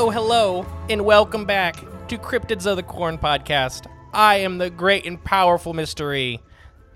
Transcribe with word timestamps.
Hello, 0.00 0.10
hello, 0.10 0.66
and 0.88 1.04
welcome 1.04 1.44
back 1.44 1.76
to 2.08 2.16
Cryptids 2.16 2.64
of 2.64 2.76
the 2.76 2.82
Corn 2.82 3.18
podcast. 3.18 3.84
I 4.14 4.36
am 4.36 4.56
the 4.56 4.70
great 4.70 5.04
and 5.04 5.22
powerful 5.22 5.74
mystery. 5.74 6.40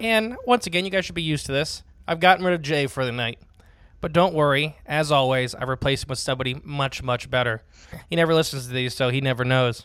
And 0.00 0.38
once 0.46 0.66
again, 0.66 0.86
you 0.86 0.90
guys 0.90 1.04
should 1.04 1.14
be 1.14 1.20
used 1.20 1.44
to 1.44 1.52
this. 1.52 1.82
I've 2.08 2.18
gotten 2.18 2.46
rid 2.46 2.54
of 2.54 2.62
Jay 2.62 2.86
for 2.86 3.04
the 3.04 3.12
night. 3.12 3.38
But 4.00 4.14
don't 4.14 4.32
worry, 4.32 4.78
as 4.86 5.12
always, 5.12 5.54
I've 5.54 5.68
replaced 5.68 6.04
him 6.04 6.08
with 6.08 6.18
somebody 6.18 6.62
much, 6.64 7.02
much 7.02 7.28
better. 7.28 7.62
He 8.08 8.16
never 8.16 8.32
listens 8.32 8.68
to 8.68 8.72
these, 8.72 8.94
so 8.94 9.10
he 9.10 9.20
never 9.20 9.44
knows. 9.44 9.84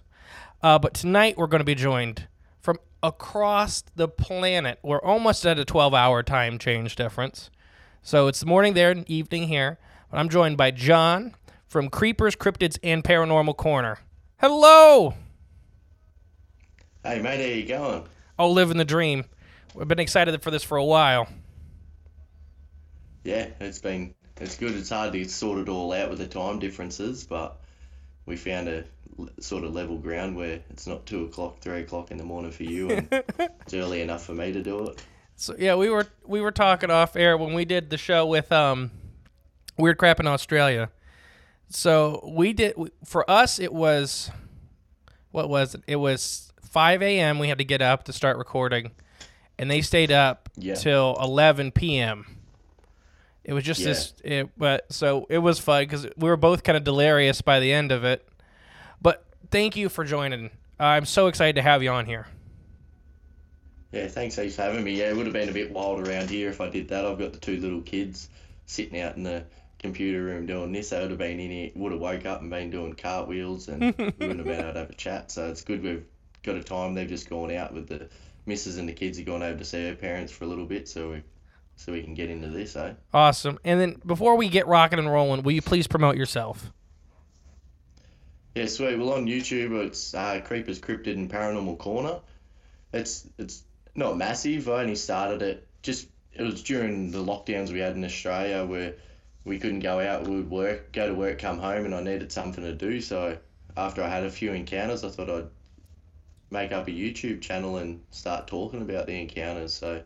Uh, 0.63 0.79
but 0.79 0.93
tonight 0.93 1.37
we're 1.37 1.47
going 1.47 1.59
to 1.59 1.65
be 1.65 1.75
joined 1.75 2.29
from 2.61 2.77
across 3.03 3.83
the 3.97 4.07
planet. 4.07 4.79
We're 4.81 5.01
almost 5.01 5.45
at 5.45 5.59
a 5.59 5.65
12 5.65 5.93
hour 5.93 6.23
time 6.23 6.57
change 6.57 6.95
difference. 6.95 7.49
So 8.01 8.27
it's 8.27 8.45
morning 8.45 8.75
there 8.75 8.91
and 8.91 9.03
evening 9.09 9.49
here. 9.49 9.77
But 10.09 10.19
I'm 10.19 10.29
joined 10.29 10.57
by 10.57 10.71
John 10.71 11.35
from 11.69 11.89
Creepers, 11.89 12.35
Cryptids, 12.35 12.77
and 12.83 13.03
Paranormal 13.03 13.55
Corner. 13.55 13.99
Hello! 14.37 15.13
Hey 17.03 17.21
mate, 17.21 17.39
how 17.39 17.55
you 17.55 17.65
going? 17.65 18.03
Oh, 18.37 18.51
living 18.51 18.77
the 18.77 18.85
dream. 18.85 19.25
We've 19.73 19.87
been 19.87 19.99
excited 19.99 20.41
for 20.41 20.51
this 20.51 20.63
for 20.63 20.77
a 20.77 20.83
while. 20.83 21.27
Yeah, 23.23 23.47
it's 23.59 23.79
been 23.79 24.15
it's 24.37 24.57
good. 24.57 24.75
It's 24.75 24.89
hard 24.89 25.13
to 25.13 25.25
sort 25.25 25.59
it 25.59 25.69
all 25.69 25.93
out 25.93 26.09
with 26.09 26.19
the 26.19 26.27
time 26.27 26.59
differences, 26.59 27.25
but 27.25 27.61
we 28.25 28.35
found 28.35 28.67
a 28.67 28.85
sort 29.39 29.63
of 29.63 29.73
level 29.73 29.97
ground 29.97 30.35
where 30.35 30.61
it's 30.69 30.87
not 30.87 31.05
two 31.05 31.25
o'clock, 31.25 31.59
three 31.59 31.81
o'clock 31.81 32.11
in 32.11 32.17
the 32.17 32.23
morning 32.23 32.51
for 32.51 32.63
you, 32.63 32.89
and 32.89 33.07
it's 33.39 33.73
early 33.73 34.01
enough 34.01 34.25
for 34.25 34.33
me 34.33 34.51
to 34.51 34.63
do 34.63 34.87
it. 34.87 35.03
So 35.35 35.55
yeah, 35.57 35.75
we 35.75 35.89
were 35.89 36.07
we 36.25 36.41
were 36.41 36.51
talking 36.51 36.89
off 36.89 37.15
air 37.15 37.37
when 37.37 37.53
we 37.53 37.65
did 37.65 37.89
the 37.89 37.97
show 37.97 38.25
with 38.25 38.51
um 38.51 38.91
Weird 39.77 39.97
Crap 39.97 40.19
in 40.19 40.27
Australia. 40.27 40.89
So 41.69 42.27
we 42.35 42.53
did 42.53 42.73
for 43.05 43.29
us 43.29 43.59
it 43.59 43.73
was 43.73 44.31
what 45.31 45.49
was 45.49 45.75
it? 45.75 45.83
It 45.87 45.97
was 45.97 46.51
5 46.63 47.01
a.m. 47.03 47.37
We 47.39 47.47
had 47.49 47.59
to 47.59 47.63
get 47.63 47.81
up 47.81 48.03
to 48.05 48.13
start 48.13 48.37
recording, 48.37 48.91
and 49.59 49.69
they 49.69 49.81
stayed 49.81 50.11
up 50.11 50.49
Yeah. 50.57 50.75
till 50.75 51.15
11 51.21 51.71
p.m. 51.71 52.25
It 53.43 53.53
was 53.53 53.63
just 53.63 53.79
Yeah. 53.81 53.87
this, 53.87 54.13
it, 54.23 54.49
but 54.57 54.91
so 54.91 55.25
it 55.29 55.37
was 55.39 55.59
fun 55.59 55.83
because 55.83 56.05
we 56.17 56.29
were 56.29 56.37
both 56.37 56.63
kind 56.63 56.77
of 56.77 56.83
delirious 56.83 57.41
by 57.41 57.59
the 57.59 57.71
end 57.71 57.91
of 57.91 58.03
it. 58.03 58.27
But 59.01 59.23
thank 59.51 59.75
you 59.75 59.89
for 59.89 60.03
joining. 60.03 60.49
I'm 60.79 61.05
so 61.05 61.27
excited 61.27 61.55
to 61.55 61.61
have 61.61 61.83
you 61.83 61.91
on 61.91 62.05
here. 62.05 62.27
Yeah, 63.91 64.07
thanks 64.07 64.35
heaps 64.35 64.55
for 64.55 64.63
having 64.63 64.83
me. 64.83 64.93
Yeah, 64.93 65.09
it 65.09 65.15
would 65.17 65.25
have 65.25 65.33
been 65.33 65.49
a 65.49 65.53
bit 65.53 65.71
wild 65.71 66.07
around 66.07 66.29
here 66.29 66.49
if 66.49 66.61
I 66.61 66.69
did 66.69 66.87
that. 66.89 67.05
I've 67.05 67.17
got 67.17 67.33
the 67.33 67.39
two 67.39 67.57
little 67.57 67.81
kids 67.81 68.29
sitting 68.67 68.99
out 68.99 69.15
in 69.17 69.23
the 69.23 69.43
computer 69.79 70.23
room 70.23 70.45
doing 70.45 70.71
this. 70.71 70.93
I 70.93 71.01
would 71.01 71.11
have 71.11 71.19
been 71.19 71.39
in 71.39 71.51
it, 71.51 71.75
would 71.75 71.91
have 71.91 72.01
woke 72.01 72.25
up 72.25 72.41
and 72.41 72.49
been 72.49 72.69
doing 72.69 72.93
cartwheels, 72.93 73.67
and 73.67 73.81
we 73.81 74.05
wouldn't 74.19 74.39
have 74.39 74.45
been 74.45 74.59
able 74.59 74.73
to 74.73 74.79
have 74.79 74.89
a 74.89 74.95
chat. 74.95 75.31
So 75.31 75.47
it's 75.47 75.63
good 75.63 75.81
we've 75.81 76.05
got 76.43 76.55
a 76.55 76.63
time. 76.63 76.93
They've 76.93 77.07
just 77.07 77.29
gone 77.29 77.51
out 77.51 77.73
with 77.73 77.87
the 77.87 78.09
missus 78.45 78.77
and 78.77 78.89
the 78.89 78.93
kids 78.93 79.17
have 79.17 79.27
gone 79.27 79.43
over 79.43 79.57
to 79.57 79.65
see 79.65 79.83
their 79.83 79.95
parents 79.95 80.31
for 80.31 80.45
a 80.45 80.47
little 80.47 80.65
bit, 80.65 80.87
so 80.87 81.11
we 81.11 81.23
so 81.75 81.93
we 81.93 82.03
can 82.03 82.13
get 82.13 82.29
into 82.29 82.49
this, 82.49 82.75
eh? 82.75 82.93
Awesome. 83.13 83.57
And 83.63 83.79
then 83.79 84.01
before 84.05 84.35
we 84.35 84.49
get 84.49 84.67
rocking 84.67 84.99
and 84.99 85.09
rolling, 85.09 85.43
will 85.43 85.53
you 85.53 85.61
please 85.61 85.87
promote 85.87 86.17
yourself? 86.17 86.73
Yeah, 88.53 88.65
sweet. 88.65 88.97
Well, 88.97 89.13
on 89.13 89.27
YouTube, 89.27 89.85
it's 89.85 90.13
uh, 90.13 90.41
Creepers 90.43 90.81
Cryptid 90.81 91.13
and 91.13 91.31
Paranormal 91.31 91.77
Corner. 91.77 92.19
It's 92.91 93.25
it's 93.37 93.63
not 93.95 94.17
massive. 94.17 94.67
I 94.67 94.81
only 94.81 94.95
started 94.95 95.41
it 95.41 95.67
just 95.81 96.07
it 96.33 96.43
was 96.43 96.61
during 96.63 97.11
the 97.11 97.23
lockdowns 97.23 97.71
we 97.71 97.79
had 97.79 97.95
in 97.95 98.03
Australia 98.03 98.65
where 98.65 98.95
we 99.45 99.59
couldn't 99.59 99.79
go 99.79 99.99
out. 99.99 100.27
We 100.27 100.35
would 100.37 100.49
work, 100.49 100.91
go 100.91 101.07
to 101.07 101.13
work, 101.13 101.39
come 101.39 101.59
home, 101.59 101.85
and 101.85 101.95
I 101.95 102.01
needed 102.01 102.31
something 102.31 102.63
to 102.63 102.73
do. 102.73 103.01
So 103.01 103.37
after 103.77 104.03
I 104.03 104.09
had 104.09 104.23
a 104.23 104.29
few 104.29 104.51
encounters, 104.51 105.03
I 105.03 105.09
thought 105.09 105.29
I'd 105.29 105.47
make 106.51 106.71
up 106.71 106.87
a 106.87 106.91
YouTube 106.91 107.41
channel 107.41 107.77
and 107.77 108.01
start 108.11 108.47
talking 108.47 108.81
about 108.81 109.07
the 109.07 109.19
encounters. 109.19 109.73
So 109.73 110.03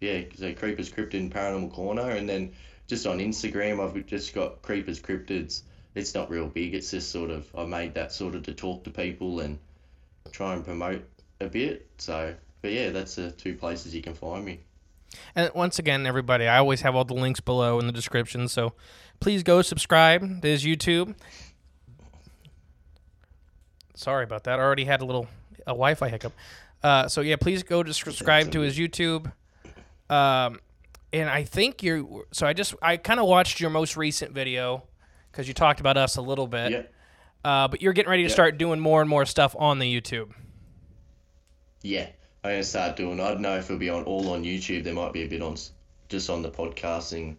yeah, 0.00 0.22
so 0.36 0.52
Creepers 0.52 0.90
Cryptid 0.90 1.30
Paranormal 1.30 1.72
Corner, 1.72 2.10
and 2.10 2.28
then 2.28 2.52
just 2.88 3.06
on 3.06 3.18
Instagram, 3.18 3.80
I've 3.80 4.06
just 4.06 4.34
got 4.34 4.62
Creepers 4.62 5.00
Cryptids. 5.00 5.62
It's 5.94 6.14
not 6.14 6.30
real 6.30 6.48
big. 6.48 6.74
It's 6.74 6.90
just 6.90 7.10
sort 7.10 7.30
of 7.30 7.46
I 7.56 7.64
made 7.64 7.94
that 7.94 8.12
sort 8.12 8.34
of 8.34 8.42
to 8.44 8.54
talk 8.54 8.84
to 8.84 8.90
people 8.90 9.40
and 9.40 9.58
try 10.32 10.54
and 10.54 10.64
promote 10.64 11.04
a 11.40 11.46
bit. 11.46 11.86
So, 11.98 12.34
but 12.62 12.72
yeah, 12.72 12.90
that's 12.90 13.14
the 13.14 13.30
two 13.30 13.54
places 13.54 13.94
you 13.94 14.02
can 14.02 14.14
find 14.14 14.44
me. 14.44 14.60
And 15.34 15.50
once 15.54 15.78
again, 15.78 16.06
everybody, 16.06 16.46
I 16.46 16.58
always 16.58 16.80
have 16.82 16.94
all 16.94 17.04
the 17.04 17.14
links 17.14 17.40
below 17.40 17.78
in 17.78 17.86
the 17.86 17.92
description. 17.92 18.48
So 18.48 18.72
please 19.20 19.42
go 19.42 19.62
subscribe 19.62 20.42
to 20.42 20.48
his 20.48 20.64
YouTube. 20.64 21.14
Sorry 23.94 24.24
about 24.24 24.44
that. 24.44 24.58
I 24.58 24.62
already 24.62 24.84
had 24.84 25.00
a 25.00 25.04
little 25.04 25.28
a 25.66 25.70
Wi-Fi 25.72 26.08
hiccup. 26.08 26.32
Uh, 26.82 27.06
so 27.08 27.20
yeah, 27.20 27.36
please 27.36 27.62
go 27.62 27.82
to 27.82 27.92
subscribe 27.94 28.50
to 28.52 28.60
his 28.60 28.76
YouTube. 28.78 29.30
Um, 30.10 30.60
and 31.12 31.28
I 31.28 31.44
think 31.44 31.82
you're. 31.82 32.24
So 32.32 32.46
I 32.46 32.52
just 32.52 32.74
I 32.82 32.96
kind 32.96 33.20
of 33.20 33.26
watched 33.26 33.60
your 33.60 33.70
most 33.70 33.96
recent 33.96 34.32
video 34.32 34.82
because 35.30 35.46
you 35.46 35.54
talked 35.54 35.78
about 35.80 35.96
us 35.96 36.16
a 36.16 36.22
little 36.22 36.46
bit. 36.46 36.72
Yeah, 36.72 36.82
Uh, 37.44 37.68
but 37.68 37.80
you're 37.82 37.92
getting 37.92 38.10
ready 38.10 38.22
to 38.24 38.28
Yeah. 38.28 38.34
start 38.34 38.58
doing 38.58 38.80
more 38.80 39.00
and 39.00 39.08
more 39.10 39.26
stuff 39.26 39.54
on 39.58 39.78
the 39.78 40.00
YouTube. 40.00 40.32
yeah. 41.82 42.08
I'm 42.44 42.50
gonna 42.50 42.64
start 42.64 42.96
doing. 42.96 43.20
I 43.20 43.28
don't 43.28 43.40
know 43.40 43.56
if 43.56 43.66
it'll 43.66 43.78
be 43.78 43.88
on 43.88 44.02
all 44.02 44.30
on 44.30 44.42
YouTube. 44.42 44.82
There 44.82 44.92
might 44.92 45.12
be 45.12 45.22
a 45.22 45.28
bit 45.28 45.42
on 45.42 45.56
just 46.08 46.28
on 46.28 46.42
the 46.42 46.50
podcasting 46.50 47.36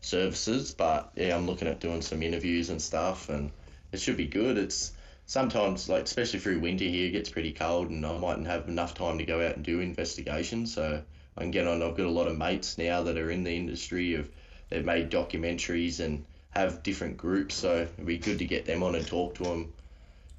services, 0.00 0.74
but 0.74 1.12
yeah, 1.14 1.36
I'm 1.36 1.46
looking 1.46 1.68
at 1.68 1.78
doing 1.78 2.02
some 2.02 2.24
interviews 2.24 2.68
and 2.68 2.82
stuff, 2.82 3.28
and 3.28 3.52
it 3.92 4.00
should 4.00 4.16
be 4.16 4.26
good. 4.26 4.58
It's 4.58 4.94
sometimes 5.26 5.88
like 5.88 6.02
especially 6.02 6.40
through 6.40 6.58
winter 6.58 6.84
here, 6.84 7.06
it 7.06 7.12
gets 7.12 7.30
pretty 7.30 7.52
cold, 7.52 7.90
and 7.90 8.04
I 8.04 8.18
mightn't 8.18 8.48
have 8.48 8.68
enough 8.68 8.94
time 8.94 9.16
to 9.18 9.24
go 9.24 9.46
out 9.46 9.54
and 9.54 9.64
do 9.64 9.78
investigations. 9.78 10.74
So 10.74 11.00
I 11.36 11.40
can 11.40 11.52
get 11.52 11.68
on. 11.68 11.80
I've 11.80 11.96
got 11.96 12.06
a 12.06 12.10
lot 12.10 12.26
of 12.26 12.36
mates 12.36 12.78
now 12.78 13.04
that 13.04 13.16
are 13.16 13.30
in 13.30 13.44
the 13.44 13.54
industry 13.54 14.14
of 14.16 14.28
they've 14.70 14.84
made 14.84 15.08
documentaries 15.08 16.00
and 16.00 16.24
have 16.50 16.82
different 16.82 17.16
groups. 17.16 17.54
So 17.54 17.82
it'd 17.82 18.06
be 18.06 18.18
good 18.18 18.40
to 18.40 18.44
get 18.44 18.66
them 18.66 18.82
on 18.82 18.96
and 18.96 19.06
talk 19.06 19.36
to 19.36 19.44
them. 19.44 19.72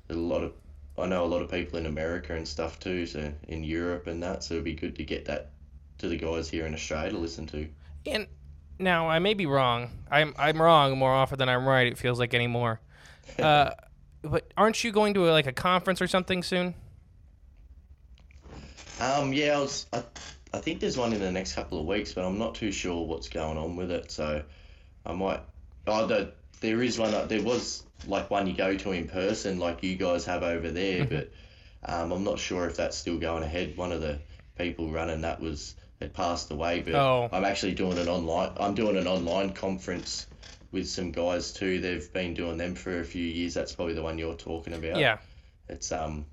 There's 0.07 0.19
a 0.19 0.23
lot 0.23 0.43
of 0.43 0.51
I 0.97 1.07
know 1.07 1.23
a 1.23 1.27
lot 1.27 1.41
of 1.41 1.49
people 1.51 1.79
in 1.79 1.85
America 1.85 2.35
and 2.35 2.47
stuff 2.47 2.79
too, 2.79 3.05
so 3.05 3.33
in 3.47 3.63
Europe 3.63 4.07
and 4.07 4.21
that. 4.23 4.43
So 4.43 4.55
it'd 4.55 4.63
be 4.63 4.73
good 4.75 4.95
to 4.97 5.03
get 5.03 5.25
that 5.25 5.51
to 5.99 6.07
the 6.07 6.17
guys 6.17 6.49
here 6.49 6.65
in 6.65 6.73
Australia 6.73 7.11
to 7.11 7.17
listen 7.17 7.47
to. 7.47 7.67
And 8.05 8.27
now 8.79 9.09
I 9.09 9.19
may 9.19 9.33
be 9.33 9.45
wrong. 9.45 9.89
I'm 10.11 10.33
I'm 10.37 10.61
wrong 10.61 10.97
more 10.97 11.13
often 11.13 11.37
than 11.39 11.49
I'm 11.49 11.67
right. 11.67 11.87
It 11.87 11.97
feels 11.97 12.19
like 12.19 12.33
anymore. 12.33 12.79
Uh, 13.39 13.71
but 14.21 14.51
aren't 14.57 14.83
you 14.83 14.91
going 14.91 15.13
to 15.13 15.29
a, 15.29 15.31
like 15.31 15.47
a 15.47 15.53
conference 15.53 16.01
or 16.01 16.07
something 16.07 16.43
soon? 16.43 16.75
Um, 18.99 19.33
yeah, 19.33 19.57
I 19.57 19.59
was. 19.59 19.87
I, 19.93 20.03
I 20.53 20.59
think 20.59 20.79
there's 20.79 20.97
one 20.97 21.13
in 21.13 21.19
the 21.19 21.31
next 21.31 21.53
couple 21.55 21.79
of 21.79 21.85
weeks, 21.85 22.13
but 22.13 22.25
I'm 22.25 22.37
not 22.37 22.55
too 22.55 22.71
sure 22.71 23.05
what's 23.05 23.29
going 23.29 23.57
on 23.57 23.75
with 23.75 23.91
it. 23.91 24.11
So 24.11 24.43
I 25.05 25.13
might. 25.13 25.39
Oh, 25.87 26.05
the, 26.05 26.33
there 26.61 26.81
is 26.83 26.99
one. 26.99 27.13
uh, 27.13 27.25
There 27.25 27.41
was 27.41 27.83
like 28.07 28.29
one 28.29 28.47
you 28.47 28.53
go 28.55 28.75
to 28.75 28.91
in 28.91 29.07
person, 29.07 29.59
like 29.59 29.83
you 29.83 29.95
guys 29.95 30.25
have 30.25 30.43
over 30.43 30.71
there, 30.71 31.05
but 31.05 31.31
um, 31.85 32.11
I'm 32.11 32.23
not 32.23 32.39
sure 32.39 32.67
if 32.67 32.75
that's 32.77 32.97
still 32.97 33.17
going 33.17 33.43
ahead. 33.43 33.77
One 33.77 33.91
of 33.91 34.01
the 34.01 34.19
people 34.57 34.91
running 34.91 35.21
that 35.21 35.39
was 35.39 35.75
had 35.99 36.13
passed 36.13 36.51
away. 36.51 36.81
But 36.81 36.95
Oh. 36.95 37.29
I'm 37.31 37.45
actually 37.45 37.73
doing 37.73 37.97
an 37.97 38.07
online. 38.07 38.51
I'm 38.59 38.75
doing 38.75 38.97
an 38.97 39.07
online 39.07 39.53
conference 39.53 40.27
with 40.71 40.87
some 40.89 41.11
guys 41.11 41.53
too. 41.53 41.79
They've 41.79 42.11
been 42.13 42.33
doing 42.33 42.57
them 42.57 42.75
for 42.75 42.99
a 42.99 43.03
few 43.05 43.23
years. 43.23 43.53
That's 43.53 43.73
probably 43.73 43.93
the 43.93 44.01
one 44.03 44.17
you're 44.17 44.33
talking 44.35 44.73
about. 44.73 44.97
Yeah. 44.97 45.17
It's 45.69 45.91
um 45.91 46.25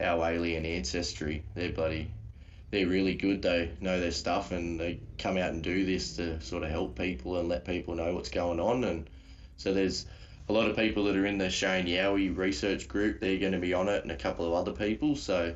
our 0.00 0.30
alien 0.30 0.66
ancestry. 0.66 1.44
They're 1.54 1.72
bloody. 1.72 2.10
They're 2.70 2.88
really 2.88 3.14
good. 3.14 3.40
They 3.40 3.70
know 3.80 4.00
their 4.00 4.10
stuff, 4.10 4.50
and 4.50 4.80
they 4.80 4.98
come 5.16 5.36
out 5.36 5.50
and 5.52 5.62
do 5.62 5.84
this 5.86 6.16
to 6.16 6.40
sort 6.40 6.64
of 6.64 6.70
help 6.70 6.98
people 6.98 7.38
and 7.38 7.48
let 7.48 7.64
people 7.64 7.94
know 7.94 8.12
what's 8.14 8.30
going 8.30 8.58
on. 8.58 8.82
And 8.82 9.08
so 9.56 9.72
there's 9.72 10.06
a 10.48 10.52
lot 10.52 10.68
of 10.68 10.76
people 10.76 11.04
that 11.04 11.16
are 11.16 11.26
in 11.26 11.38
the 11.38 11.50
Shane 11.50 11.86
Yowie 11.86 12.36
research 12.36 12.88
group. 12.88 13.20
They're 13.20 13.38
going 13.38 13.52
to 13.52 13.58
be 13.58 13.74
on 13.74 13.88
it, 13.88 14.02
and 14.02 14.12
a 14.12 14.16
couple 14.16 14.46
of 14.46 14.52
other 14.52 14.72
people. 14.72 15.16
So 15.16 15.54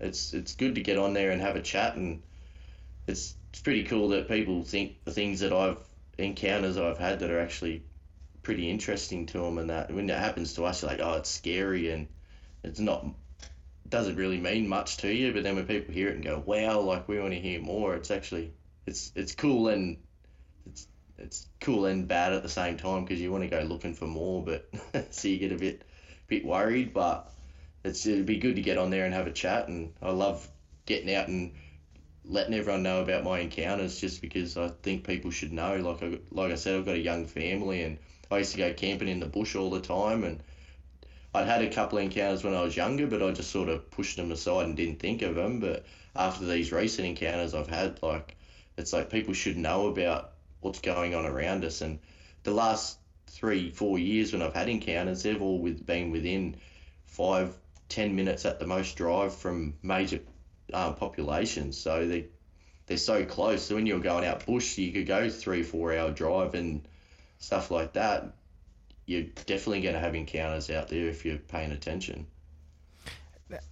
it's 0.00 0.32
it's 0.32 0.54
good 0.54 0.74
to 0.76 0.82
get 0.82 0.98
on 0.98 1.12
there 1.12 1.30
and 1.30 1.40
have 1.40 1.56
a 1.56 1.62
chat, 1.62 1.96
and 1.96 2.22
it's 3.06 3.34
it's 3.50 3.60
pretty 3.60 3.84
cool 3.84 4.08
that 4.08 4.28
people 4.28 4.62
think 4.62 5.04
the 5.04 5.12
things 5.12 5.40
that 5.40 5.52
I've 5.52 5.78
encounters 6.18 6.76
I've 6.76 6.98
had 6.98 7.20
that 7.20 7.30
are 7.30 7.40
actually 7.40 7.84
pretty 8.42 8.70
interesting 8.70 9.26
to 9.26 9.38
them, 9.38 9.58
and 9.58 9.70
that 9.70 9.92
when 9.92 10.08
it 10.08 10.18
happens 10.18 10.54
to 10.54 10.64
us, 10.64 10.82
you're 10.82 10.90
like, 10.90 11.00
oh, 11.00 11.14
it's 11.18 11.30
scary, 11.30 11.90
and 11.90 12.08
it's 12.62 12.80
not 12.80 13.06
doesn't 13.88 14.16
really 14.16 14.38
mean 14.38 14.66
much 14.66 14.96
to 14.96 15.12
you. 15.12 15.34
But 15.34 15.42
then 15.42 15.54
when 15.54 15.66
people 15.66 15.92
hear 15.92 16.08
it 16.08 16.14
and 16.14 16.24
go, 16.24 16.42
wow, 16.46 16.80
like 16.80 17.06
we 17.06 17.20
want 17.20 17.34
to 17.34 17.38
hear 17.38 17.60
more, 17.60 17.94
it's 17.94 18.10
actually 18.10 18.52
it's 18.86 19.12
it's 19.14 19.34
cool 19.34 19.68
and 19.68 19.98
it's 21.22 21.46
cool 21.60 21.86
and 21.86 22.08
bad 22.08 22.32
at 22.32 22.42
the 22.42 22.48
same 22.48 22.76
time 22.76 23.04
because 23.04 23.20
you 23.20 23.30
want 23.30 23.44
to 23.44 23.50
go 23.50 23.62
looking 23.62 23.94
for 23.94 24.06
more, 24.06 24.44
but 24.44 24.68
so 25.14 25.28
you 25.28 25.38
get 25.38 25.52
a 25.52 25.56
bit 25.56 25.82
bit 26.26 26.44
worried. 26.44 26.92
But 26.92 27.32
it's 27.84 28.04
it'd 28.06 28.26
be 28.26 28.38
good 28.38 28.56
to 28.56 28.62
get 28.62 28.78
on 28.78 28.90
there 28.90 29.04
and 29.04 29.14
have 29.14 29.26
a 29.26 29.32
chat, 29.32 29.68
and 29.68 29.92
I 30.02 30.10
love 30.10 30.48
getting 30.86 31.14
out 31.14 31.28
and 31.28 31.54
letting 32.24 32.54
everyone 32.54 32.82
know 32.82 33.02
about 33.02 33.24
my 33.24 33.40
encounters 33.40 34.00
just 34.00 34.20
because 34.20 34.56
I 34.56 34.68
think 34.82 35.06
people 35.06 35.30
should 35.30 35.52
know. 35.52 35.76
Like 35.76 36.02
I 36.02 36.18
like 36.30 36.52
I 36.52 36.56
said, 36.56 36.76
I've 36.76 36.86
got 36.86 36.96
a 36.96 37.00
young 37.00 37.26
family, 37.26 37.82
and 37.82 37.98
I 38.30 38.38
used 38.38 38.52
to 38.52 38.58
go 38.58 38.72
camping 38.72 39.08
in 39.08 39.20
the 39.20 39.26
bush 39.26 39.54
all 39.54 39.70
the 39.70 39.80
time, 39.80 40.24
and 40.24 40.42
I'd 41.34 41.46
had 41.46 41.62
a 41.62 41.70
couple 41.70 41.98
of 41.98 42.04
encounters 42.04 42.44
when 42.44 42.54
I 42.54 42.62
was 42.62 42.76
younger, 42.76 43.06
but 43.06 43.22
I 43.22 43.30
just 43.30 43.50
sort 43.50 43.68
of 43.68 43.90
pushed 43.90 44.16
them 44.16 44.32
aside 44.32 44.66
and 44.66 44.76
didn't 44.76 44.98
think 44.98 45.22
of 45.22 45.36
them. 45.36 45.60
But 45.60 45.86
after 46.14 46.44
these 46.44 46.72
recent 46.72 47.06
encounters 47.06 47.54
I've 47.54 47.68
had, 47.68 48.02
like 48.02 48.36
it's 48.76 48.92
like 48.92 49.10
people 49.10 49.34
should 49.34 49.56
know 49.56 49.86
about 49.86 50.31
what's 50.62 50.80
going 50.80 51.14
on 51.14 51.26
around 51.26 51.64
us. 51.64 51.80
And 51.82 51.98
the 52.42 52.50
last 52.52 52.98
three, 53.26 53.70
four 53.70 53.98
years 53.98 54.32
when 54.32 54.42
I've 54.42 54.54
had 54.54 54.68
encounters, 54.68 55.22
they've 55.22 55.40
all 55.40 55.58
with, 55.58 55.84
been 55.84 56.10
within 56.10 56.56
five, 57.04 57.54
ten 57.88 58.16
minutes 58.16 58.46
at 58.46 58.58
the 58.58 58.66
most 58.66 58.96
drive 58.96 59.34
from 59.34 59.74
major 59.82 60.20
um, 60.72 60.94
populations. 60.94 61.76
So 61.76 62.06
they 62.06 62.26
they're 62.86 62.96
so 62.96 63.24
close. 63.24 63.62
So 63.62 63.74
when 63.74 63.86
you're 63.86 64.00
going 64.00 64.24
out 64.24 64.46
bush, 64.46 64.78
you 64.78 64.92
could 64.92 65.06
go 65.06 65.28
three, 65.28 65.62
four 65.62 65.94
hour 65.94 66.10
drive 66.10 66.54
and 66.54 66.86
stuff 67.38 67.70
like 67.70 67.92
that. 67.94 68.34
You're 69.06 69.22
definitely 69.22 69.82
going 69.82 69.94
to 69.94 70.00
have 70.00 70.14
encounters 70.14 70.70
out 70.70 70.88
there 70.88 71.08
if 71.08 71.24
you're 71.24 71.38
paying 71.38 71.72
attention. 71.72 72.26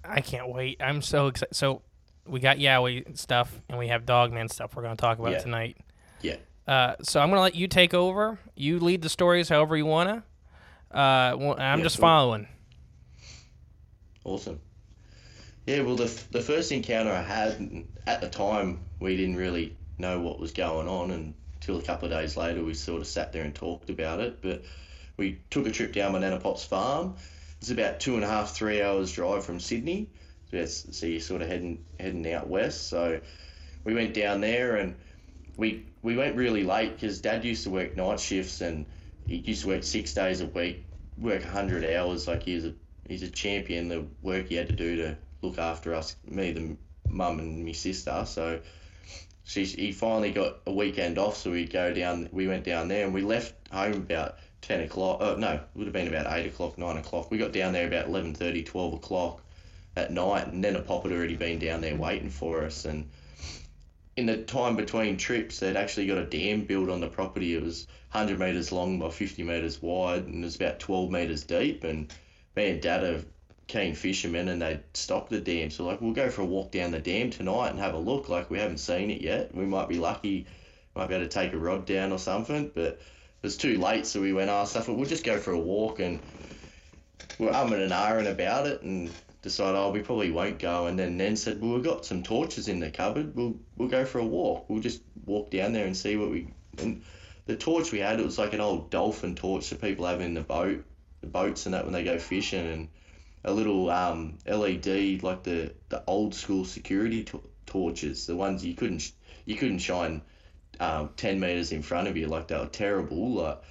I 0.05 0.21
can't 0.21 0.49
wait. 0.49 0.81
I'm 0.81 1.03
so 1.03 1.29
excited. 1.29 1.55
So 1.55 1.83
we 2.27 2.41
got 2.41 2.59
Yowie 2.59 3.17
stuff 3.17 3.61
and 3.69 3.79
we 3.79 3.89
have 3.89 4.05
Dogman 4.07 4.49
stuff 4.49 4.77
we're 4.77 4.83
going 4.83 4.97
to 4.97 5.01
talk 5.01 5.19
about 5.19 5.33
Yeah. 5.33 5.39
tonight. 5.39 5.77
Yeah. 6.21 6.37
Uh, 6.71 6.95
so 7.03 7.21
I'm 7.21 7.31
going 7.31 7.39
to 7.39 7.43
let 7.43 7.57
you 7.57 7.67
take 7.67 7.95
over. 7.95 8.39
You 8.55 8.79
lead 8.79 9.03
the 9.03 9.09
stories 9.09 9.49
however 9.49 9.77
you 9.77 9.87
want 9.87 10.09
to. 10.09 10.97
Uh, 10.97 11.37
well, 11.37 11.57
I'm 11.59 11.79
Yeah, 11.81 11.83
just 11.83 11.97
cool. 11.97 12.03
following. 12.03 12.47
Awesome. 14.25 14.61
Yeah, 15.67 15.83
well, 15.83 15.97
the, 15.97 16.23
the 16.31 16.41
first 16.41 16.71
encounter 16.71 17.11
I 17.11 17.23
had 17.23 17.85
at 18.07 18.21
the 18.21 18.29
time, 18.29 18.81
we 19.01 19.17
didn't 19.17 19.35
really 19.35 19.77
know 19.99 20.21
what 20.21 20.39
was 20.39 20.53
going 20.53 20.87
on 20.87 21.11
until 21.11 21.79
a 21.79 21.83
couple 21.83 22.07
of 22.07 22.13
days 22.13 22.37
later. 22.37 22.63
We 22.63 22.75
sort 22.75 23.01
of 23.01 23.09
sat 23.09 23.33
there 23.33 23.43
and 23.43 23.53
talked 23.53 23.91
about 23.91 24.21
it. 24.21 24.41
But 24.41 24.63
we 25.17 25.41
took 25.51 25.67
a 25.67 25.73
trip 25.73 25.93
down 25.93 26.13
Banana 26.13 26.39
Potts 26.39 26.65
Farm. 26.65 27.17
It's 27.61 27.71
about 27.73 27.99
two 27.99 28.15
and 28.15 28.23
a 28.23 28.29
half, 28.29 28.55
three 28.55 28.81
hours 28.81 29.11
drive 29.11 29.45
from 29.45 29.59
Sydney. 29.59 30.09
So, 30.53 30.65
so 30.67 31.07
you're 31.07 31.21
sort 31.21 31.43
of 31.43 31.49
heading 31.49 31.85
heading 31.99 32.33
out 32.33 32.49
west. 32.49 32.89
So 32.89 33.21
we 33.83 33.93
went 33.95 34.15
down 34.15 34.41
there 34.41 34.77
and 34.77 34.95
we 35.57 35.85
we 36.03 36.17
went 36.17 36.37
really 36.37 36.65
late 36.65 36.95
because 36.95 37.21
Dad 37.21 37.45
used 37.45 37.65
to 37.65 37.71
work 37.71 37.97
night 37.97 38.21
shifts 38.21 38.61
and 38.61 38.87
he 39.27 39.37
used 39.37 39.63
to 39.63 39.69
work 39.69 39.85
six 39.85 40.15
days 40.15 40.41
a 40.41 40.47
week, 40.47 40.87
work 41.19 41.43
hundred 41.43 41.85
hours. 41.85 42.27
Like 42.27 42.43
he's 42.43 42.65
a 42.65 42.75
he's 43.07 43.23
a 43.23 43.31
champion. 43.31 43.89
The 43.89 44.07
work 44.23 44.49
he 44.49 44.55
had 44.55 44.69
to 44.69 44.77
do 44.77 44.97
to 44.97 45.19
look 45.43 45.59
after 45.59 45.95
us, 45.95 46.17
me, 46.25 46.53
the 46.53 46.77
mum, 47.09 47.39
and 47.39 47.65
my 47.65 47.73
sister. 47.73 48.25
So 48.27 48.61
she 49.45 49.65
he 49.65 49.93
finally 49.93 50.33
got 50.33 50.59
a 50.67 50.73
weekend 50.73 51.19
off, 51.19 51.37
so 51.37 51.51
we'd 51.51 51.73
go 51.73 51.93
down. 51.93 52.29
We 52.33 52.49
went 52.49 52.65
down 52.65 52.89
there 52.89 53.05
and 53.05 53.15
we 53.15 53.23
left 53.23 53.55
home 53.71 53.95
about 53.95 54.39
ten 54.63 54.81
o'clock. 54.81 55.19
Oh 55.21 55.37
no, 55.37 55.53
it 55.53 55.63
would 55.75 55.87
have 55.87 55.93
been 55.93 56.09
about 56.09 56.33
eight 56.39 56.47
o'clock, 56.47 56.79
nine 56.79 56.97
o'clock. 56.97 57.31
We 57.31 57.39
got 57.39 57.53
down 57.53 57.73
there 57.73 57.87
about 57.87 58.09
11.30, 58.09 58.65
12 58.65 58.95
o'clock 58.95 59.43
at 59.97 60.13
night, 60.13 60.47
and 60.47 60.65
then 60.65 60.77
a 60.77 60.81
pop 60.81 61.03
had 61.03 61.13
already 61.13 61.37
been 61.37 61.59
down 61.59 61.83
there 61.83 61.97
waiting 61.97 62.31
for 62.31 62.65
us 62.65 62.85
and 62.85 63.11
in 64.21 64.27
the 64.27 64.37
time 64.37 64.77
between 64.77 65.17
trips, 65.17 65.59
they'd 65.59 65.77
actually 65.77 66.07
got 66.07 66.19
a 66.19 66.27
dam 66.27 66.65
built 66.65 66.91
on 66.91 67.01
the 67.01 67.09
property. 67.09 67.55
It 67.55 67.63
was 67.63 67.87
100 68.13 68.39
metres 68.39 68.71
long 68.71 68.99
by 68.99 69.09
50 69.09 69.43
metres 69.43 69.81
wide, 69.81 70.25
and 70.25 70.43
it 70.43 70.45
was 70.45 70.57
about 70.57 70.79
12 70.79 71.11
metres 71.11 71.43
deep. 71.45 71.85
And 71.85 72.13
me 72.55 72.71
and 72.71 72.83
Dad 72.83 73.03
are 73.03 73.25
keen 73.67 73.95
fishermen, 73.95 74.49
and 74.49 74.61
they'd 74.61 74.83
stock 74.93 75.31
the 75.31 75.41
dam. 75.41 75.71
So, 75.71 75.87
like, 75.87 76.03
we'll 76.03 76.13
go 76.13 76.29
for 76.29 76.43
a 76.43 76.47
walk 76.47 76.71
down 76.71 76.91
the 76.91 77.01
dam 77.01 77.31
tonight 77.31 77.71
and 77.71 77.79
have 77.79 77.95
a 77.95 77.99
look. 77.99 78.29
Like, 78.29 78.51
we 78.51 78.59
haven't 78.59 78.79
seen 78.79 79.11
it 79.11 79.23
yet. 79.23 79.55
We 79.55 79.65
might 79.65 79.89
be 79.89 79.99
lucky, 79.99 80.47
might 80.95 81.09
be 81.09 81.15
able 81.15 81.25
to 81.25 81.31
take 81.31 81.55
a 81.55 81.59
rod 81.59 81.87
down 81.87 82.13
or 82.13 82.19
something, 82.19 82.71
but 82.75 82.85
it 82.85 83.01
was 83.43 83.57
too 83.57 83.79
late. 83.79 84.05
So 84.05 84.21
we 84.21 84.35
went, 84.35 84.51
oh, 84.51 84.67
stuff, 84.67 84.89
we'll 84.89 85.07
just 85.07 85.25
go 85.25 85.39
for 85.39 85.53
a 85.53 85.59
walk. 85.59 85.99
And 85.99 86.21
we're 87.39 87.53
umming 87.53 87.83
and 87.83 87.93
ahhing 87.93 88.31
about 88.31 88.67
it, 88.67 88.83
and 88.83 89.11
decided, 89.43 89.77
oh, 89.77 89.91
we 89.91 90.03
probably 90.03 90.31
won't 90.31 90.59
go. 90.59 90.87
And 90.87 90.99
then 90.99 91.17
Nen 91.17 91.37
said, 91.37 91.61
well, 91.61 91.75
we've 91.75 91.85
got 91.85 92.05
some 92.05 92.23
torches 92.23 92.69
in 92.69 92.81
the 92.81 92.91
cupboard. 92.91 93.35
We'll 93.35 93.57
we'll 93.77 93.89
go 93.89 94.05
for 94.05 94.19
a 94.19 94.27
walk. 94.27 94.69
We'll 94.69 94.83
just 94.83 95.03
walk 95.25 95.51
down 95.51 95.73
there 95.73 95.87
and 95.87 95.97
see 95.97 96.17
what 96.17 96.31
we. 96.31 96.53
And 96.79 97.03
the 97.47 97.57
torch 97.57 97.93
we 97.93 98.01
had, 98.01 98.21
it 98.21 98.25
was 98.25 98.39
like 98.39 98.53
an 98.53 98.61
old 98.61 98.91
dolphin 98.91 99.35
torch 99.35 99.71
that 99.71 99.81
people 99.81 100.07
have 100.07 100.21
in 100.21 100.35
the 100.35 100.43
boat, 100.43 100.85
the 101.21 101.27
boats 101.27 101.67
and 101.67 101.75
that 101.75 101.85
when 101.85 101.93
they 101.93 102.05
go 102.05 102.19
fishing, 102.19 102.67
and 102.67 102.89
a 103.45 103.53
little 103.53 103.91
um, 103.91 104.39
LED 104.47 105.23
like 105.23 105.43
the 105.43 105.73
the 105.89 106.03
old 106.07 106.35
school 106.35 106.65
security 106.65 107.25
to- 107.25 107.43
torches, 107.67 108.27
the 108.27 108.37
ones 108.37 108.65
you 108.65 108.75
couldn't 108.75 109.11
you 109.47 109.57
couldn't 109.57 109.79
shine 109.79 110.23
um, 110.79 111.11
ten 111.17 111.41
meters 111.41 111.73
in 111.73 111.83
front 111.83 112.09
of 112.09 112.17
you, 112.17 112.27
like 112.27 112.49
they 112.49 112.59
were 112.59 112.67
terrible. 112.67 113.33
Like 113.33 113.63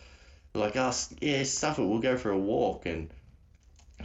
like, 0.56 0.76
oh, 0.76 0.92
yeah, 1.22 1.44
stuff 1.44 1.78
it. 1.78 1.84
We'll 1.84 2.00
go 2.00 2.18
for 2.18 2.32
a 2.32 2.38
walk 2.38 2.88
and. 2.88 3.14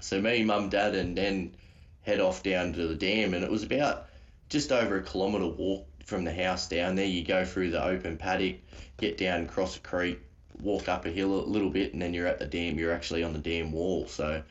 So 0.01 0.21
me, 0.21 0.43
mum, 0.43 0.69
dad, 0.69 0.95
and 0.95 1.17
then 1.17 1.55
head 2.03 2.21
off 2.21 2.43
down 2.43 2.73
to 2.75 2.87
the 2.87 2.95
dam, 2.95 3.35
and 3.35 3.45
it 3.45 3.51
was 3.51 3.63
about 3.63 4.07
just 4.49 4.73
over 4.73 4.99
a 4.99 5.03
kilometre 5.03 5.47
walk 5.47 5.87
from 6.05 6.25
the 6.25 6.33
house 6.33 6.69
down 6.69 6.97
there. 6.97 7.07
You 7.07 7.25
go 7.25 7.45
through 7.45 7.71
the 7.71 7.83
open 7.83 8.17
paddock, 8.19 8.57
get 8.99 9.17
down, 9.17 9.47
cross 9.47 9.77
a 9.77 9.81
creek, 9.81 10.21
walk 10.61 10.89
up 10.89 11.07
a 11.07 11.11
hill 11.11 11.35
a 11.35 11.47
little 11.47 11.71
bit, 11.71 11.93
and 11.93 12.03
then 12.03 12.13
you're 12.13 12.27
at 12.27 12.39
the 12.39 12.47
dam. 12.47 12.79
You're 12.79 12.93
actually 12.93 13.25
on 13.25 13.33
the 13.33 13.39
dam 13.39 13.73
wall. 13.73 14.07
So, 14.07 14.43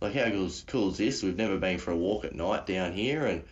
like, 0.00 0.14
how 0.14 0.30
cool 0.66 0.90
is, 0.90 0.96
this? 0.96 1.22
We've 1.22 1.36
never 1.36 1.58
been 1.58 1.78
for 1.78 1.90
a 1.90 1.96
walk 1.96 2.24
at 2.24 2.34
night 2.34 2.66
down 2.66 2.92
here, 2.92 3.26
and 3.26 3.42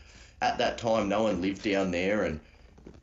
at 0.41 0.59
that 0.59 0.79
time, 0.79 1.09
no 1.09 1.25
one 1.25 1.43
lived 1.43 1.63
down 1.63 1.91
there, 1.91 2.23
and 2.25 2.41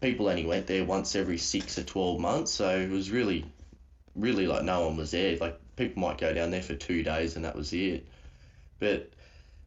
people 0.02 0.30
only 0.30 0.46
went 0.46 0.68
there 0.68 0.86
once 0.86 1.16
every 1.16 1.38
six 1.38 1.78
or 1.78 1.84
twelve 1.84 2.20
months. 2.20 2.52
So 2.52 2.70
it 2.70 2.90
was 2.90 3.12
really, 3.12 3.46
really 4.16 4.48
like 4.48 4.64
no 4.64 4.86
one 4.86 4.96
was 4.96 5.12
there. 5.12 5.36
Like 5.38 5.60
people 5.75 6.02
might 6.02 6.18
go 6.18 6.34
down 6.34 6.52
there 6.52 6.62
for 6.62 6.75
two 6.75 7.04
days, 7.04 7.36
and 7.36 7.44
that 7.44 7.56
was 7.56 7.74
it. 7.74 8.08
But 8.79 9.10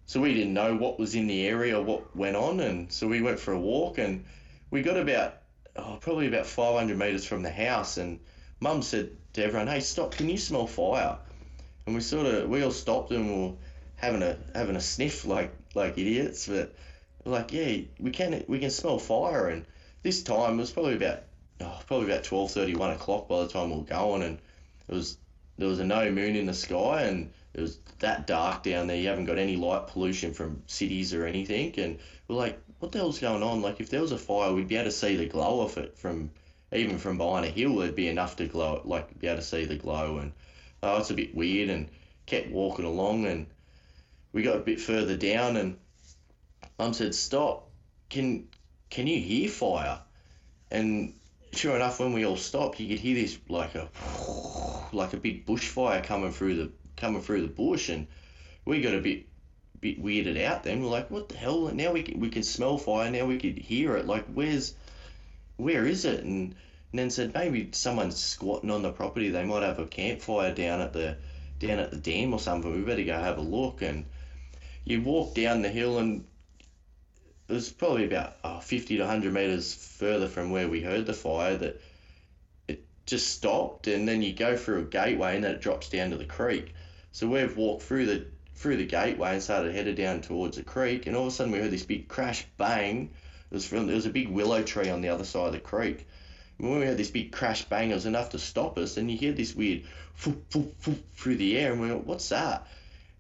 so 0.07 0.21
we 0.21 0.35
didn't 0.35 0.55
know 0.55 0.77
what 0.77 0.99
was 0.99 1.15
in 1.15 1.27
the 1.27 1.47
area, 1.47 1.81
what 1.81 2.17
went 2.17 2.37
on, 2.37 2.61
and 2.61 2.93
so 2.93 3.07
we 3.09 3.21
went 3.21 3.39
for 3.39 3.53
a 3.53 3.61
walk, 3.61 3.99
and 3.99 4.25
we 4.71 4.83
got 4.83 4.97
about 4.97 5.35
oh, 5.77 5.99
probably 6.01 6.27
about 6.27 6.47
500 6.47 6.99
meters 6.99 7.25
from 7.25 7.43
the 7.43 7.51
house, 7.51 7.97
and 7.97 8.21
Mum 8.61 8.83
said 8.83 9.11
to 9.35 9.45
everyone, 9.45 9.69
"Hey, 9.69 9.81
stop! 9.81 10.13
Can 10.13 10.29
you 10.29 10.37
smell 10.37 10.67
fire?" 10.67 11.19
And 11.87 11.95
we 11.95 12.01
sort 12.01 12.27
of 12.27 12.49
we 12.49 12.63
all 12.63 12.71
stopped 12.71 13.11
and 13.13 13.27
we 13.27 13.43
were 13.49 13.55
having 13.97 14.23
a 14.23 14.37
having 14.55 14.77
a 14.77 14.81
sniff 14.81 15.25
like 15.25 15.53
like 15.75 15.99
idiots, 15.99 16.49
but 16.49 16.75
like, 17.25 17.53
yeah, 17.53 17.83
we 18.01 18.11
can 18.11 18.45
we 18.49 18.59
can 18.59 18.71
smell 18.71 18.99
fire, 18.99 19.49
and 19.49 19.65
this 20.03 20.23
time 20.23 20.55
it 20.55 20.63
was 20.63 20.71
probably 20.71 20.97
about 20.97 21.23
oh, 21.61 21.81
probably 21.87 22.11
about 22.11 22.25
12:30, 22.25 22.77
1 22.77 22.91
o'clock 22.93 23.29
by 23.29 23.43
the 23.43 23.49
time 23.49 23.71
we 23.71 23.77
were 23.77 23.85
going, 23.85 24.23
and 24.23 24.39
it 24.89 24.95
was 24.95 25.17
there 25.57 25.69
was 25.69 25.81
a 25.81 25.85
no 25.85 26.11
moon 26.11 26.37
in 26.37 26.47
the 26.47 26.55
sky, 26.55 27.03
and 27.03 27.31
it 27.55 27.61
was 27.61 27.79
that 27.99 28.27
dark 28.27 28.63
down 28.63 28.87
there. 28.87 28.97
You 28.97 29.09
haven't 29.09 29.25
got 29.25 29.39
any 29.39 29.57
light 29.57 29.89
pollution 29.89 30.35
from 30.35 30.63
cities 30.67 31.15
or 31.15 31.27
anything. 31.27 31.75
And 31.79 31.99
we're 32.29 32.37
like, 32.37 32.61
what 32.79 32.93
the 32.93 32.99
hell's 32.99 33.19
going 33.19 33.43
on? 33.43 33.63
Like, 33.63 33.81
if 33.81 33.91
there 33.91 34.01
was 34.03 34.13
a 34.13 34.19
fire, 34.19 34.53
we'd 34.53 34.69
be 34.69 34.77
able 34.77 34.85
to 34.85 34.93
see 34.93 35.17
the 35.17 35.27
glow 35.27 35.63
of 35.63 35.77
it 35.79 35.97
from 35.99 36.31
even 36.73 36.99
from 36.99 37.17
behind 37.19 37.47
a 37.47 37.51
hill. 37.51 37.77
There'd 37.77 37.95
be 37.95 38.09
enough 38.09 38.37
to 38.37 38.47
glow, 38.47 38.83
like, 38.85 39.19
be 39.19 39.27
able 39.27 39.39
to 39.41 39.45
see 39.45 39.65
the 39.65 39.77
glow. 39.77 40.19
And 40.19 40.33
oh, 40.83 40.99
it's 40.99 41.11
a 41.11 41.15
bit 41.15 41.35
weird. 41.35 41.71
And 41.71 41.89
kept 42.29 42.51
walking 42.51 42.85
along, 42.85 43.27
and 43.27 43.47
we 44.33 44.43
got 44.43 44.57
a 44.57 44.61
bit 44.61 44.81
further 44.81 45.17
down, 45.17 45.57
and 45.57 45.79
Mum 46.79 46.93
said, 46.93 47.15
stop. 47.15 47.71
Can 48.09 48.49
can 48.91 49.07
you 49.07 49.21
hear 49.21 49.49
fire? 49.49 50.01
And 50.71 51.15
sure 51.53 51.77
enough, 51.77 52.01
when 52.01 52.13
we 52.13 52.25
all 52.25 52.37
stopped, 52.37 52.81
you 52.81 52.89
could 52.89 53.01
hear 53.01 53.15
this 53.15 53.39
like 53.49 53.75
a 53.75 53.89
like 54.93 55.13
a 55.13 55.19
big 55.19 55.45
bushfire 55.45 56.03
coming 56.03 56.33
through 56.33 56.57
the 56.57 56.73
coming 56.99 57.23
through 57.23 57.43
the 57.43 57.49
bush, 57.49 57.89
and 57.89 58.07
we 58.65 58.83
got 58.83 58.95
a 58.95 59.01
bit 59.01 59.27
bit 59.81 60.03
weirded 60.03 60.43
out. 60.43 60.65
Then 60.65 60.83
we're 60.83 60.91
like, 60.91 61.11
what 61.11 61.29
the 61.29 61.37
hell? 61.37 61.73
Now 61.73 61.93
we 61.93 62.03
can, 62.03 62.21
we 62.21 62.31
can 62.31 62.43
smell 62.43 62.79
fire. 62.79 63.11
Now 63.11 63.27
we 63.27 63.39
could 63.39 63.59
hear 63.59 63.97
it. 63.97 64.07
Like, 64.07 64.27
where's 64.27 64.75
where 65.57 65.87
is 65.87 66.05
it? 66.05 66.25
And, 66.25 66.55
and 66.93 66.99
then 66.99 67.11
said 67.11 67.35
maybe 67.35 67.71
someone's 67.73 68.17
squatting 68.17 68.71
on 68.71 68.83
the 68.83 68.93
property. 68.93 69.29
They 69.29 69.45
might 69.45 69.63
have 69.63 69.79
a 69.79 69.87
campfire 69.87 70.55
down 70.55 70.81
at 70.81 70.93
the 70.93 71.17
down 71.59 71.79
at 71.79 71.91
the 71.91 71.97
dam 71.97 72.33
or 72.33 72.39
something. 72.39 72.73
We 72.73 72.83
better 72.83 73.05
go 73.05 73.19
have 73.19 73.39
a 73.39 73.43
look. 73.43 73.83
And 73.83 74.05
you 74.85 75.03
walk 75.03 75.35
down 75.35 75.63
the 75.63 75.69
hill 75.69 75.99
and 75.99 76.25
it 77.49 77.53
was 77.53 77.71
probably 77.71 78.05
about 78.05 78.37
oh, 78.45 78.61
50 78.61 78.97
to 78.97 79.03
100 79.03 79.33
meters 79.33 79.75
further 79.75 80.29
from 80.29 80.51
where 80.51 80.69
we 80.69 80.81
heard 80.81 81.07
the 81.07 81.15
fire 81.15 81.57
that 81.57 81.81
it 82.69 82.85
just 83.07 83.29
stopped 83.29 83.87
and 83.87 84.07
then 84.07 84.23
you 84.23 84.33
go 84.33 84.57
through 84.57 84.81
a 84.81 84.85
gateway 84.85 85.35
and 85.35 85.45
then 85.45 85.55
it 85.55 85.61
drops 85.61 85.89
down 85.89 86.11
to 86.11 86.17
the 86.17 86.25
creek 86.25 86.75
so 87.13 87.29
we've 87.29 87.57
walked 87.57 87.83
through 87.83 88.07
the 88.07 88.27
through 88.55 88.77
the 88.77 88.87
gateway 88.87 89.33
and 89.35 89.43
started 89.43 89.75
headed 89.75 89.97
down 89.97 90.21
towards 90.21 90.57
the 90.57 90.63
creek 90.63 91.07
and 91.07 91.17
all 91.17 91.27
of 91.27 91.29
a 91.29 91.31
sudden 91.31 91.53
we 91.53 91.59
heard 91.59 91.71
this 91.71 91.85
big 91.85 92.09
crash 92.09 92.45
bang 92.57 93.11
it 93.51 93.55
was 93.55 93.67
from 93.67 93.87
there 93.87 93.97
was 93.97 94.07
a 94.07 94.11
big 94.11 94.29
willow 94.29 94.63
tree 94.63 94.91
on 94.91 95.01
the 95.01 95.09
other 95.09 95.25
side 95.25 95.47
of 95.47 95.53
the 95.53 95.61
creek 95.61 96.07
and 96.59 96.69
when 96.69 96.81
we 96.81 96.87
heard 96.87 96.97
this 96.97 97.11
big 97.11 97.33
crash 97.33 97.65
bang 97.65 97.91
it 97.91 97.95
was 97.95 98.07
enough 98.07 98.31
to 98.31 98.39
stop 98.39 98.77
us 98.79 98.97
and 98.97 99.11
you 99.11 99.17
hear 99.17 99.33
this 99.33 99.55
weird 99.55 99.83
foop, 100.19 100.41
foop, 100.51 100.73
foop 100.83 100.99
through 101.15 101.37
the 101.37 101.57
air 101.59 101.73
and 101.73 101.81
we 101.81 101.89
went 101.89 102.07
what's 102.07 102.29
that 102.29 102.67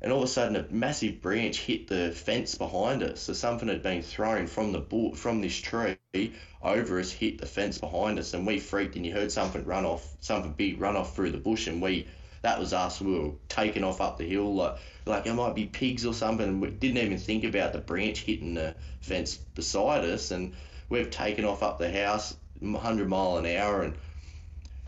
and 0.00 0.12
all 0.12 0.18
of 0.18 0.24
a 0.24 0.28
sudden 0.28 0.56
a 0.56 0.64
massive 0.72 1.20
branch 1.20 1.58
hit 1.58 1.88
the 1.88 2.12
fence 2.12 2.54
behind 2.54 3.02
us. 3.02 3.20
So 3.20 3.32
something 3.32 3.68
had 3.68 3.82
been 3.82 4.02
thrown 4.02 4.46
from 4.46 4.72
the 4.72 5.12
from 5.16 5.40
this 5.40 5.56
tree 5.56 5.96
over 6.62 7.00
us, 7.00 7.10
hit 7.10 7.38
the 7.38 7.46
fence 7.46 7.78
behind 7.78 8.18
us, 8.18 8.32
and 8.32 8.46
we 8.46 8.60
freaked. 8.60 8.96
And 8.96 9.04
you 9.04 9.12
heard 9.12 9.32
something 9.32 9.64
run 9.64 9.84
off, 9.84 10.16
something 10.20 10.52
big 10.52 10.80
run 10.80 10.96
off 10.96 11.16
through 11.16 11.32
the 11.32 11.38
bush, 11.38 11.66
and 11.66 11.82
we 11.82 12.06
that 12.42 12.58
was 12.58 12.72
us. 12.72 13.00
We 13.00 13.18
were 13.18 13.32
taking 13.48 13.84
off 13.84 14.00
up 14.00 14.18
the 14.18 14.28
hill 14.28 14.54
like 14.54 14.76
like 15.06 15.26
it 15.26 15.34
might 15.34 15.54
be 15.54 15.66
pigs 15.66 16.04
or 16.04 16.14
something. 16.14 16.60
We 16.60 16.70
didn't 16.70 16.98
even 16.98 17.18
think 17.18 17.44
about 17.44 17.72
the 17.72 17.78
branch 17.78 18.20
hitting 18.20 18.54
the 18.54 18.74
fence 19.00 19.36
beside 19.36 20.04
us, 20.04 20.30
and 20.30 20.54
we've 20.88 21.10
taken 21.10 21.44
off 21.44 21.62
up 21.62 21.78
the 21.78 21.90
house, 21.90 22.36
100 22.60 23.08
mile 23.08 23.38
an 23.38 23.46
hour, 23.46 23.82
and 23.82 23.94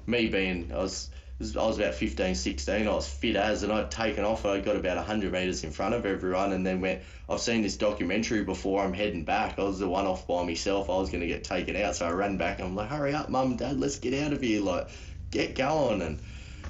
me 0.06 0.28
being 0.28 0.72
I 0.72 0.78
was 0.78 1.10
I 1.40 1.66
was 1.66 1.78
about 1.78 1.94
15, 1.94 2.34
16. 2.34 2.86
I 2.86 2.90
was 2.92 3.08
fit 3.08 3.34
as, 3.34 3.62
and 3.62 3.72
I'd 3.72 3.90
taken 3.90 4.24
off. 4.24 4.44
I 4.44 4.60
got 4.60 4.76
about 4.76 4.98
100 4.98 5.32
meters 5.32 5.64
in 5.64 5.70
front 5.70 5.94
of 5.94 6.04
everyone, 6.04 6.52
and 6.52 6.66
then 6.66 6.82
went. 6.82 7.00
I've 7.30 7.40
seen 7.40 7.62
this 7.62 7.78
documentary 7.78 8.44
before. 8.44 8.82
I'm 8.82 8.92
heading 8.92 9.24
back. 9.24 9.58
I 9.58 9.62
was 9.62 9.78
the 9.78 9.88
one 9.88 10.06
off 10.06 10.26
by 10.26 10.44
myself. 10.44 10.90
I 10.90 10.98
was 10.98 11.08
going 11.08 11.22
to 11.22 11.26
get 11.26 11.44
taken 11.44 11.76
out, 11.76 11.96
so 11.96 12.06
I 12.06 12.10
ran 12.10 12.36
back. 12.36 12.60
I'm 12.60 12.76
like, 12.76 12.90
hurry 12.90 13.14
up, 13.14 13.30
mum, 13.30 13.56
dad, 13.56 13.80
let's 13.80 13.98
get 13.98 14.12
out 14.22 14.34
of 14.34 14.42
here. 14.42 14.60
Like, 14.60 14.88
get 15.30 15.54
going. 15.54 16.02
And 16.02 16.20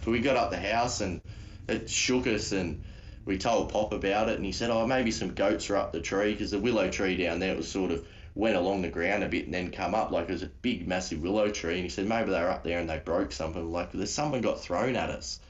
so 0.05 0.11
we 0.11 0.21
got 0.21 0.37
up 0.37 0.51
the 0.51 0.59
house, 0.59 1.01
and 1.01 1.21
it 1.69 1.91
shook 1.91 2.27
us, 2.27 2.53
and 2.53 2.83
we 3.25 3.39
told 3.39 3.71
Pop 3.71 3.93
about 3.93 4.29
it, 4.29 4.37
and 4.37 4.45
he 4.45 4.53
said, 4.53 4.71
oh, 4.71 4.87
maybe 4.87 5.11
some 5.11 5.35
goats 5.35 5.69
are 5.71 5.77
up 5.77 5.93
the 5.93 6.01
tree 6.01 6.33
because 6.33 6.51
the 6.51 6.59
willow 6.59 6.91
tree 6.91 7.17
down 7.17 7.39
there 7.39 7.57
was 7.57 7.71
sort 7.71 7.91
of 7.91 8.07
went 8.35 8.57
along 8.57 8.83
the 8.83 8.89
ground 8.89 9.25
a 9.25 9.29
bit 9.29 9.45
and 9.45 9.55
then 9.55 9.71
come 9.71 9.95
up 9.95 10.11
like 10.11 10.29
it 10.29 10.33
was 10.33 10.43
a 10.43 10.47
big 10.47 10.87
massive 10.87 11.21
willow 11.21 11.51
tree. 11.51 11.75
And 11.75 11.83
he 11.83 11.89
said 11.89 12.07
maybe 12.07 12.31
they 12.31 12.41
were 12.41 12.51
up 12.51 12.65
there 12.65 12.79
and 12.79 12.89
they 12.89 12.99
broke 12.99 13.33
something 13.33 13.73
like 13.73 13.93
there's 13.93 14.13
someone 14.13 14.41
got 14.41 14.61
thrown 14.61 14.97
at 14.97 15.11
us. 15.11 15.41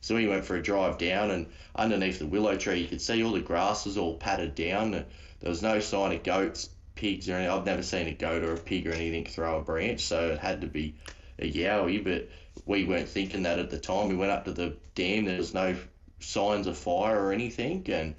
So 0.00 0.14
we 0.14 0.28
went 0.28 0.44
for 0.44 0.56
a 0.56 0.62
drive 0.62 0.96
down 0.98 1.30
and 1.30 1.46
underneath 1.76 2.18
the 2.18 2.26
willow 2.26 2.56
tree 2.56 2.80
you 2.80 2.88
could 2.88 3.02
see 3.02 3.22
all 3.22 3.32
the 3.32 3.40
grass 3.40 3.84
was 3.84 3.98
all 3.98 4.16
patted 4.16 4.54
down 4.54 4.92
there 4.92 5.06
was 5.42 5.62
no 5.62 5.80
sign 5.80 6.12
of 6.12 6.22
goats 6.22 6.70
pigs 6.94 7.28
or 7.28 7.34
anything 7.34 7.52
I've 7.52 7.66
never 7.66 7.82
seen 7.82 8.08
a 8.08 8.12
goat 8.12 8.42
or 8.42 8.54
a 8.54 8.58
pig 8.58 8.86
or 8.86 8.92
anything 8.92 9.26
throw 9.26 9.58
a 9.58 9.62
branch 9.62 10.00
so 10.00 10.30
it 10.30 10.38
had 10.38 10.62
to 10.62 10.66
be 10.66 10.94
a 11.38 11.50
yowie 11.50 12.02
but 12.02 12.28
we 12.66 12.84
weren't 12.84 13.08
thinking 13.08 13.42
that 13.42 13.58
at 13.58 13.70
the 13.70 13.78
time. 13.78 14.08
We 14.08 14.16
went 14.16 14.32
up 14.32 14.44
to 14.44 14.52
the 14.52 14.76
dam 14.94 15.24
there 15.24 15.38
was 15.38 15.54
no 15.54 15.76
signs 16.18 16.66
of 16.66 16.76
fire 16.76 17.18
or 17.18 17.32
anything 17.32 17.84
and 17.88 18.14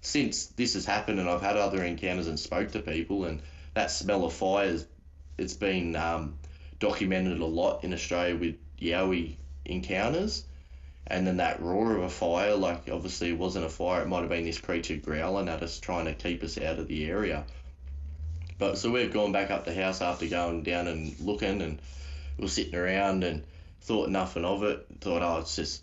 since 0.00 0.46
this 0.46 0.74
has 0.74 0.84
happened 0.84 1.20
and 1.20 1.28
I've 1.28 1.42
had 1.42 1.56
other 1.56 1.84
encounters 1.84 2.26
and 2.26 2.38
spoke 2.38 2.72
to 2.72 2.80
people 2.80 3.24
and 3.24 3.40
that 3.74 3.90
smell 3.90 4.24
of 4.24 4.32
fire 4.32 4.78
it's 5.36 5.54
been 5.54 5.94
um, 5.94 6.38
documented 6.80 7.38
a 7.38 7.46
lot 7.46 7.84
in 7.84 7.92
Australia 7.92 8.36
with 8.36 8.56
Yowie 8.80 9.36
encounters 9.64 10.44
and 11.06 11.26
then 11.26 11.36
that 11.36 11.60
roar 11.62 11.96
of 11.96 12.02
a 12.02 12.10
fire 12.10 12.54
like 12.54 12.88
obviously 12.90 13.30
it 13.30 13.38
wasn't 13.38 13.64
a 13.64 13.68
fire 13.68 14.02
it 14.02 14.08
might 14.08 14.20
have 14.20 14.28
been 14.28 14.44
this 14.44 14.58
creature 14.58 14.96
growling 14.96 15.48
at 15.48 15.62
us 15.62 15.78
trying 15.78 16.06
to 16.06 16.14
keep 16.14 16.42
us 16.42 16.58
out 16.58 16.78
of 16.78 16.88
the 16.88 17.08
area. 17.08 17.44
But 18.58 18.76
so 18.76 18.90
we've 18.90 19.12
gone 19.12 19.30
back 19.30 19.52
up 19.52 19.64
the 19.64 19.74
house 19.74 20.00
after 20.00 20.26
going 20.26 20.64
down 20.64 20.88
and 20.88 21.18
looking 21.20 21.62
and 21.62 21.80
we're 22.38 22.48
sitting 22.48 22.74
around 22.74 23.22
and 23.22 23.44
thought 23.80 24.10
nothing 24.10 24.44
of 24.44 24.62
it 24.62 24.86
thought 25.00 25.22
oh 25.22 25.38
it's 25.38 25.56
just 25.56 25.82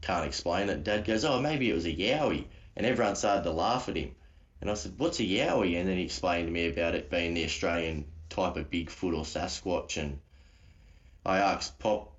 can't 0.00 0.26
explain 0.26 0.68
it 0.68 0.84
dad 0.84 1.04
goes 1.04 1.24
oh 1.24 1.40
maybe 1.40 1.70
it 1.70 1.74
was 1.74 1.86
a 1.86 1.92
Yowie 1.94 2.46
and 2.76 2.86
everyone 2.86 3.16
started 3.16 3.44
to 3.44 3.50
laugh 3.50 3.88
at 3.88 3.96
him. 3.96 4.14
And 4.60 4.70
I 4.70 4.74
said, 4.74 4.98
"What's 4.98 5.20
a 5.20 5.24
yowie?" 5.24 5.78
And 5.78 5.88
then 5.88 5.98
he 5.98 6.04
explained 6.04 6.46
to 6.46 6.52
me 6.52 6.68
about 6.68 6.94
it 6.94 7.10
being 7.10 7.34
the 7.34 7.44
Australian 7.44 8.06
type 8.30 8.56
of 8.56 8.70
Bigfoot 8.70 9.16
or 9.16 9.24
Sasquatch. 9.24 10.00
And 10.00 10.20
I 11.26 11.38
asked 11.38 11.78
Pop 11.78 12.12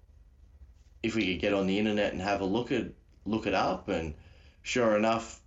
if 1.01 1.15
we 1.15 1.33
could 1.33 1.41
get 1.41 1.53
on 1.53 1.67
the 1.67 1.79
internet 1.79 2.13
and 2.13 2.21
have 2.21 2.41
a 2.41 2.45
look 2.45 2.71
at 2.71 2.91
look 3.25 3.47
it 3.47 3.53
up. 3.53 3.87
And 3.87 4.13
sure 4.61 4.95
enough, 4.95 5.41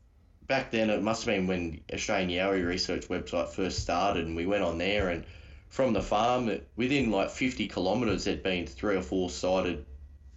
back 0.47 0.71
then 0.71 0.91
it 0.91 1.03
must 1.03 1.25
have 1.25 1.35
been 1.35 1.47
when 1.47 1.81
Australian 1.93 2.31
Yowie 2.31 2.67
Research 2.67 3.09
website 3.09 3.51
first 3.51 3.79
started, 3.81 4.27
and 4.27 4.35
we 4.35 4.47
went 4.47 4.65
on 4.65 4.79
there 4.79 5.11
and 5.11 5.25
from 5.69 5.93
the 5.93 6.03
farm 6.03 6.61
within 6.77 7.11
like 7.11 7.31
50 7.31 7.69
kilometres 7.69 8.25
there'd 8.25 8.43
been 8.43 8.67
three 8.67 8.97
or 8.97 9.03
four 9.03 9.29
sighted 9.29 9.85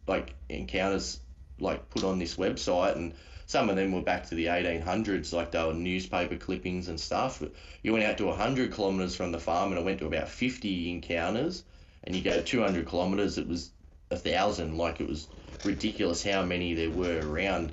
like 0.08 0.34
encounters 0.50 1.20
like 1.60 1.90
put 1.90 2.04
on 2.04 2.20
this 2.20 2.36
website 2.36 2.96
and 2.96 3.14
some 3.50 3.68
of 3.68 3.78
them 3.78 3.92
were 3.92 4.04
back 4.04 4.28
to 4.28 4.36
the 4.36 4.46
1800s, 4.46 5.34
like 5.34 5.50
they 5.50 5.64
were 5.64 5.74
newspaper 5.74 6.36
clippings 6.36 6.88
and 6.88 7.00
stuff. 7.00 7.42
You 7.82 7.94
went 7.94 8.06
out 8.06 8.20
to 8.20 8.28
100 8.28 8.72
kilometres 8.72 9.16
from 9.16 9.32
the 9.32 9.40
farm 9.40 9.72
and 9.72 9.80
it 9.80 9.84
went 9.84 9.98
to 10.02 10.06
about 10.06 10.30
50 10.30 10.92
encounters. 10.92 11.64
And 12.04 12.16
you 12.16 12.22
go 12.22 12.44
200 12.44 12.88
kilometres, 12.88 13.40
it 13.40 13.48
was 13.48 13.72
a 14.12 14.18
thousand. 14.18 14.78
Like 14.78 15.02
it 15.02 15.10
was 15.10 15.28
ridiculous 15.66 16.24
how 16.24 16.46
many 16.46 16.76
there 16.76 16.92
were 16.92 17.22
around. 17.24 17.72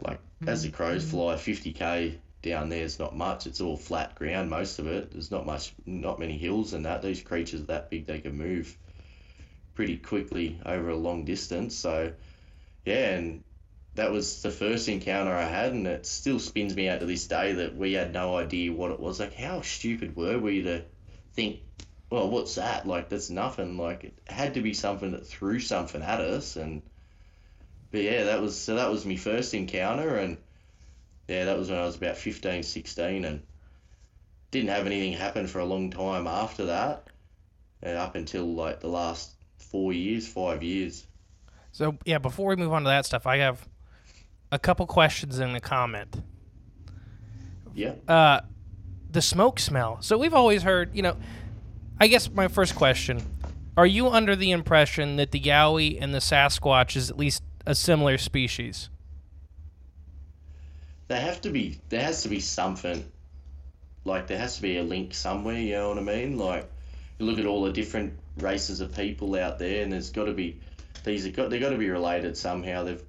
Like 0.00 0.18
as 0.46 0.62
the 0.62 0.70
mm. 0.70 0.72
crows 0.72 1.10
fly, 1.10 1.34
50k 1.34 2.16
down 2.42 2.68
there 2.68 2.84
is 2.84 2.98
not 2.98 3.16
much. 3.16 3.46
It's 3.46 3.60
all 3.60 3.76
flat 3.76 4.14
ground, 4.16 4.50
most 4.50 4.78
of 4.78 4.86
it. 4.86 5.12
There's 5.12 5.30
not 5.30 5.46
much, 5.46 5.72
not 5.86 6.18
many 6.18 6.36
hills 6.36 6.72
and 6.72 6.84
that. 6.84 7.02
These 7.02 7.22
creatures 7.22 7.62
are 7.62 7.66
that 7.66 7.90
big, 7.90 8.06
they 8.06 8.20
can 8.20 8.36
move 8.36 8.76
pretty 9.74 9.96
quickly 9.96 10.60
over 10.66 10.90
a 10.90 10.96
long 10.96 11.24
distance. 11.24 11.74
So, 11.74 12.12
yeah, 12.84 13.14
and 13.14 13.44
that 13.94 14.10
was 14.10 14.42
the 14.42 14.50
first 14.50 14.88
encounter 14.88 15.32
I 15.32 15.44
had, 15.44 15.72
and 15.72 15.86
it 15.86 16.06
still 16.06 16.38
spins 16.38 16.74
me 16.74 16.88
out 16.88 17.00
to 17.00 17.06
this 17.06 17.26
day 17.26 17.52
that 17.52 17.76
we 17.76 17.92
had 17.92 18.12
no 18.12 18.36
idea 18.36 18.72
what 18.72 18.90
it 18.90 19.00
was. 19.00 19.20
Like, 19.20 19.34
how 19.34 19.60
stupid 19.60 20.16
were 20.16 20.38
we 20.38 20.62
to 20.62 20.84
think, 21.34 21.60
well, 22.10 22.28
what's 22.28 22.56
that? 22.56 22.86
Like, 22.86 23.08
that's 23.08 23.30
nothing. 23.30 23.78
Like, 23.78 24.04
it 24.04 24.18
had 24.26 24.54
to 24.54 24.62
be 24.62 24.74
something 24.74 25.12
that 25.12 25.26
threw 25.26 25.60
something 25.60 26.02
at 26.02 26.20
us. 26.20 26.56
And, 26.56 26.82
but 27.90 28.02
yeah, 28.02 28.24
that 28.24 28.42
was, 28.42 28.58
so 28.58 28.74
that 28.74 28.90
was 28.90 29.06
my 29.06 29.16
first 29.16 29.54
encounter. 29.54 30.16
And 30.16 30.38
yeah, 31.28 31.44
that 31.44 31.58
was 31.58 31.70
when 31.70 31.78
I 31.78 31.84
was 31.84 31.96
about 31.96 32.16
15, 32.16 32.62
16, 32.62 33.24
and 33.24 33.42
didn't 34.50 34.68
have 34.68 34.86
anything 34.86 35.12
happen 35.12 35.46
for 35.46 35.60
a 35.60 35.64
long 35.64 35.90
time 35.90 36.26
after 36.26 36.66
that, 36.66 37.08
and 37.82 37.96
up 37.96 38.14
until 38.14 38.46
like 38.54 38.80
the 38.80 38.88
last 38.88 39.32
four 39.56 39.92
years, 39.92 40.26
five 40.28 40.62
years. 40.62 41.06
So 41.72 41.96
yeah, 42.04 42.18
before 42.18 42.48
we 42.50 42.56
move 42.56 42.72
on 42.72 42.82
to 42.82 42.88
that 42.88 43.06
stuff, 43.06 43.26
I 43.26 43.38
have 43.38 43.66
a 44.50 44.58
couple 44.58 44.86
questions 44.86 45.38
and 45.38 45.56
a 45.56 45.60
comment. 45.60 46.22
Yeah. 47.74 47.94
Uh, 48.06 48.42
the 49.10 49.22
smoke 49.22 49.58
smell. 49.58 49.98
So 50.02 50.18
we've 50.18 50.34
always 50.34 50.62
heard, 50.62 50.94
you 50.94 51.02
know, 51.02 51.16
I 51.98 52.08
guess 52.08 52.30
my 52.30 52.48
first 52.48 52.74
question: 52.74 53.22
Are 53.76 53.86
you 53.86 54.08
under 54.08 54.36
the 54.36 54.50
impression 54.50 55.16
that 55.16 55.30
the 55.30 55.40
Yowie 55.40 55.98
and 56.00 56.14
the 56.14 56.18
Sasquatch 56.18 56.96
is 56.96 57.10
at 57.10 57.16
least 57.16 57.42
a 57.66 57.74
similar 57.74 58.18
species? 58.18 58.90
There 61.12 61.20
have 61.20 61.42
to 61.42 61.50
be. 61.50 61.78
There 61.90 62.00
has 62.00 62.22
to 62.22 62.30
be 62.30 62.40
something. 62.40 63.04
Like 64.06 64.28
there 64.28 64.38
has 64.38 64.56
to 64.56 64.62
be 64.62 64.78
a 64.78 64.82
link 64.82 65.12
somewhere. 65.12 65.58
You 65.58 65.74
know 65.74 65.90
what 65.90 65.98
I 65.98 66.00
mean? 66.00 66.38
Like 66.38 66.72
you 67.18 67.26
look 67.26 67.38
at 67.38 67.44
all 67.44 67.64
the 67.64 67.70
different 67.70 68.18
races 68.38 68.80
of 68.80 68.96
people 68.96 69.38
out 69.38 69.58
there, 69.58 69.82
and 69.82 69.92
there's 69.92 70.08
got 70.08 70.24
to 70.24 70.32
be 70.32 70.62
these 71.04 71.26
have 71.26 71.36
got 71.36 71.50
they 71.50 71.58
got 71.58 71.68
to 71.68 71.76
be 71.76 71.90
related 71.90 72.34
somehow. 72.34 72.84
They've 72.84 73.02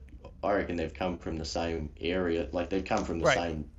I 0.44 0.52
reckon 0.52 0.76
they've 0.76 0.94
come 0.94 1.18
from 1.18 1.38
the 1.38 1.46
same 1.46 1.92
area, 2.02 2.50
like 2.52 2.70
they've 2.70 2.84
come 2.84 3.06
from 3.06 3.20
the 3.20 3.26
Right. 3.26 3.38
same 3.38 3.70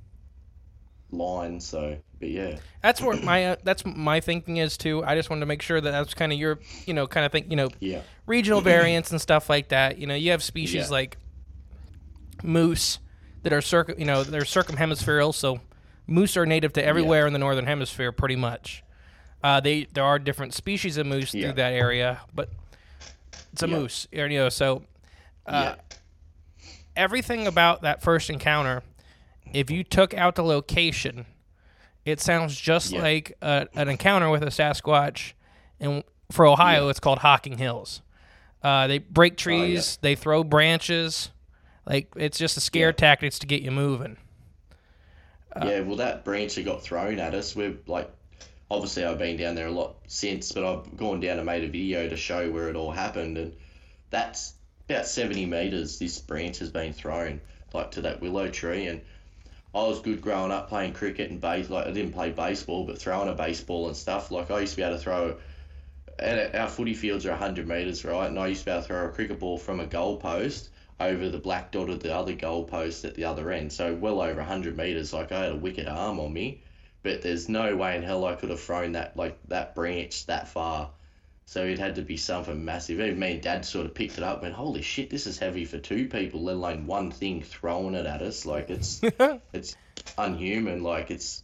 line. 1.11 1.59
So, 1.61 1.95
but 2.19 2.29
yeah, 2.29 2.57
That's 2.81 3.01
where 3.01 3.17
my 3.17 3.45
uh, 3.45 3.55
that's 3.63 3.85
my 3.85 4.21
thinking 4.21 4.57
is 4.57 4.75
too. 4.75 5.03
I 5.03 5.13
just 5.13 5.29
wanted 5.29 5.41
to 5.41 5.45
make 5.45 5.61
sure 5.61 5.79
that 5.79 5.91
that's 5.91 6.15
kind 6.15 6.33
of 6.33 6.39
your, 6.39 6.57
you 6.87 6.95
know, 6.95 7.05
kind 7.05 7.27
of 7.27 7.31
thing, 7.31 7.51
you 7.51 7.57
know, 7.57 7.69
yeah, 7.79 8.01
regional 8.25 8.61
variants 8.61 9.11
and 9.11 9.21
stuff 9.21 9.51
like 9.51 9.67
that. 9.67 9.99
You 9.99 10.07
know, 10.07 10.15
you 10.15 10.31
have 10.31 10.41
species 10.41 10.87
Yeah. 10.87 10.91
like 10.91 11.17
moose 12.43 12.97
that 13.45 13.53
are 13.53 13.61
circum, 13.61 13.97
you 13.99 14.05
know, 14.05 14.23
they're 14.23 14.41
circumhemispherical. 14.41 15.31
So 15.33 15.59
moose 16.07 16.35
are 16.35 16.47
native 16.47 16.73
to 16.73 16.83
everywhere 16.83 17.27
in 17.27 17.33
the 17.33 17.37
northern 17.39 17.67
hemisphere, 17.67 18.11
pretty 18.11 18.35
much. 18.35 18.83
Uh, 19.43 19.59
they 19.59 19.85
there 19.93 20.03
are 20.03 20.17
different 20.17 20.55
species 20.55 20.97
of 20.97 21.05
moose 21.05 21.31
Yeah. 21.33 21.43
through 21.47 21.53
that 21.57 21.73
area, 21.73 22.21
but 22.33 22.49
it's 23.53 23.61
a 23.61 23.67
Yeah. 23.67 23.77
moose. 23.77 24.07
You 24.11 24.27
know, 24.29 24.49
so 24.49 24.83
uh, 25.45 25.75
yeah. 25.77 26.69
everything 26.95 27.45
about 27.45 27.83
that 27.83 28.01
first 28.01 28.31
encounter, 28.31 28.81
if 29.53 29.69
you 29.69 29.83
took 29.83 30.15
out 30.15 30.33
the 30.33 30.43
location, 30.43 31.27
it 32.03 32.19
sounds 32.19 32.59
just 32.59 32.91
Yeah. 32.93 33.01
like 33.03 33.37
a, 33.43 33.67
an 33.75 33.87
encounter 33.89 34.29
with 34.31 34.41
a 34.41 34.47
Sasquatch. 34.47 35.33
And 35.79 36.03
for 36.31 36.47
Ohio, 36.47 36.89
it's 36.89 36.99
called 36.99 37.19
Hocking 37.19 37.59
Hills. 37.59 38.01
Uh, 38.63 38.87
they 38.87 38.97
break 38.97 39.37
trees, 39.37 39.99
they 40.01 40.15
throw 40.15 40.43
branches. 40.43 41.29
Like 41.85 42.07
it's 42.15 42.37
just 42.37 42.57
a 42.57 42.61
scare 42.61 42.87
Yeah. 42.87 42.93
tactics 42.93 43.39
to 43.39 43.47
get 43.47 43.61
you 43.61 43.71
moving. 43.71 44.17
Uh, 45.55 45.65
yeah, 45.67 45.79
well, 45.81 45.97
that 45.97 46.25
branch 46.25 46.55
that 46.55 46.65
got 46.65 46.81
thrown 46.81 47.19
at 47.19 47.33
us, 47.33 47.55
we're 47.55 47.77
like, 47.87 48.11
obviously, 48.69 49.05
I've 49.05 49.17
been 49.17 49.37
down 49.37 49.55
there 49.55 49.67
a 49.67 49.71
lot 49.71 49.95
since, 50.07 50.51
but 50.51 50.65
I've 50.65 50.97
gone 50.97 51.19
down 51.21 51.37
and 51.37 51.45
made 51.45 51.63
a 51.63 51.67
video 51.67 52.09
to 52.09 52.17
show 52.17 52.51
where 52.51 52.69
it 52.69 52.75
all 52.75 52.91
happened, 52.91 53.37
and 53.37 53.55
that's 54.09 54.53
about 54.89 55.07
70 55.07 55.45
meters. 55.45 55.97
This 55.97 56.19
branch 56.19 56.59
has 56.59 56.69
been 56.71 56.91
thrown, 56.93 57.39
like 57.73 57.91
to 57.91 58.01
that 58.01 58.21
willow 58.21 58.49
tree, 58.49 58.87
and 58.87 59.01
I 59.73 59.83
was 59.83 60.01
good 60.01 60.21
growing 60.21 60.51
up 60.51 60.67
playing 60.69 60.93
cricket 60.93 61.31
and 61.31 61.39
base. 61.39 61.69
Like 61.69 61.87
I 61.87 61.91
didn't 61.91 62.13
play 62.13 62.31
baseball, 62.31 62.85
but 62.85 62.97
throwing 62.97 63.29
a 63.29 63.33
baseball 63.33 63.87
and 63.87 63.95
stuff. 63.95 64.31
Like 64.31 64.51
I 64.51 64.61
used 64.61 64.73
to 64.73 64.77
be 64.77 64.83
able 64.83 64.97
to 64.97 65.01
throw. 65.01 65.37
And 66.17 66.55
our 66.55 66.69
footy 66.69 66.93
fields 66.93 67.25
are 67.25 67.31
100 67.31 67.67
metres, 67.67 68.05
right? 68.05 68.27
And 68.27 68.39
I 68.39 68.47
used 68.47 68.61
to 68.61 68.65
be 68.65 68.71
able 68.71 68.81
to 68.83 68.87
throw 68.87 69.05
a 69.05 69.09
cricket 69.09 69.37
ball 69.37 69.57
from 69.57 69.81
a 69.81 69.85
goal 69.85 70.15
post 70.15 70.69
over 70.99 71.29
the 71.29 71.37
black 71.37 71.71
dot 71.71 71.89
of 71.89 72.01
the 72.01 72.15
other 72.15 72.33
goalpost 72.33 73.05
at 73.05 73.15
the 73.15 73.25
other 73.25 73.51
end. 73.51 73.71
So 73.71 73.93
well 73.93 74.21
over 74.21 74.39
100 74.39 74.77
metres. 74.77 75.13
Like 75.13 75.31
I 75.31 75.43
had 75.43 75.51
a 75.51 75.57
wicked 75.57 75.87
arm 75.87 76.19
on 76.19 76.31
me, 76.31 76.61
but 77.03 77.21
there's 77.21 77.49
no 77.49 77.75
way 77.75 77.95
in 77.97 78.03
hell 78.03 78.25
I 78.25 78.35
could 78.35 78.49
have 78.49 78.61
thrown 78.61 78.93
that 78.93 79.17
like 79.17 79.37
that 79.49 79.75
branch 79.75 80.25
that 80.27 80.47
far. 80.47 80.91
So 81.47 81.63
it 81.63 81.77
had 81.77 81.95
to 81.95 82.01
be 82.01 82.17
something 82.17 82.65
massive. 82.65 82.99
Even 82.99 83.19
me 83.19 83.33
and 83.33 83.41
Dad 83.41 83.65
sort 83.65 83.85
of 83.85 83.93
picked 83.93 84.17
it 84.17 84.23
up 84.23 84.37
and 84.37 84.43
went, 84.43 84.55
"Holy 84.55 84.81
shit, 84.81 85.11
this 85.11 85.27
is 85.27 85.37
heavy 85.37 85.65
for 85.65 85.77
two 85.77 86.07
people, 86.07 86.43
let 86.43 86.55
alone 86.55 86.87
one 86.87 87.11
thing 87.11 87.43
throwing 87.43 87.93
it 87.93 88.07
at 88.07 88.21
us. 88.21 88.45
Like 88.45 88.69
it's 88.69 89.01
it's 89.53 89.75
unhuman. 90.17 90.81
Like 90.81 91.11
it's 91.11 91.43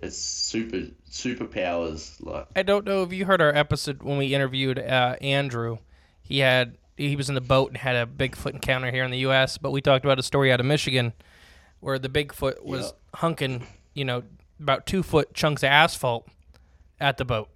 it's 0.00 0.18
super 0.18 0.82
superpowers. 1.10 2.24
Like 2.24 2.46
I 2.54 2.62
don't 2.62 2.84
know 2.84 3.02
if 3.02 3.12
you 3.12 3.24
heard 3.24 3.40
our 3.40 3.54
episode 3.54 4.02
when 4.02 4.18
we 4.18 4.34
interviewed 4.34 4.78
uh, 4.78 5.16
Andrew. 5.20 5.78
He 6.22 6.38
had 6.38 6.76
he 6.96 7.16
was 7.16 7.28
in 7.28 7.34
the 7.34 7.40
boat 7.40 7.68
and 7.68 7.76
had 7.78 7.96
a 7.96 8.06
Bigfoot 8.06 8.52
encounter 8.54 8.90
here 8.90 9.04
in 9.04 9.10
the 9.10 9.18
U.S. 9.18 9.58
But 9.58 9.70
we 9.70 9.80
talked 9.80 10.04
about 10.04 10.18
a 10.18 10.22
story 10.22 10.52
out 10.52 10.60
of 10.60 10.66
Michigan 10.66 11.12
where 11.80 11.98
the 11.98 12.08
Bigfoot 12.08 12.64
was 12.64 12.92
hunking, 13.14 13.64
you 13.94 14.04
know, 14.04 14.22
about 14.60 14.86
two 14.86 15.02
foot 15.02 15.34
chunks 15.34 15.62
of 15.62 15.68
asphalt 15.68 16.28
at 17.00 17.16
the 17.16 17.24
boat. 17.24 17.48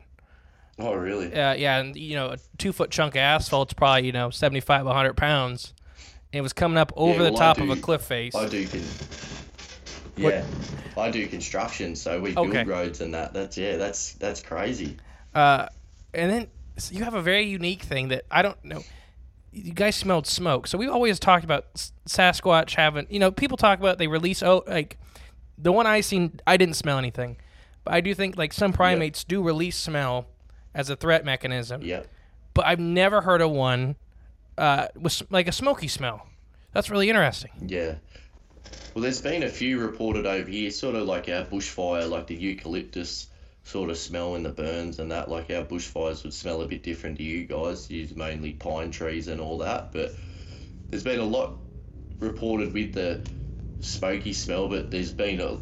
oh 0.78 0.94
really? 0.94 1.32
Uh, 1.32 1.54
yeah, 1.54 1.78
and 1.78 1.94
you 1.96 2.16
know, 2.16 2.30
a 2.30 2.38
two 2.58 2.72
foot 2.72 2.90
chunk 2.90 3.14
of 3.14 3.20
asphalt's 3.20 3.72
probably 3.74 4.06
you 4.06 4.12
know 4.12 4.30
seventy 4.30 4.60
five 4.60 4.86
hundred 4.86 5.16
pounds. 5.16 5.72
And 6.32 6.38
it 6.40 6.42
was 6.42 6.52
coming 6.52 6.76
up 6.76 6.92
over 6.96 7.22
the 7.22 7.30
well, 7.32 7.42
I 7.42 7.54
top 7.54 7.60
of 7.60 7.70
a 7.70 7.76
cliff 7.76 8.02
face. 8.02 8.34
I 8.34 8.48
do 8.48 8.66
con- 8.66 8.80
Yeah, 10.16 10.44
I 10.96 11.10
do 11.10 11.26
construction, 11.28 11.94
so 11.94 12.20
we 12.20 12.32
build 12.34 12.48
Okay. 12.48 12.64
roads 12.64 13.00
and 13.00 13.14
that. 13.14 13.32
That's 13.32 13.56
yeah, 13.56 13.76
that's 13.76 14.14
that's 14.14 14.42
crazy. 14.42 14.96
Uh, 15.34 15.68
and 16.12 16.30
then 16.30 16.46
so 16.78 16.94
you 16.94 17.04
have 17.04 17.14
a 17.14 17.22
very 17.22 17.44
unique 17.44 17.82
thing 17.82 18.08
that 18.08 18.24
I 18.30 18.42
don't 18.42 18.62
know. 18.64 18.82
You 19.56 19.72
guys 19.72 19.96
smelled 19.96 20.26
smoke, 20.26 20.66
so 20.66 20.76
we've 20.76 20.90
always 20.90 21.18
talked 21.18 21.42
about 21.44 21.74
Sasquatch 22.06 22.74
having. 22.74 23.06
You 23.08 23.18
know, 23.18 23.30
people 23.30 23.56
talk 23.56 23.78
about 23.78 23.96
they 23.96 24.06
release 24.06 24.42
oh 24.42 24.62
like 24.66 24.98
the 25.56 25.72
one 25.72 25.86
I 25.86 26.02
seen. 26.02 26.40
I 26.46 26.58
didn't 26.58 26.74
smell 26.74 26.98
anything, 26.98 27.38
but 27.82 27.94
I 27.94 28.02
do 28.02 28.14
think 28.14 28.36
like 28.36 28.52
some 28.52 28.72
primates 28.74 29.24
do 29.24 29.42
release 29.42 29.76
smell 29.76 30.26
as 30.74 30.90
a 30.90 30.96
threat 30.96 31.24
mechanism. 31.24 31.80
Yeah, 31.82 32.02
But 32.52 32.66
I've 32.66 32.78
never 32.80 33.22
heard 33.22 33.40
of 33.40 33.50
one 33.50 33.96
uh, 34.58 34.88
with 34.94 35.22
like 35.30 35.48
a 35.48 35.52
smoky 35.52 35.88
smell. 35.88 36.26
That's 36.72 36.90
really 36.90 37.08
interesting. 37.08 37.50
yeah. 37.66 37.94
Well, 38.94 39.02
there's 39.02 39.20
been 39.20 39.42
a 39.42 39.48
few 39.48 39.78
reported 39.80 40.26
over 40.26 40.50
here, 40.50 40.70
sort 40.70 40.96
of 40.96 41.06
like 41.06 41.28
our 41.28 41.44
bushfire, 41.44 42.08
like 42.10 42.26
the 42.26 42.34
eucalyptus 42.34 43.28
sort 43.66 43.90
of 43.90 43.98
smell 43.98 44.36
in 44.36 44.44
the 44.44 44.50
burns 44.50 45.00
and 45.00 45.10
that. 45.10 45.28
Like 45.28 45.50
our 45.50 45.64
bushfires 45.64 46.22
would 46.22 46.32
smell 46.32 46.62
a 46.62 46.68
bit 46.68 46.84
different 46.84 47.18
to 47.18 47.24
you 47.24 47.46
guys. 47.46 47.90
Use 47.90 48.14
mainly 48.14 48.52
pine 48.52 48.92
trees 48.92 49.26
and 49.26 49.40
all 49.40 49.58
that, 49.58 49.92
but 49.92 50.14
there's 50.88 51.02
been 51.02 51.18
a 51.18 51.24
lot 51.24 51.58
reported 52.20 52.72
with 52.72 52.94
the 52.94 53.26
smoky 53.80 54.32
smell, 54.32 54.68
but 54.68 54.90
there's 54.92 55.12
been 55.12 55.40
a 55.40 55.58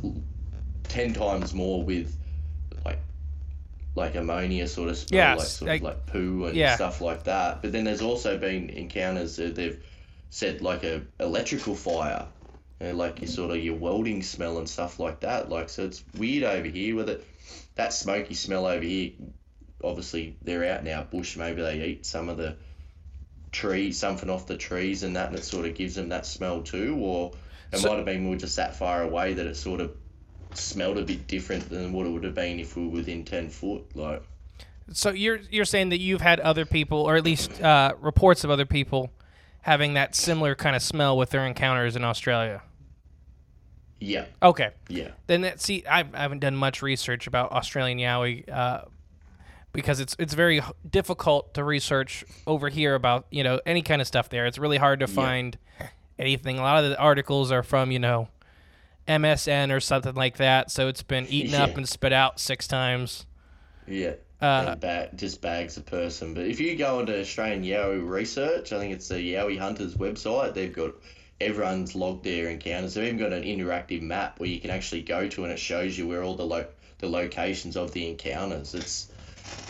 ten 0.86 1.14
times 1.14 1.54
more 1.54 1.82
with 1.82 2.14
like 2.84 3.00
like 3.94 4.14
ammonia 4.16 4.68
sort 4.68 4.90
of 4.90 4.98
smell, 4.98 5.38
like 5.38 5.46
sort 5.46 5.68
like- 5.70 5.80
of 5.80 5.84
like 5.84 6.06
poo 6.06 6.44
and 6.44 6.56
yeah. 6.56 6.74
stuff 6.74 7.00
like 7.00 7.24
that. 7.24 7.62
But 7.62 7.72
then 7.72 7.84
there's 7.84 8.02
also 8.02 8.36
been 8.36 8.68
encounters 8.68 9.36
that 9.36 9.54
they've 9.54 9.82
said 10.28 10.60
like 10.60 10.84
a 10.84 11.00
electrical 11.20 11.74
fire, 11.74 12.26
like 12.92 13.20
your 13.20 13.28
sort 13.28 13.50
of 13.50 13.58
your 13.58 13.74
welding 13.76 14.22
smell 14.22 14.58
and 14.58 14.68
stuff 14.68 14.98
like 15.00 15.20
that. 15.20 15.48
Like 15.48 15.68
so, 15.68 15.84
it's 15.84 16.04
weird 16.16 16.44
over 16.44 16.66
here 16.68 16.94
with 16.96 17.08
it. 17.08 17.24
That 17.76 17.92
smoky 17.92 18.34
smell 18.34 18.66
over 18.66 18.84
here. 18.84 19.12
Obviously, 19.82 20.36
they're 20.42 20.64
out 20.72 20.84
now 20.84 21.02
bush. 21.02 21.36
Maybe 21.36 21.62
they 21.62 21.82
eat 21.84 22.06
some 22.06 22.28
of 22.28 22.36
the 22.36 22.56
trees, 23.52 23.98
something 23.98 24.30
off 24.30 24.46
the 24.46 24.56
trees 24.56 25.02
and 25.02 25.16
that, 25.16 25.28
and 25.28 25.38
it 25.38 25.44
sort 25.44 25.66
of 25.66 25.74
gives 25.74 25.94
them 25.94 26.08
that 26.08 26.26
smell 26.26 26.62
too. 26.62 26.96
Or 27.00 27.32
it 27.72 27.78
So- 27.78 27.88
might 27.88 27.96
have 27.96 28.06
been 28.06 28.24
we 28.24 28.30
were 28.30 28.36
just 28.36 28.56
that 28.56 28.76
far 28.76 29.02
away 29.02 29.34
that 29.34 29.46
it 29.46 29.56
sort 29.56 29.80
of 29.80 29.92
smelled 30.54 30.98
a 30.98 31.04
bit 31.04 31.26
different 31.26 31.68
than 31.68 31.92
what 31.92 32.06
it 32.06 32.10
would 32.10 32.24
have 32.24 32.34
been 32.34 32.60
if 32.60 32.76
we 32.76 32.84
were 32.84 32.90
within 32.90 33.24
ten 33.24 33.48
foot. 33.50 33.84
Like, 33.94 34.22
So 34.92 35.10
you're 35.10 35.40
you're 35.50 35.64
saying 35.64 35.88
that 35.90 35.98
you've 36.00 36.20
had 36.20 36.40
other 36.40 36.64
people, 36.64 36.98
or 36.98 37.16
at 37.16 37.24
least 37.24 37.60
uh, 37.60 37.94
reports 38.00 38.44
of 38.44 38.50
other 38.50 38.66
people, 38.66 39.10
having 39.62 39.94
that 39.94 40.14
similar 40.14 40.54
kind 40.54 40.76
of 40.76 40.82
smell 40.82 41.16
with 41.16 41.30
their 41.30 41.46
encounters 41.46 41.96
in 41.96 42.04
Australia. 42.04 42.62
Yeah, 44.04 44.26
Okay, 44.42 44.70
yeah, 44.88 45.10
then 45.26 45.42
that, 45.42 45.60
see, 45.60 45.84
I, 45.86 46.00
I 46.12 46.22
haven't 46.22 46.40
done 46.40 46.56
much 46.56 46.82
research 46.82 47.26
about 47.26 47.52
Australian 47.52 47.98
Yowie 47.98 48.48
uh, 48.50 48.82
because 49.72 50.00
it's 50.00 50.14
it's 50.18 50.34
very 50.34 50.60
difficult 50.88 51.54
to 51.54 51.64
research 51.64 52.24
over 52.46 52.68
here 52.68 52.94
about 52.94 53.26
you 53.30 53.42
know 53.42 53.60
any 53.66 53.82
kind 53.82 54.00
of 54.00 54.06
stuff 54.06 54.28
there. 54.28 54.46
It's 54.46 54.58
really 54.58 54.78
hard 54.78 55.00
to 55.00 55.06
find 55.06 55.58
anything. 56.18 56.58
A 56.58 56.62
lot 56.62 56.82
of 56.84 56.90
the 56.90 56.98
articles 56.98 57.50
are 57.50 57.62
from 57.62 57.90
you 57.90 57.98
know 57.98 58.28
MSN 59.08 59.74
or 59.74 59.80
something 59.80 60.14
like 60.14 60.36
that, 60.38 60.70
so 60.70 60.88
it's 60.88 61.02
been 61.02 61.26
eaten 61.28 61.54
up 61.60 61.76
and 61.76 61.88
spit 61.88 62.12
out 62.12 62.40
six 62.40 62.66
times. 62.66 63.26
yeah. 63.86 64.14
Uh, 64.40 64.74
ba- 64.74 65.08
just 65.14 65.40
bags 65.40 65.78
a 65.78 65.80
person. 65.80 66.34
But 66.34 66.46
if 66.46 66.60
you 66.60 66.76
go 66.76 67.00
into 67.00 67.18
Australian 67.18 67.62
Yowie 67.64 68.06
research, 68.06 68.74
I 68.74 68.78
think 68.78 68.92
it's 68.92 69.08
the 69.08 69.14
Yowie 69.14 69.58
Hunters 69.58 69.94
website. 69.94 70.52
They've 70.52 70.72
got 70.72 70.92
everyone's 71.40 71.94
logged 71.94 72.24
their 72.24 72.48
encounters. 72.48 72.94
They've 72.94 73.04
even 73.04 73.18
got 73.18 73.32
an 73.32 73.42
interactive 73.42 74.02
map 74.02 74.38
where 74.40 74.48
you 74.48 74.60
can 74.60 74.70
actually 74.70 75.02
go 75.02 75.28
to 75.28 75.44
and 75.44 75.52
it 75.52 75.58
shows 75.58 75.96
you 75.98 76.06
where 76.08 76.22
all 76.22 76.36
the 76.36 76.46
lo- 76.46 76.66
the 76.98 77.08
locations 77.08 77.76
of 77.76 77.92
the 77.92 78.08
encounters. 78.08 78.74
It's 78.74 79.10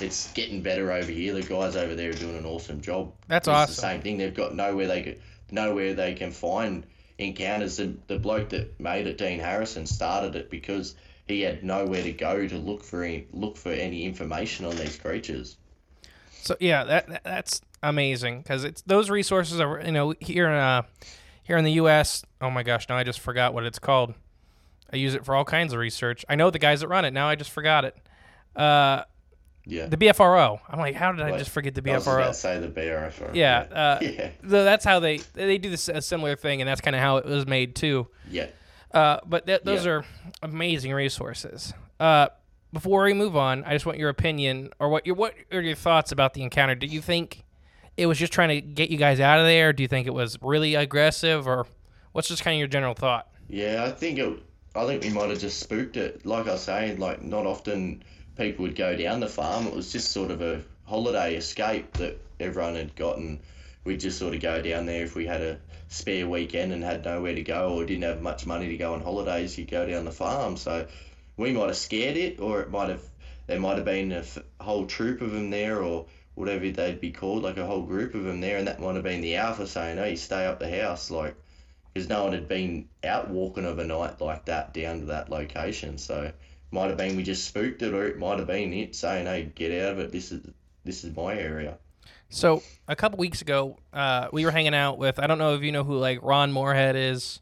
it's 0.01 0.33
getting 0.33 0.63
better 0.63 0.93
over 0.93 1.11
here. 1.11 1.35
The 1.35 1.43
guys 1.43 1.75
over 1.77 1.95
there 1.95 2.11
are 2.11 2.15
doing 2.15 2.37
an 2.37 2.47
awesome 2.47 2.81
job. 2.81 3.13
That's 3.29 3.49
it's 3.49 3.77
The 3.77 3.81
same 3.81 4.03
thing. 4.03 4.19
They've 4.19 4.35
got 4.35 4.55
nowhere 4.55 4.87
they 4.87 5.03
could, 5.03 5.21
nowhere 5.51 5.95
they 5.95 6.15
can 6.15 6.31
find 6.31 6.87
encounters. 7.19 7.79
The, 7.79 7.95
the 8.07 8.19
bloke 8.19 8.51
that 8.51 8.79
made 8.79 9.07
it, 9.07 9.19
Dean 9.19 9.41
Harrison, 9.41 9.87
started 9.87 10.37
it 10.37 10.51
because 10.51 10.95
he 11.27 11.41
had 11.41 11.65
nowhere 11.65 12.03
to 12.03 12.13
go 12.13 12.47
to 12.47 12.57
look 12.57 12.85
for 12.85 13.03
any, 13.03 13.27
look 13.33 13.57
for 13.57 13.73
any 13.73 14.05
information 14.05 14.67
on 14.67 14.77
these 14.77 14.97
creatures. 14.97 15.57
So 16.43 16.57
yeah, 16.61 16.85
that 16.85 17.09
that- 17.09 17.25
that's 17.25 17.61
amazing 17.83 18.43
because 18.43 18.65
it's 18.65 18.83
those 18.83 19.11
resources 19.11 19.61
are 19.61 19.81
you 19.85 19.93
know 19.93 20.15
here 20.21 20.47
in 20.47 20.55
uh 20.55 20.83
here 21.45 21.57
in 21.57 21.65
the 21.65 21.73
U.S. 21.73 22.25
Oh 22.41 22.51
my 22.51 22.63
gosh, 22.63 22.89
now 22.89 22.97
I 22.97 23.05
just 23.05 23.21
forgot 23.21 23.55
what 23.55 23.65
it's 23.65 23.79
called. 23.79 24.15
I 24.93 24.97
use 24.97 25.15
it 25.15 25.25
for 25.25 25.35
all 25.35 25.45
kinds 25.45 25.73
of 25.73 25.79
research. 25.79 26.25
I 26.29 26.35
know 26.35 26.51
the 26.51 26.59
guys 26.59 26.81
that 26.81 26.89
run 26.89 27.05
it. 27.05 27.13
Now 27.13 27.29
I 27.29 27.35
just 27.37 27.51
forgot 27.51 27.85
it. 27.85 27.97
Uh, 28.57 29.03
Yeah. 29.67 29.87
the 29.87 29.97
BFRO. 29.97 30.61
I'm 30.69 30.79
like, 30.79 30.95
how 30.95 31.11
did 31.13 31.23
I 31.25 31.37
just 31.39 31.51
forget 31.51 31.75
the 31.75 31.83
I 31.91 31.95
was 31.97 32.07
about 32.07 32.31
BFRO? 32.31 32.35
say 32.35 32.59
the 32.61 32.69
BRFO. 32.69 33.31
Yeah, 33.35 33.59
uh, 33.61 33.99
yeah. 34.03 34.31
So 34.43 34.65
that's 34.65 34.85
how 34.85 35.01
they 35.01 35.19
they 35.33 35.59
do 35.59 35.71
this 35.71 35.89
a 35.89 36.01
similar 36.03 36.37
thing, 36.37 36.61
and 36.61 36.69
that's 36.69 36.81
kind 36.81 36.95
of 36.95 37.01
how 37.03 37.17
it 37.17 37.25
was 37.25 37.47
made 37.47 37.75
too. 37.75 38.09
Yeah. 38.31 38.47
Uh, 38.93 39.19
but 39.27 39.47
th- 39.47 39.63
those 39.65 39.85
Yeah. 39.87 39.93
are 39.93 40.05
amazing 40.43 40.93
resources. 40.93 41.73
Uh, 41.99 42.29
before 42.73 43.05
we 43.05 43.13
move 43.15 43.37
on, 43.37 43.65
I 43.65 43.73
just 43.73 43.87
want 43.87 43.99
your 43.99 44.09
opinion 44.11 44.71
or 44.79 44.89
what 44.89 45.07
your 45.07 45.17
what 45.17 45.35
are 45.53 45.61
your 45.61 45.75
thoughts 45.77 46.13
about 46.13 46.35
the 46.35 46.43
encounter? 46.43 46.75
Do 46.75 46.87
you 46.87 47.01
think 47.01 47.45
it 47.97 48.07
was 48.07 48.19
just 48.19 48.33
trying 48.33 48.49
to 48.49 48.61
get 48.61 48.91
you 48.91 48.99
guys 48.99 49.21
out 49.21 49.39
of 49.39 49.47
there? 49.47 49.73
Do 49.73 49.83
you 49.83 49.89
think 49.89 50.07
it 50.07 50.15
was 50.15 50.39
really 50.43 50.75
aggressive, 50.75 51.47
or 51.47 51.67
what's 52.13 52.29
just 52.29 52.43
kind 52.43 52.55
of 52.55 52.59
your 52.59 52.69
general 52.69 52.95
thought? 52.95 53.29
Yeah, 53.49 53.85
I 53.85 53.91
think 53.91 54.19
it. 54.19 54.43
I 54.75 54.87
think 54.87 55.05
we 55.05 55.11
might 55.11 55.31
have 55.31 55.39
just 55.39 55.61
spooked 55.61 55.97
it. 55.97 56.27
Like 56.27 56.49
I 56.49 56.57
say, 56.57 56.97
like 56.97 57.23
not 57.23 57.47
often 57.47 58.03
people 58.37 58.65
would 58.65 58.75
go 58.75 58.97
down 58.97 59.21
the 59.21 59.29
farm. 59.29 59.67
It 59.67 59.75
was 59.75 59.93
just 59.93 60.11
sort 60.11 60.31
of 60.31 60.43
a 60.43 60.63
holiday 60.85 61.37
escape 61.37 61.93
that 61.95 62.19
everyone 62.41 62.75
had 62.75 62.97
gotten. 62.97 63.41
We'd 63.85 64.01
just 64.01 64.19
sort 64.19 64.35
of 64.35 64.41
go 64.41 64.61
down 64.63 64.87
there 64.87 65.05
if 65.05 65.15
we 65.15 65.27
had 65.27 65.43
a 65.43 65.61
spare 65.89 66.27
weekend 66.27 66.73
and 66.73 66.83
had 66.83 67.05
nowhere 67.05 67.35
to 67.35 67.43
go 67.43 67.75
or 67.75 67.85
didn't 67.85 68.03
have 68.03 68.23
much 68.23 68.47
money 68.47 68.69
to 68.69 68.77
go 68.77 68.95
on 68.95 69.03
holidays. 69.03 69.57
You'd 69.57 69.71
go 69.71 69.87
down 69.87 70.05
the 70.07 70.11
farm. 70.11 70.57
So 70.57 70.87
we 71.37 71.53
might 71.53 71.67
have 71.67 71.77
scared 71.77 72.17
it, 72.17 72.41
or 72.41 72.61
it 72.63 72.71
might 72.71 72.89
have 72.89 73.03
there 73.47 73.61
might 73.61 73.77
have 73.77 73.85
been 73.85 74.11
a 74.11 74.21
f- 74.21 74.39
whole 74.59 74.87
troop 74.87 75.21
of 75.21 75.31
them 75.33 75.51
there, 75.51 75.83
or 75.83 76.07
whatever 76.35 76.71
they'd 76.71 77.01
be 77.01 77.13
called, 77.13 77.43
like 77.43 77.57
a 77.57 77.67
whole 77.67 77.83
group 77.83 78.15
of 78.15 78.25
them 78.25 78.41
there, 78.41 78.59
and 78.59 78.67
that 78.67 78.81
might 78.81 78.95
have 78.95 79.05
been 79.05 79.21
the 79.21 79.37
alpha 79.37 79.67
saying, 79.67 79.99
"Hey, 79.99 80.17
stay 80.17 80.47
up 80.47 80.59
the 80.59 80.83
house," 80.83 81.11
like 81.11 81.35
because 81.93 82.09
no 82.09 82.25
one 82.25 82.33
had 82.33 82.49
been 82.49 82.89
out 83.05 83.31
walking 83.31 83.65
of 83.65 83.79
a 83.79 83.85
night 83.85 84.21
like 84.21 84.45
that 84.47 84.75
down 84.75 85.01
to 85.01 85.07
that 85.07 85.31
location. 85.31 85.97
So 85.97 86.33
might 86.73 86.89
have 86.89 86.97
been 86.97 87.17
we 87.17 87.23
just 87.23 87.47
spooked 87.47 87.83
it, 87.83 87.95
or 87.95 88.07
it 88.07 88.19
might 88.19 88.39
have 88.39 88.49
been 88.49 88.73
it 88.73 88.95
saying, 88.97 89.27
"Hey, 89.27 89.53
get 89.55 89.71
out 89.85 89.93
of 89.93 89.99
it. 90.01 90.13
This 90.13 90.33
is 90.33 90.45
this 90.85 91.05
is 91.05 91.15
my 91.17 91.37
area." 91.37 91.79
So 92.31 92.63
a 92.89 92.97
couple 92.97 93.19
weeks 93.19 93.43
ago, 93.43 93.79
uh, 93.93 94.29
we 94.33 94.45
were 94.45 94.51
hanging 94.51 94.75
out 94.75 94.99
with 94.99 95.21
I 95.21 95.27
don't 95.29 95.39
know 95.39 95.55
if 95.55 95.63
you 95.63 95.71
know 95.73 95.85
who 95.85 95.97
like 95.97 96.19
Ron 96.23 96.51
Morehead 96.53 96.97
is. 96.97 97.41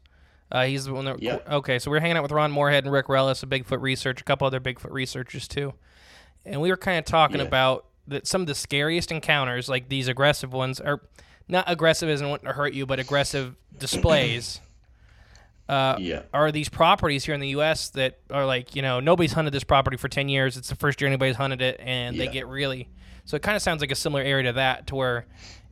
Uh, 0.51 0.65
he's 0.65 0.85
the 0.85 0.93
one 0.93 1.05
that. 1.05 1.19
Yeah. 1.19 1.39
Okay, 1.49 1.79
so 1.79 1.89
we 1.89 1.97
were 1.97 2.01
hanging 2.01 2.15
out 2.17 2.21
with 2.21 2.31
Ron 2.31 2.51
Morehead 2.51 2.83
and 2.83 2.93
Rick 2.93 3.07
Rellis, 3.07 3.41
a 3.41 3.47
Bigfoot 3.47 3.81
researcher, 3.81 4.21
a 4.21 4.23
couple 4.23 4.45
other 4.45 4.59
Bigfoot 4.59 4.91
researchers 4.91 5.47
too, 5.47 5.73
and 6.45 6.61
we 6.61 6.69
were 6.69 6.77
kind 6.77 6.99
of 6.99 7.05
talking 7.05 7.37
Yeah. 7.39 7.47
about 7.47 7.85
that 8.07 8.27
some 8.27 8.41
of 8.41 8.47
the 8.47 8.55
scariest 8.55 9.11
encounters, 9.11 9.69
like 9.69 9.89
these 9.89 10.07
aggressive 10.07 10.51
ones, 10.53 10.79
are 10.79 11.01
not 11.47 11.65
aggressive 11.67 12.09
isn't 12.09 12.27
wanting 12.27 12.47
to 12.47 12.53
hurt 12.53 12.73
you, 12.73 12.85
but 12.85 12.99
aggressive 12.99 13.55
displays. 13.77 14.59
Uh, 15.69 15.95
Yeah. 15.99 16.23
are 16.33 16.51
these 16.51 16.67
properties 16.67 17.23
here 17.23 17.33
in 17.33 17.39
the 17.39 17.47
U.S. 17.49 17.89
that 17.91 18.19
are 18.29 18.45
like 18.45 18.75
you 18.75 18.81
know 18.81 18.99
nobody's 18.99 19.31
hunted 19.31 19.53
this 19.53 19.63
property 19.63 19.95
for 19.97 20.09
ten 20.09 20.27
years. 20.27 20.57
It's 20.57 20.67
the 20.69 20.75
first 20.75 20.99
year 20.99 21.07
anybody's 21.07 21.37
hunted 21.37 21.61
it, 21.61 21.79
and 21.81 22.19
they 22.19 22.27
get 22.27 22.47
really. 22.47 22.89
So 23.25 23.37
it 23.37 23.41
kind 23.41 23.55
of 23.55 23.61
sounds 23.61 23.79
like 23.79 23.91
a 23.91 23.95
similar 23.95 24.21
area 24.21 24.43
to 24.43 24.53
that, 24.53 24.87
to 24.87 24.95
where 24.95 25.25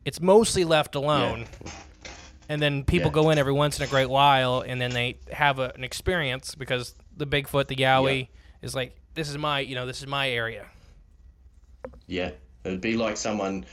it's 0.06 0.18
mostly 0.20 0.64
left 0.64 0.94
alone, 0.94 1.44
and 2.48 2.60
then 2.62 2.84
people 2.84 3.08
Yeah. 3.10 3.12
go 3.14 3.30
in 3.30 3.38
every 3.38 3.52
once 3.52 3.78
in 3.78 3.84
a 3.84 3.86
great 3.86 4.08
while, 4.08 4.64
and 4.66 4.80
then 4.80 4.92
they 4.92 5.18
have 5.30 5.58
a, 5.58 5.72
an 5.74 5.84
experience 5.84 6.54
because 6.54 6.94
the 7.14 7.26
Bigfoot, 7.26 7.66
the 7.66 7.76
Yowie, 7.76 8.28
is 8.62 8.74
like 8.74 8.96
this 9.12 9.28
is 9.28 9.36
my 9.36 9.60
you 9.60 9.74
know 9.74 9.84
this 9.84 10.00
is 10.00 10.06
my 10.06 10.30
area. 10.30 10.64
Yeah, 12.12 12.32
it'd 12.64 12.80
be 12.82 12.96
like 12.96 13.16
someone 13.16 13.64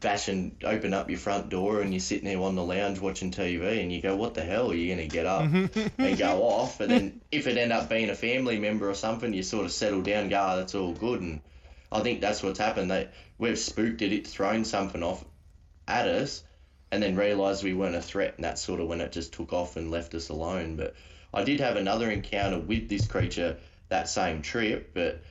bashing 0.00 0.56
open 0.62 0.94
up 0.94 1.10
your 1.10 1.18
front 1.18 1.48
door 1.48 1.80
and 1.80 1.92
you're 1.92 2.00
sitting 2.00 2.26
there 2.26 2.40
on 2.40 2.54
the 2.54 2.62
lounge 2.62 3.00
watching 3.00 3.30
TV 3.30 3.82
and 3.82 3.90
you 3.90 4.02
go, 4.02 4.14
"What 4.14 4.34
the 4.34 4.42
hell 4.42 4.70
are 4.70 4.74
you 4.74 4.94
gonna 4.94 5.08
get 5.08 5.24
up 5.26 5.42
mm-hmm. 5.42 6.00
and 6.00 6.18
go 6.18 6.42
off?" 6.42 6.80
And 6.80 6.90
then 6.90 7.20
if 7.32 7.46
it 7.46 7.56
end 7.56 7.72
up 7.72 7.88
being 7.88 8.10
a 8.10 8.14
family 8.14 8.58
member 8.58 8.90
or 8.90 8.94
something, 8.94 9.32
you 9.32 9.42
sort 9.42 9.64
of 9.64 9.72
settle 9.72 10.02
down, 10.02 10.24
and 10.24 10.30
go, 10.30 10.48
oh, 10.50 10.56
"That's 10.58 10.74
all 10.74 10.92
good." 10.92 11.22
And 11.22 11.40
I 11.90 12.00
think 12.00 12.20
that's 12.20 12.42
what's 12.42 12.58
happened. 12.58 12.90
They 12.90 13.08
we've 13.38 13.58
spooked 13.58 14.02
it, 14.02 14.12
it's 14.12 14.32
thrown 14.32 14.64
something 14.64 15.02
off 15.02 15.24
at 15.86 16.06
us, 16.06 16.44
and 16.92 17.02
then 17.02 17.16
realised 17.16 17.64
we 17.64 17.72
weren't 17.72 17.96
a 17.96 18.02
threat, 18.02 18.34
and 18.36 18.44
that's 18.44 18.60
sort 18.60 18.80
of 18.80 18.88
when 18.88 19.00
it 19.00 19.12
just 19.12 19.32
took 19.32 19.54
off 19.54 19.76
and 19.76 19.90
left 19.90 20.14
us 20.14 20.28
alone. 20.28 20.76
But 20.76 20.94
I 21.32 21.42
did 21.42 21.60
have 21.60 21.76
another 21.76 22.10
encounter 22.10 22.58
with 22.58 22.90
this 22.90 23.06
creature 23.06 23.56
that 23.88 24.10
same 24.10 24.42
trip, 24.42 24.90
but 24.92 25.22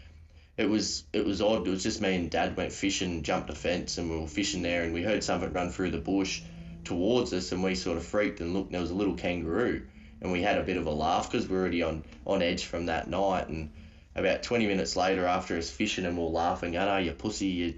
it 0.58 0.68
was 0.68 1.04
it 1.14 1.24
was 1.24 1.42
odd. 1.42 1.68
It 1.68 1.70
was 1.70 1.84
just 1.84 2.02
me 2.02 2.16
and 2.16 2.32
Dad 2.32 2.58
went 2.58 2.74
fishing, 2.74 3.22
jumped 3.22 3.50
a 3.52 3.56
fence, 3.56 3.98
and 3.98 4.10
we 4.10 4.18
were 4.18 4.28
fishing 4.28 4.64
there, 4.64 4.84
and 4.84 4.94
we 4.94 5.04
heard 5.04 5.24
something 5.24 5.54
run 5.54 5.70
through 5.70 5.92
the 5.92 6.00
bush 6.00 6.42
towards 6.84 7.32
us, 7.32 7.52
and 7.52 7.64
we 7.64 7.76
sort 7.76 7.98
of 7.98 8.06
freaked 8.06 8.40
and 8.42 8.54
looked. 8.54 8.68
And 8.68 8.76
there 8.76 8.82
was 8.82 8.92
a 8.92 8.96
little 8.96 9.14
kangaroo, 9.14 9.84
and 10.22 10.32
we 10.32 10.42
had 10.42 10.58
a 10.58 10.64
bit 10.64 10.78
of 10.78 10.88
a 10.88 10.92
laugh 10.92 11.32
because 11.32 11.48
we 11.48 11.56
were 11.56 11.62
already 11.62 11.84
on 11.84 12.04
on 12.26 12.42
edge 12.42 12.64
from 12.66 12.88
that 12.88 13.08
night. 13.08 13.50
And 13.50 13.70
about 14.16 14.42
twenty 14.42 14.66
minutes 14.66 14.96
later, 14.96 15.26
after 15.28 15.58
us 15.58 15.70
fishing 15.70 16.06
and 16.06 16.18
we 16.18 16.24
we're 16.24 16.30
laughing, 16.30 16.76
"Oh, 16.76 16.98
you 16.98 17.12
pussy, 17.12 17.48
you 17.48 17.76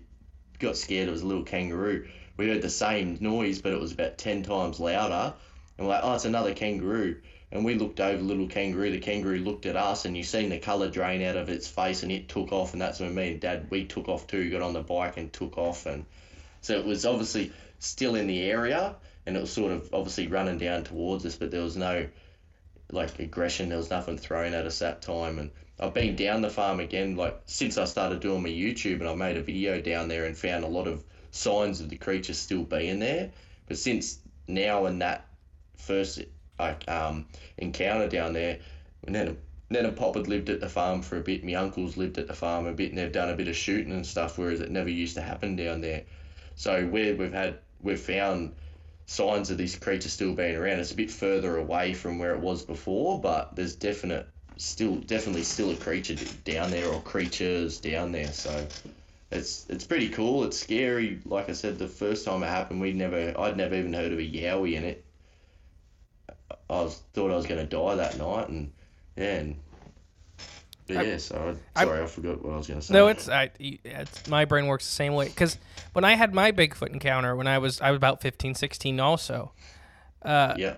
got 0.60 0.78
scared. 0.78 1.10
It 1.10 1.12
was 1.12 1.22
a 1.22 1.28
little 1.28 1.44
kangaroo." 1.44 2.08
We 2.38 2.48
heard 2.48 2.62
the 2.62 2.70
same 2.70 3.18
noise, 3.20 3.62
but 3.62 3.74
it 3.74 3.82
was 3.82 3.92
about 3.92 4.18
ten 4.18 4.44
times 4.44 4.80
louder, 4.80 5.34
and 5.78 5.86
we're 5.86 5.94
like, 5.94 6.04
"Oh, 6.06 6.16
it's 6.16 6.24
another 6.24 6.54
kangaroo." 6.54 7.18
And 7.52 7.66
we 7.66 7.76
looked 7.76 8.00
over 8.00 8.22
little 8.22 8.48
kangaroo. 8.48 8.92
The 8.92 9.00
kangaroo 9.00 9.40
looked 9.40 9.66
at 9.66 9.76
us, 9.76 10.06
and 10.06 10.16
you 10.16 10.24
seen 10.24 10.50
the 10.50 10.60
colour 10.60 10.90
drain 10.90 11.24
out 11.24 11.36
of 11.36 11.50
its 11.50 11.68
face, 11.68 12.04
and 12.04 12.12
it 12.12 12.30
took 12.30 12.52
off. 12.52 12.74
And 12.74 12.82
that's 12.82 13.00
when 13.00 13.16
me 13.16 13.32
and 13.32 13.42
Dad 13.42 13.68
we 13.70 13.86
took 13.86 14.08
off 14.08 14.28
too. 14.28 14.52
Got 14.52 14.62
on 14.62 14.74
the 14.74 14.82
bike 14.82 15.18
and 15.18 15.34
took 15.34 15.58
off, 15.58 15.86
and 15.86 16.06
so 16.62 16.78
it 16.78 16.86
was 16.86 17.06
obviously 17.06 17.52
still 17.80 18.16
in 18.16 18.28
the 18.28 18.42
area, 18.42 18.96
and 19.26 19.36
it 19.36 19.42
was 19.42 19.52
sort 19.52 19.72
of 19.72 19.90
obviously 19.94 20.28
running 20.28 20.58
down 20.58 20.84
towards 20.84 21.26
us, 21.26 21.36
but 21.36 21.50
there 21.50 21.62
was 21.62 21.78
no 21.78 22.08
like 22.92 23.20
aggression. 23.20 23.70
There 23.70 23.78
was 23.78 23.90
nothing 23.90 24.18
thrown 24.18 24.54
at 24.54 24.66
us 24.66 24.80
that 24.80 25.02
time, 25.02 25.40
and 25.40 25.50
I've 25.80 25.94
been 25.94 26.16
down 26.16 26.42
the 26.42 26.50
farm 26.50 26.80
again 26.80 27.16
like 27.16 27.40
since 27.46 27.78
I 27.78 27.86
started 27.86 28.20
doing 28.20 28.44
my 28.44 28.50
YouTube, 28.50 29.00
and 29.00 29.10
I 29.10 29.16
made 29.16 29.38
a 29.38 29.42
video 29.42 29.82
down 29.82 30.08
there 30.08 30.26
and 30.26 30.38
found 30.38 30.64
a 30.64 30.68
lot 30.68 30.88
of 30.88 31.04
signs 31.32 31.82
of 31.82 31.90
the 31.90 31.96
creature 31.96 32.34
still 32.34 32.64
being 32.64 33.00
there. 33.00 33.32
But 33.68 33.78
since 33.78 34.20
now 34.48 34.86
and 34.86 35.02
that 35.02 35.26
first 35.78 36.22
like 36.60 36.90
um, 36.90 37.26
encounter 37.58 38.08
down 38.08 38.34
there, 38.34 38.60
and 39.06 39.16
then 39.16 39.38
and 39.72 39.96
Pop 39.96 40.16
had 40.16 40.28
lived 40.28 40.50
at 40.50 40.60
the 40.60 40.70
farm 40.70 41.02
for 41.02 41.18
a 41.18 41.22
bit. 41.22 41.44
My 41.44 41.54
uncles 41.54 41.96
lived 41.96 42.18
at 42.18 42.28
the 42.28 42.34
farm 42.34 42.66
a 42.66 42.74
bit, 42.74 42.90
and 42.90 42.98
they've 42.98 43.12
done 43.12 43.30
a 43.30 43.36
bit 43.36 43.48
of 43.48 43.56
shooting 43.56 43.92
and 43.92 44.06
stuff, 44.06 44.38
whereas 44.38 44.62
it 44.62 44.72
never 44.72 44.90
used 44.90 45.16
to 45.16 45.22
happen 45.22 45.56
down 45.56 45.82
there. 45.82 46.04
So 46.56 46.86
where 46.88 47.16
we've 47.16 47.34
had 47.34 47.60
we've 47.82 48.00
found 48.00 48.56
signs 49.06 49.50
of 49.50 49.58
this 49.58 49.76
creature 49.76 50.10
still 50.10 50.34
being 50.36 50.56
around. 50.56 50.80
It's 50.80 50.92
a 50.92 50.96
bit 50.96 51.10
further 51.10 51.58
away 51.58 51.94
from 51.94 52.20
where 52.20 52.34
it 52.34 52.40
was 52.40 52.64
before, 52.64 53.20
but 53.20 53.56
there's 53.56 53.76
definite 53.76 54.28
still 54.58 54.98
definitely 54.98 55.44
still 55.44 55.72
a 55.72 55.76
creature 55.76 56.16
down 56.44 56.70
there 56.70 56.88
or 56.88 57.02
creatures 57.02 57.80
down 57.80 58.12
there. 58.12 58.32
So 58.32 58.68
it's 59.32 59.66
it's 59.70 59.86
pretty 59.86 60.10
cool. 60.10 60.44
It's 60.44 60.60
scary. 60.60 61.20
Like 61.26 61.50
I 61.50 61.54
said, 61.54 61.80
the 61.80 61.88
first 61.88 62.26
time 62.26 62.44
it 62.44 62.48
happened, 62.48 62.82
we 62.82 62.94
never 62.94 63.34
I'd 63.40 63.58
never 63.58 63.76
even 63.76 63.94
heard 63.94 64.12
of 64.12 64.20
a 64.20 64.22
yowie 64.22 64.74
in 64.74 64.84
it. 64.84 65.06
I 66.70 66.82
was 66.82 67.02
thought 67.14 67.32
I 67.32 67.36
was 67.36 67.46
going 67.46 67.60
to 67.60 67.66
die 67.68 67.96
that 67.96 68.18
night, 68.18 68.50
and 68.50 68.72
yeah, 69.16 69.36
and 69.36 69.56
but 70.88 71.06
yeah. 71.06 71.18
So 71.18 71.56
I- 71.76 71.84
sorry, 71.86 72.04
I, 72.04 72.06
forgot 72.08 72.44
what 72.44 72.54
I 72.54 72.58
was 72.58 72.68
going 72.68 72.80
to 72.80 72.86
say. 72.86 72.94
No, 72.94 73.08
it's 73.08 73.30
I. 73.30 73.52
It's, 73.60 74.28
my 74.28 74.46
brain 74.46 74.68
works 74.68 74.86
the 74.86 74.92
same 74.92 75.14
way 75.14 75.28
because 75.28 75.58
when 75.94 76.04
I 76.06 76.16
had 76.16 76.34
my 76.34 76.52
Bigfoot 76.52 76.90
encounter 76.94 77.36
when 77.36 77.48
I 77.48 77.58
was 77.60 77.80
I 77.82 77.92
was 77.92 77.98
about 77.98 78.22
15, 78.22 78.56
16 78.56 79.00
also. 79.00 79.52
Uh, 80.22 80.54
yeah. 80.58 80.76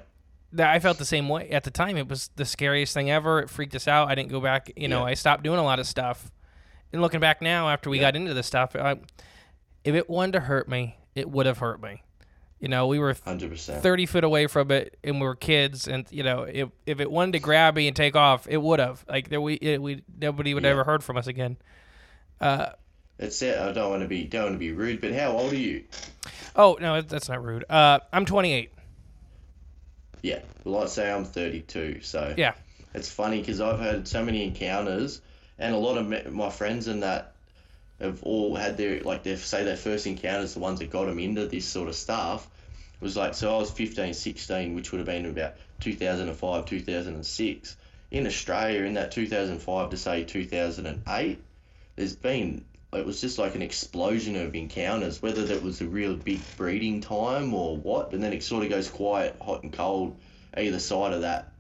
that 0.54 0.70
I 0.70 0.80
felt 0.80 1.00
the 1.00 1.06
same 1.06 1.28
way 1.28 1.50
at 1.50 1.64
the 1.64 1.72
time. 1.72 1.98
It 1.98 2.08
was 2.08 2.30
the 2.36 2.46
scariest 2.46 2.94
thing 2.94 3.10
ever. 3.10 3.40
It 3.40 3.50
freaked 3.50 3.74
us 3.76 3.88
out. 3.88 4.08
I 4.08 4.14
didn't 4.14 4.30
go 4.30 4.40
back. 4.40 4.72
You 4.76 4.88
know, 4.88 5.00
Yeah. 5.00 5.06
I 5.06 5.14
stopped 5.16 5.42
doing 5.44 5.58
a 5.58 5.64
lot 5.64 5.80
of 5.80 5.88
stuff. 5.88 6.32
And 6.94 7.02
looking 7.02 7.20
back 7.22 7.42
now, 7.42 7.68
after 7.70 7.90
we 7.90 7.98
got 7.98 8.16
into 8.16 8.34
this 8.36 8.46
stuff, 8.46 8.76
I, 8.76 8.98
if 9.84 9.96
it 9.96 10.10
wanted 10.10 10.34
to 10.34 10.40
hurt 10.42 10.70
me, 10.70 10.98
it 11.16 11.28
would 11.30 11.48
have 11.48 11.58
hurt 11.58 11.82
me. 11.82 12.04
You 12.62 12.68
know, 12.68 12.86
we 12.88 13.00
were 13.00 13.16
Hundred 13.26 13.50
percent. 13.50 13.82
thirty 13.84 14.06
feet 14.06 14.24
away 14.24 14.46
from 14.48 14.70
it, 14.72 14.96
and 15.04 15.20
we 15.20 15.26
were 15.26 15.36
kids. 15.36 15.88
And 15.88 16.06
you 16.12 16.22
know, 16.24 16.44
if 16.44 16.70
if 16.86 17.00
it 17.02 17.10
wanted 17.12 17.34
to 17.34 17.40
grab 17.40 17.76
me 17.76 17.88
and 17.88 17.96
take 17.96 18.16
off, 18.16 18.48
it 18.48 18.58
would 18.62 18.80
have. 18.80 19.04
Like 19.10 19.30
there, 19.30 19.42
we 19.42 19.56
it, 19.56 19.82
we 19.82 20.04
nobody 20.22 20.54
would 20.54 20.64
Yeah. 20.64 20.70
ever 20.70 20.84
heard 20.84 21.04
from 21.04 21.18
us 21.18 21.26
again. 21.28 21.58
It's 23.20 23.42
it. 23.42 23.58
I 23.60 23.72
don't 23.72 23.90
want 23.90 24.04
to 24.04 24.08
be 24.08 24.24
don't 24.26 24.44
want 24.44 24.56
to 24.56 24.60
be 24.60 24.72
rude, 24.72 25.02
but 25.02 25.12
how 25.14 25.32
old 25.32 25.54
are 25.54 25.58
you? 25.58 25.84
Oh 26.56 26.78
no, 26.80 27.02
that's 27.02 27.30
not 27.30 27.44
rude. 27.44 27.66
Uh, 27.70 28.00
I'm 28.14 28.26
28. 28.26 28.72
Yeah, 30.24 30.40
well, 30.64 30.84
I'd 30.84 30.90
say 30.90 31.12
I'm 31.12 31.26
32, 31.26 32.02
so 32.02 32.36
Yeah. 32.38 32.54
it's 32.94 33.10
funny 33.12 33.40
because 33.40 33.60
I've 33.60 33.80
had 33.80 34.08
so 34.08 34.24
many 34.24 34.44
encounters, 34.44 35.20
and 35.58 35.74
a 35.74 35.78
lot 35.80 35.98
of 35.98 36.32
my 36.32 36.50
friends 36.52 36.88
and 36.88 37.02
that 37.02 37.34
have 38.02 38.24
all 38.24 38.56
had 38.56 38.78
their 38.78 39.02
like 39.02 39.24
their 39.24 39.38
say 39.38 39.64
their 39.64 39.78
first 39.78 40.08
encounters, 40.08 40.54
the 40.54 40.60
ones 40.60 40.80
that 40.80 40.90
got 40.90 41.06
them 41.06 41.20
into 41.20 41.48
this 41.48 41.66
sort 41.66 41.88
of 41.88 41.96
stuff, 41.96 42.48
was 43.00 43.16
like 43.16 43.34
so 43.34 43.56
I 43.56 43.60
was 43.60 43.72
15, 43.72 44.14
16, 44.14 44.76
which 44.76 44.92
would 44.92 45.00
have 45.00 45.08
been 45.08 45.26
about 45.26 45.54
2005, 45.80 46.66
2006. 46.66 47.78
In 48.12 48.28
Australia, 48.28 48.84
in 48.84 48.96
that 48.96 49.12
2005 49.12 49.90
to 49.90 49.98
say 49.98 50.24
2008, 50.24 51.40
there's 51.96 52.16
been 52.16 52.66
it 52.94 53.06
was 53.06 53.22
just 53.22 53.38
like 53.38 53.56
an 53.56 53.62
explosion 53.62 54.36
of 54.36 54.54
encounters, 54.54 55.22
whether 55.22 55.46
that 55.46 55.64
was 55.64 55.80
a 55.80 55.86
real 55.86 56.16
big 56.16 56.42
breeding 56.58 57.00
time 57.00 57.54
or 57.54 57.78
what, 57.78 58.12
and 58.12 58.22
then 58.22 58.34
it 58.34 58.44
sort 58.44 58.64
of 58.64 58.70
goes 58.70 58.90
quiet, 58.90 59.36
hot 59.42 59.64
and 59.64 59.72
cold 59.72 60.18
either 60.58 60.80
side 60.80 61.14
of 61.14 61.22
that 61.22 61.54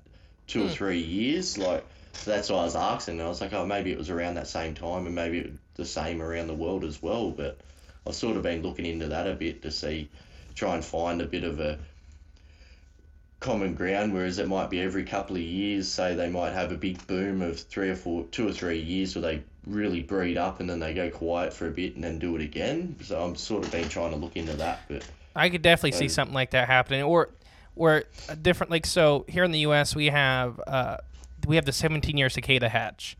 two 0.47 0.63
or 0.63 0.67
hmm. 0.67 0.73
three 0.73 0.99
years. 0.99 1.57
Like 1.57 1.85
so 2.13 2.31
that's 2.31 2.49
why 2.49 2.59
I 2.59 2.63
was 2.63 2.75
asking. 2.75 3.21
I 3.21 3.27
was 3.27 3.41
like, 3.41 3.53
oh, 3.53 3.65
maybe 3.65 3.91
it 3.91 3.97
was 3.97 4.09
around 4.09 4.35
that 4.35 4.47
same 4.47 4.73
time, 4.73 5.05
and 5.05 5.15
maybe 5.15 5.39
it, 5.39 5.53
the 5.75 5.85
same 5.85 6.21
around 6.21 6.47
the 6.47 6.53
world 6.53 6.83
as 6.83 7.01
well. 7.01 7.31
But 7.31 7.59
I've 8.05 8.15
sort 8.15 8.37
of 8.37 8.43
been 8.43 8.61
looking 8.61 8.85
into 8.85 9.07
that 9.07 9.27
a 9.27 9.33
bit 9.33 9.61
to 9.63 9.71
see, 9.71 10.09
try 10.55 10.75
and 10.75 10.83
find 10.83 11.21
a 11.21 11.25
bit 11.25 11.43
of 11.43 11.59
a 11.59 11.79
common 13.39 13.73
ground. 13.73 14.13
Whereas 14.13 14.37
it 14.39 14.47
might 14.47 14.69
be 14.69 14.81
every 14.81 15.03
couple 15.03 15.35
of 15.35 15.41
years, 15.41 15.87
say 15.87 16.15
they 16.15 16.29
might 16.29 16.53
have 16.53 16.71
a 16.71 16.77
big 16.77 17.05
boom 17.07 17.41
of 17.41 17.59
three 17.59 17.89
or 17.89 17.95
four, 17.95 18.25
two 18.31 18.47
or 18.47 18.51
three 18.51 18.79
years 18.79 19.15
where 19.15 19.21
they 19.23 19.43
really 19.67 20.01
breed 20.01 20.37
up 20.37 20.59
and 20.59 20.69
then 20.69 20.79
they 20.79 20.93
go 20.93 21.09
quiet 21.09 21.53
for 21.53 21.67
a 21.67 21.71
bit 21.71 21.95
and 21.95 22.03
then 22.03 22.19
do 22.19 22.35
it 22.35 22.41
again. 22.41 22.95
So 23.01 23.21
I'm 23.21 23.35
sort 23.35 23.65
of 23.65 23.71
been 23.71 23.89
trying 23.89 24.11
to 24.11 24.17
look 24.17 24.35
into 24.35 24.53
that, 24.53 24.81
but 24.87 25.03
I 25.35 25.49
could 25.49 25.61
definitely 25.61 25.97
see 25.97 26.09
something 26.09 26.33
like 26.33 26.51
that 26.51 26.67
happening, 26.67 27.03
or, 27.03 27.29
or 27.75 28.03
a 28.27 28.35
different 28.35 28.71
like 28.71 28.85
so. 28.85 29.25
Here 29.27 29.43
in 29.43 29.51
the 29.51 29.59
U.S., 29.59 29.95
we 29.95 30.07
have 30.07 30.59
uh, 30.67 30.97
we 31.45 31.55
have 31.55 31.65
the 31.65 31.71
17 31.71 32.17
year 32.17 32.29
cicada 32.29 32.69
hatch. 32.69 33.17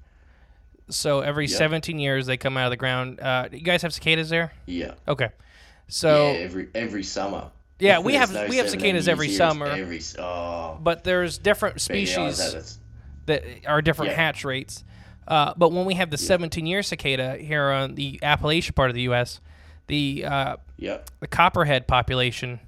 So 0.90 1.22
every 1.22 1.46
Yeah. 1.48 1.58
17 1.58 2.00
years 2.00 2.26
they 2.26 2.38
come 2.38 2.58
out 2.58 2.66
of 2.66 2.72
the 2.72 2.78
ground. 2.78 3.20
Uh, 3.20 3.48
you 3.52 3.62
guys 3.62 3.82
have 3.82 3.94
cicadas 3.94 4.30
there? 4.30 4.52
yeah. 4.66 4.94
Okay. 5.08 5.30
So, 5.88 6.32
yeah, 6.32 6.40
every 6.40 6.68
every 6.74 7.04
summer. 7.04 7.50
Yeah, 7.78 8.00
we 8.00 8.14
have- 8.14 8.32
no 8.32 8.48
we 8.48 8.58
have 8.58 8.70
cicadas 8.70 9.08
every 9.10 9.28
years, 9.28 9.38
summer. 9.38 9.66
Every 9.68 10.00
oh, 10.20 10.78
but 10.82 11.04
there's 11.04 11.38
different 11.38 11.76
yeah, 11.76 11.80
species 12.06 12.78
that 13.26 13.44
are 13.66 13.82
different 13.82 14.12
Yeah. 14.12 14.18
hatch 14.18 14.46
rates. 14.46 14.84
Uh, 15.28 15.54
but 15.58 15.72
when 15.74 15.86
we 15.86 15.96
have 15.96 16.10
the 16.10 16.18
17 16.18 16.66
year 16.66 16.82
cicada 16.84 17.36
here 17.38 17.70
on 17.72 17.96
the 17.96 18.20
Appalachian 18.24 18.74
part 18.74 18.90
of 18.90 18.96
the 18.96 19.02
U.S., 19.04 19.40
the 19.88 20.24
uh, 20.26 20.58
Yep. 20.78 21.10
the 21.20 21.28
copperhead 21.28 21.88
population 21.88 22.60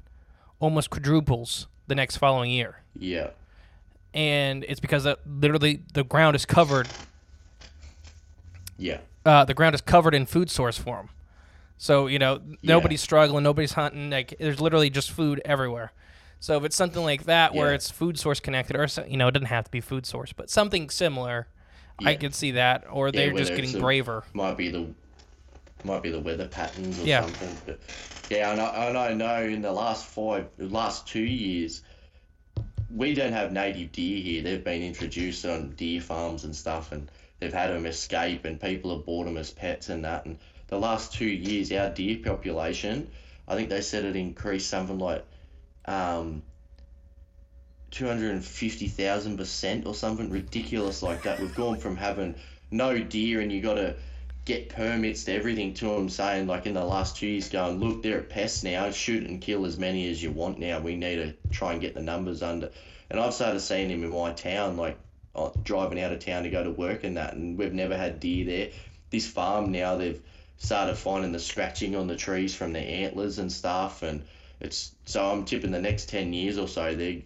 almost 0.59 0.89
quadruples 0.89 1.67
the 1.87 1.95
next 1.95 2.17
following 2.17 2.51
year, 2.51 2.77
Yeah. 2.97 3.29
And 4.13 4.63
it's 4.67 4.79
because 4.79 5.03
that 5.05 5.19
literally 5.25 5.81
the 5.93 6.03
ground 6.03 6.35
is 6.35 6.45
covered. 6.45 6.87
Yeah. 8.77 8.99
Uh, 9.25 9.45
the 9.45 9.53
ground 9.53 9.75
is 9.75 9.81
covered 9.81 10.13
in 10.13 10.25
food 10.25 10.49
source 10.49 10.77
for 10.77 10.97
them. 10.97 11.09
So 11.77 12.07
you 12.07 12.19
know 12.19 12.39
nobody's 12.61 13.01
struggling, 13.01 13.43
nobody's 13.43 13.73
hunting. 13.73 14.09
Like 14.09 14.35
there's 14.39 14.61
literally 14.61 14.89
just 14.89 15.11
food 15.11 15.41
everywhere. 15.43 15.91
So 16.39 16.57
if 16.57 16.63
it's 16.65 16.75
something 16.75 17.03
like 17.03 17.23
that 17.23 17.53
where 17.53 17.73
it's 17.73 17.89
food 17.89 18.19
source 18.19 18.39
connected, 18.39 18.75
or 18.75 18.87
you 19.07 19.17
know 19.17 19.27
it 19.27 19.31
doesn't 19.31 19.47
have 19.47 19.65
to 19.65 19.71
be 19.71 19.81
food 19.81 20.05
source, 20.05 20.33
but 20.33 20.49
something 20.49 20.89
similar, 20.89 21.47
I 21.99 22.15
could 22.15 22.35
see 22.35 22.51
that. 22.51 22.83
Or 22.91 23.11
they're 23.11 23.33
just 23.33 23.55
getting 23.55 23.75
a- 23.75 23.79
braver. 23.79 24.23
Might 24.33 24.57
be 24.57 24.69
the 24.69 24.87
might 25.85 26.01
be 26.03 26.09
the 26.11 26.19
weather 26.19 26.47
patterns 26.47 26.99
or 27.01 27.03
Yeah. 27.05 27.21
something. 27.21 27.57
But 27.65 27.79
yeah, 28.29 28.51
and 28.51 28.61
I, 28.61 28.85
and 28.87 28.97
I 28.97 29.13
know 29.13 29.41
in 29.43 29.61
the 29.61 29.71
last 29.71 30.05
five, 30.05 30.47
last 30.57 31.07
two 31.07 31.19
years, 31.23 31.81
we 32.89 33.13
don't 33.13 33.33
have 33.33 33.51
native 33.51 33.91
deer 33.91 34.21
here. 34.21 34.41
They've 34.41 34.63
been 34.63 34.83
introduced 34.83 35.45
on 35.45 35.71
deer 35.71 36.01
farms 36.01 36.43
and 36.43 36.55
stuff, 36.55 36.91
and 36.91 37.09
they've 37.39 37.53
had 37.53 37.71
them 37.71 37.85
escape, 37.85 38.45
and 38.45 38.59
people 38.59 38.95
have 38.95 39.05
bought 39.05 39.25
them 39.25 39.37
as 39.37 39.51
pets 39.51 39.89
and 39.89 40.05
that. 40.05 40.25
And 40.25 40.37
the 40.67 40.79
last 40.79 41.13
two 41.13 41.25
years, 41.25 41.71
our 41.71 41.89
deer 41.89 42.17
population, 42.23 43.09
I 43.47 43.55
think 43.55 43.69
they 43.69 43.81
said 43.81 44.05
it 44.05 44.15
increased 44.15 44.69
something 44.69 44.99
like 44.99 45.23
um, 45.85 46.43
250,000 47.91 49.37
percent 49.37 49.85
or 49.85 49.93
something 49.93 50.29
ridiculous 50.29 51.03
like 51.03 51.23
that. 51.23 51.39
We've 51.39 51.53
gone 51.53 51.77
from 51.77 51.95
having 51.95 52.35
no 52.71 52.97
deer 52.99 53.39
and 53.41 53.51
you 53.51 53.61
got 53.61 53.75
to 53.75 53.95
get 54.45 54.69
permits 54.69 55.23
to 55.25 55.33
everything 55.33 55.73
to 55.75 55.85
them, 55.85 56.09
saying 56.09 56.47
like 56.47 56.65
in 56.65 56.73
the 56.73 56.83
last 56.83 57.15
two 57.15 57.27
years, 57.27 57.49
going 57.49 57.79
look, 57.79 58.03
they're 58.03 58.19
a 58.19 58.23
pest 58.23 58.63
now. 58.63 58.91
Shoot 58.91 59.27
and 59.27 59.41
kill 59.41 59.65
as 59.65 59.77
many 59.77 60.09
as 60.09 60.21
you 60.21 60.31
want 60.31 60.59
now. 60.59 60.79
We 60.79 60.95
need 60.95 61.15
to 61.15 61.33
try 61.51 61.71
and 61.71 61.81
get 61.81 61.93
the 61.93 62.01
numbers 62.01 62.43
under. 62.43 62.69
And 63.09 63.19
I've 63.19 63.33
started 63.33 63.59
seeing 63.59 63.89
him 63.89 64.03
in 64.03 64.09
my 64.09 64.33
town, 64.33 64.75
like 64.77 64.97
uh, 65.35 65.49
driving 65.63 66.01
out 66.01 66.11
of 66.11 66.19
town 66.19 66.43
to 66.43 66.49
go 66.49 66.63
to 66.63 66.71
work 66.71 67.03
and 67.03 67.17
that, 67.17 67.33
and 67.33 67.57
we've 67.57 67.73
never 67.73 67.95
had 67.95 68.19
deer 68.19 68.45
there. 68.45 68.69
This 69.09 69.27
farm 69.27 69.71
now 69.71 69.97
they've 69.97 70.21
started 70.57 70.95
finding 70.95 71.31
the 71.31 71.39
scratching 71.39 71.95
on 71.95 72.07
the 72.07 72.15
trees 72.15 72.55
from 72.55 72.73
the 72.73 72.79
antlers 72.79 73.39
and 73.39 73.51
stuff, 73.51 74.01
and 74.03 74.23
it's 74.59 74.95
so 75.05 75.25
I'm 75.25 75.45
tipping 75.45 75.71
the 75.71 75.81
next 75.81 76.09
ten 76.09 76.33
years 76.33 76.57
or 76.57 76.67
so 76.67 76.95
they 76.95 77.25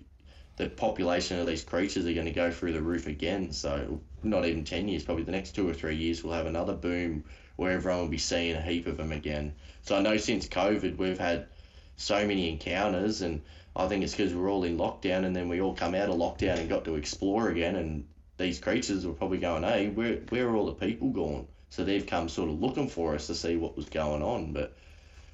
the 0.58 0.68
population 0.68 1.40
of 1.40 1.48
these 1.48 1.64
creatures 1.64 2.06
are 2.06 2.14
going 2.14 2.26
to 2.26 2.32
go 2.32 2.52
through 2.52 2.74
the 2.74 2.82
roof 2.82 3.08
again. 3.08 3.52
So 3.52 4.02
not 4.24 4.46
even 4.46 4.64
ten 4.64 4.88
years, 4.88 5.04
probably 5.04 5.24
the 5.24 5.32
next 5.32 5.56
two 5.56 5.68
or 5.68 5.74
three 5.74 5.96
years, 5.96 6.24
we'll 6.24 6.34
have 6.34 6.48
another 6.48 6.74
boom 6.74 7.24
where 7.56 7.72
everyone 7.72 8.02
will 8.02 8.08
be 8.08 8.18
seeing 8.18 8.56
a 8.56 8.62
heap 8.62 8.88
of 8.88 8.98
them 8.98 9.12
again. 9.12 9.54
So 9.84 9.96
I 9.96 10.02
know 10.02 10.18
since 10.18 10.48
COVID 10.48 10.98
we've 10.98 11.20
had 11.20 11.48
so 11.96 12.28
many 12.28 12.50
encounters, 12.50 13.22
and 13.22 13.42
I 13.76 13.88
think 13.88 14.04
it's 14.04 14.16
because 14.16 14.34
we're 14.34 14.52
all 14.52 14.64
in 14.64 14.78
lockdown, 14.78 15.26
and 15.26 15.36
then 15.36 15.48
we 15.48 15.62
all 15.62 15.74
come 15.74 15.96
out 15.96 16.10
of 16.10 16.16
lockdown 16.16 16.58
and 16.60 16.70
got 16.70 16.86
to 16.86 16.96
explore 16.96 17.50
again, 17.50 17.76
and 17.76 18.08
these 18.38 18.60
creatures 18.60 19.06
were 19.06 19.14
probably 19.14 19.38
going, 19.40 19.64
hey, 19.64 19.90
where 19.90 20.18
where 20.30 20.50
are 20.50 20.56
all 20.56 20.66
the 20.66 20.74
people 20.74 21.10
gone? 21.10 21.48
So 21.70 21.84
they've 21.84 22.06
come 22.06 22.30
sort 22.30 22.50
of 22.50 22.60
looking 22.60 22.90
for 22.90 23.16
us 23.16 23.28
to 23.28 23.36
see 23.36 23.56
what 23.58 23.78
was 23.78 23.90
going 23.90 24.22
on, 24.22 24.54
but. 24.54 24.76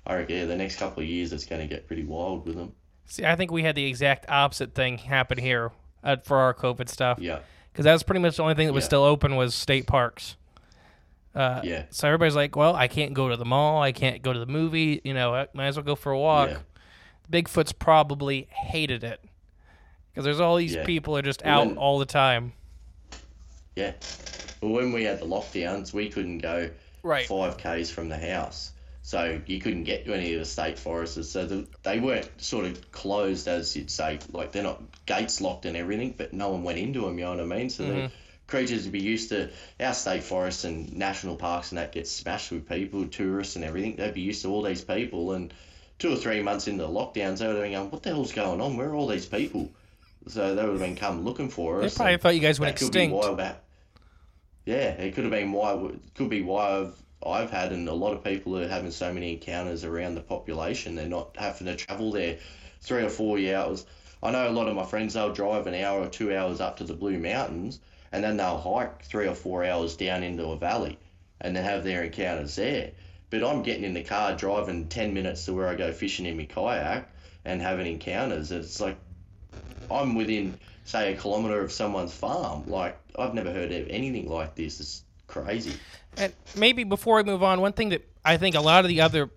I 0.05 0.15
reckon 0.15 0.35
yeah, 0.35 0.45
the 0.47 0.57
next 0.57 0.79
couple 0.79 1.01
of 1.01 1.07
years 1.07 1.31
it's 1.31 1.45
going 1.45 1.61
to 1.61 1.67
get 1.73 1.87
pretty 1.87 2.03
wild 2.03 2.45
with 2.45 2.57
them. 2.57 2.73
See, 3.05 3.25
I 3.25 3.35
think 3.35 3.51
we 3.51 3.63
had 3.63 3.75
the 3.75 3.85
exact 3.85 4.25
opposite 4.29 4.73
thing 4.73 4.97
happen 4.97 5.37
here 5.37 5.71
uh, 6.03 6.17
for 6.23 6.37
our 6.37 6.53
COVID 6.53 6.89
stuff. 6.89 7.19
Yeah, 7.19 7.39
because 7.71 7.85
that 7.85 7.93
was 7.93 8.03
pretty 8.03 8.21
much 8.21 8.37
the 8.37 8.43
only 8.43 8.55
thing 8.55 8.67
that 8.67 8.73
was 8.73 8.83
Yeah. 8.83 8.87
still 8.89 9.03
open 9.03 9.35
was 9.35 9.53
state 9.53 9.87
parks. 9.87 10.35
Uh, 11.35 11.61
yeah, 11.63 11.85
So 11.89 12.07
everybody's 12.07 12.35
like, 12.35 12.55
"Well, 12.55 12.75
I 12.75 12.87
can't 12.87 13.13
go 13.15 13.27
to 13.29 13.35
the 13.35 13.45
mall. 13.45 13.81
I 13.81 13.91
can't 13.91 14.21
go 14.21 14.33
to 14.33 14.39
the 14.39 14.45
movie. 14.45 15.01
You 15.03 15.13
know, 15.15 15.33
I 15.33 15.47
might 15.53 15.67
as 15.67 15.75
well 15.77 15.83
go 15.83 15.95
for 15.95 16.11
a 16.11 16.19
walk." 16.19 16.49
Yeah. 16.49 16.57
Bigfoot's 17.31 17.71
probably 17.71 18.47
hated 18.51 19.03
it 19.03 19.19
because 20.11 20.25
there's 20.25 20.39
all 20.39 20.57
these 20.57 20.75
Yeah. 20.75 20.85
people 20.85 21.17
are 21.17 21.21
just 21.23 21.43
out 21.43 21.67
then- 21.69 21.77
all 21.77 21.97
the 21.97 22.05
time. 22.05 22.53
yeah. 23.75 23.93
Well, 24.61 24.73
when 24.73 24.91
we 24.93 25.03
had 25.05 25.19
the 25.19 25.25
lockdowns, 25.25 25.91
we 25.93 26.09
couldn't 26.09 26.37
go 26.39 26.69
Right. 27.01 27.25
five 27.25 27.57
k's 27.57 27.89
from 27.89 28.09
the 28.09 28.17
house, 28.17 28.72
so 29.05 29.41
you 29.45 29.59
couldn't 29.59 29.83
get 29.83 30.05
to 30.05 30.13
any 30.13 30.33
of 30.33 30.39
the 30.39 30.45
state 30.45 30.79
forests. 30.79 31.29
So 31.29 31.45
the, 31.45 31.67
they 31.83 31.99
weren't 31.99 32.29
sort 32.41 32.65
of 32.65 32.91
closed, 32.93 33.49
as 33.49 33.75
you'd 33.75 33.91
say, 33.91 34.19
like 34.31 34.53
they're 34.53 34.63
not 34.63 34.81
gates 35.05 35.41
locked 35.41 35.65
and 35.65 35.75
everything, 35.75 36.15
but 36.17 36.31
no 36.31 36.49
one 36.49 36.63
went 36.63 36.79
into 36.79 37.01
them. 37.01 37.19
You 37.19 37.25
know 37.25 37.31
what 37.31 37.41
I 37.41 37.45
mean? 37.45 37.69
So 37.69 37.83
the 37.83 37.93
mm-hmm. 37.93 38.07
creatures 38.47 38.83
would 38.83 38.93
be 38.93 39.01
used 39.01 39.29
to 39.29 39.51
our 39.77 39.93
state 39.93 40.23
forests 40.23 40.63
and 40.63 40.95
national 40.95 41.35
parks, 41.35 41.71
and 41.71 41.79
that 41.79 41.91
gets 41.91 42.11
smashed 42.11 42.49
with 42.53 42.67
people, 42.67 43.05
tourists, 43.05 43.57
and 43.57 43.65
everything. 43.65 43.97
They'd 43.97 44.13
be 44.13 44.21
used 44.21 44.41
to 44.43 44.49
all 44.49 44.61
these 44.61 44.85
people, 44.85 45.33
and 45.33 45.53
two 45.99 46.13
or 46.13 46.15
three 46.15 46.41
months 46.41 46.69
into 46.69 46.83
the 46.83 46.89
lockdowns, 46.89 47.39
they 47.39 47.47
would 47.47 47.57
have 47.57 47.63
been 47.63 47.73
going, 47.73 47.91
"What 47.91 48.03
the 48.03 48.09
hell's 48.09 48.31
going 48.31 48.61
on? 48.61 48.77
Where 48.77 48.87
are 48.87 48.95
all 48.95 49.07
these 49.07 49.25
people?" 49.25 49.69
So 50.27 50.55
they 50.55 50.63
would 50.63 50.71
have 50.71 50.79
been 50.79 50.95
come 50.95 51.25
looking 51.25 51.49
for 51.49 51.81
They 51.81 51.87
us. 51.87 51.97
probably 51.97 52.15
thought 52.15 52.35
you 52.35 52.39
guys 52.39 52.57
went 52.57 52.77
that 52.77 52.85
could 52.85 52.93
be 52.93 53.03
extinct. 53.03 53.37
why. 53.37 53.55
Yeah, 54.65 54.91
it 54.91 55.13
could 55.13 55.25
have 55.25 55.31
been 55.31 55.51
why. 55.51 55.91
Could 56.15 56.29
be 56.29 56.41
why 56.41 56.87
I've 57.25 57.51
had, 57.51 57.71
and 57.71 57.87
a 57.87 57.93
lot 57.93 58.13
of 58.13 58.23
people 58.23 58.57
are 58.57 58.67
having 58.67 58.91
so 58.91 59.13
many 59.13 59.33
encounters 59.33 59.83
around 59.83 60.15
the 60.15 60.21
population. 60.21 60.95
They're 60.95 61.07
not 61.07 61.35
having 61.37 61.67
to 61.67 61.75
travel 61.75 62.11
there 62.11 62.37
three 62.81 63.03
or 63.03 63.09
four 63.09 63.37
hours. 63.39 63.85
I 64.21 64.31
know 64.31 64.47
a 64.47 64.51
lot 64.51 64.67
of 64.67 64.75
my 64.75 64.85
friends 64.85 65.13
they'll 65.13 65.33
drive 65.33 65.67
an 65.67 65.75
hour 65.75 66.01
or 66.01 66.09
two 66.09 66.35
hours 66.35 66.61
up 66.61 66.77
to 66.77 66.83
the 66.83 66.93
Blue 66.93 67.19
Mountains, 67.19 67.79
and 68.11 68.23
then 68.23 68.37
they'll 68.37 68.57
hike 68.57 69.03
three 69.03 69.27
or 69.27 69.35
four 69.35 69.65
hours 69.65 69.95
down 69.95 70.23
into 70.23 70.45
a 70.47 70.57
valley, 70.57 70.97
and 71.41 71.55
then 71.55 71.63
have 71.63 71.83
their 71.83 72.03
encounters 72.03 72.55
there. 72.55 72.91
But 73.29 73.43
I'm 73.43 73.63
getting 73.63 73.83
in 73.83 73.93
the 73.93 74.03
car, 74.03 74.35
driving 74.35 74.87
ten 74.87 75.13
minutes 75.13 75.45
to 75.45 75.53
where 75.53 75.67
I 75.67 75.75
go 75.75 75.91
fishing 75.91 76.25
in 76.25 76.37
my 76.37 76.45
kayak, 76.45 77.09
and 77.45 77.61
having 77.61 77.87
encounters. 77.87 78.51
It's 78.51 78.79
like 78.79 78.97
I'm 79.89 80.15
within, 80.15 80.59
say, 80.85 81.13
a 81.13 81.17
kilometre 81.17 81.61
of 81.61 81.71
someone's 81.71 82.13
farm. 82.13 82.63
Like, 82.67 82.97
I've 83.17 83.33
never 83.33 83.51
heard 83.51 83.71
of 83.71 83.87
anything 83.89 84.29
like 84.29 84.55
this. 84.55 84.79
It's 84.79 85.03
crazy. 85.33 85.73
And 86.17 86.31
maybe 86.55 86.83
before 86.83 87.17
we 87.17 87.23
move 87.23 87.41
on, 87.43 87.59
one 87.61 87.73
thing 87.73 87.89
that 87.89 88.07
I 88.23 88.37
think 88.37 88.55
a 88.55 88.61
lot 88.61 88.85
of 88.85 88.89
the 88.89 89.01
other, 89.01 89.29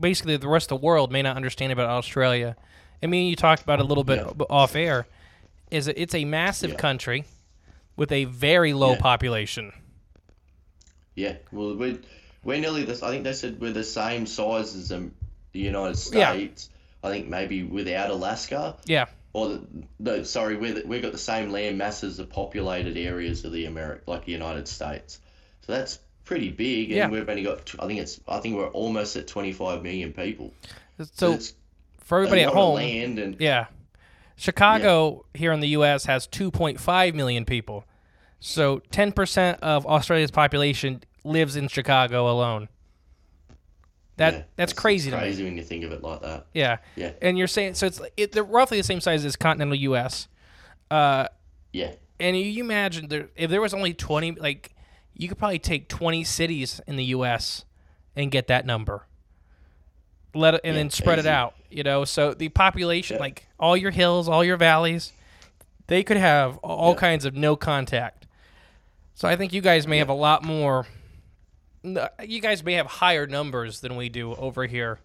basically 0.00 0.36
the 0.36 0.48
rest 0.48 0.70
of 0.70 0.80
the 0.80 0.86
world 0.86 1.10
may 1.10 1.22
not 1.22 1.36
understand 1.36 1.72
about 1.72 1.88
Australia. 1.88 2.56
I 3.02 3.06
mean, 3.06 3.28
you 3.28 3.36
talked 3.36 3.62
about 3.62 3.80
a 3.80 3.84
little 3.84 4.04
bit 4.04 4.18
Yeah. 4.24 4.44
off 4.48 4.76
air. 4.76 5.06
Is 5.70 5.86
that 5.86 6.00
it's 6.00 6.14
a 6.14 6.24
massive 6.24 6.70
Yeah. 6.70 6.76
country 6.76 7.24
with 7.96 8.12
a 8.12 8.24
very 8.24 8.72
low 8.72 8.92
Yeah. 8.92 9.00
population. 9.00 9.72
Yeah. 11.14 11.36
Well, 11.50 11.74
we're, 11.76 11.98
we're 12.44 12.60
nearly 12.60 12.84
this. 12.84 13.02
I 13.02 13.10
think 13.10 13.24
they 13.24 13.32
said 13.32 13.60
we're 13.60 13.72
the 13.72 13.82
same 13.84 14.26
size 14.26 14.74
as 14.76 14.88
the 14.88 15.10
United 15.52 15.98
Yeah. 16.14 16.32
States. 16.32 16.70
I 17.02 17.10
think 17.10 17.26
maybe 17.28 17.62
without 17.64 18.10
Alaska. 18.10 18.76
Yeah. 18.86 19.06
Or 19.36 19.48
the, 19.50 19.66
no, 19.98 20.22
sorry, 20.22 20.56
we're, 20.56 20.72
the- 20.72 20.86
we've 20.86 21.02
got 21.02 21.12
the 21.12 21.18
same 21.18 21.50
land 21.50 21.76
mass 21.76 22.02
as 22.02 22.16
the 22.16 22.24
populated 22.24 22.96
areas 22.96 23.44
of 23.44 23.52
the 23.52 23.66
Ameri- 23.66 24.00
like 24.06 24.24
the 24.24 24.32
United 24.32 24.66
States. 24.66 25.20
So 25.60 25.72
that's 25.72 25.98
pretty 26.24 26.48
big, 26.48 26.90
and 26.90 26.96
Yeah. 26.96 27.08
we've 27.10 27.28
only 27.28 27.42
got. 27.42 27.74
I 27.78 27.86
think 27.86 28.00
it's. 28.00 28.18
I 28.26 28.40
think 28.40 28.56
we're 28.56 28.68
almost 28.68 29.14
at 29.16 29.26
25 29.26 29.82
million 29.82 30.14
people. 30.14 30.54
So 31.12 31.32
it's 31.32 31.52
for 31.98 32.16
everybody 32.16 32.44
at 32.44 32.52
home, 32.54 32.76
land 32.76 33.18
and 33.18 33.36
yeah, 33.38 33.66
Chicago 34.36 35.26
here 35.34 35.52
in 35.52 35.60
the 35.60 35.68
U.S. 35.68 36.06
has 36.06 36.26
2.5 36.28 37.14
million 37.14 37.44
people. 37.44 37.84
So 38.40 38.78
10% 38.90 39.58
of 39.60 39.84
Australia's 39.86 40.30
population 40.30 41.02
lives 41.24 41.56
in 41.56 41.68
Chicago 41.68 42.30
alone. 42.30 42.68
That 44.18 44.32
yeah, 44.34 44.42
that's 44.56 44.72
crazy 44.72 45.10
to 45.10 45.16
me. 45.16 45.22
Crazy 45.22 45.44
when 45.44 45.56
you 45.56 45.62
think 45.62 45.84
of 45.84 45.92
it 45.92 46.02
like 46.02 46.22
that. 46.22 46.46
Yeah. 46.54 46.78
Yeah. 46.94 47.12
And 47.20 47.36
you're 47.36 47.46
saying 47.46 47.74
so 47.74 47.86
it's 47.86 48.00
it, 48.16 48.32
they're 48.32 48.42
roughly 48.44 48.78
the 48.78 48.82
same 48.84 49.00
size 49.00 49.24
as 49.24 49.36
continental 49.36 49.76
U.S. 49.76 50.28
Uh, 50.90 51.26
Yeah. 51.72 51.92
and 52.18 52.36
you 52.38 52.62
imagine 52.64 53.08
there 53.08 53.28
if 53.36 53.50
there 53.50 53.60
was 53.60 53.74
only 53.74 53.92
20 53.92 54.32
like 54.32 54.74
you 55.14 55.28
could 55.28 55.38
probably 55.38 55.58
take 55.58 55.88
20 55.88 56.24
cities 56.24 56.80
in 56.86 56.96
the 56.96 57.04
U.S. 57.06 57.64
and 58.14 58.30
get 58.30 58.46
that 58.46 58.64
number. 58.64 59.06
Let 60.34 60.54
it 60.54 60.60
and 60.64 60.74
Yeah, 60.74 60.80
then 60.82 60.90
spread 60.90 61.18
it 61.18 61.26
out. 61.26 61.54
You 61.70 61.82
know, 61.82 62.04
so 62.04 62.32
the 62.34 62.48
population, 62.48 63.16
Yeah. 63.16 63.20
like 63.22 63.46
all 63.58 63.76
your 63.76 63.90
hills, 63.90 64.28
all 64.28 64.44
your 64.44 64.56
valleys, 64.56 65.12
they 65.88 66.02
could 66.02 66.16
have 66.16 66.56
all 66.58 66.94
kinds 66.94 67.24
of 67.24 67.34
no 67.34 67.54
contact. 67.56 68.26
So 69.14 69.26
I 69.28 69.36
think 69.36 69.52
you 69.52 69.60
guys 69.62 69.86
may 69.86 69.98
have 69.98 70.08
a 70.10 70.14
lot 70.14 70.42
more. 70.42 70.86
N- 71.86 71.96
uh, 71.96 72.08
You 72.22 72.40
guys 72.40 72.62
may 72.64 72.74
have 72.74 72.86
higher 72.86 73.26
numbers 73.26 73.80
than 73.80 73.96
we 73.96 74.08
do 74.08 74.34
over 74.34 74.66
here. 74.66 74.98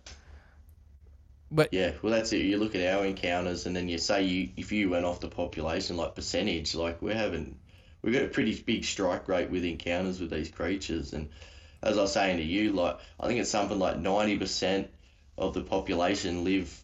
But 1.52 1.74
Yeah, 1.74 1.92
well, 2.02 2.14
that's 2.14 2.32
it. 2.34 2.46
You 2.46 2.58
look 2.58 2.76
at 2.76 2.96
our 2.96 3.06
encounters, 3.06 3.66
and 3.66 3.76
then 3.76 3.90
you 3.90 3.98
say 3.98 4.24
you 4.24 4.50
if 4.58 4.72
you 4.72 4.90
went 4.90 5.06
off 5.06 5.20
the 5.20 5.28
population 5.28 5.98
like 5.98 6.16
percentage, 6.16 6.74
like 6.76 7.02
we're 7.02 7.14
having, 7.14 7.58
we've 8.02 8.14
got 8.14 8.24
a 8.24 8.28
pretty 8.28 8.62
big 8.62 8.86
strike 8.86 9.28
rate 9.28 9.50
with 9.50 9.66
encounters 9.66 10.20
with 10.20 10.30
these 10.32 10.50
creatures. 10.50 11.14
And 11.14 11.30
as 11.84 11.98
I 11.98 12.02
was 12.02 12.14
saying 12.14 12.38
to 12.38 12.44
you, 12.44 12.72
like 12.72 13.00
I 13.20 13.28
think 13.28 13.40
it's 13.40 13.50
something 13.50 13.80
like 13.80 13.98
ninety 14.00 14.38
percent 14.38 14.90
of 15.38 15.54
the 15.54 15.62
population 15.62 16.46
live 16.46 16.82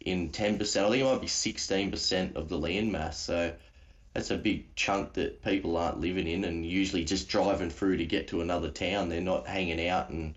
in 0.00 0.30
ten 0.30 0.56
percent. 0.56 0.86
I 0.86 0.90
think 0.90 1.02
it 1.02 1.12
might 1.12 1.20
be 1.20 1.26
sixteen 1.26 1.90
percent 1.90 2.36
of 2.36 2.48
the 2.48 2.56
land 2.58 2.92
mass. 2.92 3.18
So 3.18 3.52
that's 4.16 4.30
a 4.30 4.36
big 4.38 4.74
chunk 4.74 5.12
that 5.12 5.44
people 5.44 5.76
aren't 5.76 6.00
living 6.00 6.26
in 6.26 6.44
and 6.46 6.64
usually 6.64 7.04
just 7.04 7.28
driving 7.28 7.68
through 7.68 7.98
to 7.98 8.06
get 8.06 8.28
to 8.28 8.40
another 8.40 8.70
town. 8.70 9.10
They're 9.10 9.20
not 9.20 9.46
hanging 9.46 9.86
out 9.88 10.08
and 10.08 10.34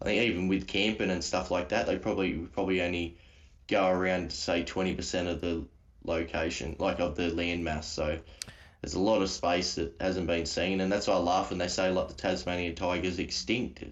I 0.00 0.04
think 0.04 0.22
even 0.22 0.46
with 0.46 0.68
camping 0.68 1.10
and 1.10 1.24
stuff 1.24 1.50
like 1.50 1.70
that, 1.70 1.86
they 1.86 1.98
probably 1.98 2.34
probably 2.34 2.80
only 2.82 3.16
go 3.66 3.88
around 3.88 4.30
say 4.30 4.62
twenty 4.62 4.94
percent 4.94 5.26
of 5.26 5.40
the 5.40 5.64
location, 6.04 6.76
like 6.78 7.00
of 7.00 7.16
the 7.16 7.30
land 7.30 7.64
mass. 7.64 7.88
So 7.88 8.16
there's 8.80 8.94
a 8.94 9.00
lot 9.00 9.22
of 9.22 9.28
space 9.28 9.74
that 9.74 9.96
hasn't 10.00 10.28
been 10.28 10.46
seen, 10.46 10.80
and 10.80 10.92
that's 10.92 11.08
why 11.08 11.14
I 11.14 11.18
laugh 11.18 11.50
when 11.50 11.58
they 11.58 11.66
say 11.66 11.90
like 11.90 12.06
the 12.06 12.14
Tasmanian 12.14 12.76
tiger's 12.76 13.18
extinct. 13.18 13.82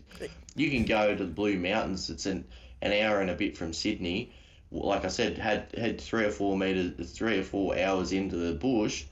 You 0.54 0.70
can 0.70 0.84
go 0.84 1.16
to 1.16 1.24
the 1.24 1.28
Blue 1.28 1.58
Mountains. 1.58 2.08
It's 2.08 2.26
an 2.26 2.44
an 2.82 2.92
hour 2.92 3.20
and 3.20 3.30
a 3.30 3.34
bit 3.34 3.56
from 3.56 3.72
Sydney. 3.72 4.32
Like 4.70 5.04
I 5.04 5.08
said, 5.08 5.38
had 5.38 5.74
had 5.76 6.00
three 6.00 6.24
or 6.24 6.30
four 6.30 6.56
meters, 6.56 7.10
three 7.10 7.38
or 7.38 7.42
four 7.42 7.76
hours 7.76 8.12
into 8.12 8.36
the 8.36 8.52
bush. 8.52 9.06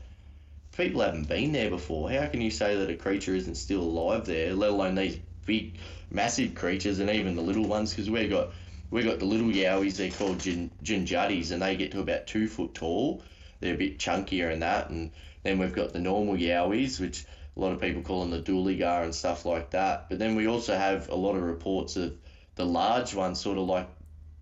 People 0.77 1.03
haven't 1.03 1.29
been 1.29 1.53
there 1.53 1.69
before. 1.69 2.11
How 2.11 2.27
can 2.27 2.41
you 2.41 2.51
say 2.51 2.77
that 2.77 2.91
a 2.91 2.97
creature 2.97 3.35
isn't 3.35 3.57
still 3.57 3.83
alive 3.83 4.25
there? 4.25 4.55
Let 4.55 4.71
alone 4.71 4.95
these 4.95 5.19
big, 5.45 5.77
massive 6.11 6.55
creatures, 6.55 6.99
and 6.99 7.11
even 7.11 7.37
the 7.37 7.43
little 7.43 7.67
ones. 7.67 7.91
Because 7.91 8.09
we've 8.09 8.31
got 8.31 8.53
we 8.91 9.03
got 9.03 9.19
the 9.19 9.27
little 9.27 9.49
yowies. 9.49 9.97
They're 9.97 10.11
called 10.11 10.41
gin, 10.41 10.71
and 10.83 11.63
they 11.63 11.77
get 11.77 11.93
to 11.93 12.01
about 12.01 12.27
two 12.27 12.49
foot 12.49 12.75
tall. 12.75 13.23
They're 13.61 13.75
a 13.75 13.79
bit 13.79 13.99
chunkier 13.99 14.51
and 14.53 14.63
that, 14.63 14.91
and 14.91 15.13
then 15.43 15.59
we've 15.59 15.75
got 15.75 15.93
the 15.93 15.99
normal 15.99 16.37
yowies, 16.37 16.99
which 16.99 17.25
a 17.57 17.61
lot 17.61 17.73
of 17.73 17.81
people 17.81 18.03
call 18.03 18.21
them 18.21 18.31
the 18.31 18.41
dooligar 18.41 19.05
and 19.05 19.15
stuff 19.15 19.45
like 19.45 19.71
that. 19.71 20.09
But 20.09 20.19
then 20.19 20.35
we 20.35 20.47
also 20.47 20.75
have 20.75 21.09
a 21.11 21.15
lot 21.15 21.37
of 21.37 21.43
reports 21.43 21.97
of 21.97 22.17
the 22.55 22.65
large 22.67 23.15
ones, 23.15 23.41
sort 23.41 23.59
of 23.59 23.65
like 23.65 23.89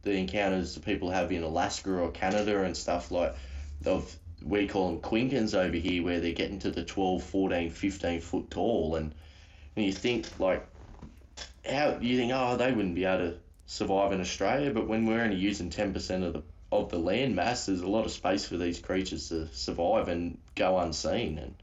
the 0.03 0.13
encounters 0.13 0.75
that 0.75 0.85
people 0.85 1.11
have 1.11 1.33
in 1.33 1.43
Alaska 1.43 1.93
or 1.93 2.11
Canada 2.11 2.63
and 2.63 2.77
stuff 2.77 3.11
like 3.11 3.35
of 3.85 4.17
we 4.43 4.67
call 4.67 4.89
them 4.89 5.01
quinkins 5.01 5.55
over 5.55 5.77
here 5.77 6.03
where 6.03 6.21
they're 6.21 6.33
getting 6.33 6.59
to 6.61 6.71
the 6.71 6.85
12 6.85 7.23
14 7.23 7.71
15 7.71 8.21
foot 8.21 8.51
tall. 8.51 8.97
And, 8.97 9.15
and 9.77 9.85
you 9.85 9.93
think 9.93 10.27
like 10.39 10.67
how 11.69 11.99
you 12.01 12.17
think 12.17 12.33
oh 12.35 12.57
they 12.57 12.73
wouldn't 12.73 12.95
be 12.95 13.05
able 13.05 13.31
to 13.31 13.37
survive 13.67 14.13
in 14.13 14.21
Australia. 14.21 14.73
But 14.73 14.89
when 14.89 15.07
we're 15.07 15.23
only 15.23 15.37
using 15.37 15.71
10% 15.71 16.25
of 16.25 16.33
the 16.33 16.43
of 16.73 16.89
the 16.89 16.99
land 16.99 17.35
mass 17.35 17.67
there's 17.67 17.81
a 17.81 17.89
lot 17.89 18.05
of 18.07 18.13
space 18.13 18.45
for 18.45 18.57
these 18.57 18.79
creatures 18.79 19.29
to 19.29 19.49
survive 19.49 20.09
and 20.09 20.39
go 20.55 20.79
unseen. 20.79 21.39
And 21.39 21.55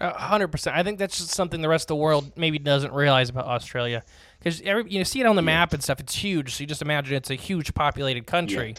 A 0.00 0.12
hundred 0.12 0.48
percent. 0.48 0.76
I 0.76 0.82
think 0.82 0.98
that's 0.98 1.18
just 1.18 1.30
something 1.30 1.60
the 1.60 1.68
rest 1.68 1.84
of 1.84 1.88
the 1.88 1.96
world 1.96 2.32
maybe 2.36 2.58
doesn't 2.58 2.92
realize 2.92 3.28
about 3.28 3.46
Australia, 3.46 4.02
because 4.38 4.62
every 4.62 4.90
you 4.90 4.98
know 4.98 5.04
see 5.04 5.20
it 5.20 5.26
on 5.26 5.36
the 5.36 5.42
map 5.42 5.74
and 5.74 5.82
stuff. 5.82 6.00
It's 6.00 6.14
huge, 6.14 6.54
so 6.54 6.62
you 6.62 6.66
just 6.66 6.80
imagine 6.80 7.14
it's 7.14 7.30
a 7.30 7.34
huge 7.34 7.74
populated 7.74 8.26
country, 8.26 8.74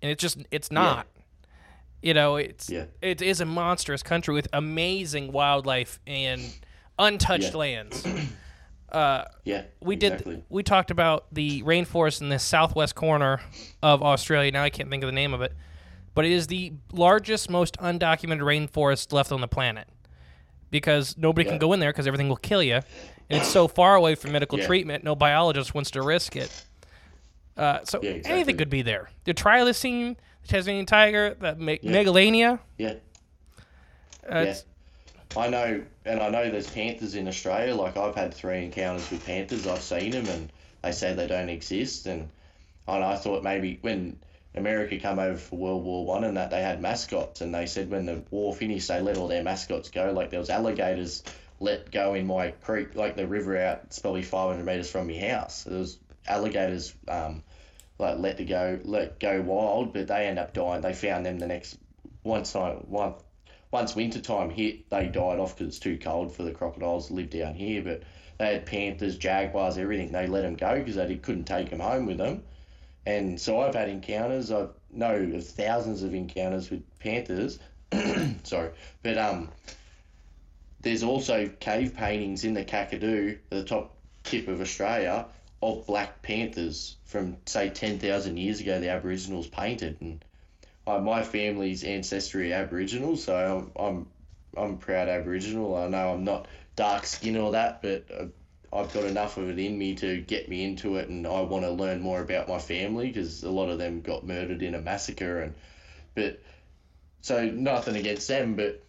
and 0.00 0.10
it's 0.10 0.22
just 0.22 0.38
it's 0.50 0.70
not. 0.72 1.06
You 2.04 2.12
know, 2.12 2.36
it's 2.36 2.68
Yeah. 2.68 2.84
it 3.00 3.22
is 3.22 3.40
a 3.40 3.46
monstrous 3.46 4.02
country 4.02 4.34
with 4.34 4.46
amazing 4.52 5.32
wildlife 5.32 5.98
and 6.06 6.42
untouched 6.98 7.52
Yeah. 7.52 7.56
lands. 7.56 8.06
yeah 8.92 9.62
We 9.80 9.94
exactly. 9.96 10.36
did 10.36 10.44
we 10.50 10.62
talked 10.62 10.90
about 10.90 11.26
the 11.32 11.62
rainforest 11.62 12.20
in 12.20 12.28
the 12.28 12.38
southwest 12.38 12.94
corner 12.94 13.40
of 13.82 14.02
Australia. 14.02 14.52
Now 14.52 14.62
I 14.64 14.70
can't 14.70 14.90
think 14.90 15.02
of 15.02 15.08
the 15.08 15.12
name 15.14 15.32
of 15.32 15.40
it, 15.40 15.52
but 16.14 16.26
it 16.26 16.30
is 16.32 16.46
the 16.46 16.74
largest, 16.92 17.48
most 17.48 17.78
undocumented 17.78 18.40
rainforest 18.42 19.12
left 19.12 19.32
on 19.32 19.40
the 19.40 19.48
planet 19.48 19.88
because 20.70 21.16
nobody 21.16 21.48
can 21.48 21.58
go 21.58 21.72
in 21.72 21.80
there 21.80 21.90
because 21.90 22.06
everything 22.06 22.28
will 22.28 22.36
kill 22.36 22.62
you, 22.62 22.74
and 22.74 23.40
it's 23.40 23.48
so 23.48 23.66
far 23.66 23.94
away 23.94 24.14
from 24.14 24.32
medical 24.32 24.58
Yeah. 24.58 24.66
treatment. 24.66 25.04
No 25.04 25.14
biologist 25.16 25.74
wants 25.74 25.90
to 25.92 26.02
risk 26.02 26.36
it. 26.36 26.64
Uh, 27.56 27.78
so 27.84 27.98
Yeah, 28.02 28.18
anything 28.26 28.56
could 28.58 28.70
be 28.70 28.82
there. 28.82 29.08
The 29.24 29.32
thylacine, 29.34 30.16
Tasmanian 30.48 30.86
tiger, 30.86 31.34
the 31.38 31.54
me- 31.56 31.80
megalania. 31.82 32.60
yeah 32.78 32.94
Uh, 34.30 34.38
it's- 34.38 34.64
I 35.36 35.48
know, 35.48 35.82
and 36.04 36.20
I 36.20 36.28
know 36.28 36.48
there's 36.48 36.70
panthers 36.70 37.14
in 37.16 37.26
Australia. 37.26 37.74
Like 37.74 37.96
I've 37.96 38.14
had 38.14 38.32
three 38.32 38.64
encounters 38.64 39.10
with 39.10 39.26
panthers. 39.26 39.66
I've 39.66 39.82
seen 39.82 40.12
them, 40.12 40.26
and 40.28 40.52
they 40.82 40.92
say 40.92 41.12
they 41.12 41.26
don't 41.26 41.48
exist. 41.48 42.06
And 42.06 42.28
and 42.86 43.02
I 43.02 43.16
thought 43.16 43.42
maybe 43.42 43.78
when 43.80 44.18
America 44.54 44.98
come 45.00 45.18
over 45.18 45.36
for 45.36 45.56
World 45.56 45.82
War 45.84 46.04
One 46.06 46.22
and 46.24 46.36
that 46.36 46.50
they 46.50 46.62
had 46.62 46.80
mascots, 46.80 47.40
and 47.40 47.52
they 47.52 47.66
said 47.66 47.90
when 47.90 48.06
the 48.06 48.22
war 48.30 48.54
finished, 48.54 48.86
they 48.88 49.00
let 49.00 49.16
all 49.16 49.26
their 49.26 49.42
mascots 49.42 49.90
go. 49.90 50.12
Like 50.12 50.30
there 50.30 50.38
was 50.40 50.50
alligators 50.50 51.24
let 51.58 51.90
go 51.90 52.14
in 52.14 52.26
my 52.26 52.52
creek, 52.62 52.94
like 52.94 53.16
the 53.16 53.26
river 53.26 53.56
out. 53.58 53.80
It's 53.84 53.98
probably 53.98 54.22
500 54.22 54.64
meters 54.64 54.90
from 54.90 55.08
my 55.08 55.18
house. 55.18 55.64
There 55.64 55.78
was 55.78 55.98
alligators. 56.28 56.94
Um, 57.08 57.42
like 57.98 58.18
let 58.18 58.38
to 58.38 58.44
go, 58.44 58.80
let 58.84 59.20
go 59.20 59.40
wild, 59.40 59.92
but 59.92 60.08
they 60.08 60.26
end 60.26 60.38
up 60.38 60.52
dying. 60.52 60.80
They 60.80 60.92
found 60.92 61.24
them 61.24 61.38
the 61.38 61.46
next 61.46 61.78
once 62.22 62.56
I 62.56 62.72
one 62.72 63.14
once 63.70 63.96
winter 63.96 64.20
time 64.20 64.50
hit, 64.50 64.88
they 64.90 65.06
died 65.06 65.38
off 65.38 65.56
because 65.56 65.68
it's 65.68 65.78
too 65.78 65.98
cold 65.98 66.32
for 66.32 66.44
the 66.44 66.52
crocodiles 66.52 67.08
to 67.08 67.14
live 67.14 67.30
down 67.30 67.54
here. 67.54 67.82
But 67.82 68.02
they 68.38 68.52
had 68.54 68.66
panthers, 68.66 69.16
jaguars, 69.16 69.78
everything. 69.78 70.12
They 70.12 70.26
let 70.26 70.42
them 70.42 70.54
go 70.54 70.78
because 70.78 70.94
they 70.94 71.16
couldn't 71.16 71.44
take 71.44 71.70
them 71.70 71.80
home 71.80 72.06
with 72.06 72.18
them. 72.18 72.44
And 73.06 73.40
so 73.40 73.60
I've 73.60 73.74
had 73.74 73.88
encounters. 73.88 74.50
I 74.50 74.68
know 74.92 75.14
of 75.34 75.46
thousands 75.46 76.02
of 76.02 76.14
encounters 76.14 76.70
with 76.70 76.82
panthers. 77.00 77.58
Sorry, 78.44 78.70
but 79.02 79.18
um, 79.18 79.50
there's 80.80 81.02
also 81.02 81.48
cave 81.60 81.94
paintings 81.94 82.44
in 82.44 82.54
the 82.54 82.64
Kakadu, 82.64 83.38
the 83.50 83.64
top 83.64 83.96
tip 84.22 84.48
of 84.48 84.60
Australia, 84.60 85.26
of 85.62 85.86
black 85.86 86.22
panthers 86.22 86.96
from 87.14 87.36
say 87.46 87.70
ten 87.70 88.00
thousand 88.00 88.38
years 88.38 88.58
ago. 88.60 88.80
The 88.80 88.88
Aboriginals 88.88 89.46
painted, 89.46 89.98
and 90.00 90.24
uh, 90.84 90.98
my 90.98 91.22
family's 91.22 91.84
ancestry 91.84 92.52
Aboriginal, 92.52 93.16
so 93.16 93.70
I'm 93.78 93.86
I'm 93.86 94.06
I'm 94.56 94.78
proud 94.78 95.08
Aboriginal. 95.08 95.76
I 95.76 95.86
know 95.86 96.12
I'm 96.12 96.24
not 96.24 96.48
dark 96.74 97.06
skin 97.06 97.36
or 97.36 97.52
that, 97.52 97.82
but 97.82 98.04
uh, 98.12 98.76
I've 98.76 98.92
got 98.92 99.04
enough 99.04 99.36
of 99.36 99.48
it 99.48 99.60
in 99.60 99.78
me 99.78 99.94
to 99.94 100.22
get 100.22 100.48
me 100.48 100.64
into 100.64 100.96
it, 100.96 101.08
and 101.08 101.24
I 101.24 101.42
want 101.42 101.64
to 101.64 101.70
learn 101.70 102.00
more 102.00 102.20
about 102.20 102.48
my 102.48 102.58
family 102.58 103.06
because 103.06 103.44
a 103.44 103.50
lot 103.50 103.68
of 103.70 103.78
them 103.78 104.00
got 104.00 104.26
murdered 104.26 104.62
in 104.62 104.74
a 104.74 104.80
massacre, 104.80 105.40
and 105.40 105.54
but 106.16 106.42
so 107.20 107.44
nothing 107.48 107.94
against 107.94 108.26
them, 108.26 108.56
but 108.56 108.82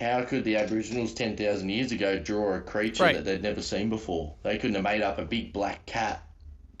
how 0.00 0.24
could 0.24 0.42
the 0.42 0.56
Aboriginals 0.56 1.14
ten 1.14 1.36
thousand 1.36 1.68
years 1.68 1.92
ago 1.92 2.18
draw 2.18 2.54
a 2.54 2.60
creature 2.60 3.04
Right. 3.04 3.14
that 3.14 3.24
they'd 3.24 3.44
never 3.44 3.62
seen 3.62 3.90
before? 3.90 4.34
They 4.42 4.58
couldn't 4.58 4.74
have 4.74 4.82
made 4.82 5.02
up 5.02 5.18
a 5.18 5.24
big 5.24 5.52
black 5.52 5.86
cat 5.86 6.20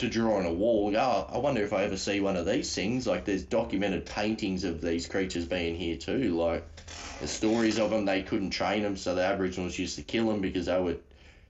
to 0.00 0.08
draw 0.08 0.36
on 0.36 0.46
a 0.46 0.52
wall. 0.52 0.94
Oh, 0.96 1.26
I 1.30 1.38
wonder 1.38 1.62
if 1.62 1.72
I 1.72 1.84
ever 1.84 1.96
see 1.96 2.20
one 2.20 2.36
of 2.36 2.46
these 2.46 2.74
things. 2.74 3.06
Like 3.06 3.24
there's 3.24 3.42
documented 3.42 4.06
paintings 4.06 4.64
of 4.64 4.80
these 4.80 5.06
creatures 5.06 5.44
being 5.44 5.76
here 5.76 5.96
too. 5.96 6.36
Like 6.36 6.64
the 7.20 7.28
stories 7.28 7.78
of 7.78 7.90
them, 7.90 8.06
they 8.06 8.22
couldn't 8.22 8.50
train 8.50 8.82
them, 8.82 8.96
so 8.96 9.14
the 9.14 9.22
Aboriginals 9.22 9.78
used 9.78 9.96
to 9.96 10.02
kill 10.02 10.28
them 10.28 10.40
because 10.40 10.66
they 10.66 10.80
would 10.80 11.02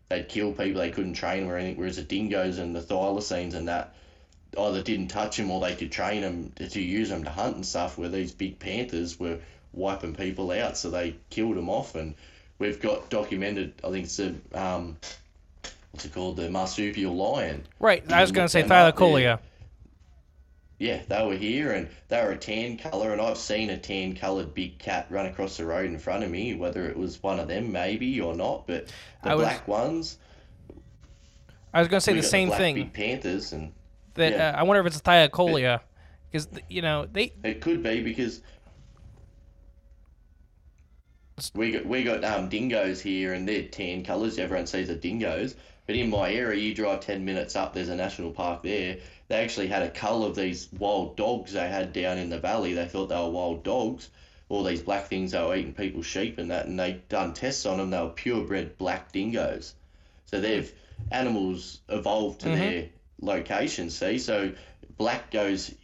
they'd 0.09 0.29
kill 0.29 0.53
people. 0.53 0.81
They 0.81 0.91
couldn't 0.91 1.15
train 1.15 1.47
or 1.47 1.57
anything. 1.57 1.79
Whereas 1.79 1.97
the 1.97 2.03
dingoes 2.03 2.59
and 2.59 2.75
the 2.75 2.81
thylacines 2.81 3.55
and 3.55 3.69
that 3.69 3.95
either 4.59 4.83
didn't 4.83 5.09
touch 5.09 5.37
them 5.37 5.51
or 5.51 5.61
they 5.61 5.77
could 5.77 5.93
train 5.93 6.23
them 6.23 6.53
to, 6.57 6.69
to 6.69 6.81
use 6.81 7.09
them 7.09 7.25
to 7.25 7.31
hunt 7.31 7.55
and 7.55 7.67
stuff. 7.67 7.99
Where 7.99 8.09
these 8.09 8.33
big 8.33 8.59
panthers 8.59 9.19
were 9.19 9.39
wiping 9.73 10.17
people 10.17 10.51
out, 10.51 10.77
so 10.77 10.91
they 10.91 11.15
killed 11.31 11.57
them 11.57 11.69
off. 11.69 11.95
And 11.95 12.17
we've 12.59 12.81
got 12.81 13.11
documented. 13.11 13.75
I 13.85 13.91
think 13.91 14.07
it's 14.07 14.19
a 14.19 14.35
um, 14.55 14.97
what's 15.93 16.05
it 16.05 16.13
called? 16.13 16.37
The 16.37 16.51
marsupial 16.51 17.15
lion. 17.17 17.65
right. 17.79 18.11
I 18.13 18.21
was 18.21 18.33
going 18.33 18.45
to 18.47 18.49
say 18.51 18.63
thylacoleo. 18.63 19.39
Yeah, 20.79 21.03
they 21.09 21.27
were 21.27 21.37
here 21.37 21.73
and 21.73 21.89
they 22.09 22.23
were 22.25 22.31
a 22.31 22.39
tan 22.39 22.79
colour, 22.79 23.13
and 23.13 23.21
I've 23.21 23.37
seen 23.37 23.69
a 23.69 23.77
tan 23.77 24.17
coloured 24.17 24.55
big 24.55 24.79
cat 24.79 25.07
run 25.11 25.27
across 25.27 25.59
the 25.59 25.67
road 25.67 25.85
in 25.85 25.99
front 25.99 26.25
of 26.25 26.31
me, 26.31 26.55
whether 26.55 26.89
it 26.89 26.97
was 26.97 27.23
one 27.23 27.39
of 27.39 27.49
them 27.49 27.71
maybe 27.71 28.19
or 28.21 28.35
not, 28.35 28.67
but 28.67 28.87
the 29.23 29.31
I 29.31 29.35
was- 29.35 29.45
black 29.45 29.69
ones. 29.69 30.17
I 31.75 31.81
was 31.81 31.89
going 31.89 32.01
to 32.01 32.05
say 32.05 32.15
the 32.15 32.23
same 32.23 32.49
black 32.49 32.59
thing. 32.61 32.75
Big 32.77 32.93
panthers, 32.95 33.53
and 33.53 33.73
That 34.15 34.33
yeah. 34.33 34.51
uh, 34.51 34.59
I 34.59 34.63
wonder 34.65 34.81
if 34.81 34.87
it's 34.87 34.97
a 34.97 35.03
thylacoleo, 35.03 35.81
because 36.33 36.49
you 36.69 36.83
know 36.83 37.07
they 37.13 37.33
it 37.45 37.61
could 37.61 37.83
be 37.83 38.03
because 38.03 38.41
we 41.55 41.73
got 41.73 41.87
we 41.87 42.03
got 42.05 42.25
um 42.25 42.49
dingoes 42.49 43.01
here, 43.01 43.35
and 43.35 43.47
they're 43.49 43.69
tan 43.69 44.03
colours. 44.05 44.39
Everyone 44.39 44.67
sees 44.67 44.89
the 44.89 44.97
dingoes, 44.97 45.55
but 45.91 45.97
in 45.97 46.09
my 46.09 46.33
area, 46.33 46.57
you 46.57 46.73
drive 46.73 47.01
ten 47.01 47.25
minutes 47.25 47.57
up, 47.57 47.75
there's 47.75 47.89
a 47.89 47.97
national 47.97 48.31
park 48.31 48.63
there. 48.63 48.99
They 49.27 49.43
actually 49.43 49.67
had 49.67 49.83
a 49.83 49.91
cull 49.91 50.23
of 50.23 50.37
these 50.37 50.69
wild 50.79 51.17
dogs 51.17 51.55
they 51.55 51.67
had 51.67 51.93
down 51.93 52.17
in 52.17 52.31
the 52.31 52.39
valley. 52.39 52.75
They 52.75 52.87
thought 52.87 53.09
they 53.09 53.17
were 53.17 53.29
wild 53.29 53.65
dogs. 53.65 54.09
All 54.49 54.63
these 54.63 54.83
black 54.83 55.09
things 55.09 55.33
they 55.33 55.43
were 55.43 55.57
eating 55.57 55.75
people's 55.75 56.07
sheep 56.07 56.39
and 56.39 56.53
that, 56.53 56.67
and 56.67 56.79
they 56.79 57.03
done 57.09 57.35
tests 57.35 57.67
on 57.67 57.79
them. 57.79 57.91
They 57.91 58.01
were 58.01 58.11
purebred 58.11 58.79
black 58.79 59.11
dingoes. 59.11 59.75
So 60.27 60.41
they've 60.41 60.73
animals 61.11 61.81
evolved 61.89 62.43
to 62.43 62.51
mm-hmm. 62.51 62.61
their 62.61 62.89
location. 63.21 63.91
See, 63.91 64.21
so 64.21 64.53
black 64.97 65.33
goes 65.33 65.75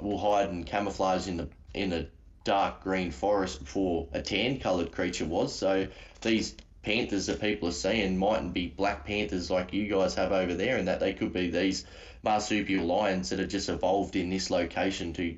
will 0.00 0.18
hide 0.18 0.48
and 0.48 0.66
camouflage 0.66 1.28
in 1.28 1.36
the 1.36 1.48
in 1.74 1.92
a 1.92 2.08
dark 2.42 2.82
green 2.82 3.12
forest 3.12 3.60
before 3.60 4.08
a 4.12 4.20
tan 4.20 4.58
coloured 4.58 4.90
creature 4.90 5.26
was. 5.26 5.54
So 5.54 5.86
these 6.22 6.56
panthers 6.82 7.26
that 7.26 7.40
people 7.40 7.68
are 7.68 7.72
seeing 7.72 8.16
mightn't 8.16 8.54
be 8.54 8.68
black 8.68 9.04
panthers 9.04 9.50
like 9.50 9.72
you 9.72 9.88
guys 9.88 10.14
have 10.14 10.32
over 10.32 10.54
there, 10.54 10.76
and 10.76 10.88
that 10.88 11.00
they 11.00 11.12
could 11.12 11.32
be 11.32 11.50
these 11.50 11.84
marsupial 12.22 12.84
lions 12.84 13.30
that 13.30 13.38
have 13.38 13.48
just 13.48 13.68
evolved 13.68 14.16
in 14.16 14.30
this 14.30 14.50
location 14.50 15.12
to 15.14 15.36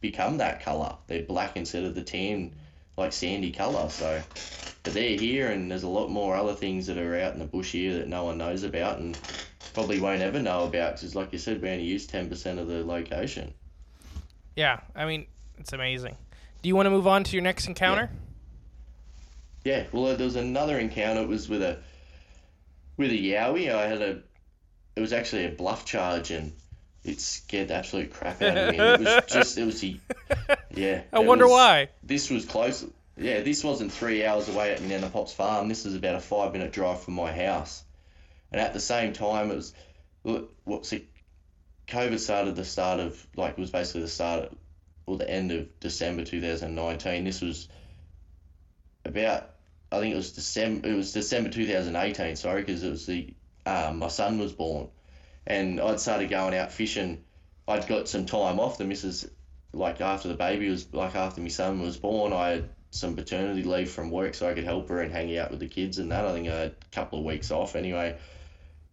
become 0.00 0.38
that 0.38 0.62
colour. 0.62 0.96
They're 1.06 1.22
black 1.22 1.56
instead 1.56 1.84
of 1.84 1.94
the 1.94 2.02
tan 2.02 2.54
like 2.96 3.12
sandy 3.12 3.50
colour. 3.50 3.88
So, 3.88 4.22
but 4.82 4.92
they're 4.92 5.18
here, 5.18 5.50
and 5.50 5.70
there's 5.70 5.82
a 5.82 5.88
lot 5.88 6.10
more 6.10 6.36
other 6.36 6.54
things 6.54 6.86
that 6.86 6.98
are 6.98 7.18
out 7.18 7.32
in 7.32 7.38
the 7.38 7.44
bush 7.44 7.72
here 7.72 7.98
that 7.98 8.08
no 8.08 8.24
one 8.24 8.38
knows 8.38 8.62
about, 8.62 8.98
and 8.98 9.18
probably 9.72 10.00
won't 10.00 10.22
ever 10.22 10.40
know 10.40 10.64
about 10.64 10.96
because, 10.96 11.14
like 11.14 11.32
you 11.32 11.38
said, 11.38 11.60
we 11.60 11.70
only 11.70 11.84
use 11.84 12.06
ten 12.06 12.28
percent 12.28 12.58
of 12.58 12.68
the 12.68 12.84
location. 12.84 13.52
Yeah, 14.54 14.80
I 14.94 15.06
mean, 15.06 15.26
it's 15.58 15.72
amazing. 15.72 16.16
Do 16.62 16.68
you 16.68 16.76
want 16.76 16.86
to 16.86 16.90
move 16.90 17.06
on 17.06 17.24
to 17.24 17.32
your 17.32 17.42
next 17.42 17.66
encounter? 17.66 18.08
Yeah, 18.12 18.18
well, 19.92 20.16
there 20.16 20.24
was 20.26 20.36
another 20.36 20.78
encounter. 20.78 21.22
It 21.22 21.28
was 21.28 21.48
with 21.48 21.62
a 21.62 21.78
with 22.96 23.10
a 23.10 23.14
yowie. 23.18 23.72
I 23.74 23.86
had 23.86 24.02
a. 24.02 24.22
It 24.96 25.00
was 25.00 25.12
actually 25.12 25.46
a 25.46 25.50
bluff 25.50 25.84
charge, 25.84 26.30
and 26.30 26.52
it 27.04 27.20
scared 27.20 27.68
the 27.68 27.74
absolute 27.74 28.12
crap 28.12 28.40
out 28.42 28.56
of 28.56 28.70
me. 28.72 28.78
And 28.78 29.06
it 29.06 29.24
was 29.24 29.24
just, 29.32 29.58
it 29.58 29.64
was 29.64 29.80
the, 29.80 29.98
yeah. 30.74 31.02
I 31.12 31.18
wonder 31.20 31.46
was- 31.46 31.52
why. 31.52 31.88
This 32.02 32.30
was 32.30 32.44
close. 32.44 32.84
Yeah, 33.16 33.42
this 33.42 33.62
wasn't 33.62 33.92
three 33.92 34.24
hours 34.24 34.48
away 34.48 34.72
at 34.72 34.82
Nana 34.82 35.08
Pop's 35.08 35.32
farm. 35.32 35.68
This 35.68 35.84
was 35.84 35.94
about 35.94 36.16
a 36.16 36.20
five 36.20 36.52
minute 36.52 36.72
drive 36.72 37.02
from 37.02 37.14
my 37.14 37.32
house. 37.32 37.84
And 38.50 38.60
at 38.60 38.72
the 38.72 38.80
same 38.80 39.12
time, 39.12 39.50
it 39.50 39.56
was, 39.56 39.74
what's 40.64 40.92
it? 40.92 41.06
COVID 41.88 42.18
started 42.18 42.56
the 42.56 42.64
start 42.64 42.98
of, 43.00 43.26
like, 43.36 43.52
it 43.52 43.58
was 43.58 43.70
basically 43.70 44.02
the 44.02 44.08
start 44.08 44.44
of, 44.44 44.58
or 45.06 45.16
the 45.16 45.28
end 45.28 45.52
of 45.52 45.80
December 45.80 46.24
2019. 46.24 47.24
This 47.24 47.40
was 47.40 47.68
about, 49.04 49.50
I 49.92 50.00
think 50.00 50.12
it 50.12 50.16
was 50.16 50.32
December, 50.32 50.88
it 50.88 50.94
was 50.94 51.12
December 51.12 51.50
2018, 51.50 52.36
sorry, 52.36 52.62
because 52.62 52.82
it 52.82 52.90
was 52.90 53.06
the, 53.06 53.34
um, 53.66 53.98
my 53.98 54.08
son 54.08 54.38
was 54.38 54.52
born. 54.52 54.88
And 55.46 55.80
I'd 55.80 56.00
started 56.00 56.30
going 56.30 56.54
out 56.54 56.72
fishing. 56.72 57.24
I'd 57.68 57.86
got 57.86 58.08
some 58.08 58.26
time 58.26 58.58
off. 58.58 58.78
The 58.78 58.84
missus 58.84 59.26
like 59.74 60.00
after 60.00 60.28
the 60.28 60.34
baby 60.34 60.68
was 60.68 60.92
like 60.92 61.14
after 61.14 61.40
my 61.40 61.48
son 61.48 61.80
was 61.80 61.96
born, 61.96 62.32
I 62.32 62.48
had 62.50 62.68
some 62.90 63.16
paternity 63.16 63.64
leave 63.64 63.90
from 63.90 64.10
work 64.10 64.34
so 64.34 64.48
I 64.48 64.54
could 64.54 64.64
help 64.64 64.88
her 64.88 65.00
and 65.00 65.12
hang 65.12 65.36
out 65.36 65.50
with 65.50 65.60
the 65.60 65.66
kids 65.66 65.98
and 65.98 66.12
that. 66.12 66.24
I 66.24 66.32
think 66.32 66.48
I 66.48 66.54
had 66.54 66.70
a 66.70 66.94
couple 66.94 67.18
of 67.18 67.24
weeks 67.24 67.50
off 67.50 67.74
anyway. 67.76 68.16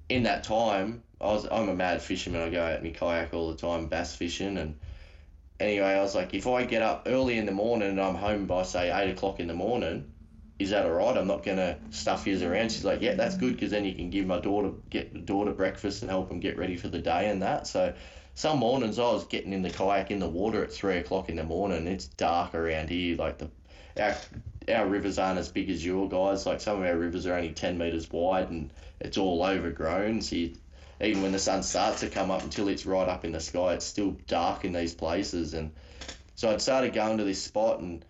In 0.09 0.23
that 0.23 0.43
time, 0.43 1.03
I 1.21 1.25
was 1.27 1.47
I'm 1.49 1.69
a 1.69 1.75
mad 1.75 2.01
fisherman. 2.01 2.41
I 2.41 2.49
go 2.49 2.63
out 2.63 2.79
in 2.79 2.83
my 2.83 2.89
kayak 2.89 3.33
all 3.33 3.51
the 3.51 3.57
time, 3.57 3.87
bass 3.87 4.15
fishing, 4.15 4.57
and 4.57 4.75
anyway, 5.59 5.89
I 5.89 6.01
was 6.01 6.15
like, 6.15 6.33
if 6.33 6.47
I 6.47 6.65
get 6.65 6.81
up 6.81 7.03
early 7.05 7.37
in 7.37 7.45
the 7.45 7.51
morning 7.51 7.89
and 7.89 8.01
I'm 8.01 8.15
home 8.15 8.47
by 8.47 8.63
say 8.63 8.91
eight 8.91 9.11
o'clock 9.11 9.39
in 9.39 9.47
the 9.47 9.53
morning, 9.53 10.11
is 10.59 10.69
that 10.69 10.85
all 10.85 10.91
right? 10.91 11.17
I'm 11.17 11.27
not 11.27 11.43
gonna 11.43 11.77
stuff 11.89 12.27
yous 12.27 12.41
around. 12.41 12.71
She's 12.71 12.85
like, 12.85 13.01
yeah, 13.01 13.15
that's 13.15 13.35
good 13.35 13.53
because 13.53 13.71
then 13.71 13.85
you 13.85 13.93
can 13.93 14.09
give 14.09 14.25
my 14.25 14.39
daughter 14.39 14.71
get 14.89 15.25
daughter 15.25 15.51
breakfast 15.51 16.01
and 16.01 16.09
help 16.09 16.29
them 16.29 16.39
get 16.39 16.57
ready 16.57 16.77
for 16.77 16.87
the 16.87 16.99
day 16.99 17.29
and 17.29 17.41
that. 17.41 17.67
So 17.67 17.93
some 18.35 18.59
mornings 18.59 18.99
I 18.99 19.03
was 19.03 19.25
getting 19.25 19.53
in 19.53 19.61
the 19.61 19.69
kayak 19.69 20.11
in 20.11 20.19
the 20.19 20.29
water 20.29 20.63
at 20.63 20.71
three 20.71 20.97
o'clock 20.97 21.29
in 21.29 21.35
the 21.35 21.43
morning. 21.43 21.87
It's 21.87 22.05
dark 22.07 22.55
around 22.55 22.89
here. 22.89 23.17
Like 23.17 23.37
the 23.39 23.49
our 23.99 24.15
our 24.69 24.87
rivers 24.87 25.17
aren't 25.17 25.39
as 25.39 25.51
big 25.51 25.69
as 25.69 25.85
your 25.85 26.07
guys. 26.07 26.45
Like 26.45 26.61
some 26.61 26.81
of 26.81 26.87
our 26.87 26.97
rivers 26.97 27.25
are 27.25 27.33
only 27.33 27.53
ten 27.53 27.77
meters 27.77 28.09
wide 28.11 28.49
and 28.49 28.71
it's 28.99 29.17
all 29.17 29.43
overgrown. 29.43 30.21
So 30.21 30.35
you, 30.35 30.55
even 31.01 31.23
when 31.23 31.31
the 31.31 31.39
sun 31.39 31.63
starts 31.63 32.01
to 32.01 32.09
come 32.09 32.29
up 32.29 32.43
until 32.43 32.67
it's 32.67 32.85
right 32.85 33.09
up 33.09 33.25
in 33.25 33.31
the 33.31 33.39
sky, 33.39 33.73
it's 33.73 33.85
still 33.85 34.15
dark 34.27 34.65
in 34.65 34.73
these 34.73 34.93
places. 34.93 35.53
And 35.55 35.71
so 36.35 36.51
I'd 36.51 36.61
started 36.61 36.93
going 36.93 37.17
to 37.17 37.23
this 37.23 37.41
spot 37.41 37.79
and 37.79 38.05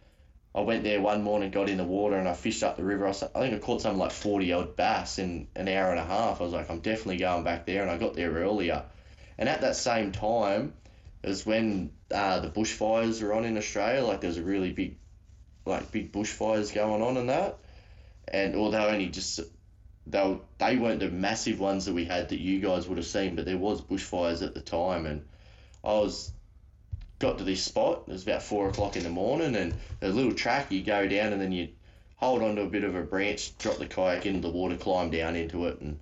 I 0.53 0.61
went 0.61 0.83
there 0.83 0.99
one 0.99 1.23
morning, 1.23 1.49
got 1.49 1.69
in 1.69 1.77
the 1.77 1.85
water, 1.85 2.17
and 2.17 2.27
I 2.27 2.33
fished 2.33 2.61
up 2.61 2.75
the 2.75 2.83
river. 2.83 3.07
I 3.07 3.13
think 3.13 3.53
I 3.53 3.57
caught 3.59 3.81
something 3.81 3.99
like 3.99 4.11
40 4.11 4.51
odd 4.51 4.75
bass 4.75 5.17
in 5.17 5.47
an 5.55 5.69
hour 5.69 5.91
and 5.91 5.99
a 5.99 6.03
half. 6.03 6.41
I 6.41 6.43
was 6.43 6.51
like, 6.51 6.69
I'm 6.69 6.81
definitely 6.81 7.17
going 7.17 7.45
back 7.45 7.65
there, 7.65 7.81
and 7.81 7.89
I 7.89 7.97
got 7.97 8.15
there 8.15 8.31
earlier. 8.31 8.83
And 9.37 9.47
at 9.47 9.61
that 9.61 9.77
same 9.77 10.11
time, 10.11 10.73
it 11.23 11.29
was 11.29 11.45
when 11.45 11.91
uh, 12.13 12.41
the 12.41 12.49
bushfires 12.49 13.23
were 13.23 13.33
on 13.33 13.45
in 13.45 13.57
Australia. 13.57 14.03
Like, 14.03 14.19
there 14.19 14.27
was 14.27 14.37
a 14.37 14.43
really 14.43 14.73
big, 14.73 14.97
like, 15.65 15.89
big 15.91 16.11
bushfires 16.11 16.73
going 16.73 17.01
on 17.01 17.15
and 17.15 17.29
that. 17.29 17.57
And, 18.27 18.53
they 18.53 18.57
only 18.77 19.07
just, 19.07 19.39
they, 20.05 20.21
were, 20.21 20.39
they 20.57 20.75
weren't 20.75 20.99
the 20.99 21.09
massive 21.09 21.61
ones 21.61 21.85
that 21.85 21.93
we 21.93 22.03
had 22.03 22.27
that 22.29 22.39
you 22.39 22.59
guys 22.59 22.89
would 22.89 22.97
have 22.97 23.07
seen, 23.07 23.37
but 23.37 23.45
there 23.45 23.57
was 23.57 23.81
bushfires 23.81 24.45
at 24.45 24.53
the 24.53 24.61
time. 24.61 25.05
And 25.05 25.23
I 25.81 25.93
was 25.93 26.33
got 27.21 27.37
to 27.37 27.43
this 27.43 27.63
spot. 27.63 28.03
It 28.07 28.11
was 28.11 28.23
about 28.23 28.41
four 28.41 28.67
o'clock 28.67 28.97
in 28.97 29.03
the 29.03 29.09
morning, 29.09 29.55
and 29.55 29.75
a 30.01 30.09
little 30.09 30.33
track. 30.33 30.71
You 30.71 30.83
go 30.83 31.07
down, 31.07 31.31
and 31.31 31.41
then 31.41 31.51
you 31.51 31.69
hold 32.17 32.41
onto 32.41 32.63
a 32.63 32.69
bit 32.69 32.83
of 32.83 32.95
a 32.95 33.03
branch, 33.03 33.57
drop 33.59 33.77
the 33.77 33.85
kayak 33.85 34.25
into 34.25 34.41
the 34.41 34.49
water, 34.49 34.75
climb 34.75 35.11
down 35.11 35.35
into 35.35 35.67
it, 35.67 35.79
and 35.79 35.99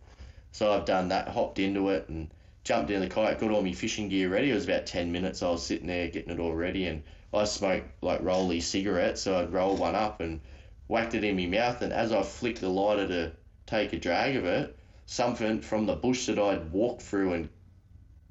so 0.52 0.72
I've 0.72 0.86
done 0.86 1.10
that. 1.10 1.28
Hopped 1.28 1.60
into 1.60 1.90
it 1.90 2.08
and 2.08 2.34
jumped 2.64 2.90
in 2.90 3.02
the 3.02 3.10
kayak. 3.10 3.40
Got 3.40 3.52
all 3.52 3.62
my 3.62 3.74
fishing 3.74 4.10
gear 4.10 4.30
ready. 4.30 4.50
It 4.50 4.56
was 4.56 4.64
about 4.64 4.88
ten 4.88 5.12
minutes. 5.12 5.44
I 5.44 5.50
was 5.50 5.64
sitting 5.64 5.88
there 5.88 6.08
getting 6.08 6.32
it 6.32 6.40
all 6.40 6.56
ready, 6.56 6.86
and 6.86 7.04
I 7.34 7.44
smoke 7.44 7.84
like 8.02 8.24
rolly 8.24 8.62
cigarettes, 8.62 9.22
so 9.22 9.38
I'd 9.38 9.54
roll 9.54 9.76
one 9.76 9.96
up 9.96 10.22
and 10.22 10.40
whacked 10.88 11.16
it 11.16 11.26
in 11.26 11.36
my 11.36 11.46
mouth. 11.46 11.82
And 11.82 11.92
as 11.92 12.14
I 12.14 12.24
flicked 12.24 12.62
the 12.62 12.70
lighter 12.70 13.08
to 13.08 13.32
take 13.68 13.92
a 13.92 14.00
drag 14.00 14.38
of 14.38 14.46
it, 14.46 14.76
something 15.06 15.60
from 15.60 15.86
the 15.86 15.96
bush 15.96 16.28
that 16.28 16.40
I'd 16.40 16.72
walked 16.72 17.02
through 17.02 17.34
and 17.34 17.50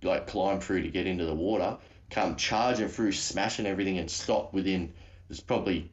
like 0.03 0.27
climbed 0.27 0.63
through 0.63 0.83
to 0.83 0.89
get 0.89 1.07
into 1.07 1.27
the 1.27 1.35
water 1.35 1.77
come 2.11 2.37
charging 2.37 2.89
through, 2.89 3.13
smashing 3.13 3.67
everything, 3.67 3.99
and 3.99 4.11
stopped 4.11 4.55
within. 4.55 4.85
It 4.85 5.29
was 5.29 5.41
probably 5.41 5.91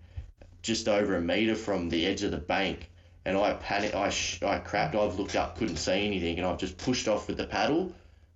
just 0.62 0.88
over 0.88 1.16
a 1.16 1.22
meter 1.22 1.56
from 1.56 1.90
the 1.90 2.06
edge 2.06 2.24
of 2.24 2.32
the 2.32 2.38
bank. 2.38 2.90
And 3.26 3.38
I 3.38 3.54
panicked. 3.54 3.96
I 3.96 4.10
sh- 4.10 4.42
I 4.44 4.60
crapped. 4.60 4.96
I've 4.96 5.20
looked 5.20 5.36
up, 5.36 5.58
couldn't 5.58 5.78
see 5.78 6.06
anything, 6.06 6.38
and 6.38 6.48
I've 6.48 6.60
just 6.60 6.78
pushed 6.78 7.08
off 7.08 7.28
with 7.28 7.38
the 7.38 7.48
paddle, 7.48 7.94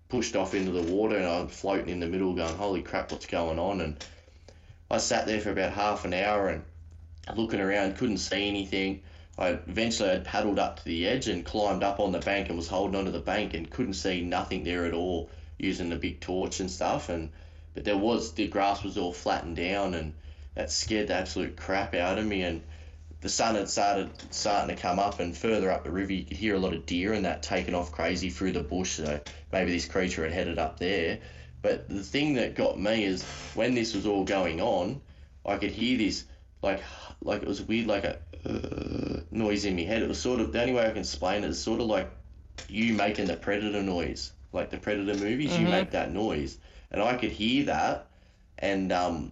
pushed 0.09 0.35
off 0.35 0.55
into 0.55 0.71
the 0.71 0.91
water, 0.91 1.15
and 1.17 1.27
I'm 1.27 1.47
floating 1.47 1.89
in 1.89 1.99
the 1.99 2.07
middle, 2.07 2.33
going, 2.33 2.55
"Holy 2.55 2.81
crap, 2.81 3.11
what's 3.11 3.27
going 3.27 3.59
on?" 3.59 3.81
And 3.81 4.03
I 4.89 4.97
sat 4.97 5.27
there 5.27 5.39
for 5.39 5.51
about 5.51 5.73
half 5.73 6.05
an 6.05 6.13
hour 6.13 6.49
and 6.49 6.63
looking 7.35 7.61
around, 7.61 7.97
couldn't 7.97 8.17
see 8.17 8.47
anything. 8.47 9.03
I 9.37 9.49
eventually 9.49 10.09
had 10.09 10.25
paddled 10.25 10.59
up 10.59 10.77
to 10.77 10.85
the 10.85 11.07
edge 11.07 11.27
and 11.27 11.45
climbed 11.45 11.83
up 11.83 11.99
on 11.99 12.11
the 12.11 12.19
bank 12.19 12.49
and 12.49 12.57
was 12.57 12.67
holding 12.67 12.95
onto 12.95 13.11
the 13.11 13.19
bank 13.19 13.53
and 13.53 13.69
couldn't 13.69 13.93
see 13.93 14.21
nothing 14.21 14.63
there 14.63 14.85
at 14.85 14.93
all 14.93 15.29
using 15.57 15.89
the 15.89 15.95
big 15.95 16.19
torch 16.19 16.59
and 16.59 16.69
stuff 16.69 17.09
and 17.09 17.29
but 17.73 17.85
there 17.85 17.97
was 17.97 18.33
the 18.33 18.47
grass 18.47 18.83
was 18.83 18.97
all 18.97 19.13
flattened 19.13 19.55
down 19.55 19.93
and 19.93 20.13
that 20.55 20.71
scared 20.71 21.07
the 21.07 21.13
absolute 21.13 21.55
crap 21.55 21.93
out 21.93 22.17
of 22.17 22.25
me. 22.25 22.41
And 22.41 22.61
the 23.21 23.29
sun 23.29 23.55
had 23.55 23.69
started 23.69 24.09
starting 24.31 24.75
to 24.75 24.81
come 24.81 24.99
up 24.99 25.19
and 25.19 25.35
further 25.37 25.71
up 25.71 25.83
the 25.83 25.91
river 25.91 26.13
you 26.13 26.25
could 26.25 26.37
hear 26.37 26.55
a 26.55 26.59
lot 26.59 26.73
of 26.73 26.85
deer 26.85 27.13
and 27.13 27.25
that 27.25 27.43
taking 27.43 27.75
off 27.75 27.91
crazy 27.91 28.29
through 28.29 28.53
the 28.53 28.63
bush. 28.63 28.91
So 28.91 29.19
maybe 29.51 29.71
this 29.71 29.85
creature 29.85 30.23
had 30.23 30.33
headed 30.33 30.57
up 30.57 30.79
there. 30.79 31.19
But 31.61 31.89
the 31.89 32.03
thing 32.03 32.35
that 32.35 32.55
got 32.55 32.79
me 32.79 33.03
is 33.03 33.23
when 33.53 33.75
this 33.75 33.93
was 33.93 34.05
all 34.05 34.23
going 34.23 34.61
on 34.61 35.01
I 35.45 35.57
could 35.57 35.71
hear 35.71 35.97
this 35.97 36.25
like 36.61 36.81
like 37.21 37.41
it 37.41 37.47
was 37.47 37.61
weird 37.61 37.87
like 37.87 38.03
a 38.03 38.19
uh, 38.45 39.21
noise 39.31 39.65
in 39.65 39.75
my 39.75 39.81
head. 39.83 40.01
It 40.01 40.07
was 40.07 40.19
sort 40.19 40.39
of 40.39 40.51
the 40.51 40.61
only 40.61 40.73
way 40.73 40.85
I 40.85 40.89
can 40.89 40.99
explain 40.99 41.43
it 41.43 41.49
is 41.49 41.61
sort 41.61 41.81
of 41.81 41.87
like 41.87 42.09
you 42.67 42.93
making 42.93 43.25
the 43.25 43.37
predator 43.37 43.81
noise 43.81 44.31
like 44.51 44.69
the 44.69 44.77
predator 44.77 45.17
movies 45.17 45.57
you 45.57 45.67
make 45.67 45.91
that 45.91 46.11
noise 46.11 46.57
and 46.91 47.01
I 47.01 47.15
could 47.15 47.31
hear 47.31 47.65
that 47.65 48.07
and 48.57 48.91
um 48.91 49.31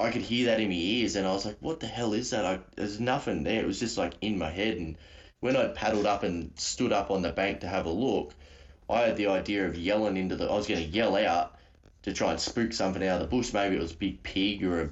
I 0.00 0.10
could 0.10 0.22
hear 0.22 0.46
that 0.46 0.60
in 0.60 0.68
my 0.68 0.74
ears, 0.74 1.14
and 1.14 1.26
I 1.26 1.32
was 1.32 1.44
like, 1.44 1.58
"What 1.60 1.80
the 1.80 1.86
hell 1.86 2.14
is 2.14 2.30
that?" 2.30 2.46
I, 2.46 2.60
there's 2.74 2.98
nothing 2.98 3.42
there. 3.42 3.60
It 3.60 3.66
was 3.66 3.78
just 3.78 3.98
like 3.98 4.14
in 4.22 4.38
my 4.38 4.50
head. 4.50 4.78
And 4.78 4.96
when 5.40 5.56
I 5.56 5.68
paddled 5.68 6.06
up 6.06 6.22
and 6.22 6.52
stood 6.58 6.90
up 6.90 7.10
on 7.10 7.20
the 7.20 7.32
bank 7.32 7.60
to 7.60 7.68
have 7.68 7.84
a 7.84 7.90
look, 7.90 8.34
I 8.88 9.02
had 9.02 9.18
the 9.18 9.26
idea 9.26 9.66
of 9.66 9.76
yelling 9.76 10.16
into 10.16 10.36
the. 10.36 10.48
I 10.48 10.56
was 10.56 10.66
going 10.66 10.82
to 10.82 10.88
yell 10.88 11.16
out 11.16 11.58
to 12.04 12.14
try 12.14 12.30
and 12.30 12.40
spook 12.40 12.72
something 12.72 13.06
out 13.06 13.20
of 13.20 13.28
the 13.28 13.36
bush. 13.36 13.52
Maybe 13.52 13.76
it 13.76 13.82
was 13.82 13.92
a 13.92 13.96
big 13.96 14.22
pig 14.22 14.64
or 14.64 14.82
a. 14.82 14.90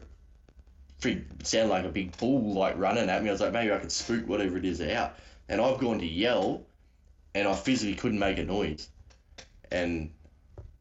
It 1.08 1.46
sounded 1.46 1.70
like 1.70 1.84
a 1.84 1.90
big 1.90 2.16
bull 2.18 2.52
like 2.54 2.76
running 2.76 3.08
at 3.08 3.22
me. 3.22 3.30
I 3.30 3.32
was 3.32 3.40
like, 3.40 3.52
maybe 3.52 3.72
I 3.72 3.78
could 3.78 3.92
spook 3.92 4.28
whatever 4.28 4.58
it 4.58 4.64
is 4.66 4.82
out. 4.82 5.14
And 5.48 5.60
I've 5.60 5.78
gone 5.78 6.00
to 6.00 6.06
yell, 6.06 6.66
and 7.34 7.48
I 7.48 7.54
physically 7.54 7.94
couldn't 7.94 8.18
make 8.18 8.38
a 8.38 8.44
noise. 8.44 8.90
And 9.70 10.10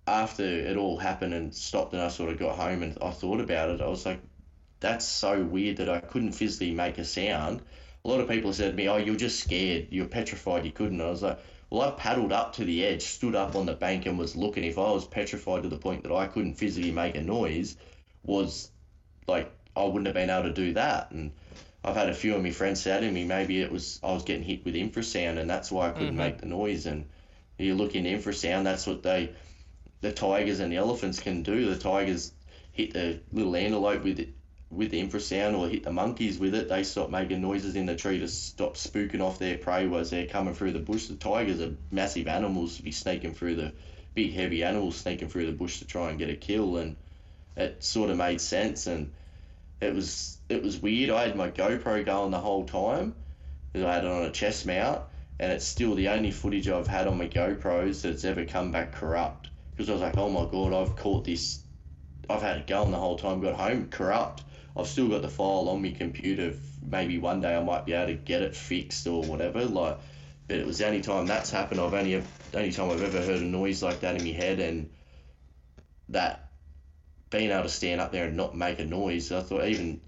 after 0.08 0.44
it 0.44 0.78
all 0.78 0.98
happened 0.98 1.34
and 1.34 1.54
stopped 1.54 1.94
and 1.94 2.02
I 2.02 2.08
sort 2.08 2.32
of 2.32 2.40
got 2.40 2.56
home 2.56 2.82
and 2.82 2.98
I 3.02 3.12
thought 3.12 3.42
about 3.42 3.70
it, 3.70 3.82
I 3.82 3.88
was 3.88 4.06
like, 4.06 4.22
that's 4.80 5.06
so 5.06 5.44
weird 5.44 5.78
that 5.78 5.90
I 5.90 6.00
couldn't 6.00 6.32
physically 6.32 6.72
make 6.72 6.98
a 6.98 7.06
sound. 7.06 7.62
A 8.06 8.08
lot 8.08 8.22
of 8.22 8.30
people 8.30 8.54
said 8.54 8.72
to 8.72 8.78
me, 8.78 8.88
oh, 8.88 8.98
you're 8.98 9.16
just 9.16 9.40
scared. 9.40 9.88
You're 9.90 10.08
petrified 10.08 10.66
you 10.66 10.72
couldn't. 10.72 11.02
I 11.02 11.10
was 11.10 11.24
like, 11.24 11.40
well, 11.70 11.82
I 11.82 11.92
paddled 11.92 12.32
up 12.32 12.54
to 12.54 12.64
the 12.64 12.86
edge, 12.86 13.02
stood 13.04 13.36
up 13.36 13.56
on 13.56 13.66
the 13.66 13.74
bank 13.74 14.06
and 14.06 14.18
was 14.18 14.36
looking. 14.36 14.64
If 14.64 14.78
I 14.78 14.90
was 14.92 15.06
petrified 15.06 15.64
to 15.64 15.70
the 15.70 15.78
point 15.78 16.04
that 16.04 16.14
I 16.14 16.28
couldn't 16.28 16.56
physically 16.56 16.92
make 16.92 17.16
a 17.16 17.22
noise, 17.22 17.76
was 18.24 18.72
like, 19.28 19.52
I 19.76 19.84
wouldn't 19.84 20.06
have 20.06 20.16
been 20.16 20.30
able 20.30 20.44
to 20.44 20.54
do 20.54 20.74
that. 20.74 21.12
And 21.12 21.34
I've 21.84 21.96
had 21.96 22.10
a 22.10 22.14
few 22.14 22.36
of 22.36 22.44
my 22.44 22.52
friends 22.52 22.82
say 22.82 23.00
to 23.00 23.12
me, 23.12 23.26
maybe 23.26 23.62
it 23.62 23.72
was 23.72 24.00
I 24.02 24.14
was 24.14 24.24
getting 24.24 24.44
hit 24.44 24.64
with 24.64 24.76
infrasound 24.76 25.38
and 25.38 25.50
that's 25.50 25.72
why 25.72 25.90
I 25.90 25.92
couldn't 25.92 26.10
mm-hmm. 26.10 26.18
make 26.18 26.38
the 26.40 26.46
noise. 26.46 26.86
And 26.86 27.06
you 27.58 27.76
look 27.76 27.96
in 27.96 28.06
infrasound, 28.06 28.64
that's 28.64 28.88
what 28.88 29.04
they 29.04 29.32
the 30.02 30.12
tigers 30.12 30.60
and 30.60 30.72
the 30.72 30.78
elephants 30.78 31.20
can 31.20 31.44
do. 31.44 31.70
The 31.70 31.80
tigers 31.80 32.34
hit 32.72 32.94
the 32.94 33.20
little 33.32 33.56
antelope 33.56 34.04
with 34.04 34.20
it, 34.20 34.30
with 34.70 34.92
the 34.92 35.02
infrasound 35.02 35.58
or 35.58 35.68
hit 35.68 35.84
the 35.84 35.92
monkeys 35.92 36.38
with 36.38 36.54
it. 36.54 36.70
They 36.70 36.84
stop 36.84 37.10
making 37.10 37.42
noises 37.42 37.76
in 37.76 37.86
the 37.86 37.96
tree 37.96 38.20
to 38.20 38.28
stop 38.28 38.76
spooking 38.76 39.22
off 39.22 39.40
their 39.40 39.58
prey 39.58 39.92
as 39.96 40.10
they're 40.10 40.28
coming 40.28 40.54
through 40.54 40.74
the 40.74 40.80
bush. 40.80 41.08
The 41.08 41.16
tigers 41.16 41.62
are 41.62 41.76
massive 41.92 42.28
animals 42.28 42.78
to 42.78 42.84
be 42.84 42.92
sneaking 42.92 43.34
through 43.34 43.56
the 43.56 43.74
big 44.14 44.34
heavy 44.34 44.64
animals 44.64 44.96
sneaking 44.96 45.30
through 45.30 45.46
the 45.46 45.52
bush 45.52 45.80
to 45.80 45.86
try 45.86 46.10
and 46.10 46.18
get 46.18 46.30
a 46.30 46.36
kill 46.36 46.78
and 46.78 46.96
it 47.56 47.84
sort 47.84 48.10
of 48.10 48.18
made 48.18 48.42
sense 48.42 48.88
and 48.88 49.12
it 49.80 49.94
was 49.94 50.38
it 50.50 50.64
was 50.64 50.80
weird. 50.80 51.10
I 51.10 51.28
had 51.28 51.36
my 51.36 51.50
GoPro 51.50 52.06
going 52.06 52.32
the 52.32 52.40
whole 52.40 52.66
time 52.66 53.14
because 53.72 53.86
I 53.86 53.94
had 53.94 54.06
it 54.06 54.12
on 54.12 54.24
a 54.24 54.32
chest 54.32 54.66
mount, 54.66 55.02
and 55.40 55.52
it's 55.52 55.66
still 55.66 55.94
the 55.96 56.10
only 56.10 56.32
footage 56.32 56.68
I've 56.68 56.88
had 56.88 57.08
on 57.08 57.18
my 57.18 57.28
GoPros 57.28 58.02
that's 58.02 58.26
ever 58.26 58.46
come 58.46 58.72
back 58.72 58.92
corrupt. 58.92 59.50
Because 59.78 59.92
I 59.92 59.94
was 59.94 60.02
like, 60.02 60.18
oh 60.18 60.30
my 60.30 60.50
god, 60.50 60.74
I've 60.74 60.96
caught 60.96 61.26
this. 61.26 61.62
I've 62.28 62.42
had 62.42 62.58
it 62.58 62.68
going 62.68 62.90
the 62.90 62.98
whole 62.98 63.16
time. 63.16 63.42
Got 63.42 63.54
home 63.54 63.90
corrupt. 63.90 64.44
I've 64.76 64.88
still 64.88 65.08
got 65.08 65.22
the 65.22 65.30
file 65.30 65.70
on 65.70 65.84
my 65.84 65.92
computer. 65.92 66.54
Maybe 66.84 67.20
one 67.20 67.42
day 67.42 67.56
I 67.56 67.64
might 67.64 67.86
be 67.86 67.94
able 67.94 68.08
to 68.08 68.16
get 68.16 68.42
it 68.42 68.56
fixed 68.56 69.06
or 69.06 69.24
whatever. 69.24 69.64
Like, 69.66 70.00
but 70.48 70.58
it 70.58 70.66
was 70.66 70.80
the 70.80 70.88
only 70.88 71.02
time 71.02 71.28
that's 71.28 71.52
happened. 71.52 71.80
I've 71.80 71.94
only 71.94 72.24
only 72.56 72.72
time 72.72 72.90
I've 72.90 73.04
ever 73.04 73.22
heard 73.22 73.42
a 73.42 73.46
noise 73.46 73.84
like 73.84 74.00
that 74.00 74.16
in 74.16 74.24
my 74.24 74.32
head, 74.32 74.60
and 74.60 74.90
that 76.10 76.50
being 77.30 77.52
able 77.52 77.64
to 77.64 77.70
stand 77.70 78.02
up 78.02 78.12
there 78.12 78.26
and 78.26 78.36
not 78.38 78.58
make 78.58 78.80
a 78.80 78.86
noise. 78.86 79.32
I 79.32 79.42
thought 79.42 79.68
even 79.68 80.02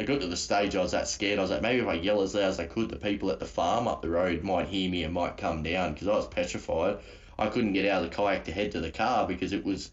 I 0.00 0.04
got 0.04 0.22
to 0.22 0.28
the 0.28 0.36
stage 0.36 0.74
I 0.74 0.80
was 0.80 0.92
that 0.92 1.08
scared. 1.08 1.38
I 1.38 1.42
was 1.42 1.50
like, 1.50 1.60
maybe 1.60 1.82
if 1.82 1.88
I 1.88 1.92
yell 1.92 2.22
as 2.22 2.34
loud 2.34 2.44
as 2.44 2.58
I 2.58 2.64
could, 2.64 2.88
the 2.88 2.96
people 2.96 3.30
at 3.30 3.38
the 3.38 3.44
farm 3.44 3.86
up 3.86 4.00
the 4.00 4.08
road 4.08 4.42
might 4.42 4.68
hear 4.68 4.90
me 4.90 5.04
and 5.04 5.12
might 5.12 5.36
come 5.36 5.62
down 5.62 5.92
because 5.92 6.08
I 6.08 6.14
was 6.14 6.26
petrified. 6.26 7.00
I 7.40 7.48
couldn't 7.48 7.72
get 7.72 7.86
out 7.86 8.04
of 8.04 8.10
the 8.10 8.14
kayak 8.14 8.44
to 8.44 8.52
head 8.52 8.72
to 8.72 8.80
the 8.80 8.90
car 8.90 9.26
because 9.26 9.52
it 9.52 9.64
was 9.64 9.90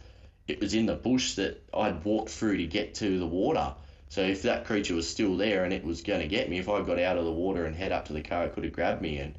it 0.48 0.60
was 0.60 0.74
in 0.74 0.86
the 0.86 0.96
bush 0.96 1.36
that 1.36 1.64
I'd 1.74 2.04
walked 2.04 2.30
through 2.30 2.58
to 2.58 2.68
get 2.68 2.96
to 2.96 3.20
the 3.20 3.26
water. 3.26 3.74
So 4.10 4.22
if 4.22 4.42
that 4.44 4.66
creature 4.66 4.96
was 4.96 5.10
still 5.10 5.36
there 5.36 5.64
and 5.64 5.74
it 5.74 5.84
was 5.84 6.02
going 6.02 6.22
to 6.22 6.28
get 6.28 6.50
me, 6.50 6.60
if 6.60 6.70
I 6.70 6.82
got 6.82 7.00
out 7.00 7.18
of 7.18 7.26
the 7.26 7.32
water 7.32 7.66
and 7.66 7.76
head 7.76 7.92
up 7.92 8.06
to 8.06 8.14
the 8.14 8.22
car, 8.22 8.46
it 8.46 8.54
could 8.54 8.64
have 8.64 8.74
grabbed 8.74 9.02
me. 9.02 9.18
And 9.18 9.36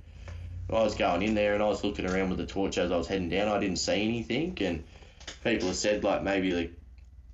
I 0.70 0.82
was 0.82 0.94
going 0.94 1.22
in 1.22 1.34
there 1.34 1.54
and 1.54 1.62
I 1.62 1.66
was 1.66 1.82
looking 1.84 2.08
around 2.08 2.28
with 2.28 2.38
the 2.38 2.46
torch 2.46 2.76
as 2.76 2.92
I 2.92 2.96
was 2.96 3.06
heading 3.06 3.30
down. 3.30 3.48
I 3.48 3.58
didn't 3.58 3.78
see 3.78 4.02
anything, 4.02 4.56
and 4.60 4.84
people 5.44 5.68
have 5.68 5.76
said 5.76 6.04
like 6.04 6.22
maybe 6.22 6.50
the 6.50 6.70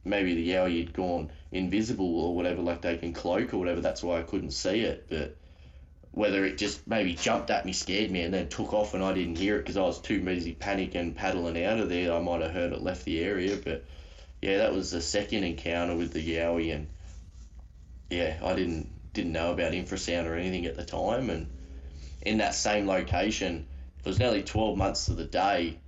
maybe 0.04 0.34
the 0.34 0.50
yowie 0.50 0.84
had 0.84 0.92
gone 0.92 1.30
invisible 1.50 2.20
or 2.20 2.34
whatever, 2.36 2.62
like 2.62 2.82
they 2.82 2.96
can 2.96 3.12
cloak 3.12 3.54
or 3.54 3.58
whatever. 3.58 3.80
That's 3.80 4.02
why 4.02 4.18
I 4.18 4.22
couldn't 4.22 4.52
see 4.52 4.80
it. 4.80 5.06
But 5.08 5.36
whether 6.14 6.44
it 6.44 6.58
just 6.58 6.86
maybe 6.86 7.14
jumped 7.14 7.50
at 7.50 7.66
me, 7.66 7.72
scared 7.72 8.10
me, 8.10 8.22
and 8.22 8.32
then 8.32 8.48
took 8.48 8.72
off 8.72 8.94
and 8.94 9.02
I 9.02 9.12
didn't 9.12 9.36
hear 9.36 9.56
it 9.56 9.60
because 9.60 9.76
I 9.76 9.82
was 9.82 10.00
too 10.00 10.22
busy 10.22 10.54
panicking, 10.54 11.16
paddling 11.16 11.62
out 11.64 11.80
of 11.80 11.88
there, 11.88 12.12
I 12.12 12.20
might 12.20 12.40
have 12.40 12.52
heard 12.52 12.72
it 12.72 12.82
left 12.82 13.04
the 13.04 13.20
area. 13.20 13.56
But 13.56 13.84
yeah, 14.40 14.58
that 14.58 14.72
was 14.72 14.92
the 14.92 15.00
second 15.00 15.42
encounter 15.42 15.96
with 15.96 16.12
the 16.12 16.24
yowie, 16.24 16.72
and 16.72 16.86
yeah, 18.10 18.38
I 18.42 18.54
didn't 18.54 18.90
didn't 19.12 19.32
know 19.32 19.52
about 19.52 19.72
infrasound 19.72 20.26
or 20.26 20.34
anything 20.34 20.66
at 20.66 20.76
the 20.76 20.84
time, 20.84 21.30
and 21.30 21.48
in 22.22 22.38
that 22.38 22.54
same 22.54 22.86
location, 22.86 23.66
it 23.98 24.06
was 24.06 24.18
nearly 24.18 24.42
12 24.42 24.76
months 24.78 25.06
to 25.06 25.14
the 25.14 25.24
day, 25.24 25.78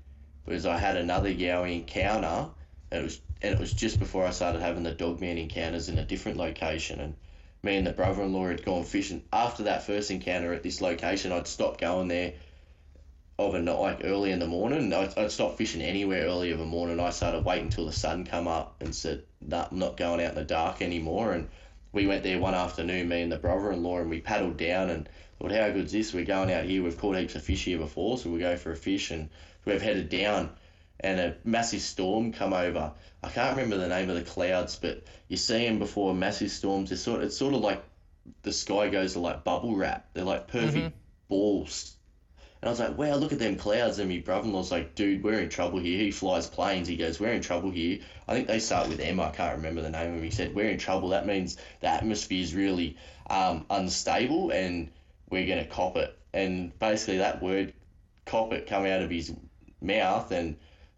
because 0.45 0.67
I 0.67 0.79
had 0.79 0.97
another 0.97 1.33
yowie 1.33 1.77
encounter, 1.77 2.51
and 2.91 3.01
it 3.01 3.05
was 3.05 3.21
and 3.43 3.55
it 3.55 3.61
was 3.61 3.73
just 3.73 4.01
before 4.01 4.27
I 4.27 4.31
started 4.31 4.61
having 4.61 4.83
the 4.83 4.93
dogman 4.93 5.39
encounters 5.39 5.89
in 5.89 5.99
a 5.99 6.05
different 6.05 6.39
location. 6.39 7.01
And 7.01 7.15
me 7.63 7.77
and 7.77 7.87
the 7.87 7.93
brother 7.93 8.23
in 8.23 8.33
law 8.33 8.47
had 8.47 8.65
gone 8.65 8.85
fishing. 8.85 9.23
After 9.33 9.65
that 9.65 9.85
first 9.85 10.11
encounter 10.11 10.53
at 10.53 10.63
this 10.63 10.81
location, 10.81 11.33
I'd 11.33 11.47
stopped 11.47 11.81
going 11.81 12.09
there 12.09 12.35
overnight, 13.39 13.79
like 13.79 14.01
early 14.05 14.31
in 14.33 14.39
the 14.39 14.47
morning. 14.47 14.93
I'd, 14.93 15.17
I'd 15.19 15.31
stopped 15.31 15.59
fishing 15.59 15.83
anywhere 15.83 16.27
early 16.27 16.53
in 16.53 16.59
the 16.59 16.65
morning. 16.65 17.01
I 17.01 17.11
started 17.11 17.45
waiting 17.45 17.67
until 17.67 17.87
the 17.87 17.93
sun 17.93 18.25
come 18.25 18.49
up 18.49 18.77
and 18.81 18.95
said, 18.95 19.25
nah, 19.41 19.67
I'm 19.71 19.79
not 19.79 19.97
going 19.97 20.21
out 20.23 20.31
in 20.31 20.37
the 20.37 20.45
dark 20.45 20.81
anymore. 20.81 21.33
And 21.33 21.49
we 21.93 22.07
went 22.07 22.23
there 22.23 22.39
one 22.39 22.55
afternoon, 22.55 23.09
me 23.09 23.23
and 23.23 23.33
the 23.33 23.37
brother 23.37 23.73
in 23.73 23.83
law, 23.83 23.99
and 23.99 24.11
we 24.11 24.21
paddled 24.21 24.57
down 24.57 24.91
and 24.91 25.09
thought, 25.39 25.53
how 25.53 25.71
good's 25.71 25.93
this? 25.93 26.15
We're 26.15 26.25
going 26.25 26.53
out 26.53 26.65
here. 26.65 26.83
We've 26.83 26.99
caught 26.99 27.17
heaps 27.17 27.35
of 27.35 27.43
fish 27.43 27.65
here 27.65 27.79
before, 27.79 28.19
so 28.19 28.31
we 28.31 28.39
go 28.39 28.57
for 28.57 28.73
a 28.73 28.77
fish 28.77 29.11
and 29.11 29.29
we've 29.65 29.83
headed 29.83 30.09
down 30.09 30.51
and 31.01 31.21
a 31.21 31.37
massive 31.45 31.81
storm 31.81 32.33
come 32.33 32.53
over. 32.53 32.93
I 33.23 33.29
can't 33.29 33.57
remember 33.57 33.77
the 33.77 33.89
name 33.89 34.09
of 34.09 34.17
the 34.17 34.23
clouds, 34.23 34.77
but 34.77 35.05
you 35.29 35.37
see 35.37 35.67
them 35.67 35.79
before 35.79 36.15
massive 36.15 36.51
storms. 36.51 36.93
It's 36.93 37.03
sort 37.03 37.21
of, 37.21 37.27
it's 37.27 37.37
sort 37.37 37.55
of 37.55 37.61
like 37.61 37.83
the 38.43 38.53
sky 38.53 38.89
goes 38.89 39.15
to 39.15 39.21
like 39.21 39.45
bubble 39.45 39.77
wrap. 39.77 40.09
They're 40.15 40.25
like 40.25 40.49
perfect 40.49 40.97
balls. 41.29 41.97
And 42.63 42.69
I 42.69 42.73
was 42.73 42.81
like, 42.81 42.97
wow, 42.97 43.17
look 43.17 43.33
at 43.33 43.39
them 43.39 43.57
clouds. 43.57 43.99
And 43.99 44.09
my 44.09 44.19
brother-in-law's 44.19 44.73
like, 44.73 44.95
dude, 44.95 45.23
we're 45.23 45.41
in 45.41 45.51
trouble 45.51 45.79
here. 45.79 45.99
He 45.99 46.11
flies 46.11 46.49
planes. 46.49 46.89
He 46.89 46.97
goes, 46.97 47.21
we're 47.21 47.33
in 47.33 47.43
trouble 47.43 47.71
here. 47.71 48.01
I 48.27 48.35
think 48.35 48.49
they 48.49 48.59
start 48.59 48.89
with 48.89 48.99
M. 48.99 49.21
I 49.21 49.31
can't 49.31 49.59
remember 49.59 49.83
the 49.83 49.91
name 49.91 50.11
of 50.11 50.17
him. 50.17 50.23
He 50.23 50.31
said, 50.31 50.55
we're 50.55 50.71
in 50.71 50.79
trouble. 50.79 51.11
That 51.11 51.27
means 51.27 51.59
the 51.81 51.89
atmosphere 51.89 52.43
is 52.43 52.55
really 52.55 52.97
um, 53.29 53.67
unstable 53.69 54.51
and 54.51 54.91
we're 55.29 55.47
going 55.47 55.63
to 55.63 55.71
cop 55.71 55.97
it. 55.97 56.19
And 56.33 56.77
basically 56.79 57.19
that 57.19 57.43
word, 57.43 57.75
cop 58.25 58.53
it, 58.53 58.67
come 58.67 58.87
out 58.87 59.03
of 59.03 59.11
his 59.11 59.33
mouth 59.81 60.33
and 60.33 60.57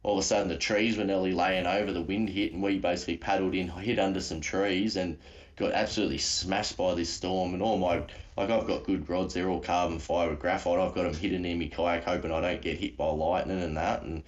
all 0.09 0.15
of 0.15 0.25
a 0.25 0.27
sudden 0.27 0.49
the 0.49 0.57
trees 0.57 0.97
were 0.97 1.05
nearly 1.05 1.33
laying 1.33 1.67
over, 1.67 1.93
the 1.93 2.01
wind 2.01 2.31
hit, 2.31 2.55
and 2.55 2.63
we 2.63 2.79
basically 2.79 3.19
paddled 3.19 3.55
in, 3.55 3.69
hid 3.69 3.99
under 3.99 4.23
some 4.23 4.41
trees, 4.41 4.97
and 4.97 5.19
got 5.57 5.73
absolutely 5.73 6.17
smashed 6.17 6.79
by 6.79 6.95
this 6.95 7.11
storm. 7.11 7.53
And 7.53 7.63
all 7.63 7.77
my, 7.77 7.97
like, 8.35 8.49
I've 8.49 8.67
got 8.67 8.85
good 8.85 9.07
rods, 9.11 9.35
they're 9.35 9.51
all 9.51 9.61
carbon 9.61 9.99
fibre 9.99 10.35
graphite. 10.35 10.79
I've 10.79 10.95
got 10.95 11.03
them 11.03 11.13
hidden 11.13 11.45
in 11.45 11.59
my 11.59 11.67
kayak, 11.67 12.05
hoping 12.05 12.33
I 12.33 12.41
don't 12.41 12.63
get 12.63 12.79
hit 12.79 12.97
by 12.97 13.11
lightning 13.11 13.63
and 13.63 13.77
that. 13.77 14.01
And 14.01 14.23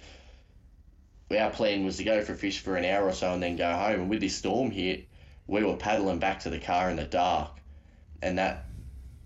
our 1.35 1.49
plan 1.49 1.83
was 1.83 1.97
to 1.97 2.03
go 2.03 2.23
for 2.23 2.33
a 2.33 2.37
fish 2.37 2.59
for 2.59 2.75
an 2.75 2.85
hour 2.85 3.07
or 3.07 3.13
so 3.13 3.33
and 3.33 3.41
then 3.41 3.55
go 3.55 3.73
home. 3.73 4.01
And 4.01 4.09
with 4.09 4.21
this 4.21 4.35
storm 4.35 4.69
hit, 4.69 5.07
we 5.47 5.63
were 5.63 5.77
paddling 5.77 6.19
back 6.19 6.41
to 6.41 6.51
the 6.51 6.59
car 6.59 6.91
in 6.91 6.97
the 6.97 7.05
dark, 7.05 7.57
and 8.21 8.37
that 8.37 8.65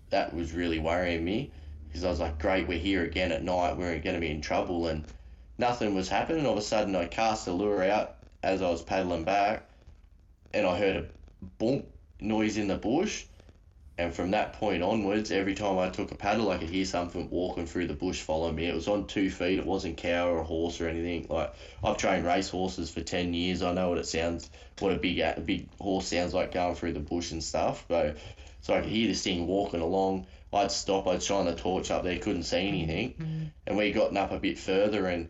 that 0.08 0.32
was 0.34 0.54
really 0.54 0.78
worrying 0.78 1.22
me 1.22 1.50
because 1.86 2.02
I 2.02 2.08
was 2.08 2.20
like, 2.20 2.38
great, 2.38 2.66
we're 2.66 2.78
here 2.78 3.04
again 3.04 3.30
at 3.30 3.42
night, 3.42 3.76
we're 3.76 3.98
going 3.98 4.14
to 4.14 4.20
be 4.20 4.30
in 4.30 4.40
trouble, 4.40 4.86
and 4.86 5.04
nothing 5.58 5.94
was 5.94 6.08
happening. 6.08 6.46
All 6.46 6.52
of 6.52 6.58
a 6.58 6.62
sudden, 6.62 6.94
I 6.96 7.06
cast 7.06 7.44
the 7.44 7.52
lure 7.52 7.82
out 7.84 8.16
as 8.42 8.62
I 8.62 8.70
was 8.70 8.82
paddling 8.82 9.24
back, 9.24 9.68
and 10.52 10.66
I 10.66 10.78
heard 10.78 10.96
a 10.96 11.44
bump 11.58 11.86
noise 12.20 12.56
in 12.56 12.68
the 12.68 12.76
bush. 12.76 13.24
And 13.98 14.12
from 14.12 14.32
that 14.32 14.52
point 14.52 14.82
onwards, 14.82 15.30
every 15.30 15.54
time 15.54 15.78
I 15.78 15.88
took 15.88 16.10
a 16.12 16.16
paddle, 16.16 16.50
I 16.50 16.58
could 16.58 16.68
hear 16.68 16.84
something 16.84 17.30
walking 17.30 17.66
through 17.66 17.86
the 17.86 17.94
bush 17.94 18.20
following 18.20 18.54
me. 18.54 18.66
It 18.66 18.74
was 18.74 18.88
on 18.88 19.06
two 19.06 19.30
feet. 19.30 19.58
It 19.58 19.64
wasn't 19.64 19.96
cow 19.96 20.28
or 20.28 20.40
a 20.40 20.44
horse 20.44 20.82
or 20.82 20.88
anything. 20.88 21.26
Like 21.30 21.54
I've 21.82 21.96
trained 21.96 22.26
race 22.26 22.50
horses 22.50 22.90
for 22.90 23.00
ten 23.00 23.32
years. 23.32 23.62
I 23.62 23.72
know 23.72 23.88
what 23.88 23.96
it 23.96 24.06
sounds, 24.06 24.50
what 24.80 24.92
a 24.92 24.96
big 24.96 25.18
a 25.20 25.40
big 25.40 25.68
horse 25.80 26.08
sounds 26.08 26.34
like 26.34 26.52
going 26.52 26.74
through 26.74 26.92
the 26.92 27.00
bush 27.00 27.32
and 27.32 27.42
stuff. 27.42 27.86
So, 27.88 28.14
so 28.60 28.74
I 28.74 28.82
could 28.82 28.90
hear 28.90 29.08
this 29.08 29.22
thing 29.22 29.46
walking 29.46 29.80
along. 29.80 30.26
I'd 30.52 30.72
stop. 30.72 31.06
I'd 31.06 31.22
shine 31.22 31.46
the 31.46 31.54
torch 31.54 31.90
up 31.90 32.02
there. 32.02 32.18
Couldn't 32.18 32.42
see 32.42 32.68
anything. 32.68 33.14
Mm-hmm. 33.14 33.44
And 33.66 33.76
we 33.78 33.92
gotten 33.92 34.16
up 34.18 34.30
a 34.30 34.38
bit 34.38 34.58
further 34.58 35.06
and 35.06 35.28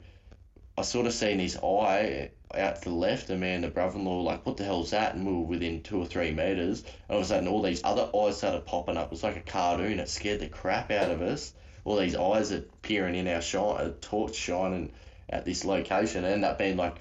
I 0.79 0.83
sort 0.83 1.07
of 1.07 1.15
seen 1.15 1.39
his 1.39 1.57
eye 1.57 2.31
out 2.55 2.77
to 2.83 2.91
the 2.91 2.95
left, 2.95 3.31
and 3.31 3.41
me 3.41 3.49
and 3.49 3.65
the 3.65 3.69
brother-in-law 3.69 4.21
like, 4.21 4.45
"What 4.45 4.59
the 4.59 4.65
hell's 4.65 4.91
that?" 4.91 5.15
And 5.15 5.27
we 5.27 5.33
were 5.33 5.41
within 5.41 5.83
two 5.83 6.01
or 6.01 6.07
three 6.07 6.33
meters. 6.33 6.83
And 7.09 7.15
all 7.15 7.19
of 7.19 7.25
a 7.25 7.27
sudden, 7.29 7.49
all 7.49 7.63
these 7.63 7.83
other 7.83 8.11
eyes 8.15 8.37
started 8.37 8.67
popping 8.67 8.99
up. 8.99 9.07
It 9.07 9.13
was 9.13 9.23
like 9.23 9.37
a 9.37 9.41
cartoon. 9.41 9.99
It 10.01 10.09
scared 10.11 10.41
the 10.41 10.49
crap 10.49 10.91
out 10.91 11.11
of 11.11 11.23
us. 11.23 11.55
All 11.85 11.97
these 11.97 12.15
eyes 12.15 12.53
are 12.53 12.61
peering 12.83 13.15
in 13.15 13.27
our 13.27 13.41
shine, 13.41 13.87
a 13.87 13.91
torch 13.91 14.35
shining 14.35 14.93
at 15.31 15.45
this 15.47 15.65
location. 15.65 16.25
It 16.25 16.29
ended 16.29 16.45
up 16.51 16.59
being 16.59 16.77
like, 16.77 16.97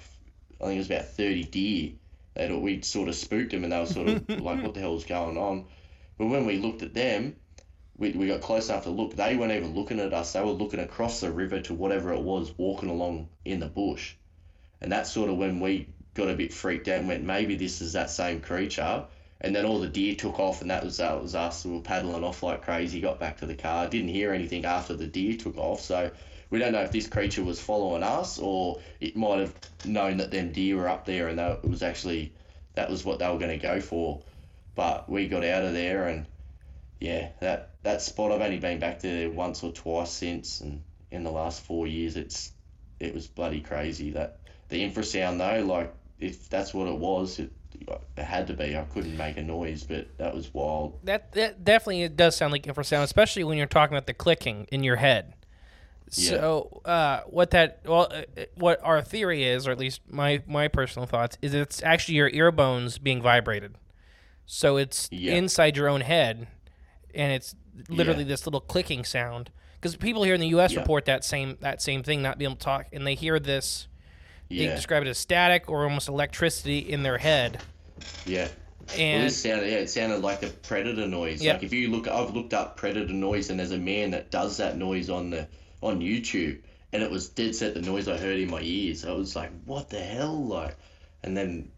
I 0.60 0.64
think 0.64 0.76
it 0.76 0.78
was 0.78 0.90
about 0.90 1.08
thirty 1.08 1.44
deer. 1.44 1.92
That 2.34 2.58
we'd 2.58 2.84
sort 2.84 3.08
of 3.08 3.14
spooked 3.14 3.50
them, 3.50 3.64
and 3.64 3.72
they 3.72 3.78
were 3.78 3.86
sort 3.86 4.08
of 4.08 4.28
like, 4.28 4.62
"What 4.62 4.74
the 4.74 4.80
hell's 4.80 5.04
going 5.04 5.36
on?" 5.36 5.66
But 6.16 6.26
when 6.26 6.46
we 6.46 6.56
looked 6.56 6.82
at 6.82 6.94
them, 6.94 7.36
we, 7.98 8.10
we 8.12 8.26
got 8.26 8.42
close 8.42 8.68
enough 8.68 8.84
to 8.84 8.90
look. 8.90 9.14
They 9.14 9.36
weren't 9.36 9.52
even 9.52 9.74
looking 9.74 10.00
at 10.00 10.12
us. 10.12 10.32
They 10.32 10.40
were 10.40 10.50
looking 10.50 10.80
across 10.80 11.20
the 11.20 11.30
river 11.30 11.60
to 11.62 11.74
whatever 11.74 12.12
it 12.12 12.20
was 12.20 12.52
walking 12.58 12.90
along 12.90 13.28
in 13.44 13.60
the 13.60 13.66
bush. 13.66 14.14
And 14.80 14.92
that's 14.92 15.10
sort 15.10 15.30
of 15.30 15.38
when 15.38 15.60
we 15.60 15.88
got 16.14 16.28
a 16.28 16.34
bit 16.34 16.52
freaked 16.52 16.88
out 16.88 16.98
and 16.98 17.08
went, 17.08 17.24
maybe 17.24 17.56
this 17.56 17.80
is 17.80 17.94
that 17.94 18.10
same 18.10 18.40
creature. 18.40 19.04
And 19.40 19.54
then 19.54 19.64
all 19.64 19.80
the 19.80 19.88
deer 19.88 20.14
took 20.14 20.38
off, 20.38 20.62
and 20.62 20.70
that 20.70 20.82
was 20.82 20.96
that 20.96 21.20
was 21.20 21.34
us. 21.34 21.64
We 21.64 21.72
were 21.72 21.80
paddling 21.80 22.24
off 22.24 22.42
like 22.42 22.62
crazy. 22.62 23.00
Got 23.00 23.20
back 23.20 23.38
to 23.38 23.46
the 23.46 23.54
car. 23.54 23.86
Didn't 23.86 24.08
hear 24.08 24.32
anything 24.32 24.64
after 24.64 24.94
the 24.94 25.06
deer 25.06 25.36
took 25.36 25.58
off. 25.58 25.80
So 25.82 26.10
we 26.48 26.58
don't 26.58 26.72
know 26.72 26.82
if 26.82 26.92
this 26.92 27.06
creature 27.06 27.44
was 27.44 27.60
following 27.60 28.02
us 28.02 28.38
or 28.38 28.80
it 29.00 29.14
might 29.14 29.40
have 29.40 29.54
known 29.84 30.16
that 30.18 30.30
them 30.30 30.52
deer 30.52 30.76
were 30.76 30.88
up 30.88 31.04
there, 31.04 31.28
and 31.28 31.38
that 31.38 31.60
it 31.62 31.68
was 31.68 31.82
actually 31.82 32.32
that 32.74 32.90
was 32.90 33.04
what 33.04 33.18
they 33.18 33.28
were 33.28 33.38
going 33.38 33.58
to 33.58 33.62
go 33.62 33.80
for. 33.80 34.22
But 34.74 35.08
we 35.08 35.28
got 35.28 35.44
out 35.44 35.64
of 35.64 35.74
there, 35.74 36.08
and 36.08 36.26
yeah, 37.00 37.28
that 37.40 37.70
that 37.82 38.02
spot 38.02 38.32
I've 38.32 38.40
only 38.40 38.58
been 38.58 38.78
back 38.78 39.00
there 39.00 39.30
once 39.30 39.62
or 39.62 39.72
twice 39.72 40.10
since, 40.10 40.60
and 40.60 40.82
in 41.10 41.24
the 41.24 41.30
last 41.30 41.62
four 41.62 41.86
years, 41.86 42.16
it's 42.16 42.52
it 43.00 43.14
was 43.14 43.26
bloody 43.26 43.60
crazy. 43.60 44.10
That 44.10 44.40
the 44.68 44.82
infrasound 44.82 45.38
though, 45.38 45.64
like 45.64 45.94
if 46.18 46.48
that's 46.48 46.72
what 46.72 46.88
it 46.88 46.96
was, 46.96 47.38
it, 47.38 47.52
it 48.16 48.24
had 48.24 48.46
to 48.46 48.54
be. 48.54 48.76
I 48.76 48.82
couldn't 48.84 49.16
make 49.16 49.36
a 49.36 49.42
noise, 49.42 49.84
but 49.84 50.16
that 50.18 50.34
was 50.34 50.52
wild. 50.52 50.98
That 51.04 51.32
that 51.32 51.64
definitely 51.64 52.02
it 52.02 52.16
does 52.16 52.36
sound 52.36 52.52
like 52.52 52.62
infrasound, 52.64 53.02
especially 53.02 53.44
when 53.44 53.58
you're 53.58 53.66
talking 53.66 53.94
about 53.94 54.06
the 54.06 54.14
clicking 54.14 54.66
in 54.72 54.82
your 54.82 54.96
head. 54.96 55.34
So, 56.08 56.82
uh, 56.84 57.22
what 57.26 57.50
that 57.50 57.80
well, 57.84 58.08
uh, 58.10 58.44
what 58.54 58.80
our 58.82 59.02
theory 59.02 59.42
is, 59.44 59.66
or 59.66 59.72
at 59.72 59.78
least 59.78 60.00
my 60.08 60.42
my 60.46 60.68
personal 60.68 61.06
thoughts, 61.06 61.36
is 61.42 61.52
it's 61.52 61.82
actually 61.82 62.14
your 62.14 62.30
ear 62.30 62.52
bones 62.52 62.98
being 62.98 63.20
vibrated. 63.20 63.74
So 64.46 64.76
it's 64.76 65.08
Yeah. 65.10 65.34
inside 65.34 65.76
your 65.76 65.88
own 65.88 66.02
head, 66.02 66.46
and 67.16 67.32
it's 67.32 67.54
literally 67.88 68.22
Yeah. 68.22 68.28
this 68.28 68.46
little 68.46 68.60
clicking 68.60 69.04
sound. 69.04 69.50
Because 69.80 69.96
people 69.96 70.22
here 70.22 70.34
in 70.34 70.40
the 70.40 70.48
U.S. 70.48 70.72
Yeah. 70.72 70.80
report 70.80 71.04
that 71.06 71.24
same 71.24 71.56
that 71.60 71.82
same 71.82 72.02
thing, 72.02 72.22
not 72.22 72.38
being 72.38 72.50
able 72.50 72.58
to 72.58 72.64
talk, 72.64 72.86
and 72.92 73.06
they 73.06 73.14
hear 73.14 73.38
this. 73.40 73.88
They 74.48 74.56
Yeah, 74.56 74.74
describe 74.76 75.02
it 75.02 75.08
as 75.08 75.18
static 75.18 75.68
or 75.68 75.82
almost 75.84 76.08
electricity 76.08 76.78
in 76.78 77.02
their 77.02 77.18
head. 77.18 77.60
yeah, 78.24 78.48
Well, 78.88 78.96
And 79.00 79.24
this 79.24 79.42
sounded 79.42 79.68
yeah, 79.70 79.78
it 79.78 79.90
sounded 79.90 80.22
like 80.22 80.42
a 80.44 80.48
predator 80.48 81.06
noise. 81.08 81.42
Yep. 81.42 81.54
Like 81.56 81.62
if 81.64 81.72
you 81.72 81.90
look, 81.90 82.06
I've 82.08 82.34
looked 82.34 82.54
up 82.54 82.76
predator 82.76 83.12
noise, 83.12 83.50
and 83.50 83.58
there's 83.58 83.72
a 83.72 83.78
man 83.78 84.12
that 84.12 84.30
does 84.30 84.56
that 84.58 84.76
noise 84.76 85.10
on 85.10 85.30
the 85.30 85.48
on 85.82 86.00
YouTube, 86.00 86.60
and 86.92 87.02
it 87.02 87.10
was 87.10 87.28
dead 87.28 87.54
set 87.54 87.74
the 87.74 87.82
noise 87.82 88.08
I 88.08 88.16
heard 88.16 88.38
in 88.38 88.50
my 88.50 88.60
ears. 88.62 89.04
I 89.04 89.12
was 89.12 89.36
like, 89.36 89.50
what 89.66 89.90
the 89.90 90.00
hell, 90.00 90.46
like, 90.46 90.76
and 91.22 91.36
then, 91.36 91.70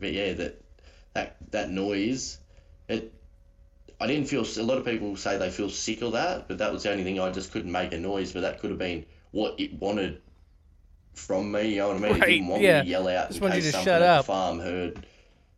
but 0.00 0.12
yeah, 0.12 0.32
that 0.34 0.60
that 1.14 1.36
that 1.52 1.70
noise, 1.70 2.38
it. 2.88 3.13
I 4.04 4.06
didn't 4.06 4.26
feel. 4.28 4.44
A 4.58 4.62
lot 4.62 4.76
of 4.76 4.84
people 4.84 5.16
say 5.16 5.38
they 5.38 5.48
feel 5.48 5.70
sick 5.70 6.02
of 6.02 6.12
that, 6.12 6.46
but 6.46 6.58
that 6.58 6.70
was 6.70 6.82
the 6.82 6.92
only 6.92 7.04
thing. 7.04 7.18
I 7.18 7.30
just 7.30 7.52
couldn't 7.52 7.72
make 7.72 7.94
a 7.94 7.98
noise, 7.98 8.32
but 8.34 8.42
that 8.42 8.60
could 8.60 8.68
have 8.68 8.78
been 8.78 9.06
what 9.30 9.58
it 9.58 9.72
wanted 9.72 10.20
from 11.14 11.50
me. 11.50 11.70
You 11.70 11.78
know 11.78 11.88
what 11.88 11.96
I 11.96 12.00
mean? 12.00 12.12
Right, 12.12 12.22
It 12.22 12.32
didn't 12.32 12.48
want 12.48 12.62
yeah. 12.62 12.80
me 12.80 12.84
to 12.84 12.90
yell 12.90 13.08
out 13.08 13.28
Just 13.28 13.40
in 13.40 13.50
case 13.50 13.64
to 13.64 13.72
something 13.72 13.84
shut 13.86 14.02
at 14.02 14.08
up. 14.08 14.26
the 14.26 14.32
farm 14.32 14.58
heard. 14.58 15.06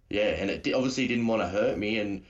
Yeah, 0.08 0.28
and 0.28 0.48
it 0.48 0.72
obviously 0.72 1.08
didn't 1.08 1.26
want 1.26 1.42
to 1.42 1.48
hurt 1.48 1.76
me, 1.76 1.98
and 1.98 2.22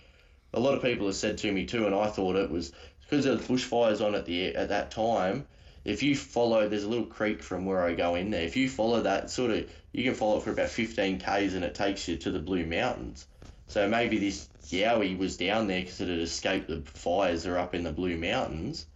a 0.54 0.58
lot 0.60 0.72
of 0.74 0.80
people 0.80 1.04
have 1.04 1.16
said 1.16 1.36
to 1.38 1.52
me 1.52 1.66
too, 1.66 1.84
and 1.84 1.94
I 1.94 2.06
thought 2.06 2.36
it 2.36 2.50
was 2.50 2.72
because 3.02 3.26
there 3.26 3.36
was 3.36 3.46
bushfires 3.46 4.02
on 4.02 4.14
at 4.14 4.24
the 4.24 4.56
at 4.56 4.70
that 4.70 4.90
time. 4.90 5.46
If 5.84 6.02
you 6.02 6.16
follow, 6.16 6.66
there's 6.66 6.84
a 6.84 6.88
little 6.88 7.04
creek 7.04 7.42
from 7.42 7.66
where 7.66 7.84
I 7.84 7.92
go 7.92 8.14
in 8.14 8.30
there. 8.30 8.42
If 8.42 8.56
you 8.56 8.70
follow 8.70 9.02
that 9.02 9.30
sort 9.30 9.50
of, 9.50 9.70
you 9.92 10.02
can 10.02 10.14
follow 10.14 10.38
it 10.38 10.44
for 10.44 10.50
about 10.50 10.70
15 10.70 11.18
k's, 11.18 11.52
and 11.52 11.62
it 11.62 11.74
takes 11.74 12.08
you 12.08 12.16
to 12.16 12.30
the 12.30 12.38
Blue 12.40 12.64
Mountains. 12.64 13.26
So 13.68 13.86
maybe 13.86 14.18
this 14.18 14.48
Yowie 14.72 15.16
was 15.16 15.36
down 15.36 15.66
there 15.66 15.80
because 15.80 16.00
it 16.00 16.08
had 16.08 16.18
escaped 16.18 16.68
the 16.68 16.82
fires 16.82 17.44
that 17.44 17.52
are 17.52 17.58
up 17.58 17.74
in 17.74 17.84
the 17.84 17.92
Blue 17.92 18.16
Mountains, 18.16 18.86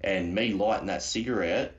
and 0.00 0.34
me 0.34 0.52
lighting 0.52 0.86
that 0.88 1.02
cigarette, 1.02 1.74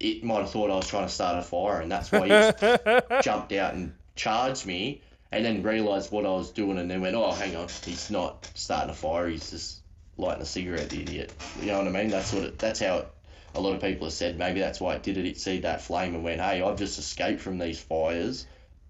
it 0.00 0.24
might 0.24 0.40
have 0.40 0.50
thought 0.50 0.70
I 0.70 0.76
was 0.76 0.88
trying 0.88 1.06
to 1.06 1.12
start 1.12 1.38
a 1.38 1.42
fire, 1.42 1.80
and 1.80 1.90
that's 1.90 2.10
why 2.10 2.26
he 2.26 3.22
jumped 3.22 3.52
out 3.52 3.74
and 3.74 3.94
charged 4.14 4.66
me, 4.66 5.02
and 5.30 5.44
then 5.44 5.62
realised 5.62 6.10
what 6.10 6.26
I 6.26 6.30
was 6.30 6.50
doing, 6.50 6.78
and 6.78 6.90
then 6.90 7.00
went, 7.00 7.14
"Oh, 7.14 7.32
hang 7.32 7.56
on, 7.56 7.68
he's 7.84 8.10
not 8.10 8.48
starting 8.54 8.90
a 8.90 8.94
fire. 8.94 9.28
He's 9.28 9.50
just 9.50 9.80
lighting 10.16 10.42
a 10.42 10.46
cigarette, 10.46 10.90
the 10.90 11.02
idiot." 11.02 11.32
You 11.60 11.68
know 11.68 11.78
what 11.78 11.88
I 11.88 11.90
mean? 11.90 12.08
That's 12.08 12.32
what. 12.32 12.44
It, 12.44 12.58
that's 12.58 12.80
how 12.80 12.98
it, 12.98 13.08
a 13.54 13.60
lot 13.60 13.74
of 13.74 13.80
people 13.80 14.06
have 14.06 14.12
said. 14.12 14.38
Maybe 14.38 14.60
that's 14.60 14.80
why 14.80 14.94
it 14.96 15.02
did 15.02 15.16
it. 15.16 15.26
It 15.26 15.38
see 15.38 15.60
that 15.60 15.82
flame 15.82 16.14
and 16.14 16.24
went, 16.24 16.40
"Hey, 16.40 16.62
I've 16.62 16.78
just 16.78 16.98
escaped 16.98 17.40
from 17.40 17.58
these 17.58 17.80
fires. 17.80 18.46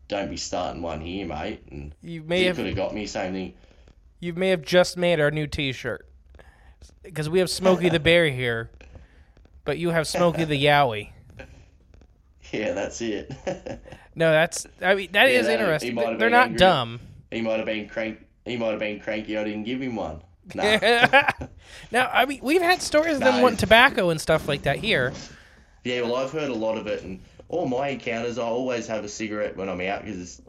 Don't 0.09 0.31
be 0.31 0.37
starting 0.37 0.83
one 0.83 1.01
here, 1.01 1.27
mate." 1.27 1.63
And 1.71 1.95
you 2.03 2.23
may 2.23 2.41
he 2.41 2.45
have 2.47 2.57
could 2.57 2.67
have 2.67 2.77
got 2.77 2.95
me. 2.95 3.07
Same 3.07 3.33
thing. 3.33 3.55
You 4.21 4.33
may 4.35 4.49
have 4.51 4.63
just 4.63 4.97
made 4.97 5.21
our 5.21 5.31
new 5.31 5.47
T-shirt 5.47 6.07
because 7.03 7.29
we 7.29 7.39
have 7.39 7.51
Smokey 7.51 7.89
the 7.89 8.01
Bear 8.01 8.29
here, 8.29 8.71
but 9.65 9.79
you 9.79 9.91
have 9.91 10.07
Smokey 10.07 10.45
the 10.45 10.63
Yowie. 10.65 11.11
Yeah, 12.53 12.73
that's 12.73 13.01
it. 13.01 13.33
No, 14.19 14.31
that's 14.31 14.67
I 14.81 14.95
mean 14.95 15.11
that 15.13 15.31
Yeah, 15.31 15.41
is 15.41 15.47
that- 15.47 15.61
interesting. 15.61 15.95
They're 15.95 16.31
not 16.31 16.47
angry. 16.47 16.59
dumb. 16.59 17.01
he 17.31 17.43
might 17.43 17.59
have 17.59 17.67
been 17.67 17.87
crank. 17.87 18.25
He 18.47 18.57
might 18.57 18.71
have 18.71 18.79
been 18.79 18.99
cranky. 18.99 19.37
I 19.37 19.45
didn't 19.45 19.65
give 19.65 19.83
him 19.83 19.95
one. 19.97 20.23
Nah. 20.55 20.79
now, 21.91 22.09
I 22.11 22.25
mean, 22.25 22.39
we've 22.43 22.63
had 22.63 22.81
stories 22.81 23.17
of 23.17 23.21
them 23.25 23.43
wanting 23.43 23.59
tobacco 23.59 24.09
and 24.11 24.19
stuff 24.19 24.49
like 24.49 24.63
that 24.63 24.79
here. 24.79 25.13
Yeah, 25.85 26.01
well, 26.03 26.17
I've 26.17 26.31
heard 26.31 26.49
a 26.49 26.55
lot 26.55 26.79
of 26.79 26.87
it, 26.87 27.03
and 27.03 27.21
all 27.51 27.67
my 27.67 27.89
encounters, 27.89 28.39
I 28.39 28.45
always 28.45 28.87
have 28.87 29.05
a 29.05 29.09
cigarette 29.09 29.55
when 29.57 29.69
I'm 29.69 29.81
out 29.83 30.05
because 30.05 30.19
it's 30.21 30.41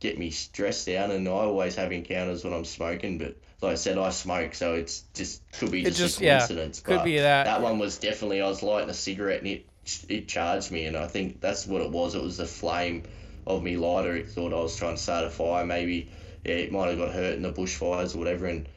get 0.00 0.18
me 0.18 0.30
stressed 0.30 0.88
out, 0.88 1.10
and 1.10 1.28
I 1.28 1.30
always 1.30 1.76
have 1.76 1.92
encounters 1.92 2.42
when 2.42 2.52
I'm 2.52 2.64
smoking. 2.64 3.18
But 3.18 3.36
like 3.60 3.72
I 3.72 3.76
said, 3.76 3.98
I 3.98 4.10
smoke, 4.10 4.54
so 4.54 4.74
it's 4.74 5.04
just 5.14 5.42
could 5.52 5.70
be 5.70 5.84
just, 5.84 5.98
just- 5.98 6.20
a 6.20 6.24
yeah, 6.24 6.38
coincidence. 6.38 6.80
could 6.80 6.96
but 6.96 7.04
be 7.04 7.18
that. 7.18 7.44
That 7.44 7.60
one 7.62 7.78
was 7.78 7.98
definitely 7.98 8.40
I 8.40 8.48
was 8.48 8.62
lighting 8.62 8.90
a 8.90 8.94
cigarette 8.94 9.40
and 9.40 9.48
it 9.48 9.66
it 10.08 10.28
charged 10.28 10.70
me, 10.72 10.86
and 10.86 10.96
I 10.96 11.06
think 11.06 11.40
that's 11.40 11.66
what 11.66 11.82
it 11.82 11.90
was. 11.90 12.14
It 12.14 12.22
was 12.22 12.38
the 12.38 12.46
flame 12.46 13.04
of 13.46 13.62
me 13.62 13.76
lighter. 13.76 14.16
It 14.16 14.28
thought 14.28 14.52
I 14.52 14.60
was 14.60 14.76
trying 14.76 14.96
to 14.96 15.02
start 15.02 15.24
a 15.24 15.30
fire. 15.30 15.64
Maybe 15.64 16.10
yeah, 16.44 16.54
it 16.54 16.72
might 16.72 16.88
have 16.88 16.98
got 16.98 17.12
hurt 17.12 17.34
in 17.34 17.42
the 17.42 17.52
bushfires 17.52 18.14
or 18.14 18.18
whatever, 18.18 18.46
and 18.46 18.68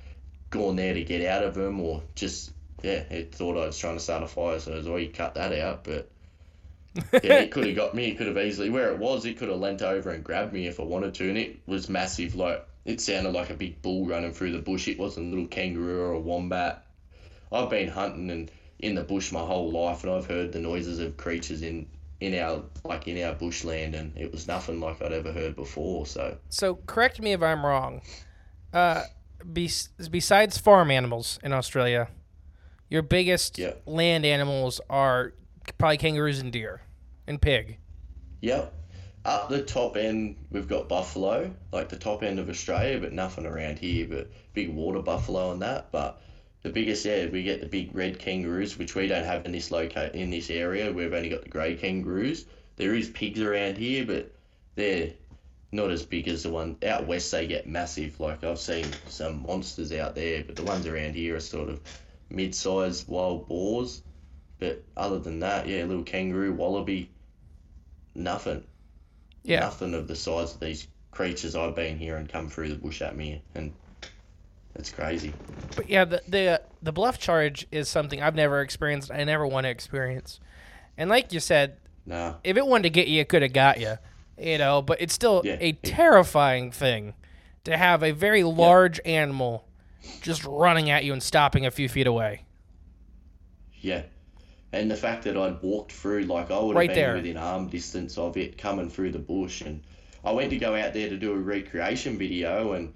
gone 0.49 0.76
there 0.76 0.93
to 0.93 1.03
get 1.03 1.26
out 1.26 1.43
of 1.43 1.55
them, 1.55 1.80
or 1.80 2.03
just 2.15 2.51
yeah, 2.82 3.03
it 3.09 3.34
thought 3.34 3.57
I 3.57 3.67
was 3.67 3.78
trying 3.78 3.95
to 3.95 4.03
start 4.03 4.24
a 4.24 4.28
fire. 4.28 4.59
So 4.59 4.74
as 4.74 4.88
well, 4.88 4.99
you 4.99 5.09
cut 5.09 5.36
that 5.36 5.53
out, 5.57 5.86
but. 5.86 6.09
Yeah, 6.95 7.19
it 7.39 7.51
could 7.51 7.65
have 7.67 7.75
got 7.83 7.93
me. 7.95 8.05
It 8.07 8.17
could 8.17 8.27
have 8.27 8.37
easily 8.37 8.69
where 8.69 8.91
it 8.91 8.99
was. 8.99 9.25
It 9.25 9.37
could 9.37 9.49
have 9.49 9.59
leant 9.59 9.81
over 9.81 10.09
and 10.11 10.23
grabbed 10.23 10.53
me 10.53 10.67
if 10.67 10.79
I 10.79 10.83
wanted 10.83 11.13
to, 11.15 11.29
and 11.29 11.37
it 11.37 11.59
was 11.65 11.89
massive. 11.89 12.35
Like 12.35 12.65
it 12.85 13.01
sounded 13.01 13.33
like 13.33 13.49
a 13.49 13.55
big 13.55 13.81
bull 13.81 14.05
running 14.05 14.33
through 14.33 14.51
the 14.51 14.59
bush. 14.59 14.87
It 14.87 14.99
wasn't 14.99 15.27
a 15.27 15.29
little 15.29 15.47
kangaroo 15.47 16.01
or 16.01 16.11
a 16.11 16.19
wombat. 16.19 16.85
I've 17.51 17.69
been 17.69 17.87
hunting 17.89 18.29
and 18.31 18.51
in 18.79 18.95
the 18.95 19.03
bush 19.03 19.31
my 19.31 19.39
whole 19.39 19.71
life, 19.71 20.03
and 20.03 20.11
I've 20.11 20.25
heard 20.25 20.51
the 20.51 20.59
noises 20.59 20.99
of 20.99 21.17
creatures 21.17 21.61
in 21.61 21.87
in 22.19 22.33
our 22.35 22.63
like 22.83 23.07
in 23.07 23.21
our 23.23 23.33
bushland, 23.33 23.95
and 23.95 24.17
it 24.17 24.31
was 24.31 24.47
nothing 24.47 24.79
like 24.79 25.01
I'd 25.01 25.11
ever 25.13 25.31
heard 25.31 25.55
before. 25.55 26.05
So 26.05 26.37
So 26.49 26.75
correct 26.85 27.19
me 27.21 27.33
if 27.33 27.41
I'm 27.41 27.65
wrong. 27.65 28.01
Uh, 28.71 29.03
bes- 29.45 29.89
besides 30.09 30.57
farm 30.57 30.89
animals 30.89 31.37
in 31.43 31.53
Australia, 31.53 32.07
your 32.89 33.01
biggest 33.03 33.57
Yeah. 33.59 33.73
land 33.85 34.25
animals 34.25 34.81
are 34.89 35.33
probably 35.78 35.97
kangaroos 35.97 36.39
and 36.39 36.51
deer 36.51 36.82
and 37.28 37.41
pig. 37.41 37.78
Yep. 38.41 38.74
Up 39.26 39.49
the 39.49 39.61
top 39.61 39.95
end, 39.95 40.36
we've 40.51 40.68
got 40.68 40.89
buffalo, 40.89 41.53
like 41.72 41.88
the 41.88 41.95
top 41.95 42.24
end 42.24 42.39
of 42.39 42.49
Australia, 42.49 42.99
but 42.99 43.14
nothing 43.14 43.45
around 43.45 43.80
here. 43.80 44.05
But 44.07 44.30
big 44.53 44.74
water 44.74 45.01
buffalo 45.01 45.51
and 45.51 45.61
that. 45.61 45.91
But 45.91 46.22
the 46.61 46.70
biggest, 46.70 47.05
yeah, 47.05 47.28
we 47.28 47.43
get 47.43 47.61
the 47.61 47.68
big 47.68 47.95
red 47.95 48.20
kangaroos, 48.20 48.78
which 48.78 48.95
we 48.95 49.07
don't 49.07 49.24
have 49.24 49.45
in 49.45 49.53
this 49.53 49.72
loca- 49.72 50.16
in 50.16 50.30
this 50.30 50.49
area. 50.49 50.91
We've 50.91 51.14
only 51.14 51.30
got 51.30 51.43
the 51.43 51.49
grey 51.49 51.76
kangaroos. 51.76 52.45
There 52.76 52.93
is 52.93 53.09
pigs 53.09 53.39
around 53.39 53.78
here, 53.78 54.05
but 54.05 54.34
they're 54.76 55.14
not 55.72 55.89
as 55.89 56.05
big 56.05 56.28
as 56.28 56.43
the 56.43 56.49
one 56.49 56.78
out 56.86 57.07
west. 57.07 57.32
They 57.32 57.47
get 57.47 57.68
massive. 57.68 58.20
Like 58.20 58.43
I've 58.43 58.59
seen 58.59 58.88
some 59.07 59.43
monsters 59.43 59.93
out 59.93 60.16
there, 60.16 60.43
but 60.43 60.55
the 60.55 60.64
ones 60.64 60.86
around 60.86 61.16
here 61.16 61.36
are 61.36 61.39
sort 61.39 61.70
of 61.70 61.82
mid-sized 62.30 63.07
wild 63.07 63.47
boars. 63.47 64.01
But 64.64 64.82
other 64.95 65.20
than 65.20 65.41
that, 65.41 65.68
yeah, 65.68 65.84
little 65.84 66.03
kangaroo, 66.03 66.53
wallaby, 66.53 67.09
nothing 68.16 68.64
Yeah. 69.43 69.59
nothing 69.59 69.93
of 69.93 70.07
the 70.07 70.16
size 70.16 70.53
of 70.53 70.61
these 70.61 70.88
creatures 71.11 71.53
I've 71.53 71.76
been 71.76 71.97
here 71.97 72.16
and 72.16 72.30
come 72.30 72.47
through 72.47 72.70
the 72.70 72.76
bush 72.76 73.01
at 73.01 73.18
me, 73.18 73.41
and 73.55 73.74
it's 74.76 74.89
crazy. 74.89 75.34
But 75.76 75.89
yeah, 75.89 76.05
the 76.05 76.22
the 76.30 76.61
the 76.82 76.93
bluff 76.93 77.20
charge 77.20 77.68
is 77.74 77.89
something 77.89 78.22
I've 78.22 78.36
never 78.36 78.61
experienced. 78.61 79.11
I 79.11 79.26
never 79.26 79.45
want 79.45 79.66
to 79.66 79.70
experience. 79.70 80.39
And 80.97 81.09
like 81.09 81.34
you 81.34 81.41
said, 81.41 81.76
Nah, 82.05 82.36
if 82.45 82.55
it 82.55 82.66
wanted 82.66 82.84
to 82.84 82.89
get 82.89 83.09
you, 83.09 83.20
it 83.20 83.28
could 83.28 83.41
have 83.41 83.51
got 83.51 83.82
you. 83.82 83.97
You 84.39 84.59
know, 84.59 84.82
but 84.82 85.01
it's 85.01 85.14
still 85.14 85.41
Yeah. 85.43 85.57
a 85.59 85.74
terrifying 85.74 86.72
thing 86.72 87.16
to 87.66 87.76
have 87.76 88.01
a 88.01 88.11
very 88.11 88.43
large 88.43 89.01
animal 89.03 89.68
just 90.22 90.45
running 90.45 90.89
at 90.89 91.03
you 91.03 91.11
and 91.11 91.22
stopping 91.22 91.66
a 91.66 91.72
few 91.72 91.89
feet 91.89 92.07
away. 92.07 92.45
yeah. 93.82 94.03
And 94.74 94.89
the 94.89 94.95
fact 94.95 95.26
that 95.26 95.38
I'd 95.38 95.61
walked 95.61 95.91
through, 95.91 96.24
like 96.24 96.49
I 96.49 96.59
would 96.59 96.69
have 96.69 96.76
Right 96.76 96.89
been 96.89 96.95
there. 96.95 97.13
within 97.13 97.38
arm 97.38 97.69
distance 97.69 98.17
of 98.17 98.36
it 98.38 98.57
coming 98.57 98.89
through 98.89 99.11
the 99.11 99.19
bush, 99.19 99.61
and 99.61 99.84
I 100.26 100.32
went 100.32 100.49
to 100.49 100.57
go 100.57 100.76
out 100.76 100.93
there 100.93 101.09
to 101.09 101.17
do 101.17 101.32
a 101.32 101.38
recreation 101.38 102.17
video, 102.17 102.74
and 102.74 102.93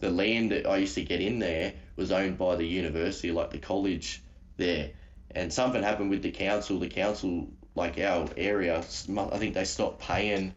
the 0.00 0.10
land 0.10 0.50
that 0.50 0.66
I 0.66 0.78
used 0.78 0.96
to 0.96 1.04
get 1.04 1.20
in 1.20 1.38
there 1.38 1.74
was 1.94 2.10
owned 2.10 2.36
by 2.36 2.56
the 2.56 2.66
university, 2.66 3.30
like 3.30 3.50
the 3.50 3.58
college 3.58 4.22
there, 4.56 4.90
and 5.30 5.52
something 5.52 5.82
happened 5.84 6.10
with 6.10 6.22
the 6.22 6.32
council. 6.32 6.80
The 6.80 6.88
council, 6.88 7.48
like 7.76 8.00
our 8.00 8.28
area, 8.36 8.78
I 8.78 9.38
think 9.38 9.54
they 9.54 9.64
stopped 9.64 10.02
paying 10.02 10.52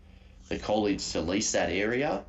the 0.50 0.58
college 0.58 1.08
to 1.12 1.22
lease 1.22 1.52
that 1.52 1.70
area 1.70 2.26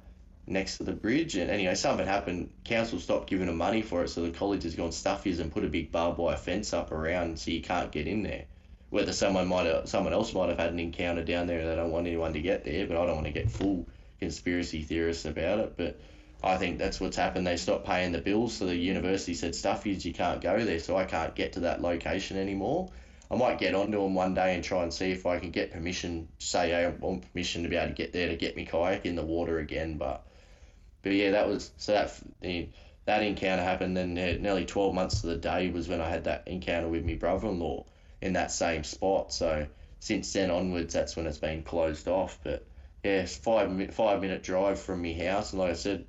next 0.47 0.79
to 0.79 0.85
the 0.85 0.93
bridge. 0.93 1.37
And 1.37 1.51
anyway, 1.51 1.75
something 1.75 2.07
happened. 2.07 2.51
Council 2.65 2.99
stopped 2.99 3.29
giving 3.29 3.47
them 3.47 3.57
money 3.57 3.83
for 3.83 4.05
it, 4.05 4.09
so 4.09 4.23
the 4.23 4.31
college 4.31 4.63
has 4.65 4.75
gone 4.75 4.93
stuff 4.93 5.27
yous 5.27 5.39
and 5.39 5.53
put 5.53 5.65
a 5.65 5.69
big 5.69 5.91
barbed 5.91 6.19
wire 6.19 6.37
fence 6.37 6.73
up 6.73 6.93
around 6.93 7.39
so 7.39 7.51
you 7.51 7.63
can't 7.63 7.93
get 7.93 8.07
in 8.07 8.23
there. 8.23 8.45
Whether 8.91 9.13
someone 9.13 9.49
might 9.49 9.67
have, 9.67 9.89
someone 9.89 10.13
else 10.13 10.35
might 10.35 10.51
have 10.51 10.59
had 10.59 10.73
an 10.73 10.79
encounter 10.79 11.25
down 11.25 11.47
there 11.47 11.67
they 11.67 11.75
don't 11.75 11.91
want 11.91 12.07
anyone 12.07 12.33
to 12.35 12.41
get 12.41 12.65
there, 12.65 12.87
but 12.87 12.97
I 12.97 13.07
don't 13.07 13.17
want 13.17 13.27
to 13.27 13.33
get 13.33 13.51
full 13.51 13.87
conspiracy 14.21 14.83
theorists 14.83 15.25
about 15.25 15.59
it. 15.59 15.77
But 15.77 16.01
I 16.43 16.59
think 16.59 16.79
that's 16.79 17.01
what's 17.01 17.17
happened. 17.17 17.47
They 17.47 17.57
stopped 17.57 17.87
paying 17.87 18.13
the 18.13 18.21
bills, 18.21 18.55
so 18.55 18.67
the 18.67 18.77
university 18.77 19.35
said, 19.35 19.55
stuff 19.55 19.87
yous, 19.87 20.05
you 20.05 20.13
can't 20.13 20.41
go 20.41 20.65
there, 20.65 20.79
so 20.79 20.97
I 20.97 21.05
can't 21.07 21.35
get 21.35 21.55
to 21.55 21.61
that 21.61 21.81
location 21.81 22.37
anymore. 22.37 22.91
I 23.31 23.37
might 23.37 23.59
get 23.59 23.75
onto 23.75 24.01
them 24.01 24.15
one 24.15 24.35
day 24.35 24.55
and 24.55 24.63
try 24.63 24.83
and 24.83 24.93
see 24.93 25.11
if 25.11 25.25
I 25.25 25.39
can 25.39 25.51
get 25.51 25.73
permission, 25.73 26.29
say 26.39 26.75
I 26.75 26.91
want 26.91 27.25
permission 27.33 27.63
to 27.63 27.69
be 27.69 27.77
able 27.77 27.89
to 27.89 27.95
get 27.95 28.13
there 28.13 28.29
to 28.29 28.37
get 28.37 28.55
me 28.55 28.67
kayak 28.67 29.07
in 29.07 29.17
the 29.17 29.25
water 29.25 29.59
again. 29.59 29.97
But, 29.97 30.25
but 31.05 31.13
yeah, 31.13 31.33
that 31.33 31.49
was 31.49 31.71
so 31.77 31.93
that 31.93 32.21
that 33.05 33.23
encounter 33.23 33.63
happened. 33.63 33.97
Then 33.97 34.15
nearly 34.15 34.65
twelve 34.65 34.95
months 34.95 35.21
to 35.21 35.29
the 35.29 35.37
day 35.37 35.71
was 35.71 35.87
when 35.87 36.01
I 36.01 36.09
had 36.09 36.25
that 36.25 36.49
encounter 36.49 36.89
with 36.89 37.05
my 37.05 37.15
brother-in-law 37.15 37.85
in 38.23 38.33
that 38.33 38.51
same 38.51 38.83
spot. 38.83 39.33
So 39.33 39.67
since 40.01 40.33
then 40.33 40.51
onwards, 40.51 40.95
that's 40.95 41.15
when 41.15 41.27
it's 41.27 41.39
been 41.39 41.63
closed 41.63 42.09
off. 42.09 42.41
But 42.43 42.67
yeah, 43.05 43.21
it's 43.21 43.37
five 43.37 43.95
five 43.95 44.23
minute 44.23 44.43
drive 44.43 44.81
from 44.81 45.03
my 45.03 45.13
house, 45.13 45.53
and 45.53 45.61
like 45.61 45.71
I 45.71 45.75
said, 45.75 46.07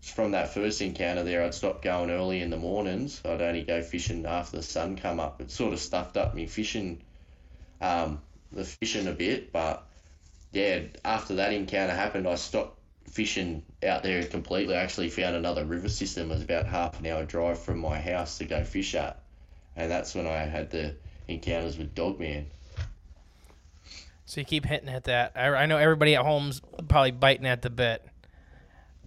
from 0.00 0.30
that 0.30 0.54
first 0.54 0.80
encounter 0.80 1.24
there, 1.24 1.44
I'd 1.44 1.52
stop 1.52 1.82
going 1.82 2.10
early 2.10 2.40
in 2.40 2.50
the 2.50 2.56
mornings. 2.56 3.20
I'd 3.24 3.42
only 3.42 3.64
go 3.64 3.82
fishing 3.82 4.24
after 4.24 4.56
the 4.56 4.62
sun 4.62 4.96
come 4.96 5.20
up. 5.20 5.40
It 5.40 5.50
sort 5.50 5.72
of 5.72 5.80
stuffed 5.80 6.16
up 6.16 6.34
me 6.34 6.46
fishing, 6.46 7.02
um, 7.80 8.22
the 8.52 8.64
fishing 8.64 9.08
a 9.08 9.12
bit. 9.12 9.52
But 9.52 9.86
yeah, 10.52 10.82
after 11.04 11.34
that 11.34 11.52
encounter 11.52 11.94
happened, 11.94 12.26
I 12.26 12.36
stopped 12.36 12.79
fishing 13.10 13.62
out 13.86 14.02
there 14.02 14.24
completely. 14.24 14.76
I 14.76 14.82
actually 14.82 15.10
found 15.10 15.36
another 15.36 15.64
river 15.64 15.88
system. 15.88 16.30
It 16.30 16.34
was 16.34 16.42
about 16.42 16.66
half 16.66 16.98
an 16.98 17.06
hour 17.06 17.24
drive 17.24 17.58
from 17.58 17.78
my 17.78 18.00
house 18.00 18.38
to 18.38 18.44
go 18.44 18.64
fish 18.64 18.94
at, 18.94 19.20
and 19.76 19.90
that's 19.90 20.14
when 20.14 20.26
I 20.26 20.38
had 20.38 20.70
the 20.70 20.94
encounters 21.28 21.76
with 21.76 21.94
Dogman. 21.94 22.46
So 24.26 24.40
you 24.40 24.44
keep 24.44 24.64
hinting 24.64 24.90
at 24.90 25.04
that. 25.04 25.32
I, 25.34 25.48
I 25.48 25.66
know 25.66 25.76
everybody 25.76 26.14
at 26.14 26.24
home's 26.24 26.62
probably 26.88 27.10
biting 27.10 27.46
at 27.46 27.62
the 27.62 27.70
bit. 27.70 28.06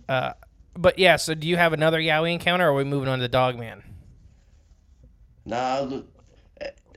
Uh, 0.10 0.34
but 0.76 1.00
yeah. 1.00 1.16
So 1.16 1.34
do 1.34 1.48
you 1.48 1.56
have 1.56 1.72
another 1.72 2.00
Yowie 2.00 2.34
encounter, 2.34 2.66
or 2.66 2.72
are 2.72 2.74
we 2.74 2.84
moving 2.84 3.08
on 3.08 3.20
to 3.20 3.28
Dogman? 3.30 3.84
Nah, 5.46 5.80
look, 5.80 6.08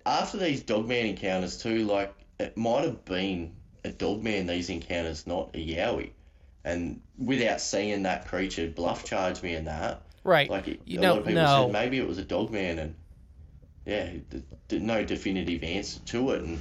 after 0.05 0.39
these 0.39 0.63
Dogman 0.63 1.07
encounters 1.07 1.57
too, 1.59 1.85
like 1.85 2.13
it 2.41 2.57
might 2.57 2.85
have 2.85 3.05
been 3.05 3.55
a 3.85 3.91
Dogman 3.91 4.47
these 4.47 4.71
encounters, 4.71 5.27
not 5.27 5.51
a 5.55 5.59
Yowie. 5.59 6.11
And 6.67 7.01
without 7.17 7.61
seeing 7.61 8.03
that 8.03 8.27
creature 8.27 8.69
bluff 8.69 9.05
charge 9.05 9.41
me 9.41 9.55
and 9.55 9.69
that, 9.69 10.03
Right. 10.25 10.51
like 10.51 10.67
it, 10.67 10.81
you 10.85 10.99
a 10.99 11.03
know, 11.03 11.11
lot 11.11 11.19
of 11.21 11.27
people 11.27 11.47
said 11.47 11.73
maybe 11.73 11.99
it 11.99 12.09
was 12.09 12.19
a 12.19 12.25
Dogman, 12.25 12.81
and 12.81 12.95
yeah, 13.87 14.11
no 14.73 15.05
definitive 15.05 15.63
answer 15.63 16.01
to 16.01 16.33
it. 16.33 16.43
And 16.43 16.59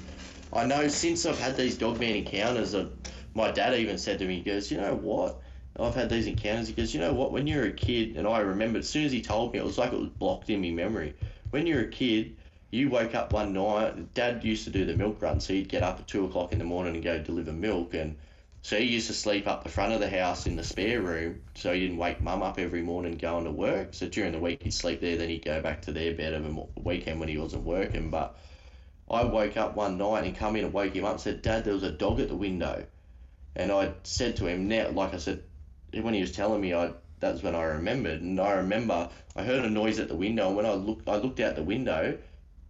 I 0.54 0.64
know 0.66 0.88
since 0.90 1.26
I've 1.26 1.40
had 1.40 1.58
these 1.58 1.76
dog 1.76 2.00
man 2.00 2.16
encounters, 2.18 2.76
i 2.76 2.86
my 3.34 3.50
dad 3.52 3.74
even 3.74 3.98
said 3.98 4.20
to 4.20 4.26
me, 4.28 4.36
he 4.36 4.42
goes, 4.44 4.72
you 4.72 4.78
know 4.78 4.94
what? 4.94 5.42
I've 5.78 5.96
had 5.96 6.10
these 6.10 6.28
encounters. 6.28 6.68
He 6.68 6.74
goes, 6.74 6.94
you 6.94 7.00
know 7.02 7.14
what? 7.14 7.32
When 7.32 7.48
you're 7.48 7.66
a 7.66 7.72
kid, 7.72 8.16
and 8.16 8.28
I 8.28 8.40
remember 8.40 8.80
as 8.80 8.88
soon 8.88 9.06
as 9.06 9.12
he 9.12 9.22
told 9.22 9.54
me, 9.54 9.60
it 9.60 9.66
was 9.66 9.80
like 9.80 9.92
it 9.92 10.00
was 10.00 10.10
blocked 10.10 10.52
in 10.52 10.62
my 10.62 10.70
memory. 10.70 11.16
When 11.50 11.66
you're 11.66 11.82
a 11.82 11.88
kid, 11.90 12.38
you 12.70 12.90
woke 12.90 13.16
up 13.16 13.34
one 13.34 13.54
night. 13.54 14.14
Dad 14.14 14.44
used 14.44 14.66
to 14.66 14.70
do 14.70 14.86
the 14.86 14.96
milk 14.96 15.20
run, 15.22 15.40
so 15.40 15.54
he'd 15.54 15.68
get 15.68 15.82
up 15.82 16.00
at 16.00 16.08
two 16.08 16.26
o'clock 16.26 16.54
in 16.54 16.60
the 16.60 16.64
morning 16.66 16.94
and 16.94 17.04
go 17.04 17.18
deliver 17.18 17.52
milk. 17.52 17.96
And 17.96 18.16
so 18.66 18.80
he 18.80 18.86
used 18.86 19.06
to 19.06 19.14
sleep 19.14 19.48
up 19.48 19.62
the 19.62 19.70
front 19.70 19.94
of 19.94 20.00
the 20.00 20.10
house 20.10 20.48
in 20.48 20.56
the 20.56 20.64
spare 20.64 21.00
room, 21.00 21.44
so 21.54 21.72
he 21.72 21.82
didn't 21.82 21.98
wake 21.98 22.20
mum 22.20 22.42
up 22.42 22.58
every 22.58 22.82
morning 22.82 23.16
going 23.16 23.44
to 23.44 23.52
work. 23.52 23.90
So 23.92 24.10
during 24.10 24.32
the 24.32 24.40
week 24.40 24.64
he'd 24.64 24.74
sleep 24.74 25.02
there, 25.02 25.18
then 25.18 25.30
he'd 25.30 25.46
go 25.46 25.62
back 25.62 25.84
to 25.84 25.92
their 25.92 26.16
bed 26.16 26.34
over 26.34 26.50
the 26.50 26.82
weekend 26.82 27.20
when 27.20 27.30
he 27.30 27.38
wasn't 27.38 27.62
working. 27.62 28.10
But 28.10 28.36
I 29.08 29.24
woke 29.24 29.56
up 29.56 29.76
one 29.76 30.00
night 30.00 30.24
and 30.24 30.36
come 30.36 30.56
in 30.56 30.64
and 30.64 30.74
woke 30.74 30.96
him 30.96 31.06
up 31.06 31.12
and 31.12 31.22
said, 31.22 31.44
Dad, 31.44 31.64
there 31.64 31.76
was 31.76 31.84
a 31.84 31.92
dog 31.92 32.20
at 32.20 32.28
the 32.28 32.36
window. 32.36 32.88
And 33.56 33.72
I 33.72 33.94
said 34.02 34.38
to 34.38 34.48
him 34.48 34.68
now, 34.68 34.90
like 34.90 35.14
I 35.14 35.18
said, 35.18 35.44
when 35.94 36.16
he 36.16 36.22
was 36.22 36.32
telling 36.32 36.60
me, 36.60 36.74
I 36.74 36.94
that's 37.20 37.44
when 37.44 37.54
I 37.54 37.66
remembered. 37.66 38.22
And 38.22 38.40
I 38.40 38.54
remember 38.54 39.12
I 39.36 39.44
heard 39.44 39.64
a 39.64 39.70
noise 39.70 40.00
at 40.00 40.08
the 40.08 40.16
window, 40.16 40.48
and 40.48 40.58
when 40.58 40.66
I 40.66 40.74
looked, 40.74 41.08
I 41.08 41.18
looked 41.18 41.40
out 41.40 41.56
the 41.56 41.62
window, 41.62 42.18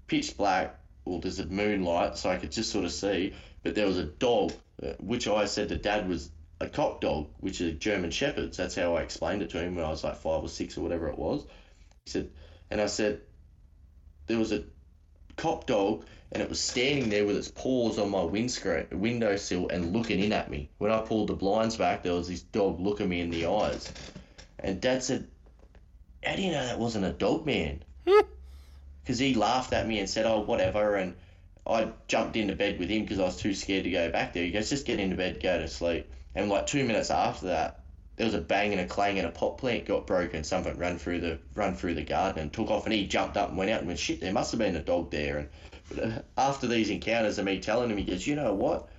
pitch 0.08 0.36
black. 0.36 0.78
Well, 1.06 1.22
there's 1.22 1.39
a 1.39 1.46
moonlight, 1.46 2.18
so 2.18 2.32
I 2.32 2.36
could 2.36 2.52
just 2.52 2.74
sort 2.74 2.84
of 2.84 2.91
see. 2.91 3.34
But 3.64 3.76
there 3.76 3.88
was 3.88 3.98
a 3.98 4.04
dog, 4.04 4.52
Uh, 4.82 4.94
which 5.00 5.28
I 5.28 5.46
said 5.46 5.70
to 5.70 5.78
Dad 5.78 6.08
was 6.10 6.30
a 6.60 6.68
cock 6.68 7.02
dog, 7.02 7.30
which 7.40 7.62
is 7.62 7.78
German 7.80 8.12
shepherds. 8.12 8.58
That's 8.58 8.76
how 8.76 8.96
I 8.96 9.02
explained 9.02 9.42
it 9.42 9.50
to 9.52 9.60
him 9.62 9.76
when 9.76 9.86
I 9.86 9.90
was 9.90 10.04
like 10.04 10.16
five 10.16 10.44
or 10.44 10.50
six 10.50 10.78
or 10.78 10.82
whatever 10.82 11.08
it 11.08 11.18
was. 11.18 11.46
He 12.06 12.12
said, 12.12 12.30
and 12.70 12.82
I 12.82 12.88
said, 12.88 13.22
there 14.28 14.38
was 14.38 14.52
a 14.52 14.64
cock 15.38 15.68
dog 15.68 16.06
and 16.32 16.42
it 16.42 16.50
was 16.50 16.60
standing 16.60 17.10
there 17.10 17.26
with 17.26 17.38
its 17.38 17.50
paws 17.50 18.00
on 18.00 18.10
my 18.10 18.24
windscreen 18.24 18.88
windowsill 18.92 19.70
and 19.70 19.94
looking 19.94 20.20
in 20.20 20.34
at 20.34 20.50
me. 20.50 20.70
When 20.78 20.92
I 20.92 21.00
pulled 21.00 21.30
the 21.30 21.36
blinds 21.36 21.78
back, 21.78 22.04
there 22.04 22.14
was 22.14 22.28
this 22.28 22.42
dog 22.42 22.80
looking 22.80 23.08
me 23.08 23.22
in 23.22 23.30
the 23.30 23.46
eyes. 23.46 23.92
And 24.60 24.82
Dad 24.82 25.04
said, 25.04 25.28
How 26.24 26.36
do 26.36 26.42
you 26.42 26.52
know 26.52 26.66
that 26.66 26.80
wasn't 26.80 27.06
a 27.06 27.14
dog 27.14 27.46
man? 27.46 27.84
Hmm. 28.08 28.26
Because 29.04 29.20
he 29.20 29.36
laughed 29.36 29.72
at 29.74 29.88
me 29.88 30.00
and 30.00 30.10
said, 30.10 30.26
Oh, 30.26 30.42
whatever. 30.42 30.96
And 30.96 31.16
I 31.68 31.91
jumped 32.07 32.36
into 32.36 32.55
bed 32.55 32.80
with 32.80 32.89
him 32.89 33.03
because 33.03 33.20
I 33.20 33.24
was 33.24 33.38
too 33.38 33.53
scared 33.53 33.86
to 33.86 33.89
go 33.89 34.11
back 34.11 34.34
there. 34.34 34.43
He 34.43 34.51
goes, 34.51 34.70
Just 34.70 34.86
get 34.86 34.99
into 34.99 35.16
bed, 35.16 35.41
go 35.41 35.57
to 35.57 35.68
sleep. 35.68 36.11
And 36.36 36.49
like 36.49 36.68
two 36.68 36.84
minutes 36.84 37.09
after 37.09 37.47
that, 37.47 37.80
there 38.18 38.26
was 38.26 38.36
a 38.36 38.41
bang 38.41 38.72
and 38.72 38.82
a 38.82 38.86
clang 38.86 39.18
and 39.18 39.28
a 39.28 39.32
pot 39.32 39.57
plant 39.57 39.86
got 39.86 40.07
broken. 40.07 40.43
Something 40.43 40.78
ran 40.78 40.97
through 40.97 41.22
the 41.22 41.39
run 41.53 41.76
through 41.76 41.95
the 41.95 42.03
garden 42.03 42.41
and 42.41 42.53
took 42.53 42.70
off. 42.70 42.86
And 42.86 42.93
he 42.93 43.07
jumped 43.07 43.36
up 43.36 43.49
and 43.49 43.57
went 43.57 43.72
out 43.72 43.80
and 43.80 43.88
went, 43.88 43.99
Shit, 43.99 44.22
there 44.22 44.32
must 44.32 44.51
have 44.51 44.59
been 44.59 44.76
a 44.76 44.82
dog 44.82 45.11
there. 45.11 45.49
And 45.91 45.99
uh, 45.99 46.22
after 46.38 46.68
these 46.68 46.89
encounters 46.89 47.38
and 47.39 47.45
me 47.45 47.59
telling 47.59 47.89
him, 47.89 47.97
he 47.97 48.03
goes, 48.03 48.26
You 48.26 48.36
know 48.36 48.53
what? 48.53 48.89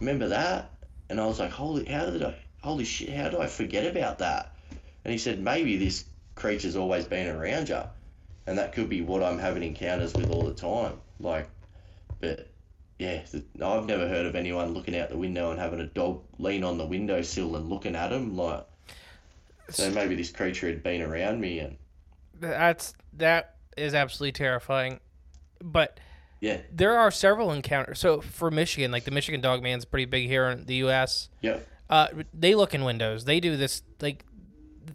Remember 0.00 0.28
that? 0.28 0.70
And 1.10 1.20
I 1.20 1.26
was 1.26 1.38
like, 1.38 1.50
Holy, 1.50 1.84
how 1.84 2.06
did 2.06 2.22
I, 2.22 2.34
holy 2.62 2.84
shit, 2.84 3.10
how 3.10 3.28
did 3.28 3.40
I 3.40 3.46
forget 3.46 3.86
about 3.86 4.18
that? 4.18 4.54
And 5.04 5.12
he 5.12 5.18
said, 5.18 5.38
Maybe 5.38 5.76
this 5.76 6.04
creature's 6.34 6.76
always 6.76 7.04
been 7.04 7.28
around 7.28 7.68
you. 7.68 7.82
And 8.46 8.58
that 8.58 8.72
could 8.72 8.88
be 8.88 9.02
what 9.02 9.22
I'm 9.22 9.38
having 9.38 9.62
encounters 9.62 10.14
with 10.14 10.30
all 10.30 10.42
the 10.42 10.54
time. 10.54 10.98
Like, 11.20 11.48
but 12.24 12.48
yeah, 12.98 13.22
I've 13.62 13.86
never 13.86 14.08
heard 14.08 14.26
of 14.26 14.34
anyone 14.36 14.72
looking 14.72 14.96
out 14.96 15.10
the 15.10 15.16
window 15.18 15.50
and 15.50 15.58
having 15.58 15.80
a 15.80 15.86
dog 15.86 16.22
lean 16.38 16.62
on 16.64 16.78
the 16.78 16.86
windowsill 16.86 17.56
and 17.56 17.68
looking 17.68 17.96
at 17.96 18.12
him. 18.12 18.36
Like, 18.36 18.64
so 19.70 19.90
maybe 19.90 20.14
this 20.14 20.30
creature 20.30 20.68
had 20.68 20.82
been 20.82 21.02
around 21.02 21.40
me 21.40 21.58
and 21.58 21.76
That's 22.40 22.94
that 23.14 23.56
is 23.76 23.94
absolutely 23.94 24.32
terrifying. 24.32 25.00
But 25.62 25.98
yeah, 26.40 26.58
there 26.72 26.96
are 26.98 27.10
several 27.10 27.50
encounters. 27.52 27.98
So 27.98 28.20
for 28.20 28.50
Michigan, 28.50 28.92
like 28.92 29.04
the 29.04 29.10
Michigan 29.10 29.40
Dog 29.40 29.62
Man's 29.62 29.84
pretty 29.84 30.04
big 30.04 30.28
here 30.28 30.48
in 30.50 30.66
the 30.66 30.76
U.S. 30.76 31.28
yeah, 31.40 31.58
Uh, 31.90 32.08
they 32.32 32.54
look 32.54 32.74
in 32.74 32.84
windows. 32.84 33.24
They 33.24 33.40
do 33.40 33.56
this 33.56 33.82
like 34.00 34.24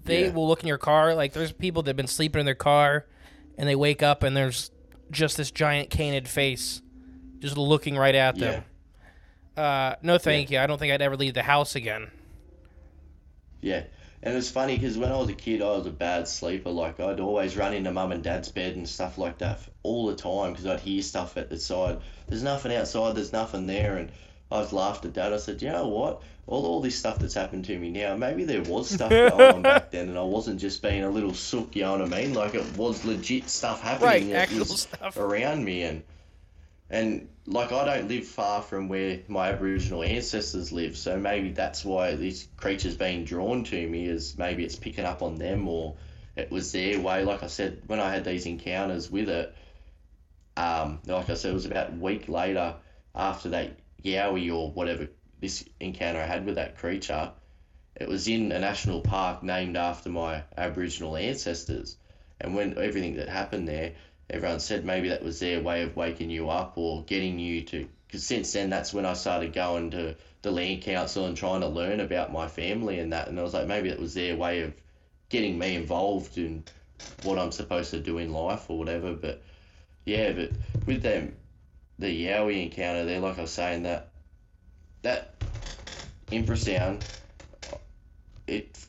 they 0.05 0.25
Yeah. 0.25 0.31
will 0.31 0.47
look 0.47 0.61
in 0.61 0.67
your 0.67 0.77
car. 0.77 1.15
Like 1.15 1.33
there's 1.33 1.51
people 1.51 1.81
that've 1.83 1.97
been 1.97 2.07
sleeping 2.07 2.39
in 2.39 2.45
their 2.45 2.55
car, 2.55 3.07
and 3.57 3.67
they 3.67 3.75
wake 3.75 4.01
up 4.03 4.23
and 4.23 4.37
there's 4.37 4.71
just 5.11 5.37
this 5.37 5.49
giant 5.49 5.89
canid 5.89 6.27
face, 6.27 6.81
just 7.39 7.57
looking 7.57 7.95
right 7.97 8.15
at 8.15 8.37
them. 8.37 8.63
Uh, 9.57 9.95
no, 10.01 10.17
thank 10.17 10.51
you. 10.51 10.59
I 10.59 10.67
don't 10.67 10.77
think 10.77 10.93
I'd 10.93 11.01
ever 11.01 11.17
leave 11.17 11.33
the 11.33 11.43
house 11.43 11.75
again. 11.75 12.09
yeah. 13.61 13.83
And 14.21 14.35
it's 14.35 14.49
funny 14.51 14.75
because 14.75 14.97
when 14.97 15.13
I 15.13 15.17
was 15.17 15.29
a 15.29 15.33
kid, 15.33 15.61
I 15.61 15.67
was 15.77 15.85
a 15.85 15.91
bad 15.91 16.27
sleeper. 16.27 16.69
Like 16.71 16.99
I'd 16.99 17.21
always 17.21 17.55
run 17.55 17.73
into 17.73 17.89
mum 17.93 18.11
and 18.11 18.21
dad's 18.21 18.49
bed 18.51 18.75
and 18.75 18.87
stuff 18.87 19.17
like 19.17 19.37
that 19.37 19.61
all 19.81 20.07
the 20.07 20.15
time 20.17 20.51
because 20.51 20.65
I'd 20.65 20.81
hear 20.81 21.01
stuff 21.01 21.37
at 21.37 21.49
the 21.49 21.57
side. 21.57 21.99
There's 22.27 22.43
nothing 22.43 22.75
outside. 22.75 23.15
There's 23.15 23.31
nothing 23.31 23.65
there. 23.65 23.95
And 23.95 24.11
I 24.51 24.57
was 24.59 24.73
laughed 24.73 25.05
at 25.05 25.13
dad. 25.13 25.31
I 25.31 25.37
said, 25.37 25.61
you 25.61 25.69
know 25.69 25.87
what? 25.87 26.21
All, 26.47 26.65
all 26.65 26.81
this 26.81 26.97
stuff 26.99 27.17
that's 27.19 27.33
happened 27.33 27.63
to 27.65 27.79
me 27.79 27.91
now, 27.91 28.17
maybe 28.17 28.43
there 28.43 28.61
was 28.61 28.89
stuff 28.89 29.09
going 29.09 29.31
on 29.41 29.61
back 29.61 29.89
then, 29.91 30.09
and 30.09 30.17
I 30.17 30.23
wasn't 30.23 30.59
just 30.59 30.81
being 30.81 31.03
a 31.05 31.09
little 31.09 31.33
sook. 31.33 31.73
You 31.77 31.83
know 31.83 31.97
what 31.97 32.01
I 32.01 32.21
mean? 32.21 32.33
Like 32.33 32.55
it 32.55 32.75
was 32.75 33.05
legit 33.05 33.47
stuff 33.49 33.81
happening 33.81 34.31
Right, 34.31 34.49
that 34.49 34.51
was 34.51 34.81
stuff. 34.81 35.15
around 35.15 35.63
me, 35.63 35.83
and 35.83 36.03
and 36.89 37.29
like 37.45 37.71
I 37.71 37.85
don't 37.85 38.07
live 38.07 38.25
far 38.25 38.61
from 38.61 38.89
where 38.89 39.21
my 39.27 39.49
Aboriginal 39.49 40.03
ancestors 40.03 40.71
live, 40.71 40.97
so 40.97 41.17
maybe 41.17 41.51
that's 41.51 41.85
why 41.85 42.15
this 42.15 42.47
creature's 42.57 42.97
being 42.97 43.25
drawn 43.25 43.63
to 43.65 43.87
me. 43.87 44.05
Is 44.05 44.37
maybe 44.37 44.63
it's 44.63 44.75
picking 44.75 45.05
up 45.05 45.21
on 45.21 45.35
them, 45.35 45.67
or 45.67 45.95
it 46.35 46.51
was 46.51 46.71
their 46.71 46.99
way. 46.99 47.23
Like 47.23 47.43
I 47.43 47.47
said, 47.47 47.81
when 47.87 47.99
I 47.99 48.11
had 48.11 48.25
these 48.25 48.45
encounters 48.45 49.09
with 49.09 49.29
it, 49.29 49.55
um, 50.57 50.99
like 51.05 51.29
I 51.29 51.35
said, 51.35 51.51
it 51.51 51.55
was 51.55 51.65
about 51.65 51.91
a 51.91 51.95
week 51.95 52.27
later 52.27 52.75
after 53.15 53.49
that 53.49 53.79
yowie 54.03 54.53
or 54.53 54.71
whatever 54.71 55.07
this 55.39 55.63
encounter 55.79 56.19
I 56.19 56.25
had 56.25 56.45
with 56.45 56.55
that 56.55 56.77
creature. 56.77 57.31
It 57.95 58.07
was 58.07 58.27
in 58.27 58.51
a 58.51 58.59
national 58.59 59.01
park 59.01 59.43
named 59.43 59.75
after 59.77 60.09
my 60.09 60.43
Aboriginal 60.57 61.17
ancestors, 61.17 61.97
and 62.41 62.55
when 62.55 62.77
everything 62.77 63.15
that 63.17 63.29
happened 63.29 63.67
there, 63.67 63.93
everyone 64.29 64.59
said 64.59 64.85
maybe 64.85 65.09
that 65.09 65.23
was 65.23 65.39
their 65.39 65.61
way 65.61 65.83
of 65.83 65.95
waking 65.95 66.29
you 66.29 66.49
up 66.49 66.77
or 66.77 67.03
getting 67.03 67.39
you 67.39 67.63
to. 67.63 67.87
Because 68.07 68.25
since 68.25 68.53
then, 68.53 68.69
that's 68.69 68.93
when 68.93 69.05
I 69.05 69.13
started 69.13 69.53
going 69.53 69.91
to 69.91 70.15
the 70.41 70.51
land 70.51 70.81
council 70.81 71.25
and 71.25 71.37
trying 71.37 71.61
to 71.61 71.67
learn 71.67 71.99
about 71.99 72.31
my 72.33 72.47
family 72.47 72.99
and 72.99 73.13
that. 73.13 73.27
And 73.27 73.39
I 73.39 73.43
was 73.43 73.53
like, 73.53 73.67
maybe 73.67 73.89
that 73.89 73.99
was 73.99 74.13
their 74.13 74.35
way 74.35 74.61
of 74.61 74.73
getting 75.29 75.59
me 75.59 75.75
involved 75.75 76.37
in 76.37 76.63
what 77.21 77.37
I'm 77.37 77.51
supposed 77.51 77.91
to 77.91 77.99
do 77.99 78.17
in 78.17 78.31
life 78.31 78.69
or 78.69 78.77
whatever. 78.77 79.13
But 79.13 79.41
yeah, 80.05 80.31
but 80.31 80.51
with 80.85 81.03
them, 81.03 81.35
the 81.99 82.25
Yowie 82.25 82.63
encounter 82.63 83.05
there, 83.05 83.19
like 83.19 83.37
I 83.37 83.41
was 83.41 83.51
saying, 83.51 83.83
that 83.83 84.09
that 85.01 85.33
infrasound, 86.31 87.03
it 88.47 88.85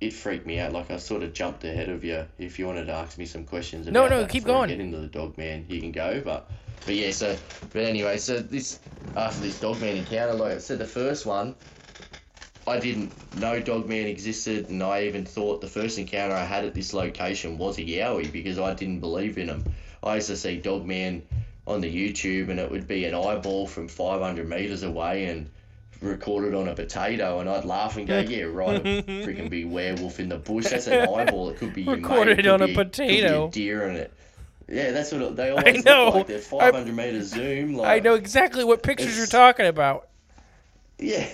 it 0.00 0.12
freaked 0.12 0.46
me 0.46 0.58
out. 0.58 0.72
Like 0.72 0.90
I 0.90 0.96
sort 0.96 1.22
of 1.22 1.32
jumped 1.32 1.64
ahead 1.64 1.88
of 1.88 2.04
you. 2.04 2.26
If 2.38 2.58
you 2.58 2.66
wanted 2.66 2.86
to 2.86 2.92
ask 2.92 3.18
me 3.18 3.26
some 3.26 3.44
questions, 3.44 3.86
No, 3.86 4.08
no, 4.08 4.26
keep 4.26 4.44
going. 4.44 4.68
Get 4.68 4.80
into 4.80 4.98
the 4.98 5.06
dog 5.06 5.38
man, 5.38 5.66
you 5.68 5.80
can 5.80 5.92
go. 5.92 6.20
But 6.24 6.50
but 6.84 6.94
yeah, 6.94 7.10
so 7.10 7.36
but 7.72 7.82
anyway, 7.82 8.18
so 8.18 8.38
this 8.40 8.80
after 9.16 9.40
this 9.40 9.58
dog 9.60 9.80
man 9.80 9.96
encounter, 9.96 10.34
like 10.34 10.52
I 10.52 10.58
said, 10.58 10.78
the 10.78 10.86
first 10.86 11.26
one. 11.26 11.54
I 12.66 12.80
didn't 12.80 13.12
know 13.36 13.60
dog 13.60 13.86
man 13.86 14.06
existed, 14.06 14.70
and 14.70 14.82
I 14.82 15.02
even 15.02 15.26
thought 15.26 15.60
the 15.60 15.66
first 15.66 15.98
encounter 15.98 16.34
I 16.34 16.44
had 16.44 16.64
at 16.64 16.72
this 16.72 16.94
location 16.94 17.58
was 17.58 17.76
a 17.76 17.82
Yowie 17.82 18.32
because 18.32 18.58
I 18.58 18.72
didn't 18.72 19.00
believe 19.00 19.36
in 19.36 19.48
them. 19.48 19.64
I 20.02 20.14
used 20.14 20.28
to 20.28 20.36
see 20.36 20.56
dog 20.56 20.86
man 20.86 21.22
on 21.66 21.82
the 21.82 21.92
YouTube, 21.92 22.48
and 22.48 22.58
it 22.58 22.70
would 22.70 22.88
be 22.88 23.04
an 23.04 23.14
eyeball 23.14 23.66
from 23.66 23.86
500 23.88 24.48
meters 24.48 24.82
away 24.82 25.26
and 25.26 25.50
recorded 26.04 26.54
on 26.54 26.68
a 26.68 26.74
potato, 26.74 27.40
and 27.40 27.48
I'd 27.48 27.64
laugh 27.64 27.96
and 27.96 28.06
go, 28.06 28.20
"Yeah, 28.20 28.44
right, 28.44 28.76
a 28.80 29.02
freaking 29.02 29.50
big 29.50 29.66
werewolf 29.66 30.20
in 30.20 30.28
the 30.28 30.38
bush. 30.38 30.66
That's 30.68 30.86
an 30.86 31.08
eyeball. 31.08 31.50
It 31.50 31.58
could 31.58 31.74
be 31.74 31.84
mate, 31.84 31.96
Recorded 32.02 32.38
it 32.38 32.42
could 32.42 32.46
on 32.52 32.62
a 32.62 32.66
be- 32.66 32.72
be 32.72 32.76
potato." 32.84 33.48
a 33.48 33.50
deer 33.50 33.88
in 33.88 33.96
it." 33.96 34.12
Yeah, 34.68 34.92
that's 34.92 35.12
what 35.12 35.36
they 35.36 35.50
always 35.50 35.84
know. 35.84 36.06
look 36.06 36.14
like. 36.14 36.26
They're 36.28 36.38
500 36.38 36.94
meter 36.94 37.22
zoom. 37.22 37.74
Like, 37.74 37.88
I 37.88 38.00
know 38.02 38.14
exactly 38.14 38.64
what 38.64 38.82
pictures 38.82 39.16
you're 39.16 39.26
talking 39.26 39.66
about. 39.66 40.08
yeah. 40.98 41.28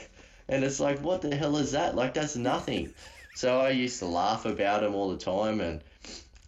And 0.48 0.64
it's 0.64 0.80
like, 0.80 0.98
what 1.00 1.22
the 1.22 1.36
hell 1.36 1.56
is 1.58 1.72
that? 1.72 1.94
Like, 1.94 2.12
that's 2.14 2.34
nothing. 2.34 2.92
So 3.36 3.60
I 3.60 3.70
used 3.70 4.00
to 4.00 4.06
laugh 4.06 4.46
about 4.46 4.80
them 4.80 4.96
all 4.96 5.10
the 5.12 5.16
time. 5.16 5.60
And 5.60 5.80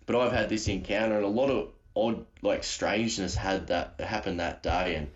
but 0.07 0.17
I've 0.17 0.33
had 0.33 0.49
this 0.49 0.67
encounter, 0.67 1.15
and 1.17 1.25
a 1.25 1.29
lot 1.29 1.51
of 1.51 1.69
odd, 1.95 2.27
like 2.43 2.65
strangeness 2.65 3.37
had 3.37 3.69
that 3.69 4.01
happened 4.01 4.41
that 4.41 4.65
day. 4.65 4.97
And 4.97 5.09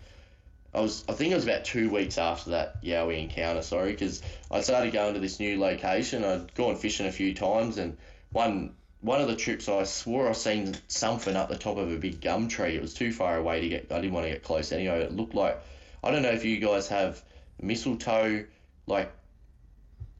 I 0.77 0.81
was, 0.81 1.03
I 1.09 1.13
think 1.13 1.31
it 1.31 1.35
was 1.35 1.43
about 1.43 1.65
two 1.65 1.89
weeks 1.89 2.19
after 2.19 2.51
that 2.51 2.83
Yowie 2.83 3.23
encounter. 3.23 3.63
Sorry, 3.63 3.93
because 3.93 4.21
I 4.51 4.61
started 4.61 4.93
going 4.93 5.15
to 5.15 5.19
this 5.19 5.39
new 5.39 5.59
location. 5.59 6.23
I'd 6.23 6.53
gone 6.53 6.75
fishing 6.75 7.07
a 7.07 7.11
few 7.11 7.33
times, 7.33 7.79
and 7.79 7.97
one 8.31 8.75
one 9.01 9.19
of 9.19 9.27
the 9.27 9.35
trips 9.35 9.67
I 9.67 9.83
swore 9.85 10.29
I 10.29 10.33
seen 10.33 10.75
something 10.87 11.35
up 11.35 11.49
the 11.49 11.57
top 11.57 11.77
of 11.77 11.91
a 11.91 11.97
big 11.97 12.21
gum 12.21 12.47
tree. 12.47 12.75
It 12.75 12.81
was 12.81 12.93
too 12.93 13.11
far 13.11 13.37
away 13.37 13.61
to 13.61 13.69
get. 13.69 13.91
I 13.91 14.01
didn't 14.01 14.13
want 14.13 14.27
to 14.27 14.31
get 14.31 14.43
close 14.43 14.71
anyway. 14.71 15.01
It 15.01 15.15
looked 15.15 15.33
like 15.33 15.59
I 16.03 16.11
don't 16.11 16.21
know 16.21 16.29
if 16.29 16.45
you 16.45 16.59
guys 16.59 16.87
have 16.89 17.23
mistletoe 17.59 18.45
like 18.85 19.11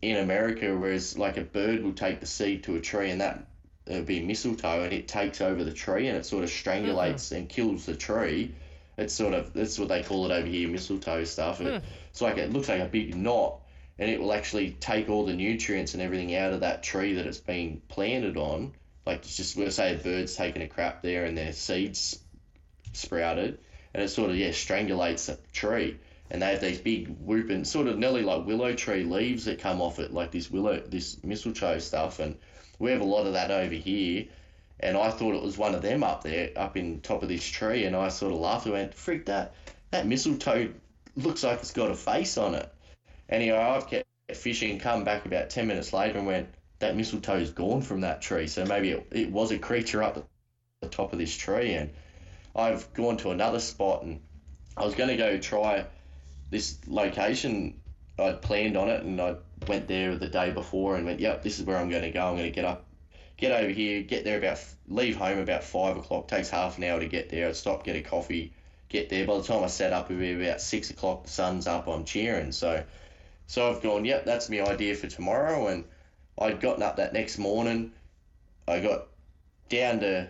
in 0.01 0.17
America, 0.17 0.75
whereas 0.75 1.19
like 1.19 1.37
a 1.37 1.41
bird 1.41 1.83
will 1.83 1.93
take 1.93 2.19
the 2.19 2.25
seed 2.25 2.63
to 2.63 2.77
a 2.77 2.81
tree 2.81 3.11
and 3.11 3.21
that 3.21 3.45
it 3.85 3.93
would 3.93 4.05
be 4.07 4.21
mistletoe 4.21 4.83
and 4.83 4.93
it 4.93 5.07
takes 5.07 5.39
over 5.39 5.63
the 5.63 5.71
tree 5.71 6.07
and 6.07 6.17
it 6.17 6.25
sort 6.25 6.43
of 6.43 6.49
strangulates 6.49 7.27
mm-hmm. 7.27 7.35
and 7.35 7.49
kills 7.49 7.85
the 7.85 7.95
tree. 7.95 8.55
It's 8.97 9.13
sort 9.13 9.33
of 9.33 9.53
that's 9.53 9.77
what 9.77 9.89
they 9.89 10.03
call 10.03 10.29
it 10.29 10.33
over 10.33 10.47
here, 10.47 10.67
mistletoe 10.67 11.23
stuff. 11.23 11.61
It, 11.61 11.81
hmm. 11.81 11.87
It's 12.09 12.21
like 12.21 12.37
it 12.37 12.51
looks 12.51 12.69
like 12.69 12.81
a 12.81 12.85
big 12.85 13.15
knot 13.15 13.61
and 13.99 14.09
it 14.09 14.19
will 14.19 14.33
actually 14.33 14.71
take 14.71 15.09
all 15.09 15.25
the 15.25 15.33
nutrients 15.33 15.93
and 15.93 16.03
everything 16.03 16.35
out 16.35 16.53
of 16.53 16.61
that 16.61 16.83
tree 16.83 17.13
that 17.13 17.25
it's 17.25 17.39
been 17.39 17.81
planted 17.87 18.37
on. 18.37 18.73
Like 19.05 19.19
it's 19.19 19.37
just 19.37 19.55
we'll 19.55 19.71
say 19.71 19.95
a 19.95 19.97
bird's 19.97 20.35
taking 20.35 20.61
a 20.61 20.67
crap 20.67 21.01
there 21.01 21.25
and 21.25 21.37
their 21.37 21.53
seeds 21.53 22.19
sprouted, 22.93 23.59
and 23.93 24.03
it 24.03 24.09
sort 24.09 24.29
of 24.29 24.35
yeah 24.35 24.49
strangulates 24.49 25.27
the 25.27 25.37
tree. 25.51 25.99
And 26.29 26.41
they 26.41 26.51
have 26.51 26.61
these 26.61 26.79
big 26.79 27.07
whooping, 27.07 27.63
sort 27.63 27.87
of 27.87 27.97
nearly 27.97 28.21
like 28.21 28.45
willow 28.45 28.73
tree 28.73 29.03
leaves 29.05 29.45
that 29.45 29.59
come 29.59 29.79
off 29.79 29.99
it, 29.99 30.11
like 30.11 30.31
this 30.31 30.51
willow, 30.51 30.81
this 30.81 31.23
mistletoe 31.23 31.79
stuff. 31.79 32.19
And 32.19 32.37
we 32.79 32.91
have 32.91 32.99
a 32.99 33.05
lot 33.05 33.27
of 33.27 33.33
that 33.33 33.49
over 33.49 33.73
here. 33.73 34.25
And 34.79 34.95
I 34.95 35.09
thought 35.09 35.35
it 35.35 35.43
was 35.43 35.57
one 35.57 35.75
of 35.75 35.81
them 35.81 36.03
up 36.03 36.23
there, 36.23 36.51
up 36.55 36.77
in 36.77 37.01
top 37.01 37.23
of 37.23 37.29
this 37.29 37.45
tree. 37.45 37.85
And 37.85 37.95
I 37.95 38.09
sort 38.09 38.33
of 38.33 38.39
laughed 38.39 38.65
and 38.65 38.73
went, 38.73 38.93
"Freak 38.93 39.25
that! 39.25 39.53
That 39.91 40.05
mistletoe 40.05 40.73
looks 41.15 41.43
like 41.43 41.59
it's 41.59 41.71
got 41.71 41.89
a 41.89 41.95
face 41.95 42.37
on 42.37 42.55
it." 42.55 42.71
Anyway, 43.29 43.57
I've 43.57 43.89
kept 43.89 44.05
fishing, 44.35 44.71
and 44.71 44.81
come 44.81 45.03
back 45.03 45.25
about 45.25 45.49
10 45.49 45.67
minutes 45.67 45.93
later 45.93 46.17
and 46.17 46.27
went, 46.27 46.49
that 46.79 46.95
mistletoe's 46.95 47.51
gone 47.51 47.81
from 47.81 48.01
that 48.01 48.21
tree. 48.21 48.47
So 48.47 48.65
maybe 48.65 48.91
it, 48.91 49.07
it 49.11 49.31
was 49.31 49.51
a 49.51 49.57
creature 49.57 50.03
up 50.03 50.27
the 50.81 50.87
top 50.87 51.13
of 51.13 51.19
this 51.19 51.35
tree. 51.35 51.73
And 51.73 51.89
I've 52.55 52.93
gone 52.93 53.17
to 53.17 53.31
another 53.31 53.59
spot 53.59 54.03
and 54.03 54.21
I 54.75 54.85
was 54.85 54.95
going 54.95 55.09
to 55.09 55.17
go 55.17 55.37
try 55.37 55.85
this 56.49 56.77
location. 56.87 57.79
I'd 58.19 58.41
planned 58.41 58.77
on 58.77 58.89
it 58.89 59.03
and 59.03 59.19
I 59.19 59.35
went 59.67 59.87
there 59.87 60.15
the 60.15 60.27
day 60.27 60.51
before 60.51 60.95
and 60.95 61.05
went, 61.05 61.19
yep, 61.19 61.43
this 61.43 61.59
is 61.59 61.65
where 61.65 61.77
I'm 61.77 61.89
going 61.89 62.03
to 62.03 62.11
go. 62.11 62.27
I'm 62.27 62.35
going 62.35 62.51
to 62.51 62.55
get 62.55 62.65
up, 62.65 62.85
get 63.37 63.51
over 63.51 63.69
here, 63.69 64.01
get 64.01 64.23
there 64.23 64.37
about, 64.37 64.63
leave 64.87 65.15
home 65.15 65.37
about 65.37 65.63
five 65.63 65.95
o'clock. 65.97 66.27
Takes 66.27 66.49
half 66.49 66.77
an 66.77 66.83
hour 66.83 66.99
to 66.99 67.07
get 67.07 67.29
there. 67.29 67.47
I'd 67.47 67.55
stop, 67.55 67.83
get 67.83 67.95
a 67.95 68.01
coffee, 68.01 68.51
get 68.89 69.09
there. 69.09 69.25
By 69.25 69.37
the 69.37 69.43
time 69.43 69.63
I 69.63 69.67
set 69.67 69.93
up, 69.93 70.09
it 70.09 70.15
would 70.15 70.19
be 70.19 70.45
about 70.45 70.59
six 70.59 70.89
o'clock. 70.89 71.23
The 71.23 71.29
sun's 71.29 71.67
up. 71.67 71.87
I'm 71.87 72.03
cheering. 72.03 72.51
So, 72.51 72.83
so 73.45 73.69
I've 73.69 73.81
gone, 73.81 74.05
yep, 74.05 74.25
that's 74.25 74.49
my 74.49 74.61
idea 74.61 74.95
for 74.95 75.07
tomorrow. 75.07 75.67
And 75.67 75.85
I'd 76.39 76.59
gotten 76.59 76.83
up 76.83 76.97
that 76.97 77.13
next 77.13 77.37
morning. 77.37 77.91
I 78.67 78.79
got 78.79 79.07
down 79.69 79.99
to 79.99 80.29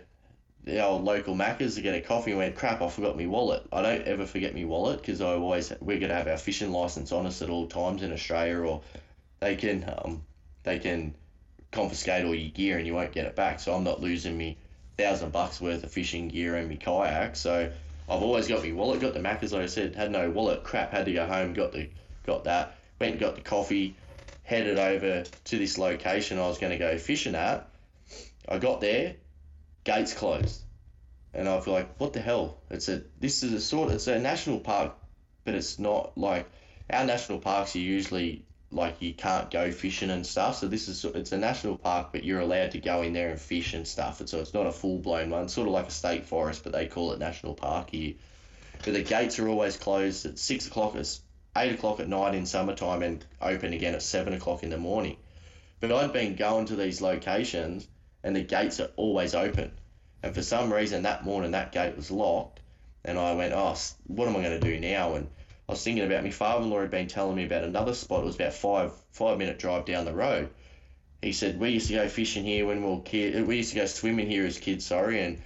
the 0.65 0.83
old 0.85 1.05
local 1.05 1.33
Macca's 1.33 1.75
to 1.75 1.81
get 1.81 1.95
a 1.95 2.01
coffee 2.01 2.31
and 2.31 2.39
went, 2.39 2.55
crap, 2.55 2.81
I 2.81 2.89
forgot 2.89 3.17
my 3.17 3.25
wallet. 3.25 3.63
I 3.71 3.81
don't 3.81 4.01
ever 4.01 4.25
forget 4.25 4.53
my 4.53 4.65
wallet 4.65 4.99
because 4.99 5.21
I 5.21 5.33
always, 5.33 5.71
we're 5.79 5.99
going 5.99 6.09
to 6.09 6.15
have 6.15 6.27
our 6.27 6.37
fishing 6.37 6.73
license 6.73 7.13
on 7.13 7.25
us 7.25 7.41
at 7.41 7.49
all 7.49 7.67
times 7.67 8.03
in 8.03 8.11
Australia 8.11 8.59
or 8.59 8.81
they 9.39 9.55
can, 9.55 9.85
um, 10.03 10.23
they 10.63 10.77
can 10.77 11.15
confiscate 11.71 12.25
all 12.25 12.35
your 12.35 12.49
gear 12.51 12.77
and 12.77 12.87
you 12.87 12.93
won't 12.93 13.11
get 13.11 13.25
it 13.25 13.35
back. 13.35 13.59
So 13.59 13.73
I'm 13.73 13.83
not 13.83 14.01
losing 14.01 14.37
me 14.37 14.57
thousand 14.97 15.31
bucks 15.31 15.61
worth 15.61 15.83
of 15.83 15.91
fishing 15.91 16.27
gear 16.27 16.55
and 16.55 16.69
my 16.69 16.75
kayak. 16.75 17.35
So 17.35 17.71
I've 18.09 18.23
always 18.23 18.47
got 18.47 18.63
my 18.63 18.71
wallet, 18.71 19.01
got 19.01 19.13
the 19.13 19.19
Macca's, 19.19 19.53
like 19.53 19.63
I 19.63 19.67
said, 19.67 19.95
had 19.95 20.11
no 20.11 20.29
wallet, 20.29 20.63
crap, 20.63 20.91
had 20.91 21.05
to 21.05 21.13
go 21.13 21.25
home, 21.27 21.53
got 21.53 21.71
the, 21.71 21.89
got 22.25 22.45
that 22.45 22.77
went 22.99 23.13
and 23.13 23.19
got 23.19 23.35
the 23.35 23.41
coffee, 23.41 23.95
headed 24.43 24.77
over 24.77 25.23
to 25.23 25.57
this 25.57 25.77
location 25.77 26.39
I 26.39 26.47
was 26.47 26.57
going 26.57 26.71
to 26.71 26.77
go 26.77 26.97
fishing 26.97 27.35
at. 27.35 27.69
I 28.47 28.57
got 28.59 28.81
there, 28.81 29.15
gates 29.83 30.13
closed, 30.13 30.61
and 31.33 31.47
I 31.47 31.59
feel 31.59 31.73
like, 31.73 31.99
what 31.99 32.13
the 32.13 32.21
hell? 32.21 32.57
It's 32.69 32.87
a 32.87 33.03
this 33.19 33.43
is 33.43 33.53
a 33.53 33.59
sort 33.59 33.91
it's 33.91 34.07
a 34.07 34.19
national 34.19 34.59
park, 34.59 34.95
but 35.43 35.53
it's 35.53 35.79
not 35.79 36.17
like 36.17 36.49
our 36.89 37.05
national 37.05 37.39
parks 37.39 37.75
are 37.75 37.79
usually 37.79 38.45
like 38.71 39.01
you 39.01 39.13
can't 39.13 39.49
go 39.49 39.71
fishing 39.71 40.09
and 40.09 40.25
stuff. 40.25 40.57
So 40.57 40.67
this 40.67 40.87
is 40.87 41.03
it's 41.05 41.31
a 41.31 41.37
national 41.37 41.77
park, 41.77 42.09
but 42.11 42.23
you're 42.23 42.41
allowed 42.41 42.71
to 42.71 42.79
go 42.79 43.01
in 43.01 43.13
there 43.13 43.29
and 43.29 43.39
fish 43.39 43.73
and 43.73 43.87
stuff. 43.87 44.19
And 44.19 44.29
so 44.29 44.39
it's 44.39 44.53
not 44.53 44.67
a 44.67 44.71
full 44.71 44.99
blown 44.99 45.29
one, 45.29 45.47
sort 45.47 45.67
of 45.67 45.73
like 45.73 45.87
a 45.87 45.91
state 45.91 46.25
forest, 46.25 46.63
but 46.63 46.73
they 46.73 46.87
call 46.87 47.13
it 47.13 47.19
national 47.19 47.53
park 47.53 47.91
here. 47.91 48.15
But 48.83 48.93
the 48.93 49.03
gates 49.03 49.39
are 49.39 49.47
always 49.47 49.77
closed 49.77 50.25
at 50.25 50.37
six 50.37 50.67
o'clock. 50.67 50.95
It's 50.95 51.21
eight 51.55 51.73
o'clock 51.73 51.99
at 51.99 52.09
night 52.09 52.35
in 52.35 52.45
summertime 52.45 53.01
and 53.03 53.25
open 53.41 53.73
again 53.73 53.95
at 53.95 54.03
seven 54.03 54.33
o'clock 54.33 54.63
in 54.63 54.69
the 54.69 54.77
morning. 54.77 55.17
But 55.79 55.91
I'd 55.91 56.13
been 56.13 56.35
going 56.35 56.65
to 56.65 56.75
these 56.75 57.01
locations 57.01 57.87
and 58.23 58.35
the 58.35 58.41
gates 58.41 58.79
are 58.79 58.91
always 58.97 59.33
open. 59.33 59.71
And 60.23 60.35
for 60.35 60.41
some 60.41 60.73
reason 60.73 61.03
that 61.03 61.23
morning 61.23 61.51
that 61.51 61.71
gate 61.71 61.95
was 61.95 62.11
locked. 62.11 62.59
And 63.05 63.17
I 63.17 63.33
went, 63.33 63.53
oh, 63.53 63.75
what 64.07 64.27
am 64.27 64.35
I 64.35 64.41
going 64.41 64.59
to 64.59 64.67
do 64.67 64.79
now? 64.79 65.13
And 65.13 65.29
I 65.67 65.73
was 65.73 65.83
thinking 65.83 66.05
about 66.05 66.23
my 66.23 66.29
father-in-law 66.29 66.81
had 66.81 66.91
been 66.91 67.07
telling 67.07 67.35
me 67.35 67.45
about 67.45 67.65
another 67.65 67.93
spot. 67.93 68.21
It 68.21 68.25
was 68.25 68.35
about 68.35 68.53
five 68.53 68.93
five 69.11 69.37
minute 69.37 69.59
drive 69.59 69.85
down 69.85 70.05
the 70.05 70.13
road. 70.13 70.49
He 71.21 71.33
said 71.33 71.59
we 71.59 71.71
used 71.71 71.87
to 71.87 71.95
go 71.95 72.07
fishing 72.07 72.45
here 72.45 72.65
when 72.65 72.83
we 72.83 72.89
were 72.89 73.01
kids. 73.01 73.45
We 73.45 73.57
used 73.57 73.71
to 73.71 73.75
go 73.75 73.85
swimming 73.85 74.29
here 74.29 74.45
as 74.45 74.59
kids. 74.59 74.85
Sorry, 74.85 75.21
and 75.21 75.41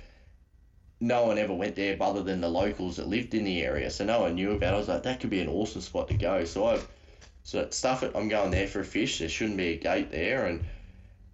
no 0.99 1.25
one 1.25 1.39
ever 1.39 1.53
went 1.53 1.75
there 1.75 1.97
other 1.99 2.21
than 2.21 2.41
the 2.41 2.49
locals 2.49 2.97
that 2.97 3.07
lived 3.07 3.33
in 3.33 3.45
the 3.45 3.63
area. 3.63 3.89
So 3.89 4.05
no 4.05 4.21
one 4.21 4.35
knew 4.35 4.51
about 4.51 4.73
it. 4.73 4.75
I 4.75 4.79
was 4.79 4.87
like, 4.87 5.03
that 5.03 5.19
could 5.21 5.31
be 5.31 5.41
an 5.41 5.49
awesome 5.49 5.81
spot 5.81 6.09
to 6.09 6.13
go. 6.13 6.45
So 6.45 6.67
I've 6.67 6.87
so 7.43 7.67
stuff 7.71 8.03
it. 8.03 8.11
I'm 8.13 8.29
going 8.29 8.51
there 8.51 8.67
for 8.67 8.81
a 8.81 8.85
fish. 8.85 9.19
There 9.19 9.29
shouldn't 9.29 9.57
be 9.57 9.69
a 9.69 9.77
gate 9.77 10.11
there. 10.11 10.45
And 10.45 10.63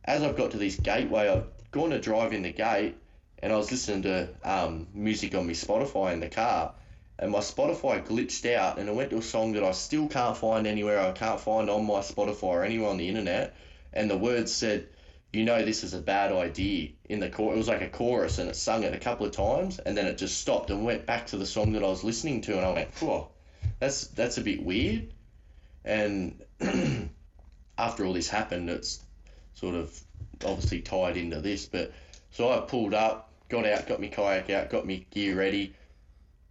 as 0.06 0.24
I've 0.24 0.38
got 0.38 0.52
to 0.52 0.58
this 0.58 0.78
gateway, 0.78 1.28
I've 1.28 1.48
gone 1.72 1.90
to 1.90 2.00
drive 2.00 2.32
in 2.32 2.44
the 2.44 2.54
gate, 2.54 2.96
and 3.40 3.52
I 3.52 3.58
was 3.58 3.70
listening 3.70 4.04
to 4.04 4.30
um, 4.44 4.88
music 4.94 5.36
on 5.36 5.46
my 5.46 5.52
Spotify 5.52 6.14
in 6.14 6.22
the 6.22 6.30
car, 6.30 6.74
and 7.20 7.32
my 7.32 7.40
Spotify 7.40 8.06
glitched 8.06 8.52
out, 8.54 8.80
and 8.80 8.88
it 8.88 8.96
went 8.96 9.10
to 9.10 9.18
a 9.18 9.22
song 9.22 9.54
that 9.54 9.64
I 9.64 9.72
still 9.72 10.08
can't 10.08 10.38
find 10.38 10.68
anywhere. 10.68 11.00
I 11.00 11.12
can't 11.12 11.40
find 11.40 11.70
on 11.70 11.86
my 11.86 12.00
Spotify 12.00 12.44
or 12.44 12.64
anywhere 12.64 12.90
on 12.90 12.98
the 12.98 13.08
internet, 13.08 13.56
and 13.94 14.10
the 14.10 14.18
words 14.18 14.54
said 14.54 14.88
you 15.34 15.44
know 15.44 15.64
this 15.64 15.84
is 15.84 15.94
a 15.94 16.00
bad 16.00 16.32
idea 16.32 16.90
in 17.10 17.20
the 17.20 17.30
chorus. 17.30 17.56
It 17.56 17.58
was 17.58 17.68
like 17.68 17.82
a 17.82 17.90
chorus 17.90 18.38
and 18.38 18.50
it 18.50 18.56
sung 18.56 18.84
it 18.84 18.94
a 18.94 18.98
couple 18.98 19.26
of 19.26 19.34
times 19.34 19.80
and 19.80 19.96
then 19.96 20.06
it 20.06 20.18
just 20.18 20.40
stopped 20.40 20.70
and 20.70 20.86
went 20.86 21.06
back 21.06 21.28
to 21.28 21.38
the 21.38 21.46
song 21.46 21.74
that 21.74 21.84
I 21.84 21.88
was 21.88 22.04
listening 22.04 22.42
to 22.42 22.58
and 22.58 22.66
I 22.66 22.74
went, 22.74 22.90
whoa, 23.00 23.30
that's 23.80 24.08
that's 24.08 24.38
a 24.38 24.42
bit 24.42 24.64
weird. 24.64 25.14
And 25.84 26.42
after 27.78 28.06
all 28.06 28.14
this 28.14 28.30
happened, 28.30 28.70
it's 28.70 29.04
sort 29.54 29.76
of 29.76 30.00
obviously 30.46 30.82
tied 30.82 31.18
into 31.18 31.42
this. 31.42 31.66
But 31.66 31.92
so 32.32 32.50
I 32.50 32.62
pulled 32.62 32.94
up, 32.94 33.32
got 33.50 33.66
out, 33.66 33.88
got 33.88 34.02
my 34.02 34.08
kayak 34.08 34.50
out, 34.50 34.70
got 34.70 34.88
my 34.88 35.06
gear 35.12 35.38
ready. 35.38 35.76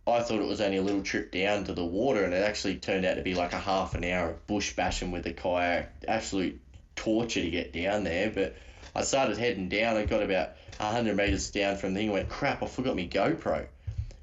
I 0.09 0.23
thought 0.23 0.41
it 0.41 0.47
was 0.47 0.61
only 0.61 0.77
a 0.77 0.83
little 0.83 1.03
trip 1.03 1.33
down 1.33 1.65
to 1.65 1.73
the 1.73 1.85
water, 1.85 2.25
and 2.25 2.33
it 2.33 2.45
actually 2.45 2.77
turned 2.77 3.05
out 3.05 3.17
to 3.17 3.23
be 3.23 3.35
like 3.35 3.53
a 3.53 3.59
half 3.59 3.95
an 3.97 4.05
hour 4.05 4.31
of 4.31 4.47
bush 4.47 4.75
bashing 4.75 5.11
with 5.11 5.25
the 5.25 5.33
kayak. 5.33 5.93
Absolute 6.07 6.61
torture 6.95 7.43
to 7.43 7.51
get 7.51 7.73
down 7.73 8.05
there, 8.05 8.31
but 8.31 8.55
I 8.95 9.03
started 9.03 9.37
heading 9.37 9.69
down. 9.69 9.97
I 9.97 10.05
got 10.05 10.23
about 10.23 10.51
100 10.79 11.17
metres 11.17 11.51
down 11.51 11.77
from 11.77 11.95
the 11.95 12.01
thing 12.01 12.13
went, 12.13 12.29
crap, 12.29 12.63
I 12.63 12.67
forgot 12.67 12.95
my 12.95 13.07
GoPro. 13.07 13.67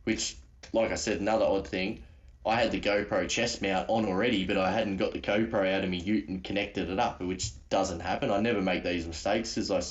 Which, 0.06 0.38
like 0.72 0.92
I 0.92 0.96
said, 0.96 1.20
another 1.20 1.46
odd 1.46 1.68
thing, 1.68 2.04
I 2.46 2.56
had 2.56 2.72
the 2.72 2.80
GoPro 2.80 3.28
chest 3.28 3.62
mount 3.62 3.90
on 3.90 4.06
already, 4.06 4.46
but 4.46 4.58
I 4.58 4.72
hadn't 4.72 4.98
got 4.98 5.12
the 5.12 5.20
GoPro 5.20 5.72
out 5.72 5.84
of 5.84 5.90
my 5.90 5.98
ute 5.98 6.30
and 6.30 6.44
connected 6.44 6.90
it 6.90 7.00
up, 7.00 7.22
which 7.22 7.52
doesn't 7.70 8.00
happen. 8.00 8.32
I 8.32 8.40
never 8.40 8.62
make 8.62 8.84
these 8.84 9.06
mistakes 9.06 9.56
because 9.56 9.72
I, 9.72 9.82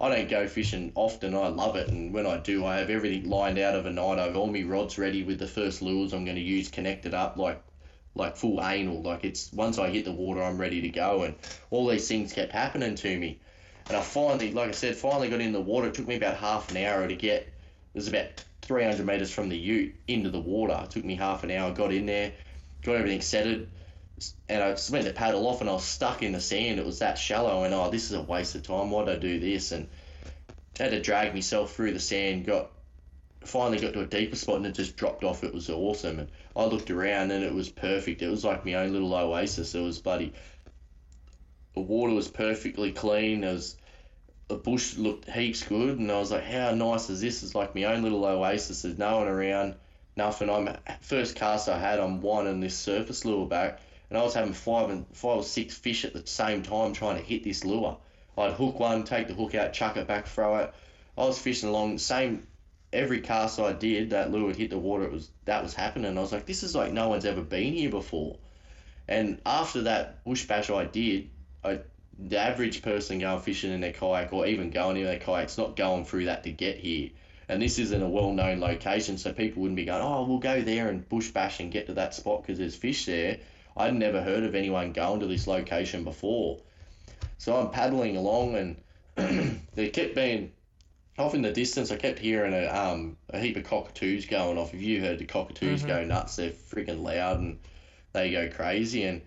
I 0.00 0.10
don't 0.10 0.30
go 0.30 0.46
fishing 0.46 0.92
often. 0.94 1.34
I 1.34 1.48
love 1.48 1.74
it, 1.74 1.88
and 1.88 2.12
when 2.12 2.24
I 2.26 2.36
do, 2.36 2.64
I 2.64 2.76
have 2.76 2.88
everything 2.88 3.28
lined 3.28 3.58
out 3.58 3.74
of 3.74 3.84
a 3.84 3.90
night. 3.90 4.18
I 4.18 4.26
have 4.26 4.36
all 4.36 4.46
my 4.46 4.62
rods 4.62 4.96
ready 4.96 5.24
with 5.24 5.40
the 5.40 5.48
first 5.48 5.82
lures 5.82 6.12
I'm 6.12 6.24
going 6.24 6.36
to 6.36 6.42
use 6.42 6.68
connected 6.68 7.14
up, 7.14 7.36
like 7.36 7.60
like 8.14 8.36
full 8.36 8.64
anal. 8.64 9.02
Like 9.02 9.24
it's 9.24 9.52
once 9.52 9.78
I 9.78 9.90
hit 9.90 10.04
the 10.04 10.12
water, 10.12 10.42
I'm 10.42 10.58
ready 10.58 10.80
to 10.82 10.88
go, 10.88 11.24
and 11.24 11.34
all 11.70 11.88
these 11.88 12.06
things 12.06 12.32
kept 12.32 12.52
happening 12.52 12.94
to 12.94 13.18
me. 13.18 13.40
And 13.88 13.96
I 13.96 14.02
finally, 14.02 14.52
like 14.52 14.68
I 14.68 14.72
said, 14.72 14.96
finally 14.96 15.30
got 15.30 15.40
in 15.40 15.52
the 15.52 15.60
water. 15.60 15.88
It 15.88 15.94
took 15.94 16.06
me 16.06 16.16
about 16.16 16.36
half 16.36 16.70
an 16.70 16.76
hour 16.76 17.08
to 17.08 17.16
get. 17.16 17.42
It 17.42 17.94
was 17.94 18.06
about 18.06 18.44
300 18.62 19.04
meters 19.04 19.32
from 19.32 19.48
the 19.48 19.56
ute 19.56 19.96
into 20.06 20.30
the 20.30 20.38
water. 20.38 20.78
It 20.84 20.90
took 20.90 21.04
me 21.04 21.16
half 21.16 21.42
an 21.42 21.50
hour. 21.50 21.72
Got 21.72 21.92
in 21.92 22.06
there, 22.06 22.32
got 22.82 22.96
everything 22.96 23.22
setted, 23.22 23.68
and 24.48 24.62
I 24.62 24.76
went 24.90 25.06
to 25.06 25.12
paddle 25.12 25.46
off, 25.46 25.60
and 25.60 25.70
I 25.70 25.74
was 25.74 25.84
stuck 25.84 26.22
in 26.22 26.32
the 26.32 26.40
sand. 26.40 26.78
It 26.78 26.86
was 26.86 27.00
that 27.00 27.18
shallow, 27.18 27.64
and 27.64 27.74
oh, 27.74 27.90
this 27.90 28.04
is 28.04 28.12
a 28.12 28.22
waste 28.22 28.54
of 28.54 28.62
time. 28.62 28.90
Why 28.90 29.04
did 29.04 29.16
I 29.16 29.18
do 29.18 29.40
this? 29.40 29.72
And 29.72 29.88
I 30.78 30.84
had 30.84 30.92
to 30.92 31.00
drag 31.00 31.34
myself 31.34 31.74
through 31.74 31.92
the 31.92 32.00
sand. 32.00 32.46
Got 32.46 32.70
finally 33.44 33.78
got 33.78 33.92
to 33.94 34.00
a 34.00 34.06
deeper 34.06 34.36
spot 34.36 34.56
and 34.56 34.66
it 34.66 34.74
just 34.74 34.96
dropped 34.96 35.24
off. 35.24 35.44
It 35.44 35.54
was 35.54 35.70
awesome. 35.70 36.18
And 36.18 36.28
I 36.54 36.64
looked 36.64 36.90
around 36.90 37.30
and 37.30 37.44
it 37.44 37.54
was 37.54 37.68
perfect. 37.68 38.20
It 38.20 38.28
was 38.28 38.44
like 38.44 38.64
my 38.64 38.74
own 38.74 38.92
little 38.92 39.14
oasis. 39.14 39.74
It 39.74 39.80
was 39.80 39.98
bloody. 39.98 40.34
The 41.74 41.80
water 41.80 42.12
was 42.12 42.28
perfectly 42.28 42.92
clean. 42.92 43.42
There 43.42 43.52
was 43.52 43.76
the 44.48 44.56
bush 44.56 44.96
looked 44.96 45.28
heaps 45.30 45.62
good, 45.62 45.98
and 45.98 46.10
I 46.10 46.18
was 46.18 46.30
like, 46.30 46.44
how 46.44 46.72
nice 46.72 47.10
is 47.10 47.20
this? 47.20 47.42
It's 47.42 47.54
like 47.54 47.74
my 47.74 47.84
own 47.84 48.02
little 48.02 48.24
oasis. 48.24 48.82
There's 48.82 48.98
no 48.98 49.18
one 49.18 49.28
around, 49.28 49.74
nothing. 50.16 50.48
I'm 50.48 50.74
first 51.02 51.36
cast 51.36 51.68
I 51.68 51.78
had. 51.78 52.00
I'm 52.00 52.22
winding 52.22 52.60
this 52.60 52.76
surface 52.76 53.26
lure 53.26 53.46
back, 53.46 53.80
and 54.08 54.18
I 54.18 54.22
was 54.22 54.34
having 54.34 54.52
five 54.52 54.90
and 54.90 55.06
five 55.12 55.38
or 55.38 55.42
six 55.42 55.76
fish 55.76 56.04
at 56.04 56.12
the 56.12 56.26
same 56.26 56.62
time 56.62 56.92
trying 56.92 57.16
to 57.16 57.22
hit 57.22 57.44
this 57.44 57.64
lure. 57.64 57.98
I'd 58.36 58.52
hook 58.52 58.78
one, 58.78 59.04
take 59.04 59.28
the 59.28 59.34
hook 59.34 59.54
out, 59.54 59.72
chuck 59.72 59.96
it 59.96 60.06
back, 60.06 60.26
throw 60.26 60.58
it. 60.58 60.72
I 61.16 61.24
was 61.24 61.38
fishing 61.38 61.68
along 61.68 61.98
same 61.98 62.46
every 62.92 63.20
cast 63.20 63.58
I 63.58 63.72
did, 63.72 64.10
that 64.10 64.30
lure 64.30 64.46
would 64.46 64.56
hit 64.56 64.70
the 64.70 64.78
water. 64.78 65.04
It 65.04 65.12
was 65.12 65.30
that 65.44 65.62
was 65.62 65.74
happening. 65.74 66.16
I 66.16 66.20
was 66.20 66.32
like, 66.32 66.46
this 66.46 66.62
is 66.62 66.74
like 66.74 66.92
no 66.92 67.08
one's 67.08 67.24
ever 67.24 67.42
been 67.42 67.72
here 67.72 67.90
before. 67.90 68.38
And 69.06 69.40
after 69.44 69.82
that 69.82 70.24
bush 70.24 70.46
bash 70.46 70.70
I 70.70 70.84
did, 70.84 71.30
I 71.64 71.80
the 72.18 72.38
average 72.38 72.82
person 72.82 73.20
going 73.20 73.40
fishing 73.40 73.72
in 73.72 73.80
their 73.80 73.92
kayak 73.92 74.32
or 74.32 74.46
even 74.46 74.70
going 74.70 74.96
in 74.96 75.04
their 75.04 75.18
kayak's 75.18 75.58
not 75.58 75.76
going 75.76 76.04
through 76.04 76.26
that 76.26 76.44
to 76.44 76.50
get 76.50 76.78
here. 76.78 77.10
And 77.48 77.62
this 77.62 77.78
isn't 77.78 78.02
a 78.02 78.08
well 78.08 78.32
known 78.32 78.60
location, 78.60 79.18
so 79.18 79.32
people 79.32 79.62
wouldn't 79.62 79.76
be 79.76 79.86
going, 79.86 80.02
oh, 80.02 80.24
we'll 80.24 80.38
go 80.38 80.60
there 80.60 80.88
and 80.88 81.08
bush 81.08 81.28
bash 81.28 81.60
and 81.60 81.72
get 81.72 81.86
to 81.86 81.94
that 81.94 82.14
spot 82.14 82.42
because 82.42 82.58
there's 82.58 82.76
fish 82.76 83.06
there. 83.06 83.38
I'd 83.78 83.94
never 83.94 84.20
heard 84.20 84.44
of 84.44 84.54
anyone 84.54 84.92
going 84.92 85.20
to 85.20 85.26
this 85.26 85.46
location 85.46 86.04
before. 86.04 86.58
So 87.38 87.56
I'm 87.56 87.70
paddling 87.70 88.16
along 88.16 88.56
and 88.56 89.60
there 89.74 89.90
kept 89.90 90.14
being 90.14 90.52
off 91.16 91.34
in 91.34 91.42
the 91.42 91.52
distance. 91.52 91.90
I 91.90 91.96
kept 91.96 92.18
hearing 92.18 92.52
a 92.52 92.66
um 92.66 93.16
a 93.30 93.38
heap 93.38 93.56
of 93.56 93.64
cockatoos 93.64 94.26
going 94.26 94.58
off. 94.58 94.74
If 94.74 94.82
you 94.82 95.00
heard 95.00 95.18
the 95.18 95.24
cockatoos 95.24 95.84
go 95.84 96.04
nuts, 96.04 96.36
they're 96.36 96.50
freaking 96.50 97.02
loud 97.02 97.38
and 97.38 97.58
they 98.12 98.32
go 98.32 98.48
crazy. 98.48 99.04
And 99.04 99.22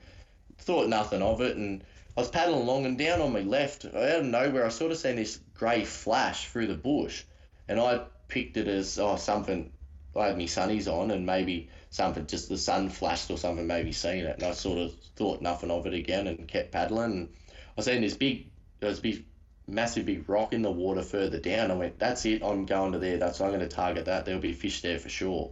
thought 0.58 0.88
nothing 0.88 1.22
of 1.22 1.42
it. 1.42 1.58
And 1.58 1.84
I 2.16 2.22
was 2.22 2.30
paddling 2.30 2.62
along 2.62 2.86
and 2.86 2.98
down 2.98 3.22
on 3.22 3.34
my 3.34 3.42
left, 3.42 3.86
out 3.86 3.94
of 3.96 4.26
nowhere, 4.26 4.66
I 4.66 4.70
sort 4.70 4.92
of 4.92 4.98
seen 4.98 5.16
this 5.16 5.40
grey 5.54 5.86
flash 5.86 6.48
through 6.48 6.68
the 6.68 6.76
bush, 6.76 7.24
and 7.68 7.80
I 7.80 8.02
picked 8.28 8.58
it 8.58 8.68
as 8.68 9.00
oh 9.00 9.16
something. 9.16 9.72
I 10.16 10.28
had 10.28 10.38
my 10.38 10.44
sunnies 10.44 10.92
on, 10.92 11.12
and 11.12 11.26
maybe 11.26 11.70
something 11.92 12.26
just 12.26 12.50
the 12.50 12.58
sun 12.58 12.90
flashed 12.90 13.30
or 13.30 13.38
something, 13.38 13.68
maybe 13.68 13.92
seen 13.92 14.26
it, 14.26 14.38
and 14.38 14.44
I 14.44 14.54
sort 14.54 14.80
of 14.80 14.96
thought 15.16 15.42
nothing 15.42 15.70
of 15.70 15.86
it 15.86 15.94
again 15.94 16.26
and 16.26 16.48
kept 16.48 16.72
paddling. 16.72 17.12
And 17.12 17.30
I 17.78 17.82
seen 17.82 18.02
this 18.02 18.16
big, 18.16 18.48
there 18.80 18.90
was 18.90 19.02
big, 19.02 19.26
massive 19.68 20.06
big 20.06 20.28
rock 20.28 20.54
in 20.54 20.62
the 20.62 20.72
water 20.72 21.04
further 21.04 21.40
down. 21.40 21.70
I 21.70 21.76
went, 21.76 22.00
that's 22.00 22.26
it. 22.26 22.42
I'm 22.44 22.66
going 22.66 22.94
to 22.94 23.00
there. 23.00 23.18
That's 23.18 23.42
I'm 23.42 23.50
going 23.50 23.60
to 23.60 23.68
target 23.68 24.06
that. 24.06 24.26
There'll 24.26 24.42
be 24.42 24.54
fish 24.54 24.82
there 24.82 25.00
for 25.00 25.10
sure. 25.10 25.52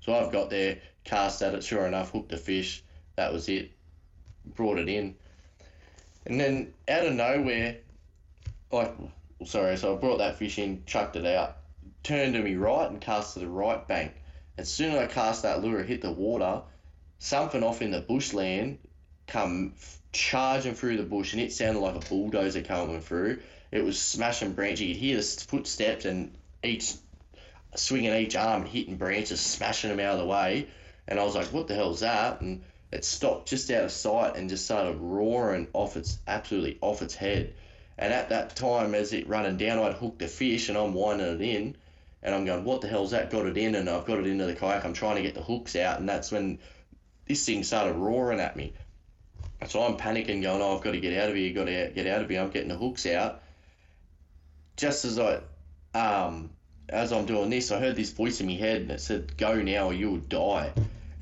So 0.00 0.12
I've 0.12 0.32
got 0.32 0.50
there, 0.50 0.78
cast 1.04 1.40
at 1.42 1.54
it. 1.54 1.62
Sure 1.62 1.86
enough, 1.86 2.10
hooked 2.10 2.32
a 2.32 2.36
fish. 2.36 2.82
That 3.14 3.32
was 3.32 3.48
it. 3.48 3.70
Brought 4.44 4.78
it 4.78 4.88
in. 4.88 5.14
And 6.26 6.40
then 6.40 6.74
out 6.88 7.06
of 7.06 7.14
nowhere, 7.14 7.78
like, 8.72 8.92
sorry, 9.44 9.76
so 9.76 9.96
I 9.96 10.00
brought 10.00 10.18
that 10.18 10.36
fish 10.36 10.58
in, 10.58 10.82
chucked 10.84 11.14
it 11.14 11.24
out, 11.24 11.58
turned 12.02 12.34
to 12.34 12.42
me 12.42 12.56
right 12.56 12.90
and 12.90 13.00
cast 13.00 13.34
to 13.34 13.40
the 13.40 13.48
right 13.48 13.86
bank. 13.86 14.14
As 14.58 14.68
soon 14.70 14.92
as 14.92 14.98
I 14.98 15.06
cast 15.06 15.42
that 15.42 15.62
lure, 15.62 15.80
it 15.80 15.86
hit 15.86 16.02
the 16.02 16.10
water, 16.10 16.62
something 17.18 17.62
off 17.62 17.82
in 17.82 17.90
the 17.90 18.00
bushland 18.00 18.78
come 19.26 19.74
charging 20.12 20.74
through 20.74 20.96
the 20.96 21.02
bush, 21.02 21.32
and 21.32 21.42
it 21.42 21.52
sounded 21.52 21.80
like 21.80 21.94
a 21.94 22.08
bulldozer 22.08 22.62
coming 22.62 23.00
through. 23.00 23.40
It 23.70 23.84
was 23.84 24.00
smashing 24.00 24.52
branches. 24.52 24.80
You 24.82 24.94
could 24.94 25.02
hear 25.02 25.16
the 25.16 25.22
footsteps 25.22 26.04
and 26.04 26.32
each 26.62 26.94
swinging 27.74 28.14
each 28.14 28.36
arm, 28.36 28.64
hitting 28.64 28.96
branches, 28.96 29.40
smashing 29.40 29.90
them 29.90 30.00
out 30.00 30.14
of 30.14 30.20
the 30.20 30.26
way. 30.26 30.68
And 31.06 31.20
I 31.20 31.24
was 31.24 31.34
like, 31.34 31.52
"What 31.52 31.68
the 31.68 31.74
hell's 31.74 32.00
that?" 32.00 32.40
And 32.40 32.62
it 32.90 33.04
stopped 33.04 33.48
just 33.48 33.70
out 33.70 33.84
of 33.84 33.92
sight 33.92 34.36
and 34.36 34.48
just 34.48 34.64
started 34.64 34.96
roaring 34.96 35.68
off 35.74 35.96
its 35.96 36.18
absolutely 36.26 36.78
off 36.80 37.02
its 37.02 37.14
head. 37.14 37.52
And 37.98 38.12
at 38.12 38.30
that 38.30 38.56
time, 38.56 38.94
as 38.94 39.12
it 39.12 39.28
running 39.28 39.56
down, 39.56 39.78
I'd 39.78 39.94
hooked 39.94 40.22
a 40.22 40.28
fish 40.28 40.68
and 40.68 40.78
I'm 40.78 40.94
winding 40.94 41.26
it 41.26 41.40
in, 41.40 41.76
and 42.22 42.34
I'm 42.34 42.44
going, 42.44 42.64
"What 42.64 42.80
the 42.80 42.88
hell's 42.88 43.10
that?" 43.12 43.30
Got 43.30 43.46
it 43.46 43.56
in, 43.56 43.74
and 43.74 43.88
I've 43.88 44.06
got 44.06 44.18
it 44.18 44.26
into 44.26 44.46
the 44.46 44.54
kayak. 44.54 44.84
I'm 44.84 44.92
trying 44.92 45.16
to 45.16 45.22
get 45.22 45.34
the 45.34 45.42
hooks 45.42 45.76
out, 45.76 46.00
and 46.00 46.08
that's 46.08 46.32
when 46.32 46.58
this 47.26 47.44
thing 47.44 47.62
started 47.62 47.94
roaring 47.94 48.40
at 48.40 48.56
me. 48.56 48.72
So 49.66 49.82
I'm 49.82 49.96
panicking, 49.96 50.42
going, 50.42 50.62
"Oh, 50.62 50.76
I've 50.76 50.82
got 50.84 50.92
to 50.92 51.00
get 51.00 51.18
out 51.18 51.30
of 51.30 51.36
here! 51.36 51.52
Got 51.52 51.64
to 51.64 51.92
get 51.94 52.06
out 52.06 52.22
of 52.22 52.30
here!" 52.30 52.40
I'm 52.40 52.50
getting 52.50 52.68
the 52.68 52.76
hooks 52.76 53.06
out. 53.06 53.42
Just 54.76 55.04
as 55.04 55.18
I, 55.18 55.40
um, 55.94 56.50
as 56.88 57.12
I'm 57.12 57.26
doing 57.26 57.50
this, 57.50 57.70
I 57.70 57.80
heard 57.80 57.96
this 57.96 58.12
voice 58.12 58.40
in 58.40 58.46
my 58.46 58.54
head, 58.54 58.82
and 58.82 58.90
it 58.90 59.00
said, 59.00 59.36
"Go 59.36 59.62
now, 59.62 59.86
or 59.86 59.92
you'll 59.92 60.18
die." 60.18 60.72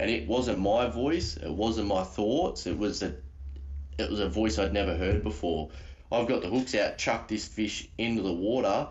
And 0.01 0.11
it 0.11 0.26
wasn't 0.26 0.59
my 0.59 0.88
voice. 0.88 1.36
It 1.36 1.51
wasn't 1.51 1.86
my 1.86 2.03
thoughts. 2.03 2.66
It 2.66 2.76
was 2.76 3.03
a, 3.03 3.14
it 3.97 4.11
was 4.11 4.18
a 4.18 4.28
voice 4.28 4.59
I'd 4.59 4.72
never 4.72 4.97
heard 4.97 5.22
before. 5.22 5.70
I've 6.11 6.26
got 6.26 6.42
the 6.42 6.49
hooks 6.49 6.74
out, 6.74 6.99
chucked 6.99 7.28
this 7.28 7.47
fish 7.47 7.88
into 7.97 8.22
the 8.22 8.32
water, 8.32 8.88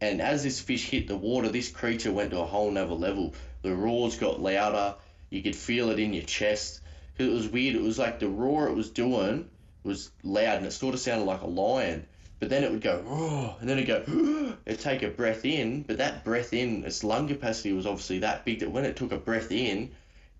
and 0.00 0.20
as 0.20 0.42
this 0.42 0.60
fish 0.60 0.88
hit 0.88 1.08
the 1.08 1.16
water, 1.16 1.48
this 1.48 1.70
creature 1.70 2.12
went 2.12 2.30
to 2.30 2.40
a 2.40 2.46
whole 2.46 2.70
nother 2.70 2.94
level. 2.94 3.34
The 3.62 3.74
roars 3.74 4.16
got 4.16 4.40
louder. 4.40 4.94
You 5.30 5.42
could 5.42 5.56
feel 5.56 5.90
it 5.90 5.98
in 5.98 6.12
your 6.12 6.24
chest. 6.24 6.80
It 7.18 7.30
was 7.30 7.48
weird. 7.48 7.74
It 7.74 7.82
was 7.82 7.98
like 7.98 8.20
the 8.20 8.28
roar 8.28 8.68
it 8.68 8.74
was 8.74 8.90
doing 8.90 9.48
was 9.82 10.10
loud, 10.22 10.58
and 10.58 10.66
it 10.66 10.72
sort 10.72 10.94
of 10.94 11.00
sounded 11.00 11.24
like 11.24 11.40
a 11.40 11.46
lion. 11.46 12.06
But 12.38 12.50
then 12.50 12.62
it 12.62 12.70
would 12.70 12.82
go, 12.82 13.00
roar, 13.00 13.56
and 13.58 13.68
then 13.68 13.78
it'd 13.78 14.06
go, 14.06 14.54
it'd 14.64 14.80
take 14.80 15.02
a 15.02 15.08
breath 15.08 15.44
in, 15.44 15.82
but 15.82 15.98
that 15.98 16.24
breath 16.24 16.52
in, 16.52 16.84
its 16.84 17.02
lung 17.02 17.26
capacity 17.26 17.72
was 17.72 17.86
obviously 17.86 18.20
that 18.20 18.44
big 18.44 18.60
that 18.60 18.70
when 18.70 18.84
it 18.84 18.94
took 18.94 19.10
a 19.10 19.18
breath 19.18 19.50
in, 19.50 19.90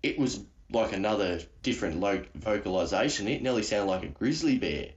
it 0.01 0.17
was 0.17 0.39
like 0.71 0.93
another 0.93 1.41
different 1.61 1.99
low 1.99 2.23
vocalization. 2.35 3.27
It 3.27 3.41
nearly 3.41 3.63
sounded 3.63 3.91
like 3.91 4.03
a 4.03 4.07
grizzly 4.07 4.57
bear. 4.57 4.91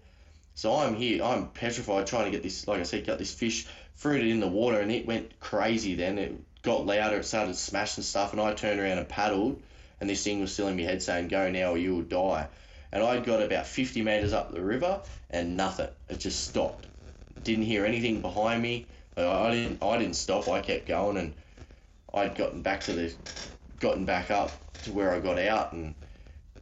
So 0.55 0.75
I'm 0.77 0.95
here, 0.95 1.25
I'm 1.25 1.49
petrified 1.49 2.07
trying 2.07 2.27
to 2.27 2.31
get 2.31 2.43
this, 2.43 2.69
like 2.69 2.81
I 2.81 2.83
said, 2.83 3.07
got 3.07 3.19
this 3.19 3.33
fish, 3.33 3.67
threw 3.97 4.17
it 4.17 4.27
in 4.27 4.41
the 4.41 4.49
water, 4.49 4.81
and 4.81 4.93
it 4.93 5.07
went 5.07 5.41
crazy 5.41 5.95
then. 5.95 6.19
It 6.19 6.63
got 6.63 6.87
louder, 6.87 7.17
it 7.17 7.25
started 7.25 7.57
smashing 7.57 8.05
stuff, 8.05 8.33
and 8.33 8.41
I 8.41 8.53
turned 8.53 8.79
around 8.79 8.99
and 8.99 9.09
paddled, 9.09 9.63
and 10.01 10.11
this 10.11 10.23
thing 10.23 10.41
was 10.41 10.53
still 10.53 10.69
in 10.69 10.77
my 10.77 10.83
head 10.83 11.03
saying, 11.03 11.29
Go 11.29 11.51
now 11.51 11.73
or 11.73 11.79
you 11.79 11.97
will 11.97 12.03
die. 12.03 12.49
And 12.93 13.03
I'd 13.03 13.25
got 13.25 13.43
about 13.43 13.67
50 13.67 14.03
metres 14.03 14.35
up 14.35 14.53
the 14.53 14.61
river, 14.61 15.01
and 15.31 15.57
nothing. 15.57 15.89
It 16.11 16.21
just 16.21 16.47
stopped. 16.47 16.87
Didn't 17.43 17.65
hear 17.65 17.87
anything 17.87 18.21
behind 18.21 18.63
me. 18.63 18.87
I 19.17 19.25
I 19.25 19.51
didn't, 19.53 19.83
I 19.83 19.99
didn't 19.99 20.17
stop, 20.17 20.49
I 20.49 20.61
kept 20.61 20.87
going, 20.87 21.17
and 21.17 21.35
I'd 22.13 22.37
gotten 22.37 22.61
back 22.61 22.83
to 22.83 22.93
the, 22.93 23.15
gotten 23.81 24.05
back 24.05 24.31
up 24.31 24.53
to 24.85 24.93
where 24.93 25.15
I 25.15 25.21
got 25.21 25.39
out, 25.39 25.73
and 25.73 25.95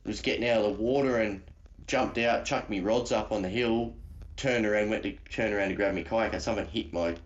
was 0.05 0.21
getting 0.21 0.49
out 0.49 0.65
of 0.65 0.77
the 0.77 0.83
water 0.83 1.19
and 1.19 1.43
jumped 1.91 2.19
out, 2.19 2.45
chucked 2.45 2.71
me 2.71 2.79
rods 2.79 3.11
up 3.11 3.33
on 3.33 3.43
the 3.43 3.49
hill, 3.49 3.93
turned 4.37 4.65
around, 4.65 4.91
went 4.91 5.03
to 5.03 5.13
turn 5.29 5.53
around 5.53 5.71
to 5.71 5.75
grab 5.75 5.93
my 5.93 6.03
kayak, 6.03 6.33
and 6.33 6.41
something 6.41 6.67
hit 6.67 6.93
my 6.93 7.17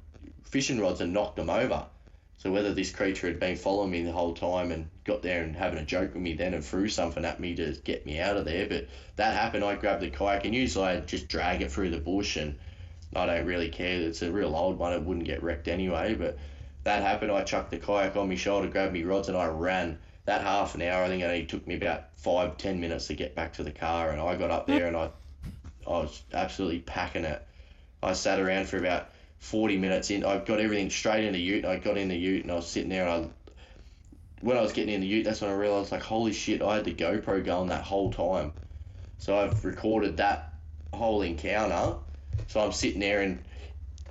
fishing 0.45 0.81
rods 0.81 1.03
and 1.03 1.13
knocked 1.13 1.37
them 1.37 1.51
over. 1.51 1.85
So 2.39 2.51
whether 2.51 2.73
this 2.73 2.91
creature 2.91 3.27
had 3.27 3.39
been 3.39 3.57
following 3.57 3.91
me 3.91 4.03
the 4.03 4.13
whole 4.13 4.33
time 4.33 4.73
and 4.73 4.89
got 5.05 5.21
there 5.21 5.43
and 5.43 5.55
having 5.55 5.79
a 5.79 5.85
joke 5.85 6.15
with 6.15 6.23
me 6.23 6.33
then 6.33 6.55
and 6.55 6.65
threw 6.65 6.89
something 6.89 7.27
at 7.27 7.41
me 7.41 7.55
to 7.57 7.77
get 7.85 8.07
me 8.07 8.19
out 8.19 8.39
of 8.39 8.47
there, 8.47 8.67
but 8.67 8.89
that 9.17 9.35
happened. 9.35 9.65
I 9.65 9.77
grabbed 9.77 10.03
the 10.03 10.09
kayak 10.09 10.47
and 10.47 10.55
usually 10.55 10.87
I 10.87 11.01
just 11.01 11.29
drag 11.29 11.61
it 11.61 11.71
through 11.71 11.91
the 11.91 11.99
bush 11.99 12.37
and 12.37 12.59
I 13.15 13.27
don't 13.27 13.47
really 13.47 13.69
care. 13.69 14.01
It's 14.01 14.23
a 14.23 14.33
real 14.33 14.57
old 14.57 14.79
one. 14.79 14.95
It 14.95 15.03
wouldn't 15.03 15.27
get 15.27 15.43
wrecked 15.43 15.69
anyway. 15.69 16.15
But 16.15 16.39
that 16.85 17.03
happened. 17.03 17.33
I 17.33 17.43
chucked 17.45 17.71
the 17.71 17.79
kayak 17.79 18.17
on 18.17 18.31
my 18.31 18.35
shoulder, 18.35 18.69
grabbed 18.69 18.95
me 18.95 19.05
rods, 19.05 19.29
and 19.29 19.37
I 19.37 19.47
ran. 19.47 19.99
That 20.27 20.41
half 20.41 20.75
an 20.75 20.83
hour, 20.83 21.05
I 21.05 21.09
think 21.09 21.23
it 21.23 21.27
only 21.27 21.47
took 21.47 21.67
me 21.67 21.77
about 21.77 22.17
five, 22.17 22.57
ten 22.57 22.81
minutes 22.81 23.09
to 23.09 23.15
get 23.15 23.35
back 23.35 23.55
to 23.55 23.63
the 23.63 23.71
car. 23.71 24.11
And 24.11 24.21
I 24.21 24.37
got 24.37 24.51
up 24.51 24.67
there 24.67 24.87
and 24.87 24.97
I, 24.97 25.11
I 25.87 25.91
was 25.91 26.23
absolutely 26.33 26.81
packing 26.81 27.25
it. 27.25 27.47
I 28.03 28.15
sat 28.15 28.41
around 28.41 28.69
for 28.69 28.79
about 28.79 29.11
40 29.41 29.77
minutes 29.77 30.11
in. 30.11 30.25
I 30.25 30.39
got 30.39 30.61
everything 30.61 30.91
straight 30.91 31.25
in 31.25 31.35
the 31.35 31.41
ute. 31.41 31.65
I 31.65 31.77
got 31.77 31.99
in 31.99 32.09
the 32.09 32.17
ute 32.17 32.43
and 32.43 32.51
I 32.51 32.57
was 32.57 32.67
sitting 32.67 32.89
there 32.89 33.07
and 33.07 33.27
I, 33.27 33.29
when 34.41 34.57
I 34.57 34.63
was 34.63 34.73
getting 34.73 34.95
in 34.95 35.01
the 35.01 35.07
ute, 35.07 35.25
that's 35.25 35.41
when 35.41 35.51
I 35.51 35.55
realised, 35.55 35.93
like, 35.93 36.03
holy 36.03 36.33
shit, 36.33 36.63
I 36.63 36.77
had 36.77 36.85
the 36.85 36.95
GoPro 36.95 37.45
going 37.45 37.69
that 37.69 37.85
whole 37.85 38.13
time. 38.13 38.53
So 39.19 39.39
I've 39.39 39.65
recorded 39.65 40.19
that 40.19 40.55
whole 40.93 41.23
encounter. 41.23 41.97
So 42.49 42.61
I'm 42.61 42.73
sitting 42.73 43.01
there 43.01 43.21
and 43.21 43.43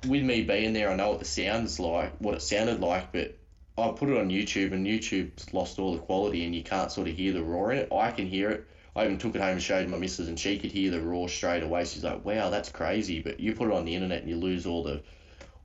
with 0.08 0.22
me 0.22 0.42
being 0.42 0.72
there, 0.72 0.90
I 0.90 0.96
know 0.96 1.10
what 1.10 1.18
the 1.18 1.24
sounds 1.24 1.80
like, 1.80 2.14
what 2.18 2.34
it 2.34 2.42
sounded 2.42 2.80
like, 2.80 3.12
but 3.12 3.36
I 3.76 3.88
put 3.88 4.08
it 4.08 4.16
on 4.16 4.28
YouTube 4.28 4.72
and 4.72 4.86
YouTube's 4.86 5.52
lost 5.52 5.78
all 5.78 5.94
the 5.94 5.98
quality 5.98 6.44
and 6.44 6.54
you 6.54 6.62
can't 6.62 6.92
sort 6.92 7.08
of 7.08 7.16
hear 7.16 7.32
the 7.32 7.42
roar 7.42 7.72
in 7.72 7.78
it. 7.78 7.92
I 7.92 8.12
can 8.12 8.26
hear 8.26 8.50
it. 8.50 8.68
I 8.94 9.04
even 9.04 9.18
took 9.18 9.34
it 9.34 9.40
home 9.40 9.52
and 9.52 9.62
showed 9.62 9.88
my 9.88 9.98
missus 9.98 10.28
and 10.28 10.38
she 10.38 10.58
could 10.58 10.70
hear 10.70 10.92
the 10.92 11.00
roar 11.00 11.28
straight 11.28 11.64
away. 11.64 11.84
She's 11.84 12.04
like, 12.04 12.24
wow, 12.24 12.50
that's 12.50 12.68
crazy. 12.68 13.20
But 13.20 13.40
you 13.40 13.54
put 13.54 13.68
it 13.68 13.74
on 13.74 13.84
the 13.84 13.94
internet 13.94 14.20
and 14.20 14.30
you 14.30 14.36
lose 14.36 14.66
all 14.66 14.84
the 14.84 15.02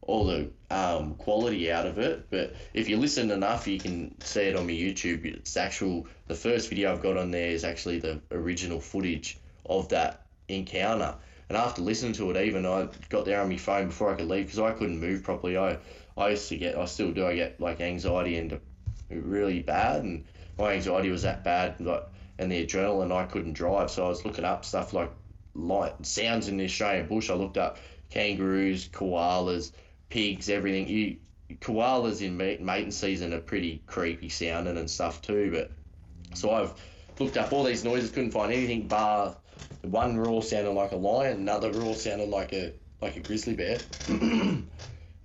all 0.01 0.26
the 0.26 0.49
um, 0.72 1.14
quality 1.16 1.72
out 1.72 1.86
of 1.86 1.99
it. 1.99 2.26
But 2.32 2.55
if 2.74 2.89
you 2.89 2.97
listen 2.97 3.30
enough, 3.30 3.68
you 3.68 3.78
can 3.78 4.20
see 4.22 4.41
it 4.41 4.55
on 4.55 4.66
my 4.66 4.74
YouTube. 4.74 5.26
It's 5.26 5.55
actual. 5.55 6.07
The 6.26 6.34
first 6.34 6.70
video 6.70 6.91
I've 6.91 7.03
got 7.03 7.18
on 7.18 7.30
there 7.30 7.49
is 7.49 7.64
actually 7.64 7.99
the 7.99 8.20
original 8.32 8.80
footage 8.80 9.38
of 9.68 9.88
that 9.89 10.26
encounter. 10.47 11.14
And 11.49 11.57
after 11.57 11.84
listening 11.84 12.14
to 12.14 12.32
it, 12.32 12.38
even 12.43 12.66
I 12.66 12.88
got 13.10 13.26
there 13.26 13.41
on 13.41 13.49
my 13.49 13.57
phone 13.57 13.88
before 13.88 14.12
I 14.12 14.16
could 14.16 14.28
leave 14.28 14.45
because 14.45 14.60
I 14.60 14.72
couldn't 14.72 14.99
move 14.99 15.24
properly. 15.24 15.57
I 15.57 15.78
I 16.20 16.30
used 16.30 16.49
to 16.49 16.57
get, 16.57 16.78
I 16.78 16.86
still 16.86 17.11
do, 17.11 17.26
I 17.26 17.36
get 17.36 17.59
like 17.59 17.82
anxiety 17.82 18.38
and 18.38 18.59
really 19.09 19.61
bad, 19.61 20.03
and 20.03 20.26
my 20.57 20.74
anxiety 20.74 21.09
was 21.09 21.24
that 21.24 21.43
bad, 21.43 21.80
like, 21.80 22.03
and 22.38 22.51
the 22.51 22.65
adrenaline, 22.65 23.11
I 23.11 23.26
couldn't 23.26 23.53
drive, 23.53 23.89
so 23.89 24.05
I 24.05 24.09
was 24.09 24.26
looking 24.26 24.45
up 24.45 24.65
stuff 24.65 24.93
like 24.93 25.11
light 25.55 26.05
sounds 26.05 26.47
in 26.47 26.57
the 26.57 26.65
Australian 26.65 27.07
bush. 27.07 27.30
I 27.30 27.34
looked 27.34 27.57
up 27.57 27.78
kangaroos, 28.09 28.88
koalas, 28.89 29.72
pigs, 30.09 30.49
everything. 30.49 30.88
You 30.88 31.17
koalas 31.55 32.22
in 32.22 32.38
mating 32.38 32.91
season 32.91 33.34
are 33.34 33.39
pretty 33.39 33.82
creepy 33.88 34.30
sounding 34.30 34.78
and 34.78 34.89
stuff 34.89 35.22
too, 35.22 35.51
but 35.51 35.72
so 36.34 36.51
I've 36.51 36.74
looked 37.20 37.38
up 37.38 37.51
all 37.51 37.63
these 37.63 37.84
noises, 37.84 38.11
couldn't 38.11 38.32
find 38.32 38.53
anything 38.53 38.88
bar 38.88 39.36
one 39.82 40.17
roar 40.17 40.43
sounded 40.43 40.72
like 40.72 40.91
a 40.91 40.97
lion, 40.97 41.38
another 41.38 41.72
roar 41.72 41.95
sounded 41.95 42.30
like 42.30 42.53
a 42.53 42.74
like 43.01 43.15
a 43.15 43.22
grizzly 43.22 43.55
bear. 43.55 43.80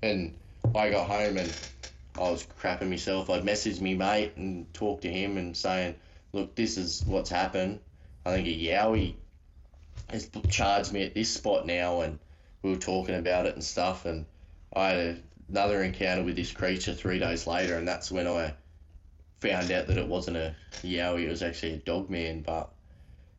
and 0.03 0.35
I 0.77 0.91
got 0.91 1.07
home 1.07 1.37
and 1.37 1.53
I 2.19 2.31
was 2.31 2.47
crapping 2.61 2.91
myself. 2.91 3.31
I'd 3.31 3.45
message 3.45 3.81
me 3.81 3.95
mate 3.95 4.33
and 4.37 4.73
talk 4.75 5.03
to 5.03 5.11
him 5.11 5.37
and 5.37 5.57
saying, 5.57 5.95
"Look, 6.33 6.57
this 6.57 6.77
is 6.77 7.05
what's 7.07 7.31
happened. 7.31 7.79
I 8.27 8.33
think 8.33 8.49
a 8.49 8.51
yowie 8.51 9.15
has 10.09 10.29
charged 10.49 10.93
me 10.93 11.05
at 11.05 11.15
this 11.15 11.31
spot 11.31 11.67
now." 11.67 12.01
And 12.01 12.19
we 12.63 12.71
were 12.71 12.77
talking 12.77 13.15
about 13.15 13.47
it 13.47 13.55
and 13.55 13.63
stuff. 13.63 14.05
And 14.05 14.27
I 14.75 14.89
had 14.91 15.23
another 15.49 15.83
encounter 15.85 16.25
with 16.25 16.35
this 16.35 16.51
creature 16.51 16.95
three 16.95 17.21
days 17.21 17.47
later, 17.47 17.77
and 17.77 17.87
that's 17.87 18.11
when 18.11 18.27
I 18.27 18.55
found 19.39 19.71
out 19.71 19.87
that 19.87 19.99
it 19.99 20.09
wasn't 20.09 20.39
a 20.39 20.57
yowie; 20.83 21.27
it 21.27 21.31
was 21.31 21.43
actually 21.43 21.75
a 21.75 21.79
dog 21.79 22.11
man. 22.11 22.43
But 22.43 22.71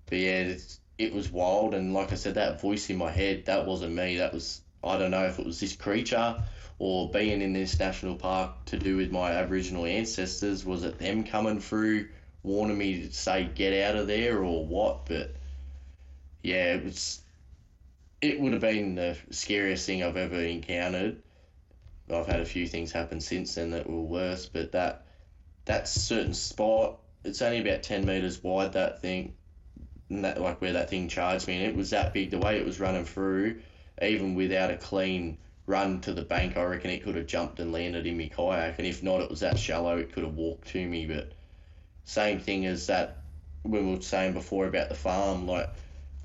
but 0.05 0.19
yeah, 0.19 0.55
it 0.97 1.13
was 1.13 1.29
wild. 1.29 1.73
And 1.73 1.93
like 1.93 2.13
I 2.13 2.15
said, 2.15 2.35
that 2.35 2.61
voice 2.61 2.89
in 2.89 2.95
my 2.95 3.11
head, 3.11 3.45
that 3.45 3.65
wasn't 3.65 3.93
me. 3.93 4.17
That 4.17 4.33
was 4.33 4.61
I 4.85 4.97
don't 4.97 5.11
know 5.11 5.25
if 5.25 5.37
it 5.37 5.45
was 5.45 5.59
this 5.59 5.75
creature 5.75 6.41
or 6.77 7.09
being 7.09 7.41
in 7.41 7.53
this 7.53 7.79
national 7.79 8.15
park 8.15 8.51
to 8.65 8.77
do 8.77 8.97
with 8.97 9.11
my 9.11 9.31
Aboriginal 9.31 9.85
ancestors. 9.85 10.65
Was 10.65 10.83
it 10.83 10.99
them 10.99 11.23
coming 11.23 11.59
through, 11.59 12.09
warning 12.43 12.77
me 12.77 13.07
to 13.07 13.13
say 13.13 13.49
get 13.55 13.87
out 13.87 13.95
of 13.95 14.07
there 14.07 14.43
or 14.43 14.65
what? 14.65 15.05
But 15.05 15.35
yeah, 16.43 16.73
it 16.75 16.83
was. 16.83 17.21
It 18.21 18.39
would 18.39 18.53
have 18.53 18.61
been 18.61 18.95
the 18.95 19.15
scariest 19.29 19.85
thing 19.85 20.03
I've 20.03 20.17
ever 20.17 20.39
encountered. 20.39 21.21
I've 22.11 22.27
had 22.27 22.39
a 22.39 22.45
few 22.45 22.67
things 22.67 22.91
happen 22.91 23.19
since 23.19 23.55
then 23.55 23.71
that 23.71 23.89
were 23.89 24.01
worse, 24.01 24.47
but 24.47 24.71
that 24.73 25.05
that 25.65 25.87
certain 25.87 26.33
spot, 26.33 26.99
it's 27.23 27.41
only 27.41 27.61
about 27.61 27.83
ten 27.83 28.05
meters 28.05 28.43
wide. 28.43 28.73
That 28.73 29.01
thing, 29.01 29.33
that 30.09 30.41
like 30.41 30.61
where 30.61 30.73
that 30.73 30.89
thing 30.89 31.07
charged 31.07 31.47
me, 31.47 31.55
and 31.55 31.65
it 31.65 31.75
was 31.75 31.91
that 31.91 32.13
big. 32.13 32.31
The 32.31 32.37
way 32.37 32.57
it 32.57 32.65
was 32.65 32.79
running 32.79 33.05
through, 33.05 33.61
even 34.01 34.35
without 34.35 34.71
a 34.71 34.77
clean 34.77 35.37
run 35.67 36.01
to 36.01 36.13
the 36.13 36.21
bank, 36.21 36.57
I 36.57 36.63
reckon 36.63 36.91
it 36.91 37.03
could 37.03 37.15
have 37.15 37.27
jumped 37.27 37.59
and 37.59 37.71
landed 37.71 38.05
in 38.05 38.17
my 38.17 38.27
kayak. 38.27 38.77
And 38.77 38.87
if 38.87 39.01
not, 39.03 39.21
it 39.21 39.29
was 39.29 39.39
that 39.39 39.57
shallow, 39.57 39.97
it 39.97 40.13
could 40.13 40.23
have 40.23 40.35
walked 40.35 40.67
to 40.69 40.87
me. 40.87 41.05
But 41.05 41.31
same 42.03 42.39
thing 42.39 42.65
as 42.65 42.87
that 42.87 43.17
we 43.63 43.81
were 43.81 44.01
saying 44.01 44.33
before 44.33 44.67
about 44.67 44.89
the 44.89 44.95
farm, 44.95 45.47
like 45.47 45.69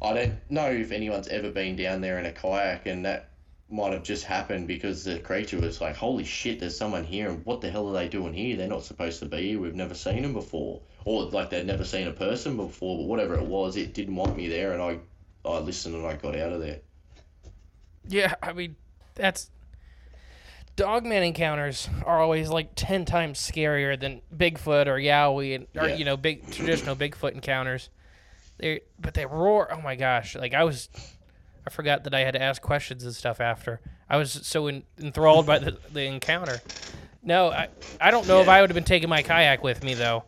I 0.03 0.12
don't 0.14 0.34
know 0.51 0.70
if 0.70 0.93
anyone's 0.93 1.28
ever 1.28 1.51
been 1.51 1.76
down 1.76 2.01
there 2.01 2.18
in 2.18 2.26
a 2.26 2.32
kayak, 2.32 2.86
and 2.86 3.05
that 3.05 3.30
might 3.70 3.93
have 3.93 4.03
just 4.03 4.24
happened 4.24 4.66
because 4.66 5.05
the 5.05 5.18
creature 5.20 5.61
was 5.61 5.80
like, 5.80 5.97
"Holy 5.97 6.24
shit, 6.24 6.61
there's 6.61 6.76
someone 6.76 7.05
here, 7.05 7.28
and 7.28 7.45
what 7.47 7.61
the 7.61 7.70
hell 7.70 7.88
are 7.88 7.95
they 7.95 8.09
doing 8.09 8.34
here? 8.34 8.57
They're 8.57 8.68
not 8.68 8.84
supposed 8.84 9.20
to 9.20 9.26
be 9.26 9.51
here. 9.51 9.61
We've 9.61 9.74
never 9.74 9.95
seen 9.95 10.22
them 10.22 10.32
before." 10.32 10.80
or 11.05 11.24
like 11.24 11.51
they'd 11.51 11.66
never 11.66 11.84
seen 11.84 12.07
a 12.07 12.12
person 12.12 12.57
before, 12.57 12.99
but 12.99 13.05
whatever 13.05 13.34
it 13.34 13.45
was, 13.45 13.76
it 13.76 13.95
didn't 13.95 14.16
want 14.16 14.36
me 14.36 14.49
there, 14.49 14.72
and 14.72 14.82
I, 14.82 14.99
I 15.49 15.59
listened 15.59 15.95
and 15.95 16.07
I 16.07 16.14
got 16.14 16.36
out 16.36 16.53
of 16.53 16.61
there. 16.61 16.80
Yeah, 18.09 18.34
I 18.43 18.53
mean, 18.53 18.76
that's 19.20 19.50
dogman 20.76 21.22
encounters 21.22 21.88
are 22.06 22.20
always 22.20 22.48
like 22.48 22.70
ten 22.74 23.04
times 23.04 23.38
scarier 23.38 23.98
than 23.98 24.22
Bigfoot 24.34 24.86
or 24.86 24.96
Yowie 24.96 25.54
and 25.54 25.66
or 25.76 25.88
Yeah. 25.88 25.96
you 25.96 26.04
know 26.04 26.16
big 26.16 26.50
traditional 26.50 26.96
Bigfoot 26.96 27.32
encounters. 27.32 27.90
They 28.58 28.80
but 28.98 29.14
they 29.14 29.26
roar. 29.26 29.72
Oh 29.72 29.80
my 29.80 29.96
gosh! 29.96 30.36
Like 30.36 30.52
I 30.54 30.64
was, 30.64 30.88
I 31.66 31.70
forgot 31.70 32.04
that 32.04 32.14
I 32.14 32.20
had 32.20 32.32
to 32.34 32.42
ask 32.42 32.60
questions 32.60 33.04
and 33.04 33.14
stuff 33.14 33.40
after. 33.40 33.80
I 34.08 34.16
was 34.16 34.32
so 34.32 34.66
en- 34.66 34.82
enthralled 35.00 35.46
by 35.46 35.58
the, 35.60 35.78
the 35.92 36.02
encounter. 36.04 36.60
No, 37.22 37.50
I 37.50 37.68
I 38.00 38.10
don't 38.10 38.26
know 38.28 38.40
if 38.40 38.48
I 38.48 38.60
would 38.60 38.68
have 38.70 38.74
been 38.74 38.84
taking 38.84 39.08
my 39.08 39.22
kayak 39.22 39.62
with 39.62 39.82
me 39.82 39.94
though. 39.94 40.24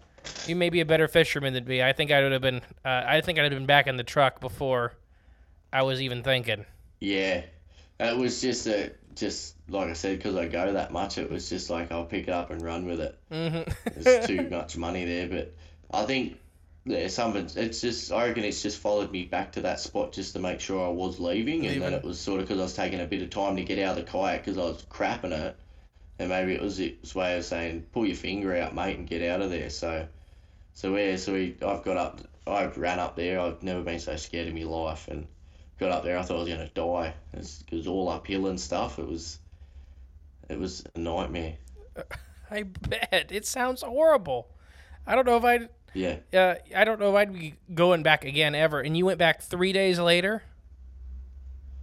You 0.47 0.55
may 0.57 0.71
be 0.71 0.81
a 0.81 0.87
better 0.87 1.09
fisherman 1.09 1.53
than 1.53 1.65
me. 1.67 1.83
I 1.83 1.93
think 1.93 2.11
I 2.11 2.23
would 2.23 2.33
have 2.33 2.41
been. 2.43 2.63
Uh, 2.85 3.03
I 3.07 3.21
think 3.21 3.39
I'd 3.39 3.43
have 3.43 3.51
been 3.53 3.67
back 3.67 3.87
in 3.87 3.97
the 3.97 4.05
truck 4.05 4.41
before 4.41 4.95
I 5.73 5.83
was 5.83 6.01
even 6.01 6.23
thinking. 6.23 6.65
Yeah, 7.01 7.43
it 8.01 8.17
was 8.17 8.41
just 8.41 8.67
a 8.67 8.93
just 9.15 9.57
like 9.69 9.89
I 9.89 9.93
said 9.93 10.19
because 10.19 10.37
I 10.37 10.49
go 10.49 10.73
that 10.73 10.93
much. 10.93 11.19
It 11.19 11.31
was 11.31 11.49
just 11.49 11.71
like 11.71 11.93
I'll 11.93 12.05
pick 12.05 12.29
it 12.29 12.35
up 12.35 12.51
and 12.51 12.63
run 12.63 12.87
with 12.87 13.01
it. 13.01 13.19
Mm-hmm. 13.31 14.01
There's 14.01 14.27
too 14.29 14.49
much 14.49 14.77
money 14.77 15.05
there, 15.05 15.29
but 15.29 15.55
I 15.93 16.05
think 16.05 16.39
yeah, 16.85 17.09
something. 17.09 17.49
It's 17.55 17.81
just 17.81 18.13
I 18.13 18.29
reckon 18.29 18.45
it's 18.45 18.63
just 18.63 18.79
followed 18.79 19.11
me 19.13 19.25
back 19.25 19.53
to 19.53 19.63
that 19.63 19.81
spot 19.81 20.13
just 20.13 20.33
to 20.33 20.41
make 20.41 20.61
sure 20.61 20.85
I 20.85 20.91
was 20.91 21.21
leaving, 21.21 21.67
and 21.67 21.81
then 21.81 21.93
it 21.93 22.03
was 22.03 22.19
sort 22.19 22.41
of 22.41 22.49
because 22.49 22.61
I 22.61 22.65
was 22.65 22.75
taking 22.75 23.01
a 23.01 23.07
bit 23.07 23.23
of 23.23 23.31
time 23.31 23.57
to 23.57 23.63
get 23.63 23.79
out 23.79 23.97
of 23.99 24.05
the 24.05 24.11
kayak 24.11 24.45
because 24.45 24.59
I 24.59 24.63
was 24.63 24.83
crapping 24.91 25.33
it, 25.33 25.57
and 26.19 26.29
maybe 26.29 26.55
it 26.55 26.61
was 26.61 26.81
its 26.81 27.15
way 27.15 27.39
of 27.39 27.45
saying 27.45 27.87
pull 27.93 28.07
your 28.07 28.17
finger 28.17 28.57
out, 28.57 28.75
mate, 28.75 28.99
and 28.99 29.07
get 29.07 29.23
out 29.23 29.41
of 29.41 29.51
there. 29.51 29.71
So, 29.71 30.09
so 30.75 30.97
yeah, 30.97 31.17
so 31.17 31.35
we 31.35 31.57
I've 31.65 31.85
got 31.85 31.97
up. 31.97 32.21
I 32.45 32.65
ran 32.65 32.99
up 32.99 33.15
there. 33.15 33.39
I've 33.39 33.63
never 33.63 33.83
been 33.83 34.01
so 34.01 34.17
scared 34.17 34.49
in 34.49 34.55
my 34.55 34.65
life, 34.65 35.07
and 35.07 35.29
got 35.83 35.93
up 35.93 36.05
there. 36.05 36.19
I 36.19 36.23
thought 36.23 36.37
I 36.37 36.41
was 36.41 36.49
gonna 36.49 36.69
die. 36.69 37.15
It 37.33 37.39
was, 37.39 37.65
it 37.71 37.75
was 37.75 37.87
all 37.87 38.09
uphill 38.09 38.47
and 38.47 38.61
stuff. 38.61 38.99
It 38.99 39.07
was, 39.07 39.39
it 40.49 40.59
was 40.59 40.85
a 40.95 40.99
nightmare. 40.99 41.57
I 42.51 42.65
bet 42.65 43.31
it 43.31 43.47
sounds 43.47 43.83
horrible. 43.83 44.49
I 45.07 45.15
don't 45.15 45.27
know 45.27 45.37
if 45.37 45.45
I'd. 45.45 45.69
Yeah. 45.95 46.17
Uh, 46.33 46.55
I 46.75 46.85
don't 46.85 47.01
know 47.01 47.11
if 47.11 47.17
I'd 47.17 47.33
be 47.33 47.55
going 47.75 48.03
back 48.03 48.25
again 48.25 48.55
ever. 48.55 48.81
And 48.81 48.97
you 48.97 49.05
went 49.07 49.19
back 49.19 49.43
three 49.43 49.73
days 49.73 49.99
later. 49.99 50.43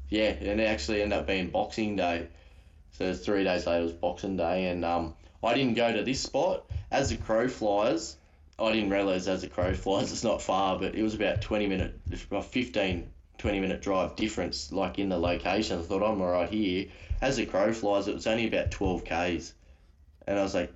Yeah, 0.10 0.30
and 0.30 0.60
it 0.60 0.66
actually 0.66 1.04
ended 1.04 1.20
up 1.20 1.28
being 1.28 1.50
Boxing 1.50 1.96
Day. 1.96 2.28
So 2.92 3.14
three 3.14 3.44
days 3.44 3.68
later 3.68 3.84
was 3.84 3.94
Boxing 3.94 4.38
Day, 4.38 4.66
and 4.68 4.84
um, 4.84 5.14
I 5.44 5.54
didn't 5.54 5.76
go 5.76 5.94
to 5.94 6.04
this 6.04 6.22
spot. 6.22 6.66
As 6.92 7.10
the 7.10 7.18
crow 7.18 7.48
flies, 7.48 8.18
I 8.58 8.72
didn't 8.72 8.90
realize 8.90 9.28
as 9.28 9.42
the 9.42 9.48
crow 9.48 9.74
flies 9.74 10.12
it's 10.12 10.24
not 10.24 10.42
far, 10.42 10.80
but 10.80 10.96
it 10.96 11.04
was 11.04 11.14
about 11.14 11.42
20 11.42 11.68
minute, 11.68 12.00
15, 12.12 13.10
20 13.40 13.60
minute 13.60 13.82
drive 13.82 14.16
difference, 14.16 14.72
like 14.72 15.00
in 15.00 15.10
the 15.10 15.18
location. 15.18 15.80
I 15.80 15.82
thought 15.82 16.04
I'm 16.04 16.22
alright 16.22 16.50
here. 16.50 16.88
As 17.22 17.38
the 17.38 17.46
crow 17.46 17.74
flies, 17.74 18.08
it 18.08 18.14
was 18.14 18.28
only 18.28 18.48
about 18.48 18.72
12 18.72 19.04
k's, 19.04 19.54
and 20.28 20.40
I 20.40 20.44
was 20.44 20.54
like, 20.54 20.72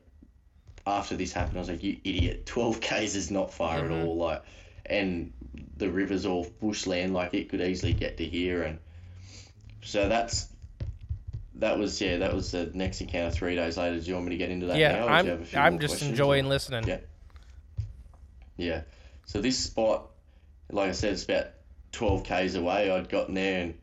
after 0.86 1.16
this 1.16 1.32
happened, 1.32 1.57
I 1.57 1.59
was 1.59 1.70
like, 1.70 1.84
you 1.84 1.97
idiot, 2.03 2.45
12 2.45 2.82
k's 2.82 3.16
is 3.16 3.32
not 3.32 3.53
far 3.53 3.78
at 3.78 3.84
mm-hmm. 3.86 4.07
all, 4.07 4.18
like, 4.18 4.43
and 4.86 5.32
the 5.78 5.89
river's 5.89 6.25
all 6.25 6.46
bushland, 6.59 7.13
like 7.13 7.33
it 7.33 7.50
could 7.50 7.62
easily 7.62 7.93
get 7.93 8.17
to 8.17 8.25
here, 8.25 8.63
and 8.63 8.79
so 9.82 10.09
that's 10.09 10.47
that 11.55 11.78
was 11.78 12.01
yeah 12.01 12.17
that 12.17 12.33
was 12.33 12.51
the 12.51 12.71
next 12.74 13.00
encounter 13.01 13.32
three 13.32 13.55
days 13.55 13.78
later. 13.78 14.00
Do 14.00 14.05
you 14.05 14.13
want 14.16 14.25
me 14.25 14.32
to 14.32 14.37
get 14.37 14.50
into 14.50 14.66
that 14.67 14.78
yeah, 14.78 14.93
now? 14.93 15.04
or 15.04 15.21
do 15.21 15.25
you 15.25 15.32
have 15.32 15.54
a 15.54 15.59
I'm. 15.59 15.74
I'm 15.74 15.79
just 15.79 15.93
questions, 15.93 16.12
enjoying 16.12 16.50
listening. 16.50 16.87
Yeah. 16.87 16.97
Yeah. 18.58 18.82
So 19.25 19.42
this 19.42 19.58
spot, 19.58 20.09
like 20.71 20.89
I 20.89 20.92
said, 20.93 21.13
it's 21.13 21.24
about 21.24 21.47
twelve 21.93 22.25
k's 22.25 22.55
away. 22.55 22.91
I'd 22.91 23.07
gotten 23.07 23.36
there 23.36 23.61
and 23.61 23.78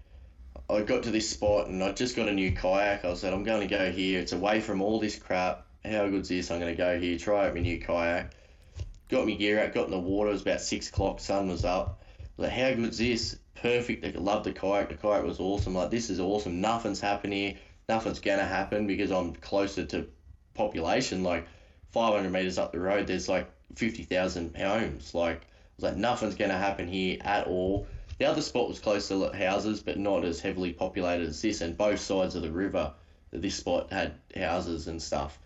I 0.68 0.82
got 0.82 1.04
to 1.04 1.10
this 1.10 1.30
spot 1.30 1.68
and 1.68 1.82
I 1.82 1.92
just 1.92 2.14
got 2.14 2.28
a 2.28 2.32
new 2.32 2.52
kayak. 2.52 3.04
I 3.04 3.14
said 3.14 3.32
I'm 3.32 3.44
going 3.44 3.66
to 3.66 3.74
go 3.74 3.90
here. 3.90 4.20
It's 4.20 4.32
away 4.32 4.60
from 4.60 4.82
all 4.82 5.00
this 5.00 5.18
crap. 5.18 5.66
How 5.84 6.06
good's 6.08 6.28
this? 6.28 6.50
I'm 6.50 6.60
going 6.60 6.74
to 6.74 6.76
go 6.76 6.98
here. 7.00 7.16
Try 7.18 7.46
out 7.46 7.54
my 7.54 7.60
new 7.60 7.80
kayak. 7.80 8.34
Got 9.08 9.26
my 9.26 9.32
gear 9.32 9.64
out. 9.64 9.72
Got 9.72 9.86
in 9.86 9.92
the 9.92 9.98
water. 9.98 10.28
It 10.28 10.34
was 10.34 10.42
about 10.42 10.60
six 10.60 10.90
o'clock. 10.90 11.20
Sun 11.20 11.48
was 11.48 11.64
up. 11.64 12.02
Like 12.36 12.52
how 12.52 12.74
good's 12.74 12.98
this? 12.98 13.38
Perfect. 13.54 14.04
I 14.04 14.18
love 14.18 14.44
the 14.44 14.52
kayak. 14.52 14.90
The 14.90 14.96
kayak 14.96 15.24
was 15.24 15.40
awesome. 15.40 15.74
Like 15.74 15.90
this 15.90 16.10
is 16.10 16.20
awesome. 16.20 16.60
Nothing's 16.60 17.00
happened 17.00 17.32
here. 17.32 17.54
Nothing's 17.88 18.20
gonna 18.20 18.44
happen 18.44 18.86
because 18.86 19.10
I'm 19.10 19.34
closer 19.34 19.84
to 19.86 20.06
population. 20.54 21.22
Like 21.22 21.46
500 21.92 22.30
meters 22.30 22.58
up 22.58 22.72
the 22.72 22.80
road, 22.80 23.06
there's 23.06 23.28
like 23.28 23.50
50,000 23.74 24.56
homes. 24.56 25.14
Like, 25.14 25.42
like, 25.78 25.96
nothing's 25.96 26.34
going 26.34 26.50
to 26.50 26.56
happen 26.56 26.88
here 26.88 27.18
at 27.22 27.46
all. 27.46 27.86
The 28.20 28.26
other 28.26 28.42
spot 28.42 28.68
was 28.68 28.78
close 28.78 29.08
to 29.08 29.32
houses, 29.32 29.82
but 29.82 29.98
not 29.98 30.26
as 30.26 30.40
heavily 30.40 30.74
populated 30.74 31.26
as 31.26 31.40
this. 31.40 31.62
And 31.62 31.74
both 31.74 32.00
sides 32.00 32.34
of 32.34 32.42
the 32.42 32.52
river, 32.52 32.92
this 33.30 33.54
spot 33.54 33.90
had 33.90 34.12
houses 34.36 34.88
and 34.88 35.00
stuff. 35.00 35.38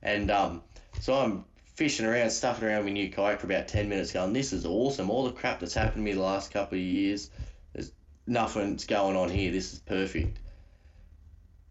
And 0.00 0.30
um, 0.30 0.62
so 1.00 1.18
I'm 1.18 1.44
fishing 1.74 2.06
around, 2.06 2.30
stuffing 2.30 2.68
around 2.68 2.84
my 2.84 2.92
new 2.92 3.10
kayak 3.10 3.40
for 3.40 3.46
about 3.46 3.66
10 3.66 3.88
minutes, 3.88 4.12
going, 4.12 4.32
this 4.32 4.52
is 4.52 4.64
awesome. 4.64 5.10
All 5.10 5.24
the 5.24 5.32
crap 5.32 5.58
that's 5.58 5.74
happened 5.74 5.96
to 5.96 6.00
me 6.02 6.12
the 6.12 6.22
last 6.22 6.52
couple 6.52 6.78
of 6.78 6.84
years, 6.84 7.32
there's 7.72 7.90
nothing's 8.28 8.86
going 8.86 9.16
on 9.16 9.28
here. 9.28 9.50
This 9.50 9.72
is 9.72 9.80
perfect. 9.80 10.38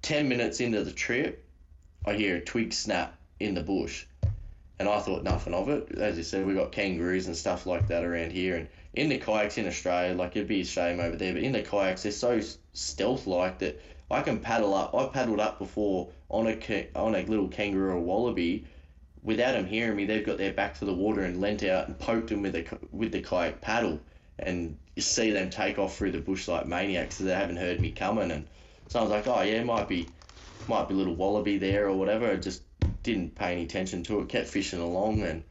10 0.01 0.27
minutes 0.27 0.59
into 0.59 0.83
the 0.83 0.91
trip, 0.91 1.41
I 2.05 2.15
hear 2.15 2.35
a 2.35 2.41
twig 2.41 2.73
snap 2.73 3.15
in 3.39 3.53
the 3.53 3.63
bush. 3.63 4.05
And 4.77 4.89
I 4.89 4.99
thought 4.99 5.23
nothing 5.23 5.53
of 5.53 5.69
it. 5.69 5.97
As 5.97 6.17
you 6.17 6.23
said, 6.23 6.45
we've 6.45 6.57
got 6.57 6.73
kangaroos 6.73 7.27
and 7.27 7.37
stuff 7.37 7.65
like 7.65 7.87
that 7.87 8.03
around 8.03 8.33
here. 8.33 8.57
And 8.57 8.67
in 8.93 9.09
the 9.09 9.17
kayaks 9.17 9.57
in 9.57 9.67
Australia, 9.67 10.15
like 10.15 10.35
it'd 10.35 10.47
be 10.47 10.61
a 10.61 10.65
shame 10.65 10.99
over 10.99 11.15
there, 11.15 11.33
but 11.33 11.43
in 11.43 11.51
the 11.51 11.61
kayaks, 11.61 12.03
they're 12.03 12.11
so 12.11 12.41
stealth 12.73 13.27
like 13.27 13.59
that 13.59 13.79
I 14.11 14.21
can 14.21 14.39
paddle 14.39 14.73
up. 14.73 14.95
I 14.95 15.05
paddled 15.07 15.39
up 15.39 15.59
before 15.59 16.09
on 16.29 16.47
a 16.47 16.87
on 16.95 17.15
a 17.15 17.23
little 17.23 17.47
kangaroo 17.47 17.91
or 17.91 17.99
wallaby. 17.99 18.65
Without 19.21 19.51
them 19.51 19.67
hearing 19.67 19.97
me, 19.97 20.05
they've 20.05 20.25
got 20.25 20.37
their 20.37 20.53
back 20.53 20.79
to 20.79 20.85
the 20.85 20.93
water 20.93 21.23
and 21.23 21.41
leant 21.41 21.63
out 21.63 21.87
and 21.87 21.99
poked 21.99 22.29
them 22.29 22.41
with 22.41 22.53
the 22.53 22.65
with 22.91 23.11
the 23.11 23.21
kayak 23.21 23.61
paddle, 23.61 23.99
and 24.39 24.77
you 24.95 25.01
see 25.01 25.31
them 25.31 25.49
take 25.49 25.77
off 25.77 25.95
through 25.95 26.11
the 26.11 26.21
bush 26.21 26.47
like 26.47 26.65
maniacs 26.65 27.15
because 27.15 27.27
they 27.27 27.35
haven't 27.35 27.57
heard 27.57 27.79
me 27.79 27.91
coming. 27.91 28.31
And 28.31 28.47
so 28.87 28.99
I 28.99 29.01
was 29.03 29.11
like, 29.11 29.27
oh 29.27 29.41
yeah, 29.41 29.63
might 29.63 29.87
be 29.87 30.07
might 30.67 30.87
be 30.87 30.93
a 30.93 30.97
little 30.97 31.15
wallaby 31.15 31.57
there 31.57 31.87
or 31.87 31.95
whatever. 31.95 32.31
I 32.31 32.37
just 32.37 32.63
didn't 33.03 33.35
pay 33.35 33.51
any 33.51 33.63
attention 33.63 34.03
to 34.03 34.21
it. 34.21 34.29
Kept 34.29 34.47
fishing 34.47 34.79
along, 34.79 35.21
and 35.21 35.43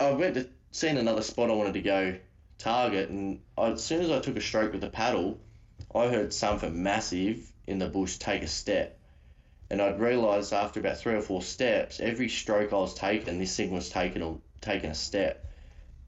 I 0.00 0.10
went 0.10 0.34
to 0.34 0.48
seen 0.76 0.98
another 0.98 1.22
spot 1.22 1.50
I 1.50 1.54
wanted 1.54 1.72
to 1.74 1.80
go 1.80 2.18
target, 2.58 3.08
and 3.08 3.40
I, 3.56 3.70
as 3.70 3.82
soon 3.82 4.02
as 4.02 4.10
I 4.10 4.20
took 4.20 4.36
a 4.36 4.42
stroke 4.42 4.72
with 4.72 4.82
the 4.82 4.90
paddle, 4.90 5.40
I 5.94 6.08
heard 6.08 6.34
something 6.34 6.82
massive 6.82 7.50
in 7.66 7.78
the 7.78 7.88
bush 7.88 8.18
take 8.18 8.42
a 8.42 8.46
step. 8.46 8.98
And 9.70 9.80
I'd 9.80 9.98
realised 9.98 10.52
after 10.52 10.78
about 10.78 10.98
three 10.98 11.14
or 11.14 11.22
four 11.22 11.42
steps, 11.42 11.98
every 11.98 12.28
stroke 12.28 12.74
I 12.74 12.76
was 12.76 12.94
taking, 12.94 13.38
this 13.38 13.56
thing 13.56 13.70
was 13.70 13.88
taking 13.88 14.22
a, 14.22 14.36
taking 14.60 14.90
a 14.90 14.94
step. 14.94 15.50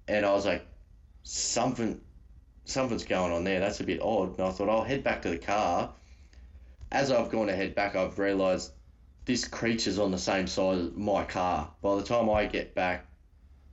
And 0.07 0.27
I 0.27 0.33
was 0.33 0.45
like, 0.45 0.67
something, 1.23 2.01
something's 2.67 3.05
going 3.05 3.33
on 3.33 3.45
there. 3.45 3.61
That's 3.61 3.81
a 3.81 3.85
bit 3.85 4.03
odd. 4.03 4.39
And 4.39 4.47
I 4.47 4.51
thought, 4.51 4.69
I'll 4.69 4.85
head 4.85 5.03
back 5.03 5.23
to 5.23 5.31
the 5.31 5.39
car. 5.39 5.95
As 6.93 7.11
I've 7.11 7.31
gone 7.31 7.47
to 7.47 7.57
head 7.57 7.75
back, 7.75 7.97
I've 7.97 8.19
realised 8.19 8.71
this 9.25 9.49
creature's 9.49 9.99
on 9.99 10.11
the 10.11 10.19
same 10.19 10.47
side 10.47 10.79
as 10.79 10.91
my 10.93 11.25
car. 11.25 11.71
By 11.83 11.97
the 11.97 12.03
time 12.03 12.29
I 12.31 12.47
get 12.47 12.75
back 12.75 13.08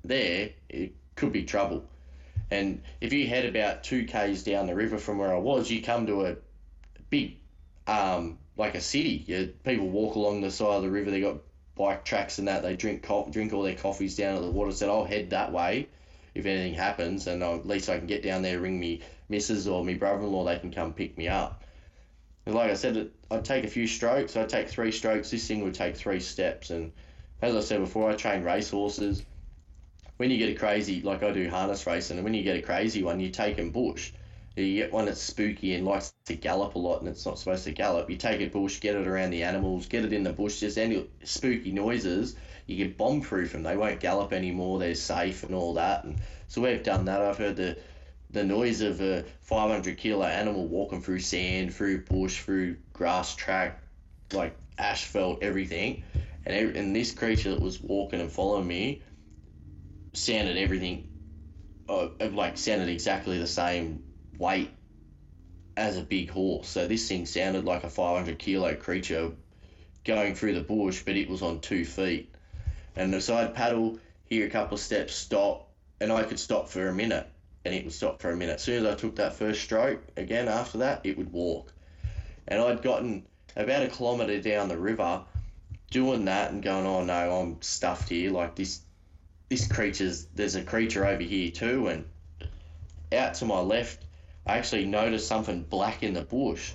there, 0.08 0.50
it 0.70 0.94
could 1.16 1.32
be 1.32 1.44
trouble. 1.44 1.86
And 2.52 2.82
if 3.02 3.12
you 3.12 3.28
head 3.28 3.46
about 3.46 3.84
two 3.84 4.06
k's 4.06 4.44
down 4.44 4.68
the 4.68 4.76
river 4.76 4.98
from 4.98 5.18
where 5.18 5.34
I 5.34 5.40
was, 5.40 5.70
you 5.70 5.82
come 5.82 6.06
to 6.08 6.26
a 6.26 6.36
big, 7.10 7.38
um, 7.88 8.38
like 8.58 8.76
a 8.76 8.82
city. 8.82 9.24
You, 9.28 9.54
people 9.64 9.90
walk 9.90 10.16
along 10.16 10.42
the 10.42 10.52
side 10.52 10.78
of 10.78 10.84
the 10.84 10.92
river. 10.92 11.12
They 11.12 11.22
got 11.22 11.38
bike 11.76 12.06
tracks 12.06 12.38
and 12.38 12.48
that. 12.48 12.62
They 12.62 12.76
drink 12.76 13.04
co- 13.04 13.28
drink 13.32 13.52
all 13.54 13.64
their 13.64 13.76
coffees 13.76 14.16
down 14.16 14.36
at 14.36 14.42
the 14.42 14.52
water. 14.52 14.72
Said 14.72 14.90
I'll 14.90 15.06
head 15.06 15.32
that 15.32 15.52
way 15.52 15.88
if 16.36 16.46
anything 16.46 16.74
happens, 16.74 17.28
and 17.28 17.44
I'll, 17.44 17.56
at 17.56 17.66
least 17.66 17.90
I 17.90 17.98
can 17.98 18.08
get 18.08 18.22
down 18.22 18.42
there, 18.42 18.60
ring 18.60 18.80
me 18.80 19.02
missus 19.30 19.68
or 19.68 19.84
me 19.84 19.96
brother-in-law. 19.96 20.46
They 20.46 20.60
can 20.60 20.72
come 20.72 20.94
pick 20.94 21.18
me 21.18 21.28
up. 21.28 21.64
And 22.46 22.54
like 22.54 22.70
I 22.70 22.76
said, 22.76 23.10
I'd 23.32 23.46
take 23.46 23.64
a 23.64 23.70
few 23.70 23.88
strokes. 23.88 24.36
I'd 24.36 24.50
take 24.50 24.68
three 24.68 24.92
strokes. 24.92 25.32
This 25.32 25.48
thing 25.48 25.64
would 25.64 25.74
take 25.74 25.96
three 25.96 26.20
steps. 26.20 26.70
And 26.70 26.92
as 27.42 27.56
I 27.56 27.62
said 27.62 27.80
before, 27.80 28.12
I 28.12 28.16
train 28.16 28.44
race 28.44 28.70
horses 28.70 29.24
when 30.18 30.32
you 30.32 30.38
get 30.38 30.50
a 30.50 30.56
crazy, 30.56 31.02
like 31.02 31.24
I 31.24 31.32
do 31.32 31.50
harness 31.50 31.86
racing, 31.86 32.18
and 32.18 32.24
when 32.24 32.34
you 32.34 32.44
get 32.44 32.58
a 32.58 32.62
crazy 32.62 33.04
one, 33.04 33.20
you 33.20 33.30
take 33.30 33.58
them 33.58 33.72
bush. 33.72 34.12
You 34.56 34.76
get 34.76 34.94
one 34.94 35.06
that's 35.06 35.20
spooky 35.20 35.76
and 35.76 35.86
likes 35.86 36.14
to 36.26 36.36
gallop 36.36 36.76
a 36.76 36.80
lot, 36.80 37.02
and 37.02 37.10
it's 37.10 37.26
not 37.26 37.38
supposed 37.38 37.66
to 37.66 37.72
gallop. 37.72 38.10
You 38.10 38.16
take 38.16 38.40
it 38.40 38.54
bush, 38.54 38.80
get 38.80 38.96
it 38.96 39.06
around 39.06 39.32
the 39.32 39.44
animals, 39.44 39.86
get 39.88 40.06
it 40.06 40.14
in 40.14 40.24
the 40.24 40.32
bush, 40.32 40.62
just 40.62 40.78
any 40.78 41.10
spooky 41.24 41.74
noises. 41.74 42.38
You 42.66 42.78
get 42.78 42.98
bomb 42.98 43.22
proof 43.22 43.52
them. 43.52 43.64
They 43.64 43.76
won't 43.76 44.00
gallop 44.00 44.32
anymore. 44.32 44.80
They're 44.80 44.96
safe 44.96 45.44
and 45.44 45.54
all 45.54 45.74
that. 45.74 46.06
And 46.06 46.16
so 46.48 46.62
we've 46.62 46.82
done 46.82 47.06
that. 47.06 47.22
I've 47.22 47.38
heard 47.38 47.58
the 47.58 47.78
the 48.32 48.44
noise 48.44 48.82
of 48.82 49.02
a 49.02 49.24
500 49.42 49.98
kilo 49.98 50.26
animal 50.26 50.68
walking 50.68 51.02
through 51.02 51.20
sand, 51.20 51.74
through 51.74 52.02
bush, 52.04 52.42
through 52.42 52.76
grass 52.92 53.36
track, 53.36 53.82
like 54.34 54.56
asphalt, 54.78 55.42
everything. 55.42 56.04
And, 56.46 56.76
and 56.76 56.96
this 56.96 57.12
creature 57.12 57.52
that 57.52 57.62
was 57.62 57.82
walking 57.82 58.20
and 58.20 58.32
following 58.32 58.68
me 58.68 59.02
sounded 60.18 60.58
everything 60.58 61.10
uh, 61.88 62.10
like 62.32 62.58
sounded 62.58 62.90
exactly 62.90 63.38
the 63.38 63.48
same 63.48 64.04
weight 64.38 64.72
as 65.78 65.98
a 65.98 66.02
big 66.02 66.30
horse. 66.30 66.68
So 66.68 66.88
this 66.88 67.08
thing 67.08 67.26
sounded 67.26 67.66
like 67.66 67.84
a 67.84 67.90
500 67.90 68.40
kilo 68.40 68.76
creature 68.76 69.32
going 70.04 70.36
through 70.36 70.56
the 70.56 70.62
bush, 70.62 71.04
but 71.04 71.16
it 71.16 71.30
was 71.30 71.42
on 71.42 71.60
two 71.60 71.86
feet. 71.86 72.34
And 72.96 73.22
so 73.22 73.36
I'd 73.36 73.54
paddle, 73.54 74.00
hear 74.26 74.48
a 74.48 74.50
couple 74.50 74.76
of 74.76 74.82
steps, 74.82 75.14
stop, 75.14 75.70
and 76.00 76.12
I 76.12 76.24
could 76.24 76.40
stop 76.40 76.70
for 76.70 76.88
a 76.88 76.94
minute, 76.94 77.28
and 77.66 77.74
it 77.74 77.84
would 77.84 77.94
stop 77.94 78.22
for 78.22 78.32
a 78.32 78.38
minute. 78.38 78.56
As 78.56 78.64
soon 78.64 78.86
as 78.86 78.94
I 78.94 78.96
took 78.96 79.16
that 79.18 79.34
first 79.34 79.62
stroke, 79.62 80.02
again 80.16 80.48
after 80.48 80.80
that, 80.80 81.02
it 81.04 81.18
would 81.18 81.32
walk. 81.32 81.74
And 82.48 82.62
I'd 82.62 82.82
gotten 82.82 83.26
about 83.56 83.84
a 83.84 83.88
kilometre 83.88 84.42
down 84.42 84.70
the 84.70 84.78
river 84.78 85.24
doing 85.92 86.26
that 86.26 86.52
and 86.52 86.64
going, 86.64 86.86
oh 86.86 87.04
no, 87.04 87.40
I'm 87.40 87.62
stuffed 87.62 88.10
here. 88.10 88.32
Like 88.32 88.56
this 88.56 88.82
this 89.50 89.68
creature's 89.68 90.26
there's 90.36 90.56
a 90.56 90.64
creature 90.64 91.06
over 91.06 91.24
here 91.24 91.52
too 91.52 91.88
and 91.88 92.06
out 93.12 93.34
to 93.36 93.46
my 93.46 93.60
left 93.60 94.06
I 94.48 94.60
actually 94.60 94.86
noticed 94.86 95.28
something 95.28 95.64
black 95.64 96.04
in 96.04 96.14
the 96.14 96.22
bush. 96.22 96.74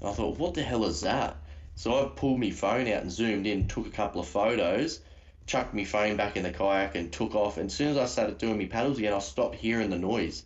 And 0.00 0.08
I 0.08 0.12
thought, 0.12 0.38
what 0.38 0.54
the 0.54 0.62
hell 0.62 0.84
is 0.84 1.02
that? 1.02 1.36
So 1.76 2.04
I 2.04 2.08
pulled 2.08 2.40
my 2.40 2.50
phone 2.50 2.88
out 2.88 3.02
and 3.02 3.12
zoomed 3.12 3.46
in, 3.46 3.68
took 3.68 3.86
a 3.86 3.90
couple 3.90 4.20
of 4.20 4.26
photos, 4.26 5.00
chucked 5.46 5.72
my 5.72 5.84
phone 5.84 6.16
back 6.16 6.36
in 6.36 6.42
the 6.42 6.50
kayak 6.50 6.96
and 6.96 7.12
took 7.12 7.36
off. 7.36 7.58
And 7.58 7.66
as 7.66 7.74
soon 7.74 7.90
as 7.90 7.96
I 7.96 8.06
started 8.06 8.38
doing 8.38 8.58
my 8.58 8.64
paddles 8.64 8.98
again, 8.98 9.12
I 9.12 9.20
stopped 9.20 9.54
hearing 9.54 9.90
the 9.90 9.98
noise. 9.98 10.44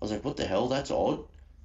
I 0.00 0.04
was 0.04 0.12
like, 0.12 0.24
what 0.24 0.36
the 0.36 0.46
hell? 0.46 0.68
That's 0.68 0.90
odd. 0.90 1.24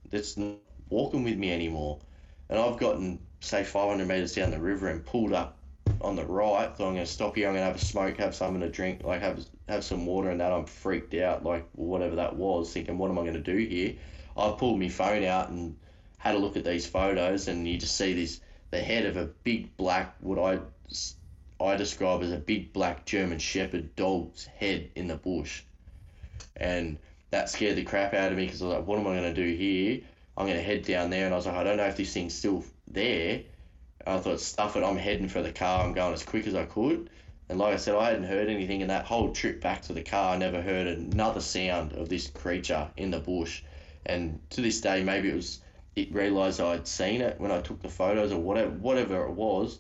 That's 0.10 0.38
not 0.38 0.56
walking 0.90 1.24
with 1.24 1.38
me 1.38 1.52
anymore. 1.52 2.00
And 2.48 2.58
I've 2.58 2.80
gotten, 2.80 3.20
say, 3.42 3.66
500 3.66 4.08
metres 4.08 4.36
down 4.36 4.52
the 4.52 4.60
river 4.60 4.88
and 4.88 5.06
pulled 5.06 5.34
up 5.34 5.55
on 6.02 6.16
the 6.16 6.26
right. 6.26 6.68
Thought 6.76 6.88
I'm 6.88 6.94
going 6.94 7.06
to 7.06 7.12
stop 7.12 7.36
here. 7.36 7.48
I'm 7.48 7.54
going 7.54 7.62
to 7.62 7.68
have 7.68 7.76
a 7.76 7.86
smoke, 7.86 8.18
have 8.18 8.36
something 8.36 8.62
to 8.62 8.70
drink, 8.70 9.04
like 9.04 9.22
have 9.22 9.46
have 9.68 9.84
some 9.84 10.06
water 10.06 10.30
and 10.30 10.40
that. 10.40 10.52
I'm 10.52 10.66
freaked 10.66 11.14
out, 11.16 11.44
like 11.44 11.68
whatever 11.74 12.16
that 12.18 12.36
was, 12.36 12.72
thinking, 12.72 12.98
what 12.98 13.10
am 13.10 13.18
I 13.18 13.22
going 13.22 13.34
to 13.34 13.40
do 13.40 13.58
here? 13.58 13.96
I 14.38 14.52
pulled 14.52 14.80
my 14.80 14.90
phone 14.90 15.24
out 15.24 15.50
and 15.50 15.76
had 16.18 16.36
a 16.36 16.38
look 16.38 16.58
at 16.58 16.64
these 16.64 16.86
photos, 16.86 17.48
and 17.48 17.68
you 17.68 17.78
just 17.78 17.96
see 17.96 18.14
this 18.14 18.42
the 18.72 18.80
head 18.80 19.06
of 19.06 19.18
a 19.18 19.26
big 19.44 19.76
black, 19.78 20.16
what 20.20 20.40
I 20.40 20.60
I 21.64 21.76
describe 21.78 22.22
as 22.22 22.32
a 22.32 22.38
big 22.38 22.74
black 22.74 23.06
German 23.06 23.40
Shepherd 23.40 23.96
dog's 23.96 24.46
head 24.46 24.90
in 24.96 25.08
the 25.08 25.16
bush, 25.16 25.64
and 26.58 26.98
that 27.32 27.50
scared 27.50 27.78
the 27.78 27.84
crap 27.84 28.14
out 28.14 28.32
of 28.32 28.38
me 28.38 28.46
because 28.46 28.62
I 28.62 28.66
was 28.66 28.76
like, 28.76 28.88
what 28.88 29.00
am 29.00 29.08
I 29.08 29.16
going 29.16 29.34
to 29.34 29.42
do 29.42 29.56
here? 29.56 30.02
I'm 30.38 30.46
going 30.46 30.58
to 30.58 30.64
head 30.64 30.84
down 30.84 31.10
there, 31.10 31.26
and 31.26 31.34
I 31.34 31.38
was 31.38 31.46
like, 31.46 31.56
I 31.56 31.64
don't 31.64 31.78
know 31.78 31.86
if 31.86 31.96
this 31.96 32.14
thing's 32.14 32.34
still 32.34 32.64
there. 32.88 33.42
I 34.06 34.18
thought, 34.20 34.40
stuff 34.40 34.76
it, 34.76 34.84
I'm 34.84 34.98
heading 34.98 35.28
for 35.28 35.42
the 35.42 35.52
car. 35.52 35.84
I'm 35.84 35.94
going 35.94 36.14
as 36.14 36.24
quick 36.24 36.48
as 36.48 36.56
I 36.56 36.66
could. 36.66 37.10
And 37.50 37.60
like 37.60 37.74
I 37.74 37.78
said, 37.78 37.96
I 37.96 38.10
hadn't 38.10 38.26
heard 38.26 38.50
anything 38.50 38.82
in 38.82 38.88
that 38.88 39.06
whole 39.06 39.32
trip 39.32 39.62
back 39.62 39.82
to 39.84 39.94
the 39.94 40.02
car. 40.02 40.34
I 40.34 40.38
never 40.38 40.62
heard 40.62 40.88
another 40.88 41.42
sound 41.42 41.94
of 41.94 42.10
this 42.10 42.28
creature 42.28 42.90
in 42.98 43.12
the 43.12 43.20
bush. 43.20 43.64
And 44.06 44.40
to 44.52 44.62
this 44.62 44.82
day, 44.82 45.04
maybe 45.04 45.30
it 45.30 45.36
was 45.36 45.62
it 45.96 46.14
realised 46.14 46.60
I'd 46.60 46.88
seen 46.88 47.22
it 47.22 47.40
when 47.40 47.52
I 47.52 47.62
took 47.62 47.82
the 47.82 47.90
photos 47.90 48.32
or 48.32 48.40
whatever 48.40 48.72
whatever 48.72 49.26
it 49.26 49.32
was. 49.32 49.80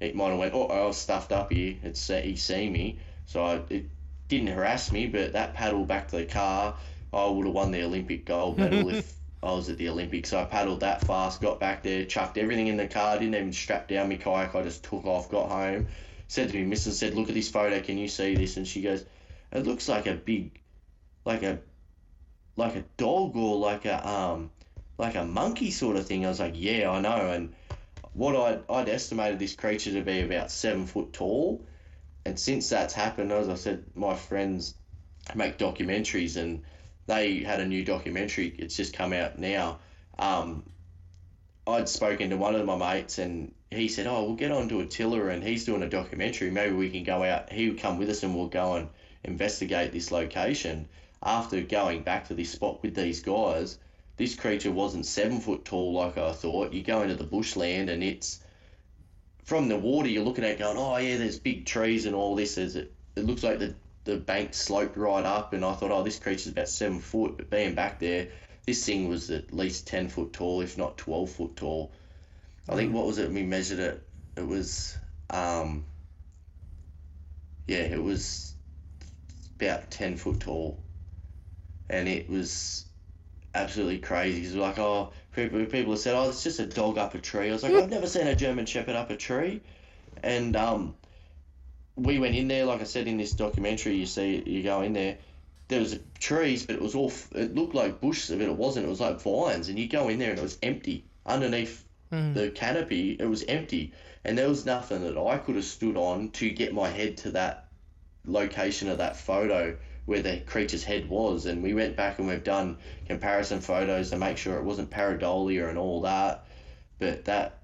It 0.00 0.14
might 0.14 0.30
have 0.30 0.38
went, 0.38 0.54
oh, 0.54 0.66
I 0.66 0.86
was 0.86 0.96
stuffed 0.96 1.30
up 1.32 1.52
here. 1.52 1.76
It's 1.82 2.06
he 2.06 2.34
seen 2.36 2.72
me, 2.72 2.98
so 3.26 3.44
I, 3.44 3.60
it 3.68 3.86
didn't 4.28 4.48
harass 4.48 4.90
me. 4.90 5.06
But 5.06 5.32
that 5.34 5.54
paddle 5.54 5.84
back 5.84 6.08
to 6.08 6.16
the 6.16 6.24
car, 6.24 6.76
I 7.12 7.26
would 7.26 7.44
have 7.44 7.54
won 7.54 7.70
the 7.70 7.82
Olympic 7.82 8.24
gold 8.24 8.58
medal 8.58 8.88
if 8.94 9.19
I 9.42 9.52
was 9.52 9.68
at 9.68 9.78
the 9.78 9.88
Olympics. 9.88 10.30
So 10.30 10.38
I 10.40 10.44
paddled 10.44 10.80
that 10.80 11.04
fast, 11.06 11.40
got 11.40 11.60
back 11.60 11.82
there, 11.82 12.04
chucked 12.04 12.36
everything 12.36 12.66
in 12.66 12.76
the 12.76 12.86
car, 12.86 13.18
didn't 13.18 13.34
even 13.34 13.52
strap 13.52 13.88
down 13.88 14.08
my 14.08 14.16
kayak. 14.16 14.54
I 14.54 14.62
just 14.62 14.84
took 14.84 15.04
off, 15.06 15.30
got 15.30 15.48
home, 15.48 15.88
said 16.28 16.50
to 16.50 16.56
me, 16.56 16.70
Mrs. 16.70 16.92
said, 16.92 17.14
look 17.14 17.28
at 17.28 17.34
this 17.34 17.50
photo. 17.50 17.80
Can 17.80 17.98
you 17.98 18.08
see 18.08 18.34
this? 18.34 18.56
And 18.56 18.66
she 18.68 18.82
goes, 18.82 19.04
it 19.52 19.66
looks 19.66 19.88
like 19.88 20.06
a 20.06 20.14
big, 20.14 20.60
like 21.24 21.42
a, 21.42 21.58
like 22.56 22.76
a 22.76 22.84
dog 22.98 23.36
or 23.36 23.56
like 23.56 23.86
a 23.86 24.06
um, 24.06 24.50
like 25.00 25.14
a 25.14 25.24
monkey 25.24 25.70
sort 25.70 25.96
of 25.96 26.06
thing. 26.06 26.26
I 26.26 26.28
was 26.28 26.40
like, 26.40 26.54
yeah, 26.56 26.90
I 26.90 27.00
know. 27.00 27.30
And 27.30 27.54
what 28.12 28.36
I'd, 28.36 28.62
I'd 28.68 28.88
estimated 28.88 29.38
this 29.38 29.56
creature 29.56 29.92
to 29.92 30.02
be 30.02 30.20
about 30.20 30.50
seven 30.50 30.86
foot 30.86 31.12
tall. 31.12 31.64
And 32.26 32.38
since 32.38 32.68
that's 32.68 32.92
happened, 32.92 33.32
as 33.32 33.48
I 33.48 33.54
said, 33.54 33.84
my 33.94 34.14
friends 34.14 34.74
make 35.34 35.56
documentaries 35.56 36.36
and 36.36 36.62
they 37.10 37.40
had 37.40 37.58
a 37.58 37.66
new 37.66 37.84
documentary. 37.84 38.54
It's 38.56 38.76
just 38.76 38.94
come 38.94 39.12
out 39.12 39.36
now. 39.36 39.80
Um, 40.16 40.62
I'd 41.66 41.88
spoken 41.88 42.30
to 42.30 42.36
one 42.36 42.54
of 42.54 42.64
my 42.64 42.76
mates 42.76 43.18
and 43.18 43.52
he 43.68 43.88
said, 43.88 44.06
"Oh, 44.06 44.24
we'll 44.24 44.36
get 44.36 44.52
onto 44.52 44.78
Attila 44.80 45.26
and 45.26 45.42
he's 45.42 45.64
doing 45.64 45.82
a 45.82 45.88
documentary. 45.88 46.50
Maybe 46.52 46.74
we 46.74 46.88
can 46.90 47.02
go 47.02 47.24
out. 47.24 47.52
He 47.52 47.68
would 47.68 47.80
come 47.80 47.98
with 47.98 48.10
us 48.10 48.22
and 48.22 48.34
we'll 48.34 48.46
go 48.46 48.74
and 48.74 48.88
investigate 49.24 49.92
this 49.92 50.12
location." 50.12 50.88
After 51.22 51.60
going 51.60 52.02
back 52.02 52.28
to 52.28 52.34
this 52.34 52.52
spot 52.52 52.80
with 52.82 52.94
these 52.94 53.20
guys, 53.20 53.76
this 54.16 54.36
creature 54.36 54.70
wasn't 54.70 55.04
seven 55.04 55.40
foot 55.40 55.64
tall 55.64 55.92
like 55.92 56.16
I 56.16 56.32
thought. 56.32 56.72
You 56.72 56.82
go 56.82 57.02
into 57.02 57.16
the 57.16 57.24
bushland 57.24 57.90
and 57.90 58.02
it's 58.04 58.40
from 59.44 59.68
the 59.68 59.76
water. 59.76 60.08
You're 60.08 60.24
looking 60.24 60.44
at 60.44 60.60
going, 60.60 60.78
"Oh 60.78 60.96
yeah, 60.96 61.16
there's 61.16 61.40
big 61.40 61.66
trees 61.66 62.06
and 62.06 62.14
all 62.14 62.36
this." 62.36 62.56
Is 62.56 62.76
it? 62.76 62.92
It 63.16 63.26
looks 63.26 63.42
like 63.42 63.58
the 63.58 63.74
the 64.04 64.16
bank 64.16 64.54
sloped 64.54 64.96
right 64.96 65.24
up, 65.24 65.52
and 65.52 65.64
I 65.64 65.74
thought, 65.74 65.90
oh, 65.90 66.02
this 66.02 66.18
creature's 66.18 66.52
about 66.52 66.68
seven 66.68 67.00
foot. 67.00 67.36
But 67.36 67.50
being 67.50 67.74
back 67.74 67.98
there, 67.98 68.28
this 68.66 68.84
thing 68.84 69.08
was 69.08 69.30
at 69.30 69.52
least 69.52 69.86
ten 69.86 70.08
foot 70.08 70.32
tall, 70.32 70.60
if 70.60 70.78
not 70.78 70.96
twelve 70.96 71.30
foot 71.30 71.56
tall. 71.56 71.92
I 72.68 72.76
think 72.76 72.94
what 72.94 73.06
was 73.06 73.18
it? 73.18 73.30
We 73.30 73.42
measured 73.42 73.78
it. 73.78 74.06
It 74.36 74.46
was, 74.46 74.96
um, 75.28 75.84
yeah, 77.66 77.78
it 77.78 78.02
was 78.02 78.54
about 79.56 79.90
ten 79.90 80.16
foot 80.16 80.40
tall, 80.40 80.78
and 81.88 82.08
it 82.08 82.30
was 82.30 82.86
absolutely 83.54 83.98
crazy. 83.98 84.40
He's 84.40 84.54
like, 84.54 84.78
oh, 84.78 85.12
people 85.34 85.64
people 85.66 85.92
have 85.92 86.00
said, 86.00 86.14
oh, 86.14 86.28
it's 86.28 86.44
just 86.44 86.60
a 86.60 86.66
dog 86.66 86.96
up 86.96 87.14
a 87.14 87.18
tree. 87.18 87.50
I 87.50 87.52
was 87.52 87.62
like, 87.62 87.74
I've 87.74 87.90
never 87.90 88.06
seen 88.06 88.26
a 88.26 88.36
German 88.36 88.66
Shepherd 88.66 88.96
up 88.96 89.10
a 89.10 89.16
tree, 89.16 89.60
and 90.22 90.56
um, 90.56 90.94
we 91.96 92.18
went 92.18 92.34
in 92.34 92.48
there, 92.48 92.64
like 92.64 92.80
I 92.80 92.84
said 92.84 93.06
in 93.06 93.18
this 93.18 93.32
documentary. 93.32 93.96
You 93.96 94.06
see, 94.06 94.42
you 94.46 94.62
go 94.62 94.82
in 94.82 94.92
there. 94.92 95.18
There 95.68 95.80
was 95.80 95.98
trees, 96.18 96.66
but 96.66 96.76
it 96.76 96.82
was 96.82 96.94
all. 96.94 97.12
It 97.34 97.54
looked 97.54 97.74
like 97.74 98.00
bushes, 98.00 98.36
but 98.36 98.46
it 98.46 98.56
wasn't. 98.56 98.86
It 98.86 98.88
was 98.88 99.00
like 99.00 99.20
vines, 99.20 99.68
and 99.68 99.78
you 99.78 99.88
go 99.88 100.08
in 100.08 100.18
there 100.18 100.30
and 100.30 100.38
it 100.38 100.42
was 100.42 100.58
empty 100.62 101.04
underneath 101.26 101.84
hmm. 102.10 102.32
the 102.32 102.50
canopy. 102.50 103.16
It 103.18 103.26
was 103.26 103.44
empty, 103.44 103.92
and 104.24 104.36
there 104.36 104.48
was 104.48 104.66
nothing 104.66 105.02
that 105.02 105.18
I 105.18 105.38
could 105.38 105.56
have 105.56 105.64
stood 105.64 105.96
on 105.96 106.30
to 106.32 106.50
get 106.50 106.74
my 106.74 106.88
head 106.88 107.18
to 107.18 107.30
that 107.32 107.68
location 108.26 108.88
of 108.88 108.98
that 108.98 109.16
photo 109.16 109.76
where 110.06 110.22
the 110.22 110.40
creature's 110.40 110.84
head 110.84 111.08
was. 111.08 111.46
And 111.46 111.62
we 111.62 111.74
went 111.74 111.96
back 111.96 112.18
and 112.18 112.26
we've 112.26 112.42
done 112.42 112.78
comparison 113.06 113.60
photos 113.60 114.10
to 114.10 114.16
make 114.16 114.36
sure 114.36 114.58
it 114.58 114.64
wasn't 114.64 114.90
pareidolia 114.90 115.68
and 115.68 115.78
all 115.78 116.00
that. 116.02 116.46
But 116.98 117.26
that 117.26 117.59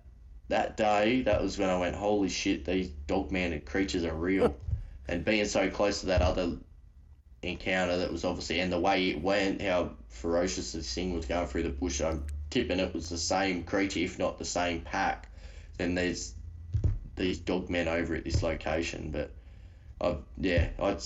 that 0.49 0.77
day, 0.77 1.23
that 1.23 1.43
was 1.43 1.59
when 1.59 1.69
I 1.69 1.79
went, 1.79 1.97
holy 1.97 2.29
shit, 2.29 2.65
these 2.65 2.89
dog-maned 3.07 3.65
creatures 3.65 4.05
are 4.05 4.15
real. 4.15 4.57
and 5.09 5.25
being 5.25 5.45
so 5.45 5.71
close 5.71 6.01
to 6.01 6.07
that 6.07 6.23
other 6.23 6.57
encounter 7.43 7.99
that 7.99 8.13
was 8.13 8.25
obviously, 8.25 8.61
and 8.61 8.73
the 8.73 8.81
way 8.81 9.11
it 9.11 9.21
went, 9.21 9.63
how 9.63 9.91
ferocious 10.09 10.73
this 10.73 10.93
thing 10.93 11.15
was 11.15 11.27
going 11.27 11.47
through 11.47 11.65
the 11.65 11.71
bush, 11.71 12.01
I'm 12.01 12.25
tipping 12.51 12.81
it 12.81 12.95
was 12.95 13.09
the 13.09 13.19
same 13.19 13.65
creature, 13.65 14.01
if 14.01 14.19
not 14.19 14.39
the 14.39 14.45
same 14.45 14.81
pack. 14.81 15.29
Then 15.79 15.95
there's 15.95 16.35
these 17.17 17.39
dog 17.39 17.69
men 17.71 17.89
over 17.89 18.15
at 18.15 18.25
this 18.25 18.43
location. 18.43 19.11
But 19.11 19.31
I, 20.01 20.17
yeah, 20.39 20.69
I 20.81 20.97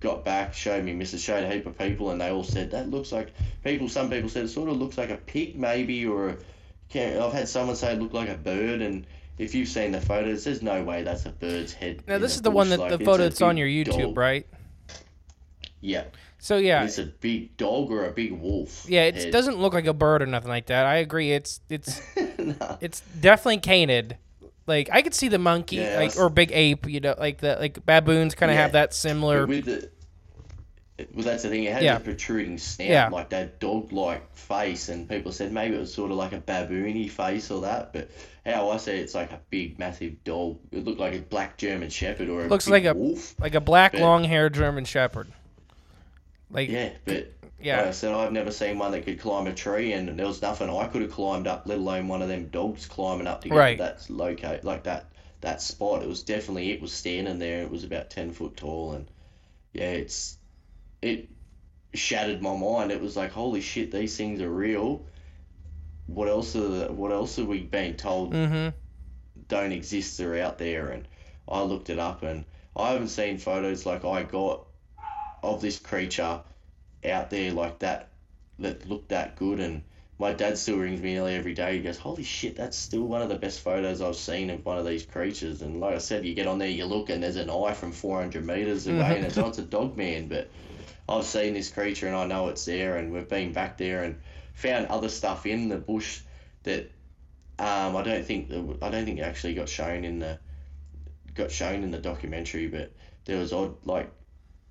got 0.00 0.24
back, 0.24 0.54
showed 0.54 0.84
me 0.84 0.94
Mrs. 0.94 1.24
showed 1.24 1.44
a 1.44 1.52
heap 1.52 1.66
of 1.66 1.78
people, 1.78 2.10
and 2.10 2.20
they 2.20 2.30
all 2.30 2.44
said 2.44 2.70
that 2.70 2.90
looks 2.90 3.12
like 3.12 3.32
people. 3.64 3.88
Some 3.88 4.10
people 4.10 4.28
said 4.28 4.44
it 4.44 4.48
sort 4.48 4.68
of 4.68 4.76
looks 4.76 4.98
like 4.98 5.10
a 5.10 5.16
pig, 5.16 5.58
maybe, 5.58 6.06
or 6.06 6.30
a, 6.30 6.36
can't, 6.92 7.20
I've 7.20 7.32
had 7.32 7.48
someone 7.48 7.76
say 7.76 7.92
it 7.92 8.00
looked 8.00 8.14
like 8.14 8.28
a 8.28 8.34
bird, 8.34 8.80
and 8.82 9.06
if 9.38 9.54
you've 9.54 9.68
seen 9.68 9.92
the 9.92 10.00
photos, 10.00 10.44
there's 10.44 10.62
no 10.62 10.82
way 10.84 11.02
that's 11.02 11.26
a 11.26 11.30
bird's 11.30 11.72
head. 11.72 12.02
Now 12.06 12.18
this 12.18 12.34
is 12.36 12.42
the 12.42 12.50
one 12.50 12.68
that 12.70 12.78
like, 12.80 12.90
the 12.98 13.04
photo 13.04 13.24
that's 13.24 13.40
on 13.42 13.56
your 13.56 13.68
YouTube, 13.68 14.00
dog. 14.14 14.16
right? 14.16 14.46
Yeah, 15.80 16.04
So 16.38 16.58
yeah, 16.58 16.84
it's 16.84 16.98
a 16.98 17.06
big 17.06 17.56
dog 17.56 17.90
or 17.90 18.04
a 18.06 18.12
big 18.12 18.32
wolf. 18.32 18.86
yeah, 18.88 19.02
it 19.04 19.16
head. 19.16 19.32
doesn't 19.32 19.58
look 19.58 19.72
like 19.74 19.86
a 19.86 19.92
bird 19.92 20.22
or 20.22 20.26
nothing 20.26 20.48
like 20.50 20.66
that. 20.66 20.86
I 20.86 20.96
agree. 20.96 21.32
It's 21.32 21.60
it's 21.68 22.00
Nah. 22.38 22.76
it's 22.80 23.00
definitely 23.20 23.58
canid. 23.58 24.16
Like 24.66 24.88
I 24.92 25.02
could 25.02 25.14
see 25.14 25.26
the 25.28 25.38
monkey, 25.40 25.76
Yeah, 25.76 25.96
like 25.96 26.02
I 26.02 26.04
s- 26.06 26.18
or 26.18 26.28
big 26.30 26.52
ape. 26.52 26.86
You 26.88 27.00
know, 27.00 27.14
like 27.18 27.38
the 27.38 27.56
like 27.58 27.84
baboons 27.84 28.36
kind 28.36 28.50
of 28.52 28.56
have 28.58 28.72
that 28.72 28.94
similar. 28.94 29.44
With 29.46 29.64
the, 29.64 29.90
well, 31.14 31.24
that's 31.24 31.42
the 31.42 31.48
thing. 31.48 31.64
It 31.64 31.72
had 31.72 31.82
Yeah. 31.82 31.96
a 31.96 32.00
protruding 32.00 32.58
snout, 32.58 32.88
Yeah. 32.88 33.08
like 33.08 33.30
that 33.30 33.58
dog-like 33.60 34.34
face, 34.36 34.88
and 34.88 35.08
people 35.08 35.32
said 35.32 35.52
maybe 35.52 35.74
it 35.76 35.80
was 35.80 35.92
sort 35.92 36.10
of 36.10 36.16
like 36.16 36.32
a 36.32 36.38
baboony 36.40 37.10
face 37.10 37.50
or 37.50 37.62
that. 37.62 37.92
But 37.92 38.10
how 38.44 38.70
I 38.70 38.76
see 38.76 38.92
it, 38.92 39.00
it's 39.00 39.14
like 39.14 39.32
a 39.32 39.40
big, 39.50 39.78
massive 39.78 40.22
dog. 40.24 40.58
It 40.70 40.84
looked 40.84 41.00
like 41.00 41.14
a 41.14 41.18
black 41.20 41.56
German 41.58 41.90
Shepherd 41.90 42.28
or 42.28 42.44
a 42.44 42.48
Looks 42.48 42.68
like 42.68 42.84
a- 42.84 42.94
wolf. 42.94 43.34
like 43.40 43.54
a 43.54 43.60
black 43.60 43.92
But- 43.92 44.00
long-haired 44.02 44.54
German 44.54 44.84
Shepherd. 44.84 45.28
Like 46.50 46.68
Yeah, 46.68 46.90
but 47.04 47.32
Yeah. 47.60 47.78
like 47.78 47.86
I 47.86 47.90
said, 47.92 48.12
I've 48.12 48.32
never 48.32 48.50
seen 48.50 48.78
one 48.78 48.92
that 48.92 49.04
could 49.04 49.18
climb 49.20 49.46
a 49.46 49.54
tree, 49.54 49.92
and 49.92 50.18
there 50.18 50.26
was 50.26 50.42
nothing 50.42 50.68
I 50.68 50.86
could 50.88 51.02
have 51.02 51.12
climbed 51.12 51.46
up, 51.46 51.62
let 51.66 51.78
alone 51.78 52.08
one 52.08 52.20
of 52.22 52.28
them 52.28 52.48
dogs 52.48 52.86
climbing 52.86 53.26
up 53.26 53.42
to 53.42 53.48
get 53.48 53.56
Right. 53.56 53.78
to 53.78 53.82
that 53.84 54.10
locate 54.10 54.62
like 54.64 54.82
that 54.84 55.06
that 55.40 55.60
spot. 55.60 56.02
It 56.04 56.08
was 56.08 56.22
definitely 56.22 56.70
it 56.70 56.80
was 56.80 56.92
standing 56.92 57.38
there. 57.40 57.62
It 57.62 57.70
was 57.70 57.82
about 57.82 58.10
ten 58.10 58.30
foot 58.32 58.56
tall, 58.56 58.92
and 58.92 59.06
yeah, 59.72 59.90
it's 59.90 60.36
it 61.02 61.28
shattered 61.94 62.40
my 62.40 62.56
mind. 62.56 62.90
It 62.90 63.00
was 63.00 63.16
like, 63.16 63.32
holy 63.32 63.60
shit, 63.60 63.90
these 63.90 64.16
things 64.16 64.40
are 64.40 64.50
real. 64.50 65.04
What 66.06 66.28
else 66.28 66.56
are 66.56 66.68
the, 66.68 66.92
what 66.92 67.12
else 67.12 67.38
are 67.38 67.44
we 67.44 67.60
being 67.62 67.94
told 67.94 68.32
hmm 68.34 68.68
don't 69.48 69.72
exist 69.72 70.18
They're 70.18 70.42
out 70.44 70.58
there 70.58 70.90
and 70.90 71.08
I 71.48 71.62
looked 71.62 71.90
it 71.90 71.98
up 71.98 72.22
and 72.22 72.44
I 72.76 72.92
haven't 72.92 73.08
seen 73.08 73.38
photos 73.38 73.86
like 73.86 74.04
I 74.04 74.22
got 74.22 74.66
of 75.42 75.60
this 75.60 75.78
creature 75.78 76.42
out 77.04 77.30
there 77.30 77.50
like 77.52 77.78
that 77.80 78.10
that 78.58 78.88
looked 78.88 79.08
that 79.08 79.36
good 79.36 79.58
and 79.58 79.82
my 80.18 80.32
dad 80.32 80.56
still 80.56 80.78
rings 80.78 81.00
me 81.00 81.14
nearly 81.14 81.34
every 81.34 81.52
day. 81.54 81.76
He 81.76 81.82
goes, 81.82 81.98
Holy 81.98 82.22
shit, 82.22 82.54
that's 82.54 82.76
still 82.76 83.02
one 83.02 83.22
of 83.22 83.28
the 83.28 83.34
best 83.34 83.60
photos 83.60 84.00
I've 84.00 84.14
seen 84.14 84.50
of 84.50 84.64
one 84.64 84.78
of 84.78 84.86
these 84.86 85.04
creatures. 85.04 85.62
And 85.62 85.80
like 85.80 85.96
I 85.96 85.98
said, 85.98 86.24
you 86.24 86.34
get 86.34 86.46
on 86.46 86.58
there, 86.58 86.68
you 86.68 86.84
look, 86.84 87.10
and 87.10 87.22
there's 87.22 87.34
an 87.36 87.50
eye 87.50 87.72
from 87.74 87.90
400 87.90 88.46
meters 88.46 88.86
away, 88.86 89.16
and 89.16 89.26
it's 89.26 89.36
not 89.36 89.58
a 89.58 89.62
dog 89.62 89.96
man. 89.96 90.28
But 90.28 90.48
I've 91.08 91.24
seen 91.24 91.54
this 91.54 91.70
creature, 91.70 92.06
and 92.06 92.16
I 92.16 92.26
know 92.26 92.48
it's 92.48 92.64
there, 92.64 92.96
and 92.96 93.12
we've 93.12 93.28
been 93.28 93.52
back 93.52 93.76
there 93.76 94.04
and 94.04 94.20
found 94.54 94.86
other 94.86 95.08
stuff 95.08 95.46
in 95.46 95.68
the 95.68 95.78
bush 95.78 96.20
that 96.62 96.90
um, 97.58 97.96
I 97.96 98.02
don't 98.02 98.24
think 98.24 98.50
I 98.82 98.90
don't 98.90 99.04
think 99.04 99.20
actually 99.20 99.54
got 99.54 99.68
shown 99.68 100.04
in 100.04 100.18
the 100.18 100.38
got 101.34 101.50
shown 101.50 101.82
in 101.82 101.90
the 101.90 101.98
documentary, 101.98 102.66
but 102.66 102.92
there 103.24 103.38
was 103.38 103.52
odd 103.52 103.74
like 103.84 104.10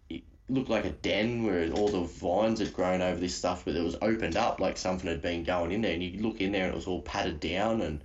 it 0.09 0.23
looked 0.49 0.69
like 0.69 0.85
a 0.85 0.91
den 0.91 1.43
where 1.43 1.69
all 1.71 1.87
the 1.87 2.01
vines 2.01 2.59
had 2.59 2.73
grown 2.73 3.01
over 3.01 3.19
this 3.19 3.35
stuff, 3.35 3.65
but 3.65 3.75
it 3.75 3.83
was 3.83 3.95
opened 4.01 4.37
up 4.37 4.59
like 4.59 4.77
something 4.77 5.09
had 5.09 5.21
been 5.21 5.43
going 5.43 5.71
in 5.71 5.81
there, 5.81 5.93
and 5.93 6.03
you 6.03 6.21
look 6.21 6.41
in 6.41 6.51
there 6.51 6.65
and 6.65 6.73
it 6.73 6.75
was 6.75 6.87
all 6.87 7.01
padded 7.01 7.39
down, 7.39 7.81
and 7.81 8.01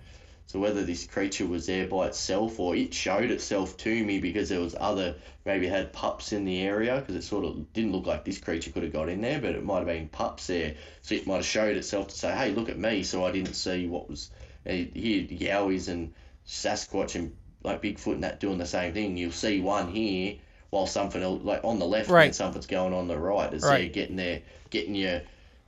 so 0.47 0.60
whether 0.60 0.85
this 0.85 1.06
creature 1.06 1.47
was 1.47 1.66
there 1.66 1.86
by 1.89 2.06
itself 2.06 2.60
or 2.60 2.77
it 2.77 2.94
showed 2.94 3.31
itself 3.31 3.77
to 3.77 4.05
me 4.05 4.20
because 4.20 4.48
there 4.48 4.60
was 4.60 4.77
other 4.78 5.16
maybe 5.44 5.66
had 5.66 5.93
pups 5.93 6.32
in 6.32 6.44
the 6.44 6.60
area 6.60 7.01
because 7.01 7.16
it 7.16 7.23
sort 7.24 7.44
of 7.44 7.73
didn't 7.73 7.93
look 7.93 8.06
like 8.06 8.24
this 8.24 8.39
creature 8.39 8.70
could 8.70 8.82
have 8.85 8.93
got 8.93 9.09
in 9.09 9.20
there, 9.20 9.40
but 9.40 9.51
it 9.55 9.64
might 9.64 9.78
have 9.78 9.86
been 9.86 10.09
pups 10.09 10.47
there, 10.47 10.74
so 11.02 11.14
it 11.14 11.27
might 11.27 11.36
have 11.36 11.47
showed 11.47 11.77
itself 11.77 12.09
to 12.09 12.14
say, 12.14 12.35
hey, 12.35 12.52
look 12.52 12.68
at 12.68 12.78
me, 12.78 13.02
so 13.02 13.24
I 13.24 13.32
didn't 13.32 13.55
see 13.55 13.86
what 13.86 14.09
was 14.09 14.31
and 14.64 14.90
here 14.94 15.24
Yowies 15.24 15.89
and 15.89 16.12
Sasquatch 16.47 17.14
and 17.14 17.36
like 17.62 17.82
Bigfoot 17.82 18.14
and 18.14 18.24
that 18.24 18.40
doing 18.40 18.59
the 18.59 18.66
same 18.66 18.93
thing. 18.93 19.16
You'll 19.16 19.32
see 19.32 19.60
one 19.60 19.89
here 19.89 20.36
while 20.70 20.86
something 20.86 21.23
else, 21.23 21.43
like 21.43 21.64
on 21.64 21.78
the 21.78 21.86
left, 21.86 22.10
Right. 22.10 22.27
and 22.27 22.35
something's 22.35 22.66
going 22.66 22.93
on 22.93 23.09
the 23.09 23.18
right. 23.18 23.52
It's 23.52 23.64
Right. 23.64 23.82
there 23.82 23.89
getting 23.89 24.16
there, 24.16 24.43
getting 24.70 24.94
you, 24.94 25.20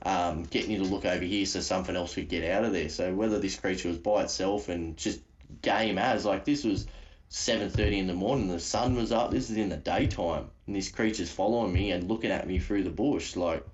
um, 0.03 0.43
getting 0.43 0.71
you 0.71 0.77
to 0.79 0.85
look 0.85 1.05
over 1.05 1.23
here 1.23 1.45
so 1.45 1.59
something 1.59 1.95
else 1.95 2.15
could 2.15 2.29
get 2.29 2.49
out 2.49 2.63
of 2.63 2.73
there. 2.73 2.89
So 2.89 3.13
whether 3.13 3.39
this 3.39 3.57
creature 3.57 3.89
was 3.89 3.97
by 3.97 4.23
itself 4.23 4.69
and 4.69 4.95
just 4.95 5.19
game 5.61 5.97
as 5.97 6.25
like 6.25 6.45
this 6.45 6.63
was 6.63 6.87
seven 7.27 7.69
thirty 7.69 7.99
in 7.99 8.07
the 8.07 8.13
morning, 8.13 8.47
the 8.47 8.59
sun 8.59 8.95
was 8.95 9.11
up. 9.11 9.31
This 9.31 9.49
is 9.49 9.57
in 9.57 9.69
the 9.69 9.77
daytime, 9.77 10.49
and 10.67 10.75
this 10.75 10.89
creature's 10.89 11.31
following 11.31 11.73
me 11.73 11.91
and 11.91 12.07
looking 12.07 12.31
at 12.31 12.47
me 12.47 12.59
through 12.59 12.83
the 12.83 12.89
bush. 12.89 13.35
Like, 13.35 13.65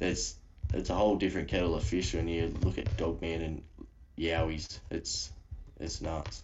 it's 0.00 0.36
it's 0.72 0.90
a 0.90 0.94
whole 0.94 1.16
different 1.16 1.48
kettle 1.48 1.74
of 1.74 1.84
fish 1.84 2.14
when 2.14 2.26
you 2.28 2.52
look 2.62 2.78
at 2.78 2.96
Dogman 2.96 3.42
and 3.42 3.62
Yowies. 4.18 4.78
It's 4.90 5.30
it's 5.78 6.00
nuts. 6.00 6.42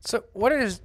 So 0.00 0.24
what 0.32 0.52
is? 0.52 0.80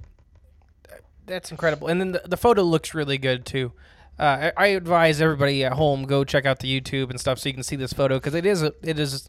That's 1.26 1.50
incredible, 1.50 1.88
and 1.88 2.00
then 2.00 2.12
the, 2.12 2.22
the 2.26 2.36
photo 2.36 2.62
looks 2.62 2.94
really 2.94 3.18
good 3.18 3.46
too. 3.46 3.72
Uh, 4.18 4.50
I, 4.56 4.64
I 4.64 4.66
advise 4.68 5.20
everybody 5.20 5.64
at 5.64 5.72
home 5.72 6.04
go 6.04 6.22
check 6.24 6.46
out 6.46 6.60
the 6.60 6.80
YouTube 6.80 7.10
and 7.10 7.18
stuff 7.18 7.38
so 7.38 7.48
you 7.48 7.52
can 7.54 7.64
see 7.64 7.76
this 7.76 7.92
photo 7.92 8.16
because 8.16 8.34
it 8.34 8.46
is 8.46 8.62
a, 8.62 8.72
it 8.82 8.98
is 8.98 9.28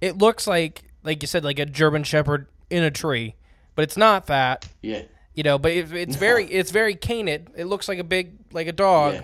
it 0.00 0.18
looks 0.18 0.46
like 0.46 0.82
like 1.04 1.22
you 1.22 1.28
said 1.28 1.44
like 1.44 1.58
a 1.58 1.66
German 1.66 2.02
Shepherd 2.02 2.48
in 2.70 2.82
a 2.82 2.90
tree, 2.90 3.36
but 3.76 3.82
it's 3.82 3.96
not 3.96 4.26
that 4.26 4.66
Yeah, 4.82 5.02
you 5.34 5.42
know. 5.44 5.58
But 5.58 5.72
it, 5.72 5.92
it's 5.92 6.16
very 6.16 6.46
it's 6.46 6.70
very 6.72 6.94
canid. 6.96 7.50
It 7.56 7.66
looks 7.66 7.88
like 7.88 7.98
a 7.98 8.04
big 8.04 8.32
like 8.52 8.66
a 8.66 8.72
dog 8.72 9.14
Yeah. 9.14 9.22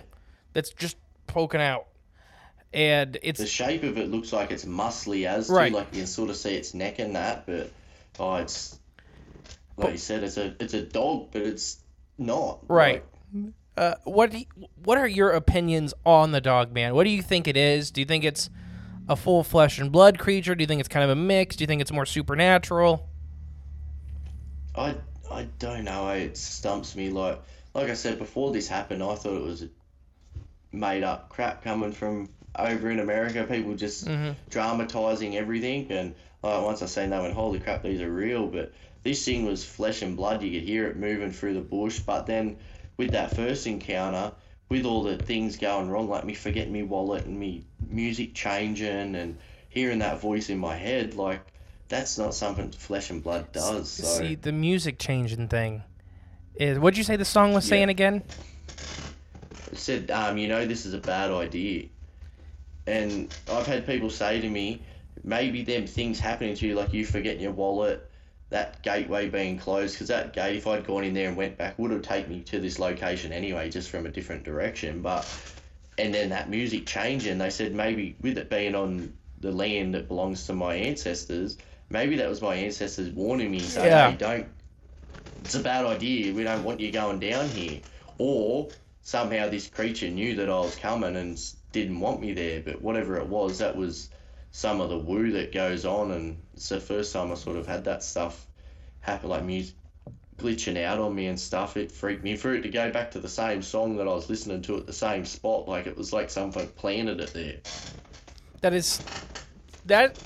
that's 0.53 0.71
just 0.71 0.97
poking 1.27 1.61
out, 1.61 1.87
and 2.73 3.19
it's 3.23 3.41
the 3.41 3.47
shape 3.47 3.83
of 3.83 3.99
it 3.99 4.11
looks 4.11 4.33
like 4.33 4.53
it's 4.53 4.65
muscly 4.65 5.27
as 5.27 5.49
too, 5.49 5.55
like 5.55 5.89
you 5.93 5.99
can 6.01 6.07
sort 6.07 6.31
of 6.31 6.37
see 6.37 6.55
its 6.55 6.73
neck 6.75 6.99
and 7.01 7.17
that, 7.17 7.47
but 7.47 7.71
oh, 8.21 8.37
it's 8.37 8.79
like 9.77 9.93
you 9.93 9.99
said, 9.99 10.23
it's 10.23 10.37
a 10.37 10.55
it's 10.61 10.75
a 10.75 10.83
dog, 10.83 11.31
but 11.33 11.43
it's 11.43 11.79
not 12.17 12.61
Right. 12.69 13.03
Like, 13.35 13.53
Uh, 13.81 13.95
what 14.05 14.31
you- 14.35 14.45
what 14.85 14.99
are 14.99 15.09
your 15.09 15.31
opinions 15.31 15.95
on 16.05 16.33
the 16.33 16.41
dog 16.41 16.71
man? 16.71 16.95
What 16.95 17.05
do 17.05 17.11
you 17.11 17.23
think 17.23 17.49
it 17.49 17.57
is? 17.57 17.91
Do 17.91 18.03
you 18.03 18.05
think 18.05 18.25
it's 18.25 18.51
a 19.09 19.17
full 19.17 19.43
flesh 19.43 19.79
and 19.79 19.91
blood 19.91 20.19
creature? 20.19 20.55
Do 20.55 20.63
you 20.63 20.67
think 20.67 20.81
it's 20.81 20.89
kind 20.89 21.03
of 21.03 21.09
a 21.09 21.15
mix? 21.17 21.57
Do 21.57 21.63
you 21.63 21.67
think 21.67 21.81
it's 21.81 21.91
more 21.91 22.05
supernatural? 22.05 23.09
I 24.75 24.97
I 25.31 25.45
don't 25.59 25.85
know. 25.85 26.11
It 26.11 26.37
stumps 26.37 26.95
me. 26.95 27.09
Like 27.09 27.41
like 27.73 27.89
I 27.89 27.95
said 27.95 28.19
before 28.19 28.53
this 28.53 28.69
happened, 28.69 29.03
I 29.03 29.15
thought 29.15 29.37
it 29.37 29.43
was 29.43 29.65
made 30.73 31.03
up 31.03 31.31
crap 31.31 31.65
coming 31.65 31.93
from 31.93 32.29
over 32.59 32.91
in 32.91 33.01
America. 33.01 33.45
People 33.49 33.75
just 33.77 34.07
dramatizing 34.51 35.39
everything, 35.39 35.91
and 35.91 36.15
uh, 36.45 36.61
once 36.63 36.83
I 36.83 36.87
seen 36.87 37.09
that, 37.11 37.23
went, 37.23 37.33
"Holy 37.33 37.59
crap, 37.61 37.83
these 37.83 38.03
are 38.03 38.13
real!" 38.13 38.47
But 38.47 38.75
this 39.05 39.25
thing 39.25 39.47
was 39.47 39.65
flesh 39.65 40.03
and 40.03 40.19
blood. 40.19 40.43
You 40.43 40.61
could 40.61 40.69
hear 40.69 40.87
it 40.89 40.97
moving 40.99 41.33
through 41.33 41.55
the 41.55 41.61
bush. 41.61 42.01
But 42.01 42.27
then 42.27 42.59
with 43.01 43.13
that 43.13 43.35
first 43.35 43.67
encounter, 43.67 44.31
with 44.69 44.85
all 44.85 45.03
the 45.03 45.17
things 45.17 45.57
going 45.57 45.89
wrong, 45.89 46.07
like 46.07 46.23
me 46.23 46.35
forgetting 46.35 46.75
my 46.75 46.83
wallet 46.83 47.25
and 47.25 47.41
me 47.41 47.65
music 47.89 48.35
changing 48.35 49.15
and 49.17 49.39
hearing 49.71 50.01
that 50.01 50.21
voice 50.21 50.51
in 50.51 50.59
my 50.59 50.77
head, 50.77 51.15
like 51.15 51.41
that's 51.89 52.19
not 52.19 52.35
something 52.35 52.71
flesh 52.71 53.09
and 53.09 53.23
blood 53.23 53.51
does. 53.53 53.89
So. 53.91 54.05
See, 54.05 54.35
the 54.35 54.53
music 54.53 54.99
changing 54.99 55.49
thing 55.49 55.83
is. 56.55 56.79
What'd 56.79 56.99
you 56.99 57.05
say 57.05 57.17
the 57.17 57.25
song 57.25 57.55
was 57.55 57.65
saying 57.65 57.89
again? 57.89 58.23
said, 59.73 60.11
um, 60.11 60.37
you 60.37 60.49
know, 60.49 60.67
this 60.67 60.85
is 60.85 60.93
a 60.93 60.99
bad 60.99 61.31
idea. 61.31 61.87
And 62.87 63.35
I've 63.51 63.67
had 63.67 63.87
people 63.87 64.11
say 64.11 64.43
to 64.43 64.49
me, 64.49 64.83
maybe 65.25 65.63
them 65.63 65.87
things 65.87 66.21
happening 66.21 66.55
to 66.57 66.67
you, 66.67 66.75
like 66.75 66.93
you 66.93 67.07
forgetting 67.07 67.41
your 67.41 67.53
wallet, 67.53 68.10
that 68.51 68.83
gateway 68.83 69.29
being 69.29 69.59
closed, 69.59 69.95
because 69.95 70.09
that 70.09 70.33
gate, 70.33 70.57
if 70.57 70.67
I'd 70.67 70.87
gone 70.87 71.05
in 71.05 71.15
there 71.15 71.29
and 71.29 71.37
went 71.37 71.57
back, 71.57 71.79
would 71.79 71.93
have 71.93 72.03
taken 72.03 72.31
me 72.31 72.41
to 72.43 72.61
this 72.61 72.79
location 72.79 73.33
anyway, 73.33 73.71
just 73.71 73.91
from 73.91 74.07
a 74.07 74.11
different 74.11 74.45
direction. 74.45 75.03
But 75.03 75.27
and 75.97 76.13
then 76.13 76.31
that 76.31 76.51
music 76.51 76.87
changing, 76.87 77.39
they 77.39 77.51
said 77.51 77.75
maybe 77.75 78.17
with 78.21 78.39
it 78.39 78.51
being 78.51 78.75
on 78.75 79.13
the 79.41 79.53
land 79.53 79.95
that 79.95 80.09
belongs 80.09 80.47
to 80.47 80.53
my 80.53 80.75
ancestors, 80.75 81.57
maybe 81.89 82.17
that 82.17 82.29
was 82.29 82.43
my 82.43 82.57
ancestors 82.57 83.11
warning 83.11 83.51
me, 83.51 83.61
saying, 83.61 83.87
Yeah. 83.87 84.11
"Hey, 84.11 84.17
don't. 84.17 84.47
It's 85.45 85.55
a 85.55 85.61
bad 85.61 85.87
idea. 85.87 86.35
We 86.35 86.43
don't 86.43 86.65
want 86.65 86.81
you 86.81 86.91
going 86.91 87.21
down 87.21 87.49
here." 87.49 87.81
Or 88.19 88.69
somehow 89.03 89.49
this 89.49 89.69
creature 89.69 90.09
knew 90.09 90.37
that 90.37 90.51
I 90.51 90.61
was 90.61 90.77
coming 90.77 91.17
and 91.17 91.41
didn't 91.73 92.01
want 92.01 92.21
me 92.21 92.33
there. 92.33 92.61
But 92.61 92.83
whatever 92.83 93.17
it 93.17 93.27
was, 93.27 93.59
that 93.59 93.77
was 93.77 94.11
some 94.53 94.81
of 94.81 94.91
the 94.91 94.99
woo 94.99 95.33
that 95.33 95.53
goes 95.53 95.85
on, 95.85 96.11
and 96.11 96.43
it's 96.55 96.69
the 96.69 96.81
first 96.81 97.13
time 97.13 97.31
I 97.31 97.35
sort 97.35 97.57
of 97.57 97.67
had 97.67 97.85
that 97.85 98.03
stuff 98.03 98.47
happen, 99.01 99.31
like 99.31 99.45
music 99.45 99.75
glitching 100.39 100.83
out 100.83 100.99
on 100.99 101.15
me 101.15 101.27
and 101.27 101.39
stuff. 101.39 101.77
It 101.77 101.93
freaked 101.93 102.25
me 102.25 102.35
for 102.37 102.55
it 102.55 102.63
to 102.63 102.71
go 102.71 102.91
back 102.91 103.11
to 103.11 103.21
the 103.21 103.29
same 103.29 103.63
song 103.63 103.97
that 103.97 104.09
I 104.09 104.15
was 104.15 104.31
listening 104.31 104.63
to 104.63 104.79
at 104.79 104.87
the 104.87 104.93
same 104.93 105.25
spot, 105.25 105.69
like 105.69 105.87
it 105.87 105.97
was 105.97 106.13
like 106.13 106.31
something 106.31 106.67
planted 106.69 107.21
it 107.21 107.33
there. 107.35 107.57
That 108.63 108.73
is 108.73 109.01
that. 109.87 110.19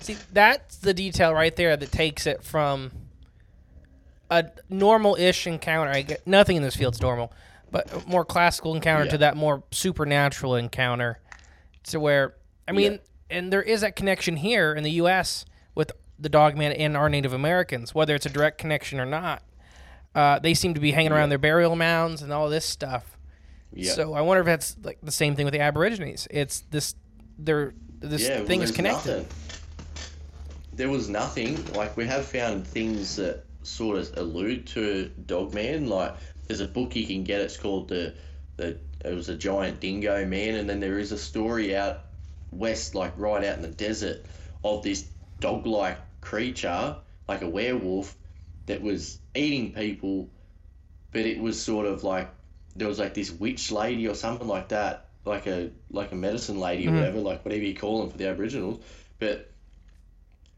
See, 0.00 0.16
that's 0.32 0.76
the 0.76 0.94
detail 0.94 1.32
right 1.32 1.54
there 1.54 1.76
that 1.76 1.90
takes 1.92 2.26
it 2.26 2.42
from 2.42 2.90
a 4.30 4.46
normal-ish 4.68 5.46
encounter. 5.46 5.90
I 5.90 6.02
get 6.02 6.26
nothing 6.26 6.56
in 6.56 6.62
this 6.62 6.76
field's 6.76 7.00
normal, 7.00 7.32
but 7.70 8.06
more 8.06 8.24
classical 8.24 8.74
encounter 8.74 9.10
to 9.10 9.18
that 9.18 9.36
more 9.36 9.62
supernatural 9.70 10.56
encounter, 10.56 11.18
to 11.84 12.00
where 12.00 12.34
I 12.66 12.72
mean, 12.72 12.92
Yeah. 12.92 12.98
And 13.32 13.52
there 13.52 13.62
is 13.62 13.80
that 13.80 13.96
connection 13.96 14.36
here 14.36 14.74
in 14.74 14.84
the 14.84 14.92
U.S. 14.92 15.44
with 15.74 15.90
the 16.18 16.28
Dogman 16.28 16.72
and 16.72 16.96
our 16.96 17.08
Native 17.08 17.32
Americans, 17.32 17.94
whether 17.94 18.14
it's 18.14 18.26
a 18.26 18.30
direct 18.30 18.58
connection 18.58 19.00
or 19.00 19.06
not. 19.06 19.42
Uh, 20.14 20.38
they 20.38 20.54
seem 20.54 20.74
to 20.74 20.80
be 20.80 20.92
hanging 20.92 21.10
around 21.10 21.30
their 21.30 21.38
burial 21.38 21.74
mounds 21.74 22.20
and 22.22 22.32
all 22.32 22.48
this 22.48 22.66
stuff. 22.66 23.18
Yeah. 23.72 23.92
So 23.92 24.12
I 24.12 24.20
wonder 24.20 24.40
if 24.40 24.46
that's 24.46 24.76
like 24.84 24.98
the 25.02 25.10
same 25.10 25.34
thing 25.34 25.46
with 25.46 25.52
the 25.52 25.60
Aborigines. 25.60 26.28
It's 26.30 26.60
this, 26.70 26.94
they're 27.38 27.72
this 28.00 28.28
yeah, 28.28 28.38
well, 28.38 28.46
thing 28.46 28.60
is 28.60 28.70
connected. 28.70 29.18
Nothing. 29.18 29.26
There 30.74 30.90
was 30.90 31.08
nothing. 31.08 31.64
Like 31.72 31.96
we 31.96 32.06
have 32.06 32.26
found 32.26 32.66
things 32.66 33.16
that 33.16 33.44
sort 33.62 33.96
of 33.98 34.16
allude 34.18 34.66
to 34.68 35.10
Dogman. 35.26 35.88
Like 35.88 36.14
there's 36.46 36.60
a 36.60 36.68
book 36.68 36.94
you 36.94 37.06
can 37.06 37.24
get. 37.24 37.40
It's 37.40 37.56
called 37.56 37.88
the 37.88 38.14
the. 38.56 38.78
It 39.04 39.14
was 39.14 39.28
a 39.28 39.34
giant 39.34 39.80
dingo 39.80 40.24
man, 40.26 40.56
and 40.56 40.68
then 40.68 40.78
there 40.78 40.98
is 40.98 41.10
a 41.10 41.18
story 41.18 41.74
out 41.74 42.04
west, 42.52 42.94
like 42.94 43.12
right 43.16 43.44
out 43.44 43.56
in 43.56 43.62
the 43.62 43.68
desert, 43.68 44.24
of 44.62 44.82
this 44.82 45.08
dog-like 45.40 45.98
creature, 46.20 46.96
like 47.28 47.42
a 47.42 47.48
werewolf, 47.48 48.14
that 48.66 48.80
was 48.80 49.18
eating 49.34 49.72
people, 49.72 50.28
but 51.10 51.22
it 51.22 51.40
was 51.40 51.60
sort 51.60 51.86
of 51.86 52.04
like 52.04 52.30
there 52.76 52.88
was 52.88 52.98
like 52.98 53.14
this 53.14 53.30
witch 53.30 53.72
lady 53.72 54.06
or 54.06 54.14
something 54.14 54.46
like 54.46 54.68
that, 54.68 55.08
like 55.24 55.46
a 55.46 55.70
like 55.90 56.12
a 56.12 56.14
medicine 56.14 56.60
lady 56.60 56.86
or 56.86 56.90
mm-hmm. 56.90 56.98
whatever, 56.98 57.18
like 57.18 57.44
whatever 57.44 57.64
you 57.64 57.74
call 57.74 58.00
them 58.00 58.10
for 58.10 58.18
the 58.18 58.28
Aboriginals, 58.28 58.82
but 59.18 59.50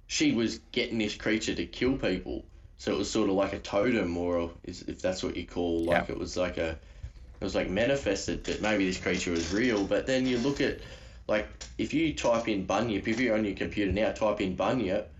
she 0.06 0.32
was 0.32 0.58
getting 0.70 0.98
this 0.98 1.14
creature 1.14 1.54
to 1.54 1.66
kill 1.66 1.96
people. 1.96 2.44
So 2.78 2.92
it 2.92 2.98
was 2.98 3.10
sort 3.10 3.30
of 3.30 3.36
like 3.36 3.52
a 3.52 3.58
totem, 3.58 4.16
or 4.16 4.50
is, 4.64 4.82
if 4.82 5.00
that's 5.00 5.22
what 5.22 5.36
you 5.36 5.46
call, 5.46 5.84
like 5.84 6.08
Yeah. 6.08 6.14
it 6.14 6.18
was 6.18 6.36
like 6.36 6.58
a, 6.58 6.70
it 6.70 7.44
was 7.44 7.54
like 7.54 7.70
manifested 7.70 8.44
that 8.44 8.60
maybe 8.60 8.84
this 8.84 8.98
creature 8.98 9.30
was 9.30 9.52
real. 9.52 9.84
But 9.84 10.06
then 10.06 10.26
you 10.26 10.38
look 10.38 10.60
at, 10.60 10.80
like, 11.26 11.48
if 11.78 11.94
you 11.94 12.14
type 12.14 12.48
in 12.48 12.66
bunyip, 12.66 13.08
if 13.08 13.18
you're 13.18 13.34
on 13.34 13.44
your 13.44 13.54
computer 13.54 13.92
now, 13.92 14.12
type 14.12 14.40
in 14.40 14.56
bunyip, 14.56 15.10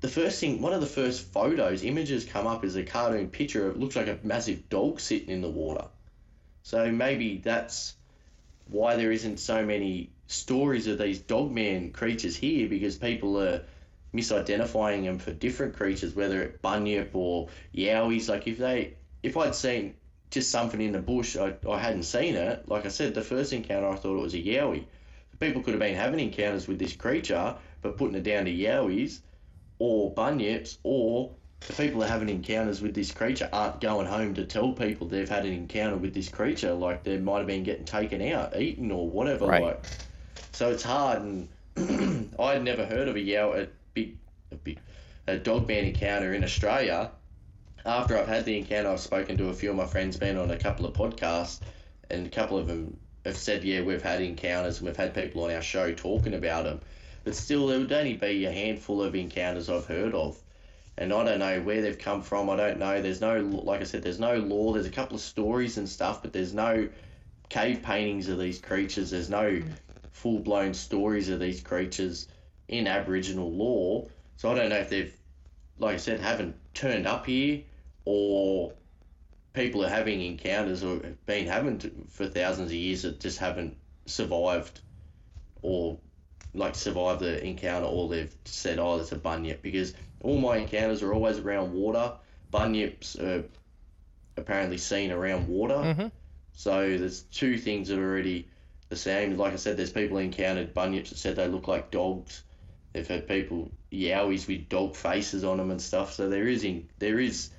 the 0.00 0.08
first 0.08 0.38
thing, 0.38 0.60
one 0.60 0.74
of 0.74 0.82
the 0.82 0.86
first 0.86 1.32
photos, 1.32 1.82
images 1.82 2.26
come 2.26 2.46
up 2.46 2.62
is 2.62 2.76
a 2.76 2.82
cartoon 2.82 3.28
picture. 3.28 3.70
It 3.70 3.78
looks 3.78 3.96
like 3.96 4.08
a 4.08 4.18
massive 4.22 4.68
dog 4.68 5.00
sitting 5.00 5.30
in 5.30 5.40
the 5.40 5.48
water. 5.48 5.86
So 6.62 6.92
maybe 6.92 7.38
that's 7.38 7.94
why 8.66 8.96
there 8.96 9.12
isn't 9.12 9.38
so 9.38 9.64
many 9.64 10.10
stories 10.26 10.86
of 10.86 10.98
these 10.98 11.20
dogman 11.20 11.92
creatures 11.92 12.36
here 12.36 12.68
because 12.68 12.96
people 12.96 13.40
are 13.40 13.62
misidentifying 14.14 15.04
them 15.04 15.18
for 15.18 15.32
different 15.32 15.74
creatures, 15.74 16.14
whether 16.14 16.42
it 16.42 16.60
bunyip 16.60 17.14
or 17.14 17.48
yowies. 17.74 18.28
Like 18.28 18.46
if 18.46 18.58
they, 18.58 18.94
if 19.22 19.38
I'd 19.38 19.54
seen 19.54 19.94
just 20.30 20.50
something 20.50 20.80
in 20.80 20.92
the 20.92 21.00
bush, 21.00 21.36
I, 21.36 21.54
I 21.68 21.78
hadn't 21.78 22.02
seen 22.02 22.34
it. 22.34 22.68
Like 22.68 22.84
I 22.84 22.88
said, 22.88 23.14
the 23.14 23.22
first 23.22 23.54
encounter 23.54 23.88
I 23.88 23.96
thought 23.96 24.18
it 24.18 24.22
was 24.22 24.34
a 24.34 24.38
yowie. 24.38 24.84
People 25.40 25.62
could 25.62 25.74
have 25.74 25.80
been 25.80 25.94
having 25.94 26.20
encounters 26.20 26.68
with 26.68 26.78
this 26.78 26.94
creature, 26.94 27.56
but 27.82 27.96
putting 27.96 28.16
it 28.16 28.22
down 28.22 28.44
to 28.44 28.52
yowies 28.52 29.20
or 29.78 30.14
bunyips, 30.14 30.78
or 30.82 31.34
the 31.66 31.72
people 31.72 32.00
that 32.00 32.06
are 32.06 32.12
having 32.12 32.28
encounters 32.28 32.82
with 32.82 32.94
this 32.94 33.10
creature 33.10 33.48
aren't 33.52 33.80
going 33.80 34.06
home 34.06 34.34
to 34.34 34.44
tell 34.44 34.72
people 34.72 35.06
they've 35.06 35.28
had 35.28 35.46
an 35.46 35.52
encounter 35.52 35.96
with 35.96 36.14
this 36.14 36.28
creature. 36.28 36.72
Like 36.72 37.04
they 37.04 37.18
might 37.18 37.38
have 37.38 37.46
been 37.46 37.64
getting 37.64 37.84
taken 37.84 38.22
out, 38.22 38.56
eaten, 38.56 38.90
or 38.90 39.08
whatever. 39.08 39.46
Right. 39.46 39.62
Like, 39.62 39.84
so 40.52 40.70
it's 40.70 40.82
hard. 40.82 41.22
And 41.22 41.48
I 42.38 42.52
had 42.52 42.62
never 42.62 42.84
heard 42.84 43.08
of 43.08 43.16
a 43.16 43.20
yow, 43.20 43.52
a 43.52 43.66
big, 43.94 44.16
a 44.52 44.56
big, 44.56 44.78
a 45.26 45.38
dogman 45.38 45.86
encounter 45.86 46.34
in 46.34 46.44
Australia. 46.44 47.10
After 47.86 48.16
I've 48.16 48.28
had 48.28 48.44
the 48.44 48.56
encounter, 48.56 48.90
I've 48.90 49.00
spoken 49.00 49.36
to 49.38 49.48
a 49.48 49.54
few 49.54 49.70
of 49.70 49.76
my 49.76 49.86
friends, 49.86 50.16
been 50.16 50.38
on 50.38 50.50
a 50.50 50.56
couple 50.56 50.86
of 50.86 50.94
podcasts, 50.94 51.60
and 52.10 52.26
a 52.26 52.30
couple 52.30 52.58
of 52.58 52.66
them 52.66 52.96
have 53.24 53.36
said, 53.36 53.64
yeah, 53.64 53.82
we've 53.82 54.02
had 54.02 54.20
encounters 54.20 54.78
and 54.78 54.86
we've 54.86 54.96
had 54.96 55.14
people 55.14 55.44
on 55.44 55.50
our 55.50 55.62
show 55.62 55.92
talking 55.92 56.34
about 56.34 56.64
them. 56.64 56.80
But 57.24 57.34
still, 57.34 57.66
there 57.66 57.78
would 57.78 57.92
only 57.92 58.16
be 58.16 58.44
a 58.44 58.52
handful 58.52 59.02
of 59.02 59.14
encounters 59.14 59.70
I've 59.70 59.86
heard 59.86 60.14
of. 60.14 60.38
And 60.96 61.12
I 61.12 61.24
don't 61.24 61.38
know 61.38 61.60
where 61.62 61.82
they've 61.82 61.98
come 61.98 62.22
from. 62.22 62.50
I 62.50 62.56
don't 62.56 62.78
know. 62.78 63.00
There's 63.00 63.20
no, 63.20 63.40
like 63.40 63.80
I 63.80 63.84
said, 63.84 64.02
there's 64.02 64.20
no 64.20 64.36
law. 64.36 64.72
There's 64.74 64.86
a 64.86 64.90
couple 64.90 65.16
of 65.16 65.22
stories 65.22 65.78
and 65.78 65.88
stuff, 65.88 66.22
but 66.22 66.32
there's 66.32 66.54
no 66.54 66.88
cave 67.48 67.82
paintings 67.82 68.28
of 68.28 68.38
these 68.38 68.60
creatures. 68.60 69.10
There's 69.10 69.30
no 69.30 69.44
mm. 69.44 69.64
full 70.12 70.38
blown 70.38 70.74
stories 70.74 71.30
of 71.30 71.40
these 71.40 71.60
creatures 71.62 72.28
in 72.68 72.86
Aboriginal 72.86 73.50
law. 73.50 74.06
So 74.36 74.52
I 74.52 74.54
don't 74.54 74.68
know 74.68 74.76
if 74.76 74.90
they've, 74.90 75.14
like 75.78 75.94
I 75.94 75.98
said, 75.98 76.20
haven't 76.20 76.56
turned 76.74 77.06
up 77.06 77.26
here 77.26 77.62
or 78.04 78.72
people 79.54 79.84
are 79.84 79.88
having 79.88 80.20
encounters 80.20 80.84
or 80.84 80.94
have 81.02 81.26
been 81.26 81.46
having 81.46 81.78
to, 81.78 81.90
for 82.10 82.26
thousands 82.28 82.70
of 82.70 82.76
years 82.76 83.02
that 83.02 83.20
just 83.20 83.38
haven't 83.38 83.76
survived 84.06 84.80
or 85.62 85.98
like 86.52 86.74
survived 86.74 87.20
the 87.20 87.42
encounter 87.44 87.86
or 87.86 88.08
they've 88.08 88.34
said, 88.44 88.78
oh, 88.78 88.98
it's 88.98 89.12
a 89.12 89.16
bunyip 89.16 89.62
because 89.62 89.94
all 90.20 90.38
my 90.38 90.58
encounters 90.58 91.02
are 91.02 91.12
always 91.12 91.38
around 91.38 91.72
water. 91.72 92.12
Bunyips 92.52 93.18
are 93.20 93.44
apparently 94.36 94.78
seen 94.78 95.10
around 95.10 95.48
water. 95.48 95.74
Mhm. 95.74 96.12
So 96.52 96.96
there's 96.96 97.22
two 97.22 97.58
things 97.58 97.88
that 97.88 97.98
are 97.98 98.10
already 98.12 98.48
the 98.88 98.96
same. 98.96 99.36
Like 99.36 99.52
I 99.52 99.56
said, 99.56 99.76
there's 99.76 99.92
people 99.92 100.18
encountered 100.18 100.74
bunyips 100.74 101.10
that 101.10 101.18
said 101.18 101.36
they 101.36 101.48
look 101.48 101.68
like 101.68 101.90
dogs. 101.90 102.42
They've 102.92 103.06
had 103.06 103.26
people 103.26 103.72
yowies 103.92 104.46
with 104.46 104.68
dog 104.68 104.94
faces 104.94 105.42
on 105.44 105.58
them 105.58 105.70
and 105.70 105.82
stuff. 105.82 106.12
So 106.12 106.28
there 106.28 106.46
is 106.46 106.64
in 106.64 106.88
there 106.98 107.18
is 107.18 107.50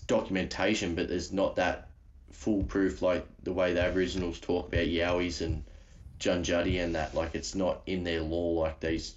documentation, 0.00 0.94
but 0.94 1.08
there's 1.08 1.32
not 1.32 1.56
that 1.56 1.88
foolproof 2.32 3.02
like 3.02 3.26
the 3.42 3.52
way 3.52 3.74
the 3.74 3.82
Aboriginals 3.82 4.38
talk 4.38 4.68
about 4.68 4.86
yowies 4.86 5.40
and 5.40 5.64
Junjuddy 6.18 6.82
and 6.82 6.94
that. 6.94 7.14
Like 7.14 7.34
it's 7.34 7.54
not 7.54 7.82
in 7.86 8.04
their 8.04 8.20
law 8.20 8.60
like 8.60 8.80
these 8.80 9.16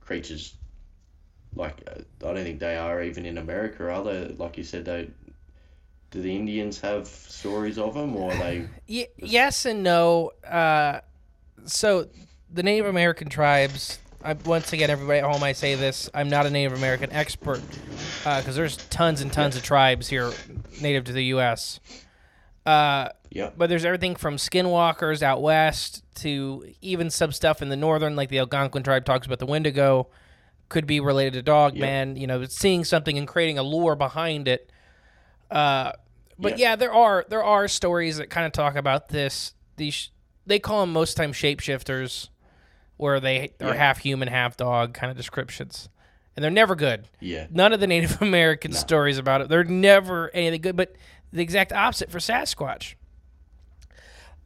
creatures. 0.00 0.54
Like 1.54 1.88
I 1.88 2.00
don't 2.18 2.36
think 2.36 2.60
they 2.60 2.76
are 2.76 3.02
even 3.02 3.26
in 3.26 3.38
America, 3.38 3.90
are 3.90 4.04
they? 4.04 4.28
Like 4.28 4.58
you 4.58 4.64
said, 4.64 4.84
they 4.84 5.08
do 6.10 6.22
the 6.22 6.34
Indians 6.34 6.80
have 6.80 7.06
stories 7.06 7.78
of 7.78 7.94
them, 7.94 8.16
or 8.16 8.30
they? 8.30 8.68
Yes 9.18 9.66
and 9.66 9.82
no. 9.82 10.32
Uh, 10.48 11.00
so 11.64 12.06
the 12.52 12.62
Native 12.62 12.86
American 12.86 13.28
tribes. 13.28 13.98
I, 14.26 14.32
once 14.44 14.72
again, 14.72 14.90
everybody 14.90 15.20
at 15.20 15.24
home, 15.24 15.42
I 15.42 15.52
say 15.52 15.74
this: 15.74 16.10
I'm 16.12 16.28
not 16.28 16.46
a 16.46 16.50
Native 16.50 16.72
American 16.72 17.12
expert 17.12 17.62
because 18.24 18.56
there's 18.56 18.76
tons 18.76 19.20
and 19.20 19.32
tons 19.32 19.56
of 19.56 19.62
tribes 19.62 20.08
here 20.08 20.32
native 20.80 21.04
to 21.04 21.12
the 21.12 21.24
U.S. 21.26 21.80
Uh, 22.64 23.08
Yeah. 23.30 23.50
but 23.56 23.68
there's 23.68 23.84
everything 23.84 24.16
from 24.16 24.36
skinwalkers 24.36 25.22
out 25.22 25.40
west 25.40 26.02
to 26.16 26.66
even 26.82 27.10
some 27.10 27.30
stuff 27.32 27.62
in 27.62 27.68
the 27.68 27.76
northern, 27.76 28.16
like 28.16 28.28
the 28.28 28.38
Algonquin 28.40 28.82
tribe 28.82 29.04
talks 29.04 29.26
about 29.26 29.38
the 29.38 29.46
Wendigo, 29.46 30.08
could 30.68 30.86
be 30.86 30.98
related 30.98 31.34
to 31.34 31.42
dog 31.42 31.72
Dogman. 31.74 32.16
You 32.16 32.26
know, 32.26 32.44
seeing 32.46 32.84
something 32.84 33.16
and 33.16 33.28
creating 33.28 33.58
a 33.58 33.62
lore 33.62 33.94
behind 33.94 34.48
it. 34.48 34.70
Uh, 35.50 35.92
but 36.38 36.58
yeah. 36.58 36.70
Yeah. 36.70 36.76
there 36.76 36.92
are 36.92 37.24
there 37.28 37.44
are 37.44 37.68
stories 37.68 38.16
that 38.16 38.30
kind 38.30 38.46
of 38.46 38.52
talk 38.52 38.74
about 38.74 39.08
this. 39.08 39.54
These 39.76 40.10
they 40.44 40.58
call 40.58 40.80
them 40.80 40.92
most 40.92 41.16
times 41.16 41.36
shapeshifters, 41.36 42.28
where 42.96 43.20
they 43.20 43.50
are 43.60 43.68
Yeah. 43.68 43.74
half 43.74 43.98
human, 43.98 44.28
half 44.28 44.56
dog 44.56 44.94
kind 44.94 45.10
of 45.10 45.16
descriptions, 45.16 45.88
and 46.34 46.42
they're 46.42 46.50
never 46.50 46.74
good. 46.74 47.08
Yeah. 47.20 47.46
None 47.50 47.72
of 47.72 47.80
the 47.80 47.86
Native 47.86 48.20
American 48.22 48.72
stories 48.72 49.18
about 49.18 49.40
it. 49.42 49.48
They're 49.48 49.64
never 49.64 50.30
anything 50.34 50.60
good, 50.62 50.76
but 50.76 50.94
the 51.32 51.42
exact 51.42 51.72
opposite 51.72 52.10
for 52.10 52.18
Sasquatch. 52.18 52.94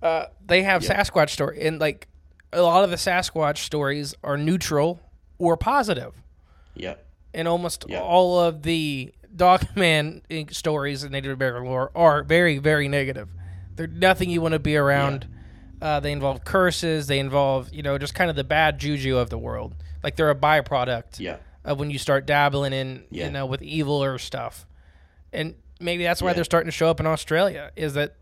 Uh, 0.03 0.27
they 0.45 0.63
have 0.63 0.83
Yeah. 0.83 1.01
Sasquatch 1.03 1.31
story, 1.31 1.61
and 1.67 1.79
like 1.81 2.09
a 2.53 2.63
lot 2.63 2.85
of 2.85 2.91
the 2.91 2.97
Sasquatch 2.97 3.59
stories 3.59 4.15
are 4.25 4.37
neutral 4.37 5.01
or 5.39 5.57
positive, 5.57 6.15
Yep. 6.75 7.05
and 7.35 7.47
almost 7.47 7.85
Yeah. 7.89 8.01
all 8.01 8.41
of 8.41 8.63
the 8.63 9.13
Dogman 9.35 10.23
stories 10.51 11.05
in 11.05 11.13
Native 11.13 11.33
American 11.33 11.69
lore 11.69 11.91
are 11.95 12.23
very, 12.23 12.59
very 12.59 12.89
negative. 12.89 13.29
They're 13.77 13.87
nothing 13.87 14.31
you 14.31 14.41
want 14.41 14.53
to 14.53 14.59
be 14.59 14.77
around. 14.77 15.27
Uh, 15.81 15.99
they 16.01 16.13
involve 16.13 16.45
curses. 16.45 17.07
They 17.07 17.19
involve, 17.19 17.73
you 17.73 17.83
know, 17.83 17.97
just 17.99 18.15
kind 18.15 18.29
of 18.31 18.37
the 18.37 18.45
bad 18.45 18.79
juju 18.79 19.17
of 19.17 19.31
the 19.31 19.39
world. 19.39 19.75
Like 20.03 20.17
they're 20.17 20.31
a 20.31 20.35
byproduct 20.35 21.19
Yeah. 21.19 21.37
of 21.65 21.79
when 21.79 21.91
you 21.91 21.99
start 21.99 22.27
dabbling 22.27 22.73
in, 22.73 23.05
Yeah. 23.11 23.27
you 23.27 23.31
know, 23.33 23.47
with 23.47 23.63
evil 23.63 24.03
or 24.03 24.19
stuff. 24.19 24.67
And 25.33 25.55
maybe 25.81 26.03
that's 26.03 26.21
why 26.21 26.31
Yeah. 26.31 26.35
they're 26.35 26.45
starting 26.45 26.69
to 26.69 26.77
show 26.77 26.89
up 26.91 27.01
in 27.01 27.07
Australia. 27.07 27.71
Is 27.77 27.95
that 27.95 28.15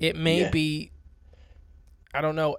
it 0.00 0.16
may 0.16 0.40
Yeah. 0.42 0.50
be, 0.50 0.90
I 2.14 2.20
don't 2.20 2.34
know 2.36 2.56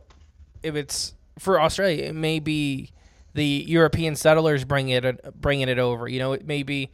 if 0.62 0.76
it's 0.76 1.14
for 1.40 1.60
Australia. 1.60 2.06
It 2.06 2.16
may 2.16 2.40
be 2.40 2.92
the 3.34 3.66
European 3.68 4.16
settlers 4.16 4.64
bringing 4.64 4.96
it 5.04 5.42
bringing 5.42 5.68
it 5.68 5.80
over. 5.80 6.08
You 6.08 6.20
know, 6.20 6.34
it 6.34 6.46
may 6.46 6.64
be 6.64 6.92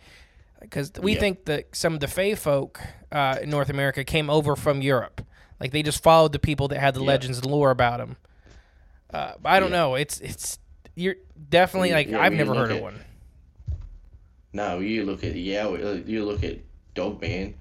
because 0.62 0.92
we 1.02 1.14
Yeah. 1.14 1.20
think 1.20 1.46
that 1.46 1.76
some 1.76 1.94
of 1.94 2.00
the 2.00 2.08
Fey 2.08 2.34
folk 2.36 2.80
uh, 3.12 3.38
in 3.42 3.50
North 3.50 3.70
America 3.70 4.04
came 4.04 4.30
over 4.30 4.56
from 4.56 4.82
Europe. 4.82 5.22
Like 5.60 5.72
they 5.72 5.84
just 5.84 6.02
followed 6.02 6.32
the 6.32 6.40
people 6.40 6.68
that 6.70 6.80
had 6.80 6.94
the 6.94 7.02
Yeah. 7.02 7.08
legends 7.08 7.38
and 7.40 7.46
lore 7.50 7.72
about 7.72 7.98
them. 8.00 8.16
Uh, 9.14 9.34
I 9.44 9.60
don't 9.60 9.72
Yeah. 9.72 9.78
know. 9.78 9.96
It's 9.96 10.20
it's 10.20 10.60
you're 10.96 11.16
definitely 11.50 11.92
like 11.92 12.08
yeah, 12.08 12.20
I've 12.22 12.34
never 12.34 12.54
heard 12.56 12.72
of 12.72 12.82
one. 12.82 13.00
No, 14.54 14.80
you 14.80 15.06
look 15.06 15.24
at 15.24 15.36
yeah, 15.36 15.68
you 16.06 16.26
look 16.26 16.44
at 16.44 16.58
Dogman, 16.96 17.56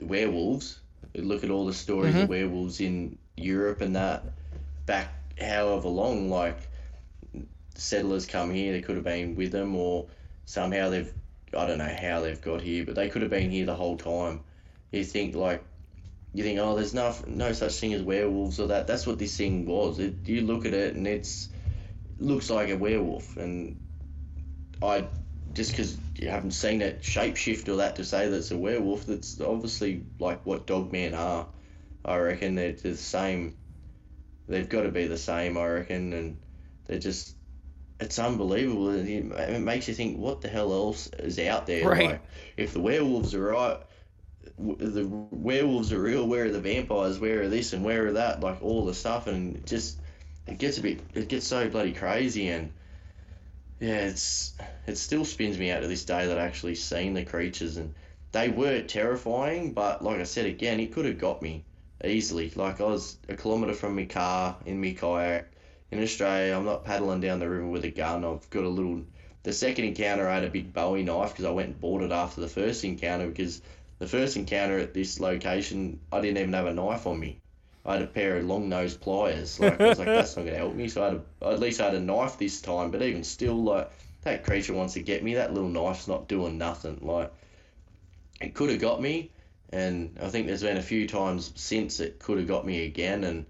werewolves. 0.00 0.80
You 1.14 1.22
look 1.24 1.42
at 1.44 1.50
all 1.50 1.66
the 1.66 1.72
stories 1.74 2.14
Mm-hmm. 2.14 2.22
of 2.24 2.28
werewolves 2.28 2.80
in 2.80 3.18
Europe 3.36 3.80
and 3.80 3.96
that 3.96 4.24
back 4.86 5.12
however 5.40 5.88
long. 5.88 6.30
Like 6.30 6.56
settlers 7.74 8.26
come 8.26 8.52
here, 8.52 8.72
they 8.72 8.82
could 8.82 8.96
have 8.96 9.04
been 9.04 9.34
with 9.34 9.52
them, 9.52 9.74
or 9.74 10.06
somehow 10.44 10.90
they've 10.90 11.12
I 11.56 11.66
don't 11.66 11.78
know 11.78 11.96
how 12.00 12.20
they've 12.20 12.40
got 12.40 12.60
here, 12.60 12.84
but 12.84 12.94
they 12.94 13.08
could 13.08 13.22
have 13.22 13.30
been 13.30 13.50
here 13.50 13.66
the 13.66 13.74
whole 13.74 13.96
time. 13.96 14.40
You 14.92 15.04
think 15.04 15.34
like 15.34 15.64
you 16.32 16.44
think 16.44 16.58
oh, 16.58 16.76
there's 16.76 16.94
no 16.94 17.14
no 17.26 17.52
such 17.52 17.74
thing 17.74 17.94
as 17.94 18.02
werewolves 18.02 18.60
or 18.60 18.68
that. 18.68 18.86
That's 18.86 19.06
what 19.06 19.18
this 19.18 19.36
thing 19.36 19.66
was. 19.66 19.98
It, 19.98 20.14
you 20.26 20.42
look 20.42 20.64
at 20.64 20.74
it 20.74 20.94
and 20.94 21.06
it's 21.06 21.48
looks 22.18 22.50
like 22.50 22.68
a 22.68 22.76
werewolf 22.76 23.36
and 23.36 23.80
I 24.82 25.06
just 25.52 25.72
because 25.72 25.96
you 26.16 26.28
haven't 26.28 26.52
seen 26.52 26.82
it 26.82 27.02
shapeshift 27.02 27.68
or 27.68 27.76
that 27.76 27.96
to 27.96 28.04
say 28.04 28.28
that 28.28 28.36
it's 28.36 28.50
a 28.50 28.56
werewolf, 28.56 29.06
that's 29.06 29.40
obviously 29.40 30.04
like 30.18 30.44
what 30.46 30.66
dogmen 30.66 31.16
are. 31.16 31.46
I 32.04 32.16
reckon 32.18 32.54
they're 32.54 32.72
the 32.72 32.96
same. 32.96 33.56
They've 34.48 34.68
got 34.68 34.82
to 34.82 34.90
be 34.90 35.06
the 35.06 35.18
same, 35.18 35.58
I 35.58 35.66
reckon, 35.66 36.12
and 36.12 36.38
they're 36.86 36.98
just. 36.98 37.36
It's 37.98 38.18
unbelievable. 38.18 38.90
It 38.90 39.06
it 39.06 39.60
makes 39.60 39.86
you 39.86 39.92
think, 39.92 40.18
what 40.18 40.40
the 40.40 40.48
hell 40.48 40.72
else 40.72 41.08
is 41.18 41.38
out 41.38 41.66
there? 41.66 41.86
Right. 41.86 42.12
Like, 42.12 42.22
if 42.56 42.72
the 42.72 42.80
werewolves 42.80 43.34
are 43.34 43.42
right, 43.42 43.78
the 44.78 45.06
werewolves 45.30 45.92
are 45.92 46.00
real. 46.00 46.26
Where 46.26 46.46
are 46.46 46.50
the 46.50 46.60
vampires? 46.60 47.18
Where 47.18 47.42
are 47.42 47.48
this 47.48 47.72
and 47.72 47.84
where 47.84 48.06
are 48.06 48.12
that? 48.12 48.40
Like 48.40 48.62
all 48.62 48.84
the 48.84 48.94
stuff, 48.94 49.26
and 49.26 49.56
it 49.56 49.66
just 49.66 49.98
it 50.46 50.58
gets 50.58 50.78
a 50.78 50.82
bit. 50.82 51.00
It 51.14 51.28
gets 51.28 51.46
so 51.46 51.68
bloody 51.68 51.92
crazy, 51.92 52.48
and 52.48 52.72
yeah, 53.80 54.06
it's 54.08 54.54
it 54.86 54.98
still 54.98 55.24
spins 55.24 55.58
me 55.58 55.70
out 55.70 55.80
to 55.80 55.88
this 55.88 56.04
day 56.04 56.26
that 56.26 56.38
I 56.38 56.44
actually 56.44 56.74
seen 56.74 57.14
the 57.14 57.24
creatures 57.24 57.76
and 57.76 57.94
they 58.32 58.48
were 58.48 58.82
terrifying, 58.82 59.72
but 59.72 60.04
like 60.04 60.20
I 60.20 60.24
said 60.24 60.46
again, 60.46 60.78
it 60.80 60.92
could 60.92 61.04
have 61.04 61.18
got 61.18 61.42
me 61.42 61.64
easily. 62.04 62.50
Like 62.50 62.80
I 62.80 62.84
was 62.84 63.18
a 63.28 63.34
kilometre 63.34 63.74
from 63.74 63.96
my 63.96 64.04
car 64.04 64.56
in 64.66 64.80
my 64.80 64.92
kayak 64.92 65.50
in 65.90 66.02
Australia. 66.02 66.56
I'm 66.56 66.64
not 66.64 66.84
paddling 66.84 67.20
down 67.20 67.40
the 67.40 67.48
river 67.48 67.66
with 67.66 67.84
a 67.84 67.90
gun. 67.90 68.24
I've 68.24 68.48
got 68.50 68.64
a 68.64 68.68
little. 68.68 69.02
The 69.42 69.52
second 69.52 69.86
encounter, 69.86 70.28
I 70.28 70.34
had 70.34 70.44
a 70.44 70.50
big 70.50 70.72
Bowie 70.72 71.02
knife 71.02 71.30
because 71.30 71.46
I 71.46 71.50
went 71.50 71.68
and 71.68 71.80
bought 71.80 72.02
it 72.02 72.12
after 72.12 72.42
the 72.42 72.48
first 72.48 72.84
encounter 72.84 73.26
because 73.26 73.62
the 74.00 74.06
first 74.06 74.36
encounter 74.36 74.78
at 74.78 74.94
this 74.94 75.20
location, 75.20 76.00
I 76.10 76.20
didn't 76.20 76.38
even 76.38 76.54
have 76.54 76.66
a 76.66 76.74
knife 76.74 77.06
on 77.06 77.20
me. 77.20 77.40
I 77.84 77.94
had 77.94 78.02
a 78.02 78.06
pair 78.06 78.38
of 78.38 78.46
long 78.46 78.68
nosed 78.68 79.00
pliers. 79.00 79.60
Like 79.60 79.80
I 79.80 79.88
was 79.88 79.98
like, 79.98 80.06
that's 80.06 80.36
not 80.36 80.46
gonna 80.46 80.56
help 80.56 80.74
me. 80.74 80.88
So 80.88 81.02
I 81.02 81.06
had 81.06 81.22
a, 81.42 81.46
at 81.52 81.60
least 81.60 81.80
I 81.80 81.86
had 81.86 81.94
a 81.94 82.00
knife 82.00 82.38
this 82.38 82.62
time. 82.62 82.90
But 82.90 83.02
even 83.02 83.22
still, 83.22 83.62
like 83.62 83.90
that 84.22 84.44
creature 84.44 84.72
wants 84.72 84.94
to 84.94 85.02
get 85.02 85.22
me. 85.22 85.34
That 85.34 85.52
little 85.52 85.68
knife's 85.68 86.08
not 86.08 86.28
doing 86.28 86.56
nothing. 86.56 86.98
Like 87.02 87.30
it 88.40 88.54
could 88.54 88.70
have 88.70 88.80
got 88.80 89.02
me, 89.02 89.30
and 89.68 90.18
I 90.22 90.28
think 90.28 90.46
there's 90.46 90.62
been 90.62 90.78
a 90.78 90.82
few 90.82 91.06
times 91.06 91.52
since 91.56 92.00
it 92.00 92.18
could 92.18 92.38
have 92.38 92.48
got 92.48 92.66
me 92.66 92.86
again. 92.86 93.24
And 93.24 93.44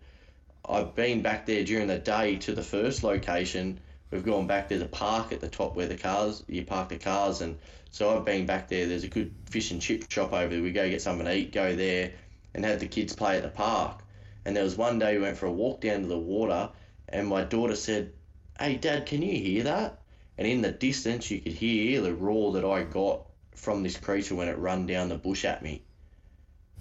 I've 0.68 0.96
been 0.96 1.22
back 1.22 1.46
there 1.46 1.62
during 1.62 1.86
the 1.86 1.98
day 1.98 2.36
to 2.36 2.54
the 2.54 2.62
first 2.62 3.04
location. 3.04 3.78
We've 4.10 4.24
gone 4.24 4.46
back. 4.48 4.68
There's 4.68 4.82
a 4.82 4.86
park 4.86 5.32
at 5.32 5.40
the 5.40 5.48
top 5.48 5.76
where 5.76 5.86
the 5.86 5.96
cars 5.96 6.42
you 6.48 6.64
park 6.64 6.88
the 6.88 6.98
cars, 6.98 7.40
and 7.40 7.58
so 7.90 8.16
I've 8.16 8.24
been 8.24 8.44
back 8.44 8.68
there. 8.68 8.86
There's 8.86 9.04
a 9.04 9.08
good 9.08 9.32
fish 9.48 9.70
and 9.70 9.80
chip 9.80 10.10
shop 10.10 10.32
over 10.32 10.48
there. 10.48 10.62
We 10.62 10.72
go 10.72 10.88
get 10.88 11.02
something 11.02 11.26
to 11.26 11.34
eat, 11.34 11.52
go 11.52 11.76
there, 11.76 12.12
and 12.54 12.64
had 12.64 12.80
the 12.80 12.88
kids 12.88 13.14
play 13.14 13.36
at 13.36 13.42
the 13.42 13.48
park. 13.48 14.02
And 14.44 14.56
there 14.56 14.64
was 14.64 14.76
one 14.76 14.98
day 14.98 15.16
we 15.16 15.22
went 15.22 15.36
for 15.36 15.46
a 15.46 15.52
walk 15.52 15.80
down 15.80 16.02
to 16.02 16.08
the 16.08 16.18
water, 16.18 16.70
and 17.08 17.28
my 17.28 17.44
daughter 17.44 17.76
said, 17.76 18.12
"Hey, 18.58 18.76
Dad, 18.76 19.06
can 19.06 19.22
you 19.22 19.38
hear 19.38 19.62
that?" 19.64 20.00
And 20.38 20.46
in 20.46 20.62
the 20.62 20.72
distance, 20.72 21.30
you 21.30 21.40
could 21.40 21.52
hear 21.52 22.00
the 22.00 22.14
roar 22.14 22.52
that 22.54 22.64
I 22.64 22.82
got 22.82 23.26
from 23.54 23.82
this 23.82 23.96
creature 23.96 24.34
when 24.34 24.48
it 24.48 24.58
run 24.58 24.86
down 24.86 25.10
the 25.10 25.16
bush 25.16 25.44
at 25.44 25.62
me. 25.62 25.82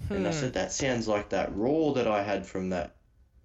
And 0.08 0.26
I 0.26 0.30
hmm. 0.32 0.36
said, 0.36 0.54
"That 0.54 0.72
sounds 0.72 1.06
like 1.06 1.28
that 1.28 1.54
roar 1.54 1.94
that 1.94 2.08
I 2.08 2.24
had 2.24 2.44
from 2.44 2.70
that." 2.70 2.96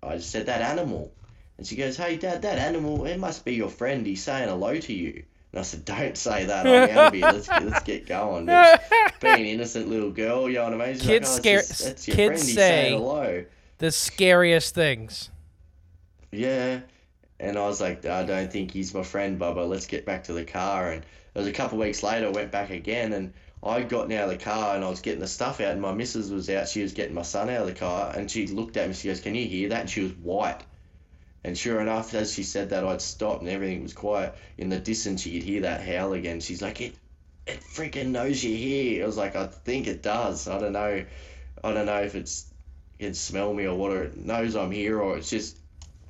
I 0.01 0.17
said 0.19 0.47
that 0.47 0.61
animal, 0.61 1.13
and 1.57 1.65
she 1.65 1.75
goes, 1.75 1.97
"Hey, 1.97 2.17
Dad, 2.17 2.41
that 2.43 2.57
animal, 2.57 3.05
it 3.05 3.17
must 3.17 3.45
be 3.45 3.53
your 3.55 3.69
friend. 3.69 4.05
He's 4.05 4.23
saying 4.23 4.49
hello 4.49 4.77
to 4.77 4.93
you." 4.93 5.23
And 5.51 5.59
I 5.59 5.63
said, 5.63 5.85
"Don't 5.85 6.17
say 6.17 6.45
that. 6.45 6.67
I'm 6.67 7.13
here. 7.13 7.21
Let's 7.21 7.47
let's 7.47 7.83
get 7.83 8.05
going." 8.07 8.45
Being 9.21 9.39
an 9.39 9.45
innocent 9.45 9.87
little 9.89 10.11
girl, 10.11 10.49
you 10.49 10.55
know 10.55 10.65
what 10.65 10.81
I 10.81 10.85
mean? 10.87 10.95
She's 10.95 11.03
Kids 11.07 11.29
like, 11.29 11.37
oh, 11.37 11.41
scare- 11.41 11.59
just- 11.59 11.83
that's 11.83 12.07
your 12.07 12.15
kids 12.15 12.27
friend. 12.27 12.41
He's 12.43 12.55
say- 12.55 12.55
saying 12.55 12.97
hello. 12.99 13.45
The 13.77 13.91
scariest 13.91 14.73
things. 14.75 15.29
Yeah. 16.31 16.81
And 17.39 17.57
I 17.57 17.67
was 17.67 17.81
like, 17.81 18.05
I 18.05 18.23
don't 18.23 18.51
think 18.51 18.71
he's 18.71 18.93
my 18.93 19.03
friend, 19.03 19.39
Bubba. 19.39 19.67
Let's 19.67 19.85
get 19.87 20.05
back 20.05 20.23
to 20.25 20.33
the 20.33 20.45
car. 20.45 20.91
And 20.91 21.03
it 21.03 21.37
was 21.37 21.47
a 21.47 21.51
couple 21.51 21.81
of 21.81 21.85
weeks 21.85 22.01
later, 22.03 22.27
I 22.27 22.29
went 22.29 22.51
back 22.51 22.69
again 22.69 23.11
and 23.13 23.33
I 23.61 23.81
got 23.83 24.11
out 24.11 24.25
of 24.25 24.29
the 24.29 24.37
car 24.37 24.75
and 24.75 24.85
I 24.85 24.89
was 24.89 25.01
getting 25.01 25.19
the 25.19 25.27
stuff 25.27 25.59
out 25.59 25.71
and 25.73 25.81
my 25.81 25.93
missus 25.93 26.29
was 26.29 26.49
out. 26.49 26.69
She 26.69 26.81
was 26.81 26.93
getting 26.93 27.13
my 27.13 27.23
son 27.23 27.49
out 27.49 27.61
of 27.61 27.67
the 27.67 27.73
car 27.73 28.13
and 28.15 28.31
she 28.31 28.47
looked 28.47 28.77
at 28.77 28.87
me. 28.87 28.93
She 28.93 29.09
goes, 29.09 29.19
Can 29.19 29.35
you 29.35 29.45
hear 29.45 29.69
that? 29.69 29.81
And 29.81 29.89
she 29.89 30.03
was 30.03 30.11
white. 30.13 30.61
And 31.45 31.55
sure 31.55 31.79
enough, 31.79 32.15
as 32.15 32.33
she 32.33 32.41
said 32.41 32.71
that, 32.71 32.83
I'd 32.83 33.03
stopped 33.03 33.41
and 33.41 33.49
everything 33.51 33.83
was 33.83 33.93
quiet. 33.93 34.33
In 34.57 34.69
the 34.69 34.79
distance, 34.79 35.27
you 35.27 35.39
could 35.39 35.47
hear 35.47 35.61
that 35.61 35.79
howl 35.81 36.13
again. 36.13 36.39
She's 36.39 36.59
like, 36.59 36.81
It, 36.81 36.95
it 37.45 37.59
freaking 37.59 38.07
knows 38.07 38.43
you're 38.43 38.57
here. 38.57 39.03
I 39.03 39.05
was 39.05 39.15
like, 39.15 39.35
I 39.35 39.45
think 39.45 39.85
it 39.85 40.01
does. 40.01 40.47
I 40.47 40.57
don't 40.59 40.73
know. 40.73 41.05
I 41.63 41.73
don't 41.73 41.85
know 41.85 42.01
if 42.01 42.15
it's 42.15 42.47
it 42.97 43.03
can 43.03 43.13
smell 43.13 43.53
me 43.53 43.67
or 43.67 43.77
what, 43.77 43.91
or 43.91 44.05
it 44.05 44.17
knows 44.17 44.55
I'm 44.55 44.71
here, 44.71 44.99
or 44.99 45.17
it's 45.17 45.29
just 45.29 45.59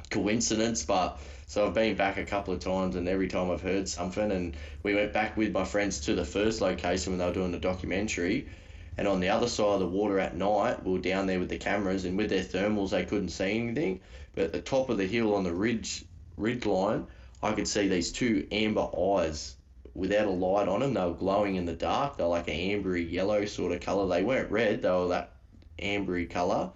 coincidence, 0.09 0.85
but 0.85 1.19
so 1.47 1.67
I've 1.67 1.73
been 1.73 1.97
back 1.97 2.17
a 2.17 2.23
couple 2.23 2.53
of 2.53 2.61
times, 2.61 2.95
and 2.95 3.09
every 3.09 3.27
time 3.27 3.51
I've 3.51 3.61
heard 3.61 3.89
something, 3.89 4.31
and 4.31 4.55
we 4.83 4.95
went 4.95 5.11
back 5.11 5.35
with 5.35 5.51
my 5.51 5.65
friends 5.65 5.99
to 6.01 6.15
the 6.15 6.23
first 6.23 6.61
location 6.61 7.11
when 7.11 7.19
they 7.19 7.25
were 7.25 7.33
doing 7.33 7.51
the 7.51 7.59
documentary, 7.59 8.47
and 8.97 9.07
on 9.07 9.19
the 9.19 9.29
other 9.29 9.47
side 9.47 9.73
of 9.73 9.79
the 9.79 9.87
water 9.87 10.19
at 10.19 10.35
night, 10.35 10.83
we 10.83 10.93
were 10.93 10.99
down 10.99 11.27
there 11.27 11.39
with 11.39 11.49
the 11.49 11.57
cameras, 11.57 12.05
and 12.05 12.17
with 12.17 12.29
their 12.29 12.43
thermals, 12.43 12.91
they 12.91 13.05
couldn't 13.05 13.29
see 13.29 13.59
anything, 13.59 13.99
but 14.33 14.45
at 14.45 14.53
the 14.53 14.61
top 14.61 14.89
of 14.89 14.97
the 14.97 15.07
hill 15.07 15.35
on 15.35 15.43
the 15.43 15.53
ridge 15.53 16.05
ridge 16.37 16.65
line, 16.65 17.07
I 17.41 17.53
could 17.53 17.67
see 17.67 17.87
these 17.87 18.11
two 18.11 18.47
amber 18.51 18.87
eyes 18.97 19.55
without 19.93 20.27
a 20.27 20.31
light 20.31 20.67
on 20.67 20.81
them. 20.81 20.93
They 20.93 21.05
were 21.05 21.13
glowing 21.13 21.55
in 21.55 21.65
the 21.65 21.73
dark. 21.73 22.17
They're 22.17 22.27
like 22.27 22.47
an 22.47 22.55
ambery 22.55 23.09
yellow 23.09 23.45
sort 23.45 23.71
of 23.71 23.81
color. 23.81 24.07
They 24.07 24.23
weren't 24.23 24.51
red. 24.51 24.81
They 24.81 24.89
were 24.89 25.07
that 25.07 25.31
ambery 25.79 26.29
color 26.29 26.71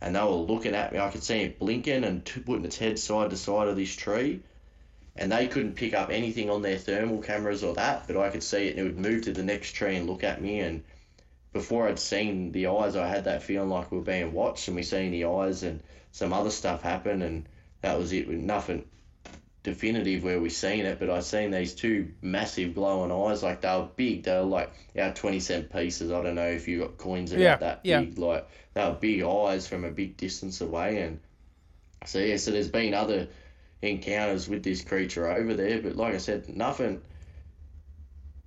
and 0.00 0.14
they 0.14 0.20
were 0.20 0.30
looking 0.30 0.74
at 0.74 0.92
me. 0.92 0.98
I 0.98 1.10
could 1.10 1.22
see 1.22 1.40
it 1.40 1.58
blinking 1.58 2.04
and 2.04 2.24
putting 2.24 2.64
its 2.64 2.78
head 2.78 2.98
side 2.98 3.30
to 3.30 3.36
side 3.36 3.68
of 3.68 3.76
this 3.76 3.94
tree. 3.94 4.40
And 5.16 5.32
they 5.32 5.48
couldn't 5.48 5.74
pick 5.74 5.94
up 5.94 6.10
anything 6.10 6.48
on 6.48 6.62
their 6.62 6.78
thermal 6.78 7.20
cameras 7.20 7.64
or 7.64 7.74
that, 7.74 8.06
but 8.06 8.16
I 8.16 8.30
could 8.30 8.44
see 8.44 8.68
it 8.68 8.76
and 8.76 8.78
it 8.78 8.84
would 8.84 8.98
move 8.98 9.22
to 9.22 9.32
the 9.32 9.42
next 9.42 9.72
tree 9.72 9.96
and 9.96 10.08
look 10.08 10.22
at 10.22 10.40
me. 10.40 10.60
And 10.60 10.84
before 11.52 11.88
I'd 11.88 11.98
seen 11.98 12.52
the 12.52 12.66
eyes, 12.68 12.96
I 12.96 13.06
had 13.08 13.24
that 13.24 13.42
feeling 13.42 13.70
like 13.70 13.90
we 13.90 13.98
were 13.98 14.04
being 14.04 14.32
watched 14.32 14.68
and 14.68 14.76
we 14.76 14.82
seen 14.82 15.12
the 15.12 15.24
eyes 15.24 15.62
and 15.62 15.82
some 16.12 16.32
other 16.32 16.50
stuff 16.50 16.82
happen. 16.82 17.22
And 17.22 17.48
that 17.82 17.98
was 17.98 18.12
it. 18.12 18.28
With 18.28 18.38
nothing 18.38 18.84
definitive 19.62 20.24
where 20.24 20.40
we 20.40 20.50
seen 20.50 20.86
it, 20.86 20.98
but 20.98 21.10
I 21.10 21.20
seen 21.20 21.50
these 21.50 21.74
two 21.74 22.12
massive 22.22 22.74
glowing 22.74 23.12
eyes. 23.12 23.42
Like 23.42 23.60
they 23.60 23.68
were 23.68 23.88
big. 23.96 24.24
They 24.24 24.32
were 24.32 24.42
like 24.42 24.70
our 24.98 25.12
20 25.12 25.40
cent 25.40 25.72
pieces. 25.72 26.12
I 26.12 26.22
don't 26.22 26.34
know 26.34 26.48
if 26.48 26.68
you 26.68 26.80
got 26.80 26.98
coins 26.98 27.32
about 27.32 27.42
Yeah, 27.42 27.56
that 27.56 27.80
yeah. 27.84 28.00
big. 28.00 28.18
Like 28.18 28.48
they 28.74 28.84
were 28.84 28.96
big 29.00 29.22
eyes 29.22 29.66
from 29.66 29.84
a 29.84 29.90
big 29.90 30.16
distance 30.16 30.60
away. 30.60 31.02
And 31.02 31.20
so, 32.04 32.18
yeah, 32.18 32.36
so 32.36 32.50
there's 32.50 32.68
been 32.70 32.94
other 32.94 33.28
encounters 33.82 34.48
with 34.48 34.62
this 34.62 34.82
creature 34.82 35.30
over 35.30 35.54
there, 35.54 35.80
but 35.80 35.96
like 35.96 36.14
I 36.14 36.18
said, 36.18 36.48
nothing. 36.48 37.00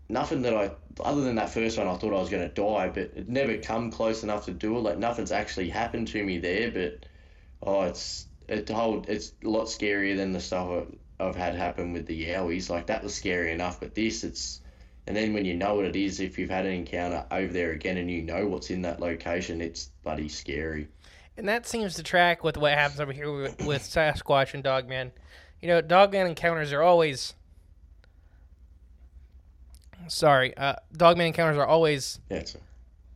Nothing 0.09 0.41
that 0.41 0.53
I, 0.53 0.71
other 0.99 1.21
than 1.21 1.35
that 1.35 1.49
first 1.49 1.77
one, 1.77 1.87
I 1.87 1.95
thought 1.95 2.13
I 2.13 2.19
was 2.19 2.29
going 2.29 2.47
to 2.47 2.53
die, 2.53 2.89
but 2.89 3.11
it 3.15 3.29
never 3.29 3.57
come 3.57 3.91
close 3.91 4.23
enough 4.23 4.45
to 4.45 4.51
do 4.51 4.77
it. 4.77 4.81
Like 4.81 4.97
nothing's 4.97 5.31
actually 5.31 5.69
happened 5.69 6.07
to 6.09 6.23
me 6.23 6.37
there, 6.37 6.71
but 6.71 7.05
oh, 7.63 7.83
it's 7.83 8.27
it 8.47 8.69
hold 8.69 9.09
it's 9.09 9.33
a 9.43 9.49
lot 9.49 9.67
scarier 9.67 10.17
than 10.17 10.33
the 10.33 10.39
stuff 10.39 10.69
I've- 10.69 10.97
I've 11.19 11.35
had 11.35 11.53
happen 11.53 11.93
with 11.93 12.07
the 12.07 12.25
Yowies. 12.29 12.69
Like 12.69 12.87
that 12.87 13.03
was 13.03 13.13
scary 13.13 13.51
enough, 13.51 13.79
but 13.79 13.93
this 13.93 14.23
it's 14.23 14.61
and 15.07 15.15
then 15.15 15.33
when 15.33 15.45
you 15.45 15.55
know 15.55 15.75
what 15.75 15.85
it 15.85 15.95
is, 15.95 16.19
if 16.19 16.37
you've 16.37 16.49
had 16.49 16.65
an 16.65 16.73
encounter 16.73 17.25
over 17.31 17.51
there 17.51 17.71
again 17.71 17.97
and 17.97 18.09
you 18.09 18.21
know 18.21 18.47
what's 18.47 18.69
in 18.69 18.81
that 18.83 18.99
location, 18.99 19.61
it's 19.61 19.89
bloody 20.03 20.29
scary. 20.29 20.87
And 21.37 21.47
that 21.49 21.65
seems 21.65 21.95
to 21.95 22.03
track 22.03 22.43
with 22.43 22.57
what 22.57 22.73
happens 22.73 22.99
over 22.99 23.11
here 23.11 23.31
with, 23.31 23.65
with 23.65 23.83
Sasquatch 23.83 24.53
and 24.53 24.63
Dogman. 24.63 25.11
You 25.61 25.69
know, 25.69 25.81
Dogman 25.81 26.27
encounters 26.27 26.71
are 26.71 26.81
always. 26.81 27.33
Sorry, 30.07 30.55
uh, 30.57 30.75
Dogman 30.95 31.27
encounters 31.27 31.57
are 31.57 31.65
always 31.65 32.19
Yeah, 32.29 32.43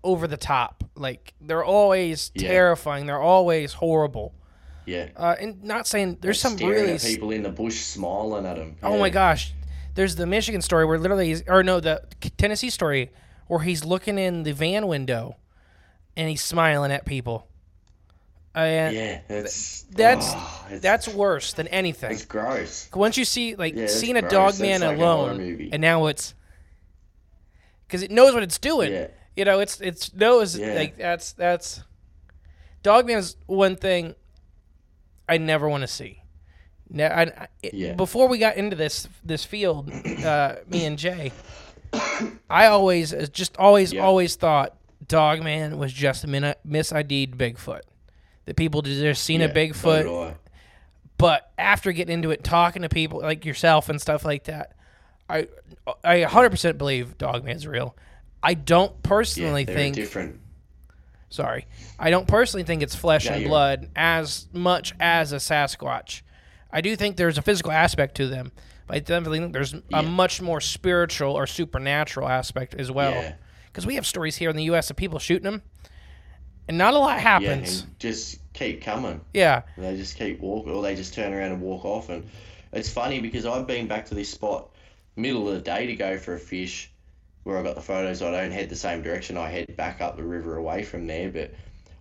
over 0.03 0.27
the 0.27 0.37
top. 0.37 0.83
Like 0.95 1.33
they're 1.41 1.63
always 1.63 2.31
Yeah. 2.35 2.47
terrifying. 2.49 3.05
They're 3.05 3.19
always 3.21 3.73
horrible. 3.73 4.33
yeah. 4.85 5.07
Uh, 5.15 5.35
and 5.39 5.63
not 5.63 5.87
saying 5.87 6.17
there's 6.21 6.39
some 6.39 6.57
Staring 6.57 6.85
really. 6.85 6.99
people 6.99 7.31
in 7.31 7.43
the 7.43 7.49
bush, 7.49 7.77
smiling 7.79 8.45
at 8.45 8.55
them. 8.57 8.75
Oh 8.83 8.97
my 8.99 9.09
gosh, 9.09 9.53
there's 9.95 10.15
the 10.15 10.25
Michigan 10.27 10.61
story 10.61 10.85
where 10.85 10.99
literally, 10.99 11.27
he's, 11.29 11.43
or 11.47 11.63
no, 11.63 11.79
the 11.79 12.03
Tennessee 12.37 12.69
story 12.69 13.11
where 13.47 13.59
he's 13.61 13.83
looking 13.85 14.17
in 14.17 14.43
the 14.43 14.51
van 14.53 14.87
window, 14.87 15.35
and 16.15 16.29
he's 16.29 16.43
smiling 16.43 16.91
at 16.91 17.05
people. 17.05 17.47
And 18.53 18.95
Yeah, 18.95 19.19
it's 19.27 19.81
that's 19.91 20.27
oh, 20.33 20.65
that's 20.79 21.07
worse 21.09 21.51
than 21.53 21.67
anything. 21.67 22.11
it's 22.11 22.23
gross. 22.25 22.89
Once 22.93 23.17
you 23.17 23.25
see 23.25 23.55
like 23.55 23.75
Yeah, 23.75 23.87
seeing 23.87 24.15
a 24.15 24.21
dog 24.21 24.53
That's 24.53 24.59
man 24.61 24.81
like 24.81 24.97
alone, 24.97 25.69
and 25.73 25.81
now 25.81 26.05
it's 26.05 26.33
because 27.87 28.01
it 28.03 28.11
knows 28.11 28.33
what 28.33 28.43
it's 28.43 28.57
doing. 28.57 28.91
Yeah. 28.91 29.07
You 29.35 29.45
know, 29.45 29.59
it's 29.59 29.81
it's 29.81 30.13
knows 30.13 30.57
Yeah. 30.57 30.73
like 30.73 30.97
that's 30.97 31.33
that's 31.33 31.81
Dogman 32.83 33.17
is 33.17 33.35
one 33.47 33.75
thing 33.75 34.15
I 35.27 35.37
never 35.37 35.67
want 35.67 35.81
to 35.81 35.87
see. 35.87 36.21
Now, 36.89 37.07
I, 37.07 37.21
I, 37.23 37.47
Yeah. 37.73 37.93
before 37.93 38.27
we 38.27 38.37
got 38.37 38.57
into 38.57 38.75
this 38.75 39.07
this 39.23 39.43
field, 39.43 39.91
uh, 40.23 40.55
me 40.69 40.85
and 40.85 40.97
Jay, 40.97 41.31
I 42.49 42.67
always 42.67 43.13
uh, 43.13 43.25
just 43.31 43.57
always 43.57 43.91
Yeah. 43.93 44.03
always 44.03 44.35
thought 44.35 44.75
Dogman 45.07 45.77
was 45.77 45.91
just 45.93 46.23
a 46.23 46.27
min- 46.27 46.55
misid'd 46.63 47.37
Bigfoot. 47.37 47.81
That 48.45 48.55
people 48.55 48.83
just 48.83 49.23
seen 49.23 49.41
a 49.41 49.49
Bigfoot, 49.49 49.81
so 49.81 50.03
do 50.03 50.19
I. 50.21 50.35
but 51.17 51.51
after 51.57 51.91
getting 51.91 52.13
into 52.13 52.29
it, 52.29 52.43
talking 52.43 52.83
to 52.83 52.89
people 52.89 53.19
like 53.21 53.43
yourself 53.43 53.89
and 53.89 53.99
stuff 53.99 54.23
like 54.23 54.43
that, 54.43 54.74
I 55.29 55.47
I 56.03 56.21
100% 56.21 56.77
believe 56.77 57.17
Dogman's 57.17 57.65
real. 57.67 57.95
I 58.43 58.53
don't 58.53 58.91
Yeah, 58.91 58.97
personally 59.03 59.63
they're 59.65 59.75
think 59.75 59.95
different. 59.95 60.39
sorry. 61.29 61.65
I 61.97 62.09
don't 62.11 62.27
personally 62.27 62.63
think 62.63 62.83
it's 62.83 62.95
flesh 62.95 63.25
Yeah, 63.25 63.35
and 63.35 63.45
blood 63.45 63.89
as 63.95 64.47
much 64.53 64.93
as 64.99 65.31
a 65.33 65.37
Sasquatch. 65.37 66.21
I 66.71 66.81
do 66.81 66.95
think 66.95 67.17
there's 67.17 67.37
a 67.37 67.41
physical 67.41 67.71
aspect 67.71 68.15
to 68.17 68.27
them, 68.27 68.51
but 68.85 68.97
I 68.97 68.99
definitely 68.99 69.39
think 69.39 69.53
there's 69.53 69.73
Yeah. 69.73 69.79
a 69.99 70.03
much 70.03 70.41
more 70.41 70.61
spiritual 70.61 71.33
or 71.33 71.47
supernatural 71.47 72.27
aspect 72.27 72.75
as 72.75 72.91
well. 72.91 73.11
Yeah. 73.13 73.33
Because 73.67 73.85
we 73.85 73.95
have 73.95 74.05
stories 74.05 74.35
here 74.37 74.49
in 74.49 74.55
the 74.55 74.63
U.S. 74.65 74.89
of 74.89 74.95
people 74.95 75.19
shooting 75.19 75.43
them, 75.43 75.61
and 76.67 76.77
not 76.77 76.93
a 76.93 76.97
lot 76.99 77.15
Yeah, 77.17 77.21
happens. 77.21 77.81
and 77.81 77.99
just 77.99 78.39
keep 78.53 78.81
coming. 78.81 79.21
Yeah, 79.33 79.63
They 79.77 79.97
just 79.97 80.17
keep 80.17 80.39
walking, 80.39 80.71
or 80.71 80.81
they 80.83 80.95
just 80.95 81.13
turn 81.13 81.33
around 81.33 81.51
and 81.51 81.61
walk 81.61 81.83
off. 81.83 82.09
And 82.09 82.25
it's 82.71 82.89
funny 82.89 83.19
because 83.21 83.45
I've 83.45 83.67
been 83.67 83.87
back 83.87 84.05
to 84.07 84.15
this 84.15 84.29
spot 84.29 84.69
middle 85.15 85.47
of 85.47 85.55
the 85.55 85.61
day 85.61 85.87
to 85.87 85.95
go 85.95 86.17
for 86.17 86.35
a 86.35 86.39
fish, 86.39 86.91
where 87.43 87.57
I 87.57 87.63
got 87.63 87.75
the 87.75 87.81
photos. 87.81 88.21
I 88.21 88.31
don't 88.31 88.51
head 88.51 88.69
the 88.69 88.75
same 88.75 89.01
direction. 89.01 89.37
I 89.37 89.49
head 89.49 89.75
back 89.75 90.01
up 90.01 90.17
the 90.17 90.23
river 90.23 90.57
away 90.57 90.83
from 90.83 91.07
there. 91.07 91.29
But 91.29 91.53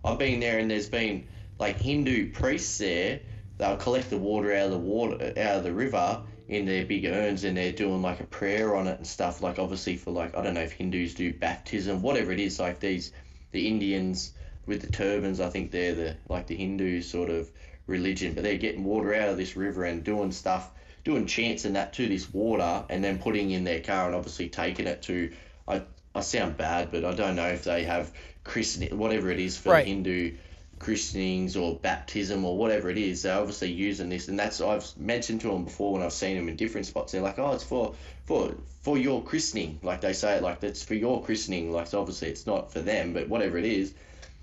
I've 0.03 0.19
been 0.19 0.39
there, 0.39 0.59
and 0.59 0.69
there's 0.69 0.89
been 0.89 1.27
like 1.59 1.79
Hindu 1.79 2.31
priests 2.31 2.77
there. 2.77 3.19
They'll 3.57 3.77
collect 3.77 4.09
the 4.09 4.17
water 4.17 4.53
out 4.53 4.65
of 4.65 4.71
the 4.71 4.77
water 4.77 5.33
out 5.37 5.57
of 5.57 5.63
the 5.63 5.73
river 5.73 6.23
in 6.47 6.65
their 6.65 6.85
big 6.85 7.05
urns, 7.05 7.43
and 7.43 7.57
they're 7.57 7.71
doing 7.71 8.01
like 8.01 8.19
a 8.19 8.25
prayer 8.25 8.75
on 8.75 8.87
it 8.87 8.97
and 8.97 9.07
stuff. 9.07 9.41
Like 9.41 9.59
obviously 9.59 9.97
for 9.97 10.11
like 10.11 10.35
I 10.35 10.43
don't 10.43 10.53
know 10.53 10.61
if 10.61 10.73
Hindus 10.73 11.13
do 11.13 11.33
baptism, 11.33 12.01
whatever 12.01 12.31
it 12.31 12.39
is. 12.39 12.59
Like 12.59 12.79
these 12.79 13.11
the 13.51 13.67
Indians 13.67 14.33
with 14.65 14.81
the 14.81 14.91
turbans, 14.91 15.39
I 15.39 15.49
think 15.49 15.71
they're 15.71 15.95
the 15.95 16.17
like 16.27 16.47
the 16.47 16.55
Hindu 16.55 17.01
sort 17.01 17.29
of 17.29 17.51
religion, 17.87 18.33
but 18.33 18.43
they're 18.43 18.57
getting 18.57 18.83
water 18.83 19.13
out 19.13 19.29
of 19.29 19.37
this 19.37 19.55
river 19.55 19.85
and 19.85 20.03
doing 20.03 20.31
stuff, 20.31 20.71
doing 21.05 21.25
chants 21.27 21.63
and 21.63 21.77
that 21.77 21.93
to 21.93 22.07
this 22.09 22.33
water, 22.33 22.83
and 22.89 23.01
then 23.01 23.19
putting 23.19 23.51
in 23.51 23.63
their 23.63 23.79
car 23.79 24.07
and 24.07 24.15
obviously 24.15 24.49
taking 24.49 24.87
it 24.87 25.03
to. 25.03 25.31
I 25.67 25.83
I 26.13 26.21
sound 26.21 26.57
bad, 26.57 26.91
but 26.91 27.05
I 27.05 27.13
don't 27.13 27.35
know 27.35 27.47
if 27.47 27.63
they 27.63 27.83
have 27.83 28.11
christening, 28.43 28.97
whatever 28.97 29.31
it 29.31 29.39
is 29.39 29.57
for 29.57 29.69
Right. 29.71 29.85
Hindu 29.85 30.35
christenings 30.77 31.55
or 31.55 31.75
baptism 31.75 32.43
or 32.43 32.57
whatever 32.57 32.89
it 32.89 32.97
is. 32.97 33.21
They're 33.21 33.37
obviously 33.37 33.71
using 33.71 34.09
this, 34.09 34.27
and 34.27 34.37
that's 34.37 34.59
I've 34.59 34.85
mentioned 34.97 35.41
to 35.41 35.47
them 35.47 35.63
before 35.63 35.93
when 35.93 36.01
I've 36.01 36.13
seen 36.13 36.35
them 36.35 36.49
in 36.49 36.57
different 36.57 36.85
spots. 36.85 37.13
They're 37.13 37.21
like, 37.21 37.39
oh, 37.39 37.53
it's 37.53 37.63
for 37.63 37.95
for 38.25 38.53
for 38.81 38.97
your 38.97 39.23
christening, 39.23 39.79
like 39.83 40.01
they 40.01 40.13
say 40.13 40.35
it 40.35 40.43
like 40.43 40.59
that's 40.59 40.83
for 40.83 40.95
your 40.95 41.23
christening. 41.23 41.71
Like 41.71 41.87
so 41.87 41.99
obviously 41.99 42.29
it's 42.29 42.45
not 42.45 42.71
for 42.73 42.81
them, 42.81 43.13
but 43.13 43.29
whatever 43.29 43.57
it 43.57 43.65
is, 43.65 43.93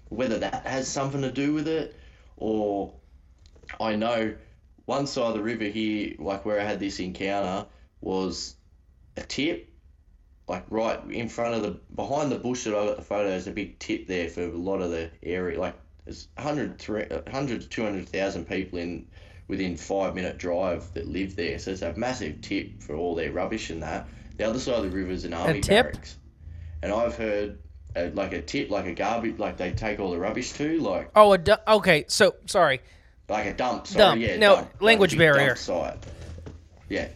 whether 0.09 0.39
that 0.39 0.67
has 0.67 0.89
something 0.89 1.23
to 1.23 1.31
do 1.31 1.53
with 1.53 1.69
it 1.69 1.95
or 2.37 2.93
I 3.81 3.97
know 3.97 4.35
one 4.87 5.07
side 5.07 5.29
of 5.29 5.35
the 5.35 5.43
river 5.43 5.65
here, 5.65 6.15
like 6.19 6.45
where 6.45 6.61
I 6.61 6.65
had 6.65 6.81
this 6.81 7.01
encounter, 7.01 7.67
was 8.01 8.57
a 9.17 9.23
tip, 9.23 9.69
like 10.49 10.65
right 10.71 11.01
in 11.11 11.29
front 11.29 11.55
of 11.55 11.63
the 11.63 11.81
behind 11.95 12.31
the 12.33 12.39
bush 12.39 12.65
that 12.65 12.75
I 12.75 12.87
got 12.87 12.97
the 12.97 13.03
photo. 13.03 13.29
There's 13.31 13.47
a 13.47 13.53
big 13.53 13.79
tip 13.79 14.07
there 14.07 14.29
for 14.29 14.43
a 14.43 14.49
lot 14.49 14.81
of 14.83 14.91
the 14.91 15.11
area. 15.23 15.59
Like 15.61 15.77
there's 16.05 16.29
100, 16.37 16.81
100 17.27 17.63
to 17.63 17.69
200,000 17.69 18.47
people 18.49 18.79
in 18.79 19.07
within 19.49 19.77
five 19.77 20.15
minute 20.15 20.39
drive 20.39 20.93
that 20.95 21.07
live 21.09 21.37
there. 21.37 21.59
So 21.59 21.73
it's 21.73 21.83
a 21.83 21.95
massive 21.95 22.41
tip 22.41 22.83
for 22.83 22.95
all 22.97 23.15
their 23.15 23.33
rubbish 23.33 23.71
and 23.71 23.83
that. 23.83 24.09
The 24.39 24.45
other 24.49 24.59
side 24.59 24.77
of 24.77 24.85
the 24.85 24.91
river 24.91 25.11
is 25.13 25.25
an 25.25 25.35
army 25.35 25.63
barracks, 25.63 26.17
and 26.83 26.93
I've 26.93 27.17
heard. 27.17 27.59
uh 27.97 28.11
like 28.15 28.33
a 28.33 28.43
tip, 28.43 28.71
like 28.71 28.87
a 28.87 28.95
garbage, 28.95 29.39
like 29.39 29.57
they 29.59 29.73
take 29.73 30.01
all 30.01 30.11
the 30.13 30.19
rubbish 30.19 30.53
to, 30.55 30.79
like 30.81 31.11
Oh, 31.15 31.33
a 31.33 31.39
du- 31.39 31.61
okay. 31.73 32.05
So 32.09 32.35
sorry. 32.47 32.81
Like 33.33 33.47
a 33.47 33.55
dump. 33.55 33.87
Sorry, 33.87 33.99
Dump. 33.99 34.21
yeah. 34.21 34.37
No, 34.37 34.55
dump, 34.57 34.69
like 34.75 34.83
language 34.83 35.11
big 35.11 35.19
barrier. 35.19 35.47
Dump 35.49 35.59
site. 35.59 35.97
Yeah. 36.89 37.03
A 37.05 37.09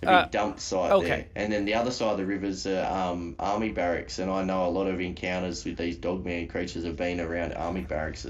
big 0.00 0.08
Uh, 0.08 0.24
dump 0.30 0.60
site 0.60 0.92
okay. 0.92 1.06
there. 1.08 1.26
And 1.34 1.52
then 1.52 1.64
the 1.64 1.74
other 1.74 1.90
side 1.90 2.12
of 2.12 2.18
the 2.18 2.24
river's 2.26 2.66
uh, 2.66 2.88
um, 2.90 3.34
army 3.38 3.70
barracks. 3.70 4.18
And 4.18 4.30
I 4.30 4.44
know 4.44 4.66
a 4.66 4.70
lot 4.70 4.86
of 4.86 5.00
encounters 5.00 5.64
with 5.64 5.76
these 5.76 5.96
dogman 5.96 6.48
creatures 6.48 6.84
have 6.84 6.96
been 6.96 7.20
around 7.20 7.52
army 7.54 7.80
barracks. 7.82 8.26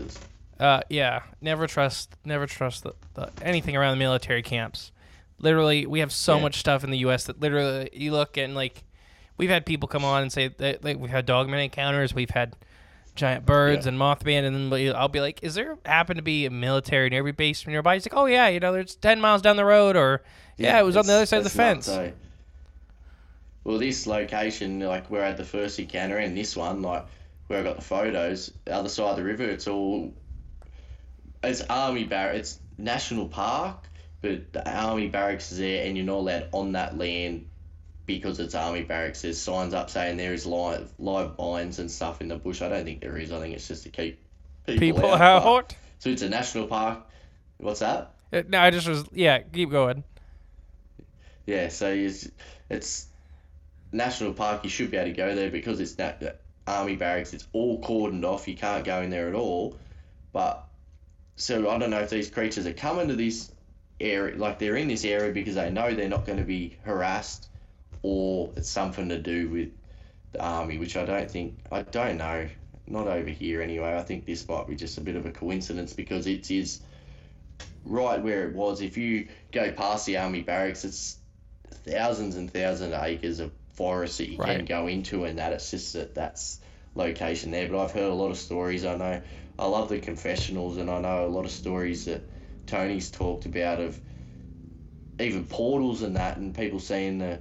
Uh, 0.59 0.81
yeah. 0.89 1.21
Never 1.41 1.67
trust. 1.67 2.15
Never 2.25 2.47
trust 2.47 2.83
the, 2.85 2.93
the, 3.15 3.31
anything 3.43 3.77
around 3.77 3.93
the 3.99 3.99
military 4.05 4.43
camps. 4.43 4.91
Literally, 5.39 5.87
we 5.87 6.01
have 6.01 6.11
so 6.11 6.37
Yeah. 6.37 6.43
much 6.43 6.57
stuff 6.59 6.83
in 6.85 6.91
the 6.91 6.99
U.S. 6.99 7.25
that 7.25 7.39
literally 7.39 7.91
you 7.93 8.11
look 8.13 8.37
and 8.39 8.55
like, 8.55 8.83
we've 9.37 9.51
had 9.51 9.67
people 9.67 9.87
come 9.89 10.05
on 10.05 10.23
and 10.23 10.33
say 10.33 10.49
that 10.49 10.83
like, 10.83 10.99
we've 10.99 11.11
had 11.11 11.27
dogman 11.27 11.61
encounters. 11.61 12.13
We've 12.15 12.31
had 12.31 12.57
giant 13.19 13.45
birds 13.45 13.85
Yeah. 13.85 13.91
and 13.91 13.99
mothman, 13.99 14.45
and 14.45 14.73
then 14.73 14.95
I'll 14.97 15.09
be 15.09 15.21
like, 15.21 15.43
"Is 15.43 15.55
there 15.55 15.77
happen 15.85 16.17
to 16.17 16.23
be 16.23 16.47
a 16.47 16.51
military 16.51 17.11
Navy 17.11 17.33
base 17.33 17.61
from 17.61 17.73
nearby?" 17.73 17.95
He's 17.95 18.07
like, 18.07 18.17
"Oh 18.17 18.25
yeah, 18.27 18.49
you 18.49 18.61
know, 18.61 18.73
there's 18.73 18.95
ten 18.95 19.21
miles 19.21 19.43
down 19.43 19.57
the 19.57 19.65
road, 19.65 19.97
or 19.97 20.23
yeah, 20.57 20.79
it 20.79 20.85
was 20.85 20.97
on 20.97 21.07
the 21.07 21.13
other 21.13 21.27
side 21.27 21.39
of 21.39 21.45
the 21.45 21.51
fence." 21.51 21.87
nuts, 21.89 21.99
eh? 21.99 22.11
Well, 23.65 23.79
this 23.79 24.07
location, 24.07 24.81
like 24.81 25.11
where 25.11 25.23
I 25.25 25.29
had 25.29 25.37
the 25.37 25.45
first 25.45 25.79
encounter, 25.79 26.17
and 26.17 26.35
this 26.37 26.57
one, 26.57 26.81
like 26.81 27.05
where 27.49 27.61
I 27.61 27.63
got 27.63 27.77
the 27.77 27.83
photos, 27.85 28.51
the 28.65 28.75
other 28.75 28.89
side 28.89 29.11
of 29.11 29.17
the 29.17 29.25
river, 29.25 29.45
it's 29.45 29.69
all 29.69 30.15
it's 31.43 31.61
army 31.69 32.05
bar, 32.05 32.31
it's 32.31 32.59
national 32.79 33.29
park, 33.29 33.85
but 34.23 34.53
the 34.53 34.69
army 34.71 35.09
barracks 35.09 35.53
is 35.53 35.59
there, 35.59 35.85
and 35.87 35.97
you're 35.97 36.07
not 36.07 36.17
allowed 36.19 36.49
on 36.53 36.73
that 36.73 36.97
land 36.97 37.47
because 38.09 38.41
it's 38.41 38.57
army 38.57 38.83
barracks. 38.83 39.23
There's 39.23 39.39
signs 39.39 39.75
up 39.75 39.91
saying 39.91 40.17
there 40.17 40.33
is 40.33 40.47
live 40.47 40.91
live 40.99 41.39
mines 41.39 41.79
and 41.79 41.89
stuff 41.89 42.21
in 42.21 42.27
the 42.29 42.37
bush. 42.37 42.63
I 42.63 42.69
don't 42.69 42.85
think 42.85 43.01
there 43.01 43.17
is. 43.17 43.31
I 43.31 43.39
think 43.39 43.55
it's 43.55 43.69
just 43.69 43.85
to 43.85 43.91
keep 43.91 44.19
people, 44.67 44.81
People 44.81 45.13
out. 45.13 45.43
out. 45.47 45.77
So 46.01 46.09
it's 46.11 46.23
a 46.23 46.29
national 46.29 46.67
park. 46.67 47.07
What's 47.59 47.81
that? 47.81 48.15
Uh, 48.33 48.43
No, 48.49 48.61
I 48.61 48.71
just 48.71 48.89
was 48.89 49.05
yeah. 49.13 49.39
Keep 49.41 49.71
going. 49.71 50.03
Yeah, 51.47 51.69
so 51.69 51.91
it's, 51.91 52.29
it's 52.69 53.07
national 53.93 54.33
park. 54.33 54.65
You 54.65 54.71
should 54.71 54.91
be 54.91 54.97
able 54.97 55.11
to 55.11 55.17
go 55.17 55.35
there 55.35 55.51
because 55.51 55.79
it's 55.79 55.95
that 55.95 56.21
that 56.21 56.41
army 56.67 56.97
barracks. 56.97 57.35
It's 57.35 57.47
all 57.53 57.81
cordoned 57.83 58.25
off. 58.25 58.49
You 58.49 58.57
can't 58.57 58.85
go 58.85 59.03
in 59.03 59.11
there 59.11 59.29
at 59.29 59.35
all. 59.35 59.77
But 60.33 60.65
so 61.37 61.69
I 61.69 61.79
don't 61.79 61.91
know 61.91 62.01
if 62.01 62.11
these 62.11 62.31
creatures 62.31 62.67
are 62.67 62.73
coming 62.73 63.09
to 63.09 63.17
this 63.17 63.53
area, 64.01 64.37
like 64.37 64.59
they're 64.59 64.77
in 64.77 64.89
this 64.89 65.05
area 65.05 65.33
because 65.33 65.57
they 65.57 65.71
know 65.71 65.95
they're 65.95 66.09
not 66.09 66.25
going 66.25 66.39
to 66.39 66.45
be 66.45 66.77
harassed, 66.85 67.49
or 68.03 68.53
it's 68.57 68.71
something 68.71 69.09
to 69.09 69.19
do 69.19 69.49
with 69.49 69.71
the 70.33 70.43
army, 70.43 70.79
which 70.79 70.97
I 70.97 71.05
don't 71.05 71.31
think. 71.31 71.59
I 71.71 71.83
don't 71.83 72.19
know. 72.19 72.49
Not 72.87 73.07
over 73.07 73.29
here 73.29 73.61
anyway. 73.61 73.97
I 73.97 74.03
think 74.03 74.25
this 74.25 74.49
might 74.49 74.67
be 74.67 74.75
just 74.75 74.99
a 74.99 75.03
bit 75.03 75.17
of 75.17 75.27
a 75.27 75.31
coincidence 75.31 75.93
because 75.93 76.27
it 76.27 76.51
is 76.51 76.81
right 77.85 78.23
where 78.23 78.49
it 78.49 78.55
was. 78.55 78.81
If 78.81 78.97
you 78.97 79.29
go 79.53 79.73
past 79.73 80.07
the 80.07 80.17
army 80.17 80.43
barracks, 80.43 80.85
it's 80.85 81.19
thousands 81.85 82.37
and 82.37 82.51
thousands 82.51 82.95
of 82.95 83.03
acres 83.03 83.41
of 83.41 83.53
forest 83.75 84.19
that 84.19 84.31
you 84.31 84.39
can 84.39 84.65
go 84.65 84.87
into, 84.87 85.25
and 85.25 85.39
that 85.39 85.53
it's 85.53 85.71
just 85.71 85.93
that 85.93 86.15
that's 86.15 86.61
location 86.95 87.51
there. 87.51 87.69
But 87.69 87.85
I've 87.85 87.93
heard 87.93 88.11
a 88.11 88.15
lot 88.15 88.31
of 88.31 88.39
stories. 88.39 88.85
I 88.85 88.97
know 88.97 89.21
I 89.59 89.67
love 89.67 89.89
the 89.89 90.01
confessionals, 90.01 90.79
and 90.79 90.91
I 90.91 91.01
know 91.01 91.27
a 91.27 91.29
lot 91.29 91.45
of 91.45 91.51
stories 91.51 92.07
that 92.07 92.23
Tony's 92.67 93.11
talked 93.11 93.47
about 93.47 93.81
of 93.81 94.01
even 95.21 95.45
portals 95.45 96.03
and 96.03 96.17
that, 96.17 96.37
and 96.37 96.55
people 96.55 96.81
seeing 96.81 97.19
the 97.19 97.41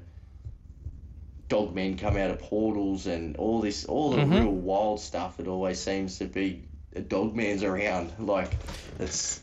dog 1.50 1.74
men 1.74 1.98
come 1.98 2.18
out 2.18 2.32
of 2.32 2.40
portals 2.40 3.08
and 3.08 3.36
all 3.38 3.62
this, 3.62 3.86
all 3.86 4.12
the 4.12 4.18
mm-hmm. 4.18 4.34
real 4.34 4.52
wild 4.52 5.00
stuff. 5.00 5.40
It 5.40 5.48
always 5.48 5.80
seems 5.80 6.20
to 6.20 6.26
be 6.26 6.64
a 6.96 7.02
dog 7.02 7.36
man's 7.36 7.64
around. 7.64 8.12
Like 8.20 8.52
it's 9.00 9.40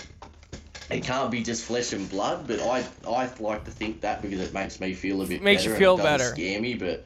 it 0.91 1.03
can't 1.05 1.31
be 1.31 1.43
just 1.43 1.65
flesh 1.65 1.93
and 1.93 2.09
blood, 2.11 2.47
but 2.47 2.61
I 2.61 2.85
I 3.09 3.31
like 3.41 3.65
to 3.65 3.71
think 3.71 4.03
that 4.03 4.21
because 4.23 4.41
it 4.41 4.53
makes 4.53 4.81
me 4.81 4.95
feel 4.95 5.23
a 5.23 5.27
bit 5.27 5.43
Makes 5.43 5.65
you 5.65 5.75
feel 5.75 5.97
better. 5.97 6.25
Scare 6.25 6.61
me, 6.61 6.75
but 6.75 7.05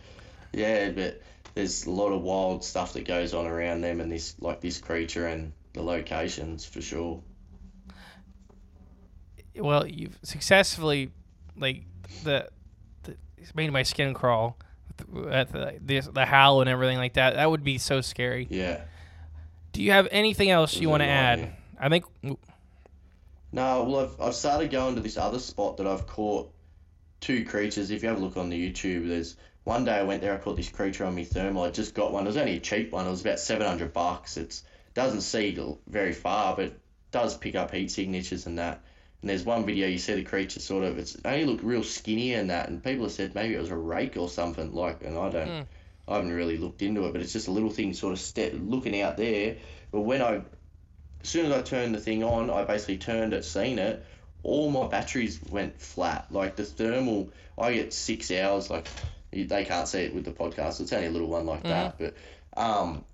yeah, 0.52 0.90
but 0.90 1.22
there's 1.54 1.86
a 1.86 1.90
lot 1.90 2.12
of 2.12 2.22
wild 2.22 2.64
stuff 2.64 2.94
that 2.94 3.06
goes 3.06 3.34
on 3.34 3.46
around 3.46 3.82
them 3.82 4.00
and 4.00 4.10
this 4.10 4.34
like 4.40 4.60
this 4.60 4.78
creature 4.78 5.26
and 5.26 5.52
the 5.74 5.82
locations 5.82 6.64
for 6.64 6.80
sure. 6.80 7.22
well, 9.56 9.86
you've 9.86 10.18
successfully 10.22 11.12
like 11.56 11.84
the, 12.24 12.48
the 13.04 13.16
it's 13.36 13.54
made 13.54 13.72
my 13.72 13.82
skin 13.82 14.14
crawl 14.14 14.56
at 15.30 15.52
the 15.52 15.78
the, 15.80 16.00
the 16.00 16.26
howl 16.26 16.60
and 16.60 16.70
everything 16.70 16.98
like 16.98 17.14
that. 17.14 17.34
That 17.34 17.50
would 17.50 17.64
be 17.64 17.78
so 17.78 18.00
scary. 18.00 18.46
Yeah. 18.50 18.82
Do 19.72 19.82
you 19.82 19.92
have 19.92 20.08
anything 20.10 20.50
else 20.50 20.76
you 20.76 20.88
want 20.88 21.02
to 21.02 21.08
add? 21.08 21.52
I 21.78 21.88
think 21.88 22.04
No, 22.22 22.34
well, 23.84 24.00
I've, 24.00 24.20
I've 24.20 24.34
started 24.34 24.70
going 24.70 24.96
to 24.96 25.00
this 25.00 25.16
other 25.16 25.38
spot 25.38 25.76
that 25.76 25.86
I've 25.86 26.06
caught 26.06 26.52
two 27.20 27.44
creatures. 27.44 27.90
If 27.90 28.02
you 28.02 28.08
have 28.08 28.18
a 28.18 28.20
look 28.20 28.36
on 28.36 28.50
the 28.50 28.70
YouTube, 28.70 29.08
there's 29.08 29.36
one 29.64 29.84
day 29.84 29.92
I 29.92 30.02
went 30.02 30.22
there, 30.22 30.34
I 30.34 30.38
caught 30.38 30.56
this 30.56 30.70
creature 30.70 31.04
on 31.04 31.14
my 31.14 31.24
thermal. 31.24 31.62
I 31.62 31.70
just 31.70 31.94
got 31.94 32.12
one. 32.12 32.24
It 32.24 32.28
was 32.28 32.36
only 32.36 32.56
a 32.56 32.60
cheap 32.60 32.90
one. 32.90 33.06
It 33.06 33.10
was 33.10 33.20
about 33.20 33.38
700 33.38 33.92
bucks. 33.92 34.36
It 34.36 34.62
doesn't 34.94 35.20
see 35.20 35.56
very 35.86 36.12
far, 36.12 36.56
but 36.56 36.72
does 37.10 37.36
pick 37.36 37.54
up 37.54 37.72
heat 37.72 37.90
signatures 37.90 38.46
and 38.46 38.58
that. 38.58 38.82
And 39.20 39.30
there's 39.30 39.44
one 39.44 39.66
video 39.66 39.88
you 39.88 39.98
see 39.98 40.14
the 40.14 40.22
creature 40.22 40.60
sort 40.60 40.84
of, 40.84 40.98
it's 40.98 41.16
only 41.24 41.44
looked 41.44 41.64
real 41.64 41.82
skinny 41.82 42.34
and 42.34 42.50
that. 42.50 42.68
And 42.68 42.82
people 42.82 43.04
have 43.04 43.12
said 43.12 43.34
maybe 43.34 43.54
it 43.54 43.60
was 43.60 43.70
a 43.70 43.76
rake 43.76 44.16
or 44.16 44.28
something 44.28 44.72
like, 44.72 45.02
and 45.02 45.18
I 45.18 45.28
don't, 45.30 45.66
I 46.06 46.14
haven't 46.16 46.32
really 46.32 46.56
looked 46.56 46.82
into 46.82 47.04
it, 47.06 47.12
but 47.12 47.20
it's 47.20 47.32
just 47.32 47.48
a 47.48 47.50
little 47.50 47.70
thing 47.70 47.94
sort 47.94 48.12
of 48.12 48.20
ste 48.20 48.54
looking 48.54 49.00
out 49.00 49.16
there. 49.16 49.56
But 49.90 50.02
when 50.02 50.22
I 50.22 50.42
as 51.22 51.28
soon 51.30 51.46
as 51.46 51.52
I 51.52 51.62
turned 51.62 51.94
the 51.94 52.00
thing 52.00 52.22
on, 52.22 52.48
I 52.48 52.64
basically 52.64 52.98
turned 52.98 53.32
it, 53.32 53.44
seen 53.44 53.78
it. 53.80 54.06
All 54.44 54.70
my 54.70 54.86
batteries 54.86 55.40
went 55.50 55.80
flat. 55.80 56.26
Like 56.30 56.54
the 56.54 56.64
thermal, 56.64 57.30
I 57.58 57.72
get 57.74 57.92
six 57.92 58.30
hours. 58.30 58.70
Like 58.70 58.86
you- 59.32 59.46
they 59.46 59.64
can't 59.64 59.88
see 59.88 60.00
it 60.02 60.14
with 60.14 60.24
the 60.24 60.30
podcast. 60.30 60.80
It's 60.80 60.92
only 60.92 61.08
a 61.08 61.10
little 61.10 61.28
one 61.28 61.44
like 61.44 61.64
that, 61.64 61.98
but 61.98 62.14
um, 62.56 63.04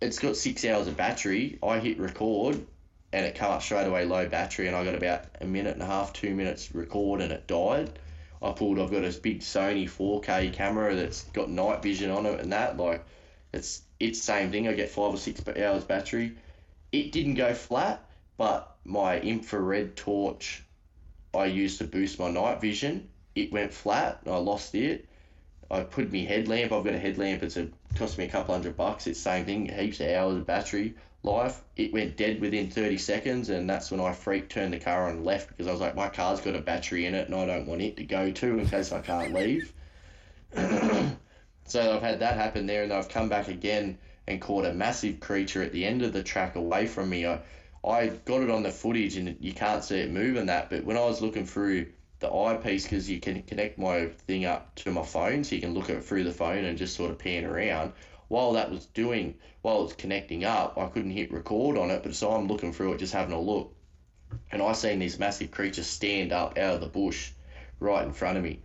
it's 0.00 0.20
got 0.20 0.36
six 0.36 0.64
hours 0.64 0.86
of 0.86 0.96
battery. 0.96 1.58
I 1.62 1.80
hit 1.80 1.98
record, 1.98 2.64
and 3.14 3.24
it 3.24 3.34
come 3.34 3.52
up 3.52 3.62
straight 3.62 3.86
away 3.86 4.04
low 4.04 4.28
battery, 4.28 4.66
and 4.66 4.76
I 4.76 4.84
got 4.84 4.94
about 4.94 5.24
a 5.40 5.46
minute 5.46 5.74
and 5.74 5.82
a 5.82 5.86
half, 5.86 6.12
two 6.12 6.34
minutes 6.34 6.74
record, 6.74 7.20
and 7.20 7.32
it 7.32 7.46
died. 7.46 7.98
I 8.42 8.52
pulled. 8.52 8.78
I've 8.78 8.90
got 8.90 9.02
this 9.02 9.16
big 9.16 9.40
Sony 9.40 9.88
4K 9.88 10.52
camera 10.52 10.94
that's 10.94 11.22
got 11.32 11.48
night 11.48 11.82
vision 11.82 12.10
on 12.10 12.26
it, 12.26 12.40
and 12.40 12.52
that 12.52 12.76
like, 12.76 13.04
it's 13.52 13.82
it's 13.98 14.20
same 14.20 14.50
thing. 14.50 14.68
I 14.68 14.74
get 14.74 14.90
five 14.90 15.14
or 15.14 15.16
six 15.16 15.40
hours 15.56 15.84
battery 15.84 16.34
it 16.94 17.10
didn't 17.10 17.34
go 17.34 17.52
flat, 17.52 18.04
but 18.36 18.76
my 18.84 19.18
infrared 19.18 19.96
torch 19.96 20.62
I 21.34 21.46
used 21.46 21.78
to 21.78 21.84
boost 21.84 22.20
my 22.20 22.30
night 22.30 22.60
vision, 22.60 23.08
it 23.34 23.50
went 23.50 23.72
flat 23.72 24.20
I 24.26 24.36
lost 24.36 24.76
it. 24.76 25.08
I 25.68 25.80
put 25.80 26.12
my 26.12 26.20
headlamp, 26.20 26.70
I've 26.70 26.84
got 26.84 26.94
a 26.94 26.98
headlamp, 26.98 27.42
it's 27.42 27.56
a 27.56 27.68
cost 27.96 28.16
me 28.16 28.26
a 28.26 28.28
couple 28.28 28.54
hundred 28.54 28.76
bucks, 28.76 29.08
it's 29.08 29.18
same 29.18 29.44
thing, 29.44 29.68
heaps 29.68 29.98
of 29.98 30.08
hours 30.08 30.36
of 30.36 30.46
battery 30.46 30.94
life. 31.24 31.60
It 31.76 31.92
went 31.92 32.16
dead 32.16 32.40
within 32.40 32.70
30 32.70 32.98
seconds 32.98 33.48
and 33.48 33.68
that's 33.68 33.90
when 33.90 34.00
I 34.00 34.12
freaked, 34.12 34.52
turned 34.52 34.74
the 34.74 34.78
car 34.78 35.08
on 35.08 35.16
and 35.16 35.24
left 35.24 35.48
because 35.48 35.66
I 35.66 35.72
was 35.72 35.80
like, 35.80 35.94
my 35.94 36.08
car's 36.08 36.40
got 36.40 36.54
a 36.54 36.60
battery 36.60 37.06
in 37.06 37.14
it 37.14 37.28
and 37.28 37.34
I 37.34 37.46
don't 37.46 37.66
want 37.66 37.82
it 37.82 37.96
to 37.96 38.04
go 38.04 38.30
to 38.30 38.58
in 38.58 38.68
case 38.68 38.92
I 38.92 39.00
can't 39.00 39.32
leave. 39.32 39.72
So 41.66 41.96
I've 41.96 42.02
had 42.02 42.20
that 42.20 42.36
happen 42.36 42.66
there, 42.66 42.82
and 42.82 42.92
I've 42.92 43.08
come 43.08 43.28
back 43.28 43.48
again 43.48 43.98
and 44.26 44.40
caught 44.40 44.66
a 44.66 44.72
massive 44.72 45.20
creature 45.20 45.62
at 45.62 45.72
the 45.72 45.84
end 45.84 46.02
of 46.02 46.12
the 46.12 46.22
track 46.22 46.56
away 46.56 46.86
from 46.86 47.08
me. 47.08 47.26
I, 47.26 47.40
I 47.82 48.08
got 48.08 48.42
it 48.42 48.50
on 48.50 48.62
the 48.62 48.70
footage, 48.70 49.16
and 49.16 49.36
you 49.40 49.52
can't 49.52 49.82
see 49.82 50.00
it 50.00 50.10
moving 50.10 50.46
that. 50.46 50.70
But 50.70 50.84
when 50.84 50.96
I 50.96 51.04
was 51.04 51.22
looking 51.22 51.46
through 51.46 51.86
the 52.20 52.30
eyepiece, 52.30 52.84
because 52.84 53.08
you 53.08 53.18
can 53.18 53.42
connect 53.42 53.78
my 53.78 54.08
thing 54.26 54.44
up 54.44 54.74
to 54.76 54.90
my 54.90 55.02
phone, 55.04 55.42
so 55.44 55.54
you 55.54 55.60
can 55.60 55.74
look 55.74 55.88
at 55.88 55.96
it 55.96 56.04
through 56.04 56.24
the 56.24 56.32
phone 56.32 56.64
and 56.64 56.76
just 56.76 56.96
sort 56.96 57.10
of 57.10 57.18
pan 57.18 57.44
around. 57.44 57.92
While 58.34 58.52
that 58.54 58.70
was 58.70 58.86
doing, 58.86 59.34
while 59.62 59.80
it 59.80 59.84
was 59.84 59.92
connecting 59.94 60.44
up, 60.44 60.76
I 60.76 60.88
couldn't 60.88 61.12
hit 61.12 61.32
record 61.32 61.78
on 61.78 61.90
it. 61.90 62.02
But 62.02 62.14
so 62.14 62.32
I'm 62.32 62.48
looking 62.48 62.72
through 62.72 62.94
it, 62.94 62.98
just 62.98 63.12
having 63.12 63.34
a 63.34 63.40
look, 63.40 63.72
and 64.50 64.60
I 64.60 64.72
seen 64.72 64.98
this 64.98 65.18
massive 65.18 65.50
creature 65.50 65.84
stand 65.84 66.32
up 66.32 66.58
out 66.58 66.74
of 66.74 66.80
the 66.80 66.86
bush, 66.88 67.30
right 67.78 68.04
in 68.04 68.12
front 68.12 68.38
of 68.38 68.44
me 68.44 68.60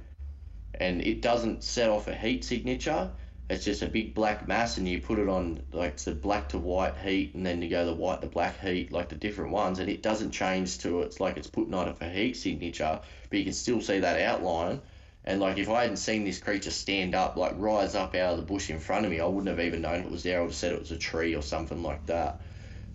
and 0.80 1.02
it 1.02 1.22
doesn't 1.22 1.64
set 1.64 1.90
off 1.90 2.08
a 2.08 2.16
heat 2.16 2.44
signature. 2.44 3.12
It's 3.50 3.66
just 3.66 3.82
a 3.82 3.88
big 3.88 4.14
black 4.14 4.48
mass, 4.48 4.78
and 4.78 4.88
you 4.88 5.02
put 5.02 5.18
it 5.18 5.28
on 5.28 5.64
like 5.74 5.98
the 5.98 6.14
black 6.14 6.50
to 6.50 6.60
white 6.60 6.96
heat, 6.98 7.34
and 7.34 7.46
then 7.46 7.62
you 7.62 7.70
go 7.70 7.86
the 7.86 7.94
white 7.94 8.22
to 8.22 8.28
black 8.28 8.60
heat, 8.60 8.92
like 8.92 9.10
the 9.10 9.16
different 9.16 9.52
ones, 9.52 9.80
and 9.80 9.90
it 9.90 10.04
doesn't 10.04 10.32
change 10.32 10.78
to 10.80 11.02
it's 11.02 11.20
like 11.20 11.36
it's 11.36 11.48
putting 11.48 11.74
on 11.74 11.96
a 12.00 12.10
heat 12.10 12.38
signature, 12.38 13.00
but 13.30 13.40
you 13.40 13.46
can 13.46 13.54
still 13.54 13.82
see 13.82 14.00
that 14.00 14.22
outline. 14.22 14.82
And 15.30 15.40
like 15.40 15.60
if 15.60 15.70
I 15.70 15.84
hadn't 15.84 15.98
seen 15.98 16.26
this 16.26 16.40
creature 16.40 16.72
stand 16.72 17.14
up, 17.14 17.38
like 17.38 17.54
rise 17.56 17.94
up 17.94 18.16
out 18.16 18.32
of 18.32 18.38
the 18.38 18.52
bush 18.52 18.72
in 18.72 18.80
front 18.80 19.06
of 19.06 19.12
me, 19.12 19.20
I 19.20 19.28
wouldn't 19.28 19.48
have 19.48 19.60
even 19.60 19.84
known 19.84 20.00
it 20.02 20.10
was 20.10 20.24
there. 20.24 20.40
I 20.40 20.42
would 20.42 20.48
have 20.48 20.56
said 20.56 20.74
it 20.74 20.80
was 20.80 20.90
a 20.90 20.98
tree 20.98 21.36
or 21.36 21.44
something 21.44 21.84
like 21.84 22.04
that. 22.08 22.42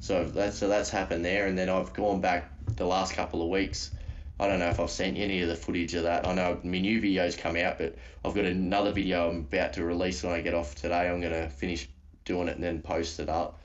So 0.00 0.24
that's 0.24 0.58
so 0.58 0.66
that's 0.66 0.90
happened 0.90 1.24
there, 1.24 1.46
and 1.46 1.56
then 1.56 1.68
I've 1.68 1.92
gone 1.92 2.20
back 2.20 2.50
the 2.74 2.86
last 2.86 3.14
couple 3.14 3.40
of 3.40 3.50
weeks. 3.50 3.92
I 4.40 4.48
don't 4.48 4.58
know 4.58 4.68
if 4.68 4.80
I've 4.80 4.90
sent 4.90 5.16
any 5.16 5.42
of 5.42 5.48
the 5.48 5.54
footage 5.54 5.94
of 5.94 6.02
that. 6.02 6.26
I 6.26 6.34
know 6.34 6.58
my 6.64 6.80
new 6.80 7.00
videos 7.00 7.38
come 7.38 7.54
out, 7.54 7.78
but 7.78 7.94
I've 8.24 8.34
got 8.34 8.46
another 8.46 8.90
video 8.90 9.30
I'm 9.30 9.38
about 9.42 9.74
to 9.74 9.84
release 9.84 10.24
when 10.24 10.32
I 10.32 10.40
get 10.40 10.54
off 10.54 10.74
today. 10.74 11.08
I'm 11.08 11.20
gonna 11.20 11.48
finish 11.48 11.88
doing 12.24 12.48
it 12.48 12.56
and 12.56 12.64
then 12.64 12.82
post 12.82 13.20
it 13.20 13.28
up 13.28 13.60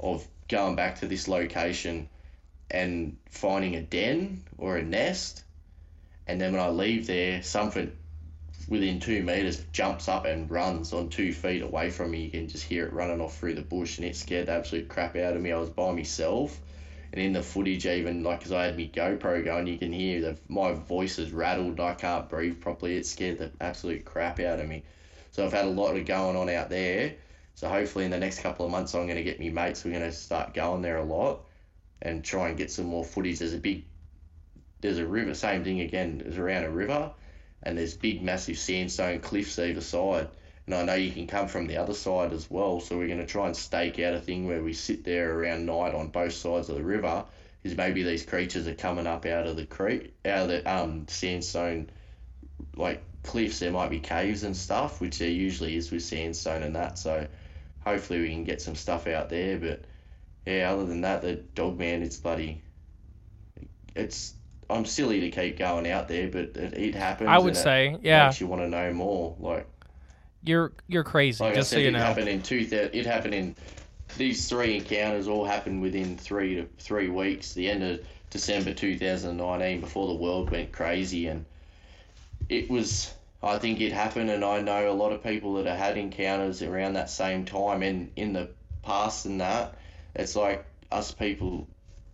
of 0.00 0.26
going 0.48 0.76
back 0.76 1.00
to 1.00 1.06
this 1.06 1.28
location 1.28 2.08
and 2.70 3.18
finding 3.28 3.76
a 3.76 3.82
den 3.82 4.44
or 4.56 4.78
a 4.78 4.82
nest, 4.82 5.44
and 6.26 6.40
then 6.40 6.52
when 6.52 6.62
I 6.62 6.70
leave 6.70 7.06
there, 7.06 7.42
something 7.42 7.94
within 8.68 9.00
two 9.00 9.22
meters 9.22 9.64
jumps 9.72 10.08
up 10.08 10.24
and 10.24 10.50
runs 10.50 10.92
on 10.92 11.08
two 11.08 11.32
feet 11.32 11.62
away 11.62 11.90
from 11.90 12.10
me. 12.10 12.24
You 12.24 12.30
can 12.30 12.48
just 12.48 12.64
hear 12.64 12.86
it 12.86 12.92
running 12.92 13.20
off 13.20 13.36
through 13.36 13.54
the 13.54 13.62
bush, 13.62 13.98
and 13.98 14.06
it 14.06 14.16
scared 14.16 14.46
the 14.46 14.52
absolute 14.52 14.88
crap 14.88 15.16
out 15.16 15.36
of 15.36 15.42
me. 15.42 15.52
I 15.52 15.58
was 15.58 15.70
by 15.70 15.92
myself, 15.92 16.60
and 17.12 17.22
in 17.22 17.32
the 17.32 17.42
footage, 17.42 17.86
even 17.86 18.22
like, 18.22 18.40
because 18.40 18.52
I 18.52 18.64
had 18.64 18.76
my 18.76 18.90
GoPro 18.92 19.44
going, 19.44 19.66
you 19.66 19.78
can 19.78 19.92
hear 19.92 20.20
that 20.22 20.38
my 20.50 20.72
voice 20.72 21.18
is 21.18 21.32
rattled. 21.32 21.78
I 21.78 21.94
can't 21.94 22.28
breathe 22.28 22.60
properly. 22.60 22.96
It 22.96 23.06
scared 23.06 23.38
the 23.38 23.52
absolute 23.60 24.04
crap 24.04 24.40
out 24.40 24.60
of 24.60 24.68
me. 24.68 24.82
So 25.30 25.44
I've 25.44 25.52
had 25.52 25.64
a 25.64 25.70
lot 25.70 25.96
of 25.96 26.06
going 26.06 26.36
on 26.36 26.48
out 26.48 26.70
there. 26.70 27.14
So 27.54 27.68
hopefully 27.68 28.04
in 28.04 28.10
the 28.10 28.18
next 28.18 28.40
couple 28.40 28.66
of 28.66 28.72
months, 28.72 28.94
I'm 28.94 29.06
going 29.06 29.16
to 29.16 29.22
get 29.22 29.38
me 29.38 29.50
mates. 29.50 29.84
We're 29.84 29.92
going 29.92 30.02
to 30.02 30.12
start 30.12 30.54
going 30.54 30.82
there 30.82 30.96
a 30.96 31.04
lot 31.04 31.44
and 32.02 32.24
try 32.24 32.48
and 32.48 32.58
get 32.58 32.70
some 32.70 32.86
more 32.86 33.04
footage. 33.04 33.38
There's 33.38 33.54
a 33.54 33.58
big, 33.58 33.84
there's 34.80 34.98
a 34.98 35.06
river. 35.06 35.34
Same 35.34 35.62
thing 35.62 35.80
again. 35.80 36.22
It's 36.26 36.36
around 36.36 36.64
a 36.64 36.70
river, 36.70 37.12
and 37.64 37.76
there's 37.76 37.94
big, 37.94 38.22
massive 38.22 38.58
sandstone 38.58 39.20
cliffs 39.20 39.58
either 39.58 39.80
side. 39.80 40.28
And 40.66 40.74
I 40.74 40.82
know 40.84 40.94
you 40.94 41.12
can 41.12 41.26
come 41.26 41.48
from 41.48 41.66
the 41.66 41.76
other 41.76 41.94
side 41.94 42.32
as 42.32 42.50
well. 42.50 42.80
So 42.80 42.96
we're 42.96 43.08
going 43.08 43.18
to 43.18 43.26
try 43.26 43.46
and 43.46 43.56
stake 43.56 43.98
out 43.98 44.14
a 44.14 44.20
thing 44.20 44.46
where 44.46 44.62
we 44.62 44.72
sit 44.72 45.04
there 45.04 45.38
around 45.38 45.66
night 45.66 45.94
on 45.94 46.08
both 46.08 46.32
sides 46.32 46.68
of 46.68 46.76
the 46.76 46.82
river. 46.82 47.24
Is 47.64 47.76
maybe 47.76 48.02
these 48.02 48.26
creatures 48.26 48.68
are 48.68 48.74
coming 48.74 49.06
up 49.06 49.24
out 49.24 49.46
of 49.46 49.56
the 49.56 49.64
creek, 49.64 50.14
out 50.26 50.42
of 50.42 50.48
the 50.48 50.70
um 50.70 51.06
sandstone, 51.08 51.88
like 52.76 53.02
cliffs. 53.22 53.58
There 53.58 53.70
might 53.70 53.88
be 53.88 54.00
caves 54.00 54.42
and 54.42 54.54
stuff, 54.54 55.00
which 55.00 55.18
there 55.18 55.30
usually 55.30 55.76
is 55.76 55.90
with 55.90 56.02
sandstone 56.02 56.62
and 56.62 56.76
that. 56.76 56.98
So 56.98 57.26
hopefully 57.80 58.20
we 58.20 58.28
can 58.28 58.44
get 58.44 58.60
some 58.60 58.74
stuff 58.74 59.06
out 59.06 59.30
there. 59.30 59.58
But 59.58 59.84
yeah, 60.46 60.72
other 60.72 60.84
than 60.84 61.00
that, 61.02 61.22
the 61.22 61.36
dog 61.36 61.78
man, 61.78 62.02
it's 62.02 62.18
bloody. 62.18 62.62
It's 63.94 64.34
I'm 64.74 64.84
silly 64.84 65.20
to 65.20 65.30
keep 65.30 65.56
going 65.56 65.88
out 65.88 66.08
there, 66.08 66.28
but 66.28 66.56
it, 66.56 66.74
it 66.74 66.94
happens. 66.94 67.28
I 67.28 67.38
would 67.38 67.56
say, 67.56 67.96
yeah, 68.02 68.26
makes 68.26 68.40
you 68.40 68.48
want 68.48 68.62
to 68.62 68.68
know 68.68 68.92
more. 68.92 69.36
Like 69.38 69.68
you're 70.42 70.72
you're 70.88 71.04
crazy. 71.04 71.42
like 71.44 71.54
just 71.54 71.70
said, 71.70 71.76
so 71.76 71.80
you 71.80 71.88
it 71.88 71.92
know. 71.92 72.00
happened 72.00 72.28
in 72.28 72.42
two. 72.42 72.66
It 72.70 73.06
happened 73.06 73.34
in 73.34 73.54
these 74.16 74.48
three 74.48 74.76
encounters 74.76 75.28
all 75.28 75.44
happened 75.44 75.80
within 75.80 76.18
three 76.18 76.56
to 76.56 76.66
three 76.78 77.08
weeks. 77.08 77.54
The 77.54 77.70
end 77.70 77.84
of 77.84 78.00
December 78.30 78.74
2019, 78.74 79.80
before 79.80 80.08
the 80.08 80.14
world 80.14 80.50
went 80.50 80.72
crazy, 80.72 81.28
and 81.28 81.44
it 82.48 82.68
was. 82.68 83.12
I 83.42 83.58
think 83.58 83.82
it 83.82 83.92
happened, 83.92 84.30
and 84.30 84.42
I 84.42 84.62
know 84.62 84.90
a 84.90 84.94
lot 84.94 85.12
of 85.12 85.22
people 85.22 85.54
that 85.54 85.66
have 85.66 85.76
had 85.76 85.98
encounters 85.98 86.62
around 86.62 86.94
that 86.94 87.10
same 87.10 87.44
time, 87.44 87.82
and 87.82 88.10
in 88.16 88.32
the 88.32 88.48
past 88.82 89.26
and 89.26 89.40
that, 89.40 89.76
it's 90.14 90.34
like 90.34 90.64
us 90.90 91.12
people 91.12 91.68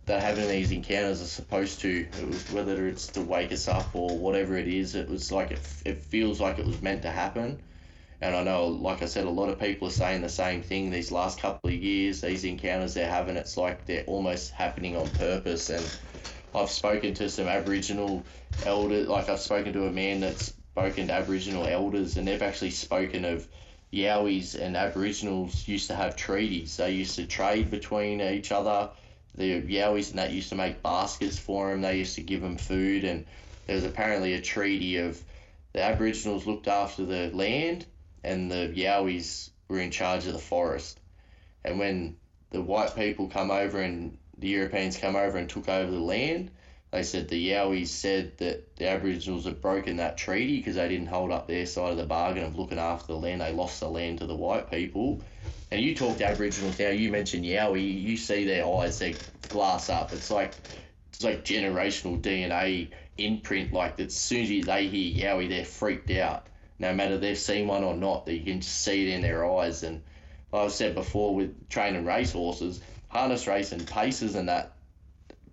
that 0.05 0.21
having 0.21 0.47
these 0.49 0.71
encounters 0.71 1.21
are 1.21 1.25
supposed 1.25 1.81
to. 1.81 2.09
It 2.15 2.27
was 2.27 2.49
whether 2.49 2.87
it's 2.87 3.09
to 3.11 3.21
wake 3.21 3.51
us 3.51 3.67
up 3.67 3.91
or 3.95 4.19
whatever 4.19 4.57
it 4.57 4.67
is. 4.67 4.95
It 4.95 5.09
was 5.09 5.31
like 5.31 5.51
it, 5.51 5.67
it 5.85 6.03
feels 6.03 6.39
like 6.41 6.59
it 6.59 6.65
was 6.65 6.81
meant 6.81 7.03
to 7.03 7.11
happen. 7.11 7.61
And 8.21 8.35
I 8.35 8.43
know, 8.43 8.67
like 8.67 9.01
I 9.03 9.05
said, 9.07 9.25
a 9.25 9.29
lot 9.29 9.49
of 9.49 9.59
people 9.59 9.87
are 9.87 9.91
saying 9.91 10.21
the 10.21 10.29
same 10.29 10.63
thing 10.63 10.89
these 10.91 11.11
last 11.11 11.39
couple 11.39 11.69
of 11.69 11.75
years. 11.75 12.21
These 12.21 12.45
encounters 12.45 12.93
they're 12.95 13.09
having, 13.09 13.37
it's 13.37 13.57
like 13.57 13.85
they're 13.85 14.05
almost 14.05 14.51
happening 14.51 14.95
on 14.95 15.11
purpose. 15.11 15.69
And 15.69 15.91
I've 16.53 16.69
spoken 16.69 17.13
to 17.15 17.29
some 17.29 17.47
Aboriginal 17.47 18.25
elders, 18.61 19.07
like 19.07 19.27
I've 19.29 19.39
spoken 19.41 19.73
to 19.73 19.87
a 19.87 19.91
man 19.91 20.21
that's 20.21 20.53
spoken 20.73 21.07
to 21.07 21.13
Aboriginal 21.13 21.65
elders, 21.67 22.15
and 22.17 22.27
they've 22.27 22.41
actually 22.41 22.71
spoken 22.71 23.25
of 23.25 23.47
Yowies 23.93 24.55
and 24.59 24.77
Aboriginals 24.77 25.67
used 25.67 25.87
to 25.87 25.95
have 25.95 26.15
treaties. 26.15 26.77
They 26.77 26.91
used 26.91 27.15
to 27.17 27.27
trade 27.27 27.69
between 27.69 28.21
each 28.21 28.51
other. 28.53 28.91
The 29.35 29.61
Yowies 29.61 30.09
and 30.09 30.19
that 30.19 30.31
used 30.31 30.49
to 30.49 30.55
make 30.55 30.83
baskets 30.83 31.37
for 31.39 31.69
them. 31.69 31.81
They 31.81 31.97
used 31.97 32.15
to 32.15 32.21
give 32.21 32.41
them 32.41 32.57
food, 32.57 33.03
and 33.03 33.25
there 33.65 33.75
was 33.75 33.85
apparently 33.85 34.33
a 34.33 34.41
treaty 34.41 34.97
of 34.97 35.21
the 35.73 35.81
Aboriginals 35.83 36.45
looked 36.45 36.67
after 36.67 37.05
the 37.05 37.29
land, 37.33 37.85
and 38.23 38.51
the 38.51 38.73
Yowies 38.75 39.49
were 39.67 39.79
in 39.79 39.91
charge 39.91 40.27
of 40.27 40.33
the 40.33 40.39
forest. 40.39 40.99
And 41.63 41.79
when 41.79 42.17
the 42.49 42.61
white 42.61 42.95
people 42.95 43.29
come 43.29 43.51
over 43.51 43.79
and 43.79 44.17
the 44.37 44.49
Europeans 44.49 44.97
come 44.97 45.15
over 45.15 45.37
and 45.37 45.49
took 45.49 45.69
over 45.69 45.89
the 45.89 45.99
land, 45.99 46.51
they 46.91 47.03
said 47.03 47.29
the 47.29 47.51
Yowies 47.51 47.87
said 47.87 48.37
that 48.39 48.75
the 48.75 48.89
Aboriginals 48.89 49.45
had 49.45 49.61
broken 49.61 49.95
that 49.97 50.17
treaty 50.17 50.57
because 50.57 50.75
they 50.75 50.89
didn't 50.89 51.07
hold 51.07 51.31
up 51.31 51.47
their 51.47 51.65
side 51.65 51.91
of 51.91 51.97
the 51.97 52.05
bargain 52.05 52.43
of 52.43 52.57
looking 52.57 52.79
after 52.79 53.07
the 53.13 53.19
land. 53.19 53.39
They 53.39 53.53
lost 53.53 53.79
the 53.79 53.87
land 53.89 54.19
to 54.19 54.25
the 54.25 54.35
white 54.35 54.69
people. 54.69 55.21
And 55.71 55.81
you 55.81 55.95
talk 55.95 56.17
to 56.17 56.27
Aboriginals 56.27 56.77
now, 56.79 56.89
you 56.89 57.09
mentioned 57.09 57.45
Yowie, 57.45 58.01
you 58.01 58.17
see 58.17 58.45
their 58.45 58.67
eyes, 58.67 58.99
they 58.99 59.21
glass 59.49 59.89
up. 59.89 60.13
It's 60.13 60.29
like 60.29 60.55
it's 61.09 61.23
like 61.23 61.45
generational 61.45 62.21
DNA 62.21 62.89
imprint. 63.17 63.73
Like 63.73 63.99
as 63.99 64.15
soon 64.15 64.41
as 64.41 64.65
they 64.65 64.87
hear 64.87 65.35
Yowie, 65.35 65.49
they're 65.49 65.65
freaked 65.65 66.11
out. 66.11 66.47
No 66.79 66.93
matter 66.93 67.17
they've 67.17 67.37
seen 67.37 67.67
one 67.67 67.83
or 67.83 67.95
not, 67.95 68.25
that 68.25 68.33
you 68.33 68.43
can 68.43 68.61
see 68.61 69.07
it 69.07 69.13
in 69.13 69.21
their 69.21 69.49
eyes. 69.49 69.83
And 69.83 70.01
like 70.51 70.63
I've 70.63 70.71
said 70.71 70.95
before 70.95 71.35
with 71.35 71.69
training 71.69 72.05
race 72.05 72.31
horses, 72.31 72.81
harness 73.07 73.47
racing, 73.47 73.85
paces 73.85 74.35
and 74.35 74.49
that, 74.49 74.73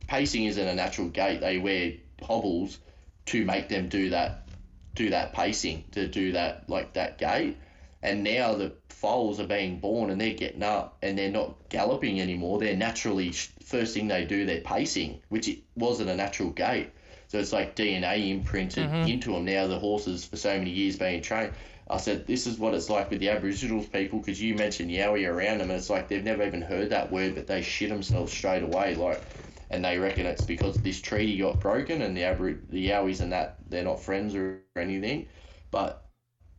pacing 0.06 0.46
isn't 0.46 0.66
a 0.66 0.74
natural 0.74 1.08
gait. 1.08 1.40
They 1.40 1.58
wear 1.58 1.92
hobbles 2.22 2.78
to 3.26 3.44
make 3.44 3.68
them 3.68 3.88
do 3.88 4.10
that, 4.10 4.48
do 4.94 5.10
that 5.10 5.34
pacing, 5.34 5.84
to 5.92 6.08
do 6.08 6.32
that 6.32 6.68
like 6.68 6.94
that 6.94 7.18
gait. 7.18 7.56
And 8.02 8.22
now 8.22 8.54
the 8.54 8.72
foals 8.88 9.40
are 9.40 9.46
being 9.46 9.80
born 9.80 10.10
and 10.10 10.20
they're 10.20 10.34
getting 10.34 10.62
up 10.62 10.98
and 11.02 11.18
they're 11.18 11.30
not 11.30 11.68
galloping 11.68 12.20
anymore. 12.20 12.58
They're 12.58 12.76
naturally 12.76 13.32
first 13.32 13.94
thing 13.94 14.08
they 14.08 14.24
do, 14.24 14.46
they're 14.46 14.60
pacing, 14.60 15.20
which 15.28 15.48
it 15.48 15.58
wasn't 15.76 16.10
a 16.10 16.16
natural 16.16 16.50
gait. 16.50 16.90
So 17.28 17.38
it's 17.38 17.52
like 17.52 17.76
DNA 17.76 18.30
imprinted 18.30 18.88
mm-hmm. 18.88 19.08
into 19.08 19.32
them. 19.32 19.44
Now 19.44 19.66
the 19.66 19.78
horses 19.78 20.24
for 20.24 20.36
so 20.36 20.56
many 20.56 20.70
years 20.70 20.96
being 20.96 21.22
trained. 21.22 21.52
I 21.90 21.96
said, 21.96 22.26
this 22.26 22.46
is 22.46 22.58
what 22.58 22.74
it's 22.74 22.90
like 22.90 23.10
with 23.10 23.20
the 23.20 23.30
Aboriginals 23.30 23.86
people 23.86 24.18
because 24.18 24.40
you 24.40 24.54
mentioned 24.54 24.90
Yowie 24.90 25.28
around 25.28 25.58
them, 25.58 25.70
and 25.70 25.78
it's 25.78 25.88
like 25.88 26.08
they've 26.08 26.24
never 26.24 26.46
even 26.46 26.60
heard 26.60 26.90
that 26.90 27.10
word, 27.10 27.34
but 27.34 27.46
they 27.46 27.62
shit 27.62 27.88
themselves 27.88 28.32
straight 28.32 28.62
away. 28.62 28.94
Like, 28.94 29.22
and 29.70 29.84
they 29.84 29.98
reckon 29.98 30.26
it's 30.26 30.44
because 30.44 30.76
this 30.76 31.00
treaty 31.00 31.38
got 31.38 31.60
broken, 31.60 32.02
and 32.02 32.16
the 32.16 32.22
Abor- 32.22 32.68
the 32.68 32.90
Yowies 32.90 33.20
and 33.20 33.32
that 33.32 33.56
they're 33.70 33.84
not 33.84 34.00
friends 34.00 34.34
or 34.34 34.60
anything. 34.76 35.28
But 35.70 36.07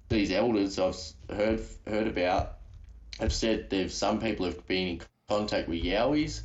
these 0.10 0.32
elders 0.32 0.80
I've 0.80 0.98
heard 1.30 1.62
heard 1.88 2.08
about 2.08 2.58
have 3.20 3.32
said 3.32 3.70
there's 3.70 3.94
some 3.94 4.20
people 4.20 4.46
have 4.46 4.66
been 4.68 4.88
in 4.88 5.02
contact 5.28 5.68
with 5.68 5.84
Yowies, 5.84 6.42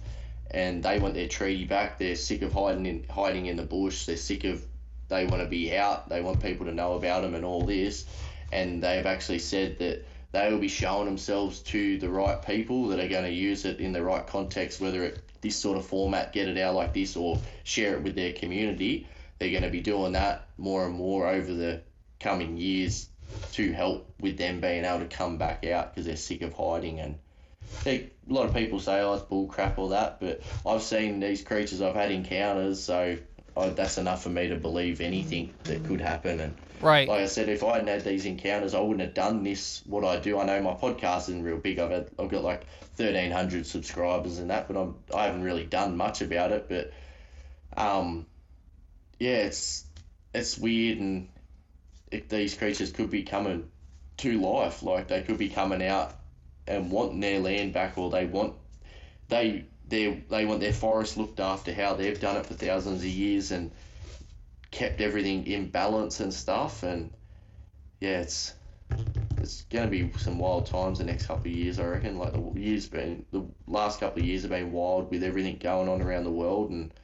and 0.50 0.82
they 0.82 0.98
want 0.98 1.14
their 1.14 1.28
treaty 1.28 1.64
back. 1.64 1.98
They're 1.98 2.14
sick 2.14 2.42
of 2.42 2.52
hiding 2.52 2.86
in 2.86 3.06
hiding 3.08 3.46
in 3.46 3.56
the 3.56 3.64
bush. 3.64 4.04
They're 4.06 4.16
sick 4.16 4.44
of 4.44 4.64
they 5.08 5.26
want 5.26 5.42
to 5.42 5.48
be 5.48 5.74
out. 5.76 6.08
They 6.08 6.20
want 6.20 6.42
people 6.42 6.66
to 6.66 6.72
know 6.72 6.94
about 6.94 7.22
them 7.22 7.34
and 7.34 7.44
all 7.44 7.62
this. 7.62 8.06
And 8.52 8.82
they've 8.82 9.06
actually 9.06 9.38
said 9.38 9.78
that 9.78 10.04
they 10.32 10.50
will 10.50 10.58
be 10.58 10.68
showing 10.68 11.06
themselves 11.06 11.60
to 11.60 11.98
the 11.98 12.08
right 12.08 12.40
people 12.42 12.88
that 12.88 13.00
are 13.00 13.08
going 13.08 13.24
to 13.24 13.30
use 13.30 13.64
it 13.64 13.80
in 13.80 13.92
the 13.92 14.02
right 14.02 14.26
context, 14.26 14.80
whether 14.80 15.04
it 15.04 15.20
this 15.40 15.56
sort 15.56 15.76
of 15.76 15.86
format, 15.86 16.32
get 16.32 16.48
it 16.48 16.58
out 16.58 16.74
like 16.74 16.94
this, 16.94 17.16
or 17.16 17.38
share 17.64 17.94
it 17.94 18.02
with 18.02 18.14
their 18.14 18.32
community. 18.32 19.06
They're 19.38 19.50
going 19.50 19.62
to 19.62 19.70
be 19.70 19.80
doing 19.80 20.12
that 20.12 20.48
more 20.56 20.86
and 20.86 20.94
more 20.94 21.28
over 21.28 21.52
the 21.52 21.82
coming 22.18 22.56
years 22.56 23.08
to 23.52 23.72
help 23.72 24.08
with 24.20 24.36
them 24.36 24.60
being 24.60 24.84
able 24.84 25.00
to 25.00 25.06
come 25.06 25.38
back 25.38 25.64
out 25.66 25.94
because 25.94 26.06
they're 26.06 26.16
sick 26.16 26.42
of 26.42 26.52
hiding 26.52 27.00
and 27.00 27.18
they, 27.82 28.10
a 28.28 28.32
lot 28.32 28.46
of 28.46 28.54
people 28.54 28.80
say 28.80 29.00
oh 29.00 29.14
it's 29.14 29.22
bull 29.22 29.46
crap 29.46 29.78
or 29.78 29.90
that 29.90 30.20
but 30.20 30.42
I've 30.66 30.82
seen 30.82 31.20
these 31.20 31.42
creatures 31.42 31.80
I've 31.80 31.94
had 31.94 32.10
encounters 32.10 32.82
so 32.82 33.16
I, 33.56 33.68
that's 33.68 33.98
enough 33.98 34.22
for 34.22 34.28
me 34.28 34.48
to 34.48 34.56
believe 34.56 35.00
anything 35.00 35.54
that 35.64 35.84
could 35.84 36.00
happen 36.00 36.40
and 36.40 36.54
Right. 36.80 37.08
like 37.08 37.20
I 37.20 37.26
said 37.26 37.48
if 37.48 37.64
I 37.64 37.74
hadn't 37.74 37.88
had 37.88 38.04
these 38.04 38.26
encounters 38.26 38.74
I 38.74 38.80
wouldn't 38.80 39.00
have 39.00 39.14
done 39.14 39.42
this 39.42 39.82
what 39.86 40.04
I 40.04 40.18
do 40.18 40.38
I 40.38 40.44
know 40.44 40.60
my 40.60 40.74
podcast 40.74 41.28
isn't 41.30 41.42
real 41.42 41.56
big 41.56 41.78
I've 41.78 41.90
had, 41.90 42.10
I've 42.18 42.28
got 42.28 42.42
like 42.42 42.66
1300 42.96 43.66
subscribers 43.66 44.38
and 44.38 44.50
that 44.50 44.68
but 44.68 44.76
I'm 44.76 44.96
I 45.14 45.26
haven't 45.26 45.42
really 45.42 45.64
done 45.64 45.96
much 45.96 46.20
about 46.20 46.52
it 46.52 46.68
but 46.68 46.92
um 47.76 48.26
yeah 49.18 49.36
it's 49.36 49.84
it's 50.34 50.58
weird 50.58 50.98
and 50.98 51.28
if 52.14 52.28
these 52.28 52.54
creatures 52.54 52.92
could 52.92 53.10
be 53.10 53.24
coming 53.24 53.68
to 54.18 54.40
life, 54.40 54.82
like 54.82 55.08
they 55.08 55.22
could 55.22 55.38
be 55.38 55.48
coming 55.48 55.82
out 55.82 56.14
and 56.66 56.90
wanting 56.90 57.20
their 57.20 57.40
land 57.40 57.72
back, 57.72 57.98
or 57.98 58.08
they 58.08 58.24
want 58.24 58.54
they 59.28 59.64
they 59.88 60.22
they 60.30 60.46
want 60.46 60.60
their 60.60 60.72
forest 60.72 61.16
looked 61.16 61.40
after 61.40 61.74
how 61.74 61.94
they've 61.94 62.20
done 62.20 62.36
it 62.36 62.46
for 62.46 62.54
thousands 62.54 63.00
of 63.00 63.08
years 63.08 63.50
and 63.50 63.72
kept 64.70 65.00
everything 65.00 65.46
in 65.46 65.68
balance 65.68 66.20
and 66.20 66.32
stuff. 66.32 66.84
And 66.84 67.10
yeah, 68.00 68.20
it's 68.20 68.54
it's 69.38 69.62
gonna 69.62 69.88
be 69.88 70.10
some 70.16 70.38
wild 70.38 70.66
times 70.66 70.98
the 70.98 71.04
next 71.04 71.26
couple 71.26 71.46
of 71.50 71.56
years, 71.56 71.80
I 71.80 71.84
reckon. 71.86 72.18
Like 72.18 72.32
the 72.32 72.60
years 72.60 72.86
been 72.86 73.26
the 73.32 73.44
last 73.66 73.98
couple 73.98 74.22
of 74.22 74.26
years 74.26 74.42
have 74.42 74.52
been 74.52 74.72
wild 74.72 75.10
with 75.10 75.24
everything 75.24 75.58
going 75.58 75.88
on 75.88 76.00
around 76.00 76.24
the 76.24 76.30
world, 76.30 76.70
and 76.70 76.94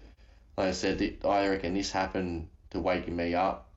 like 0.57 0.69
I 0.69 0.73
said, 0.73 1.17
I 1.25 1.49
reckon 1.49 1.75
this 1.75 1.91
happened 1.91 2.49
to 2.71 2.79
waking 2.79 3.17
me 3.17 3.35
up 3.35 3.70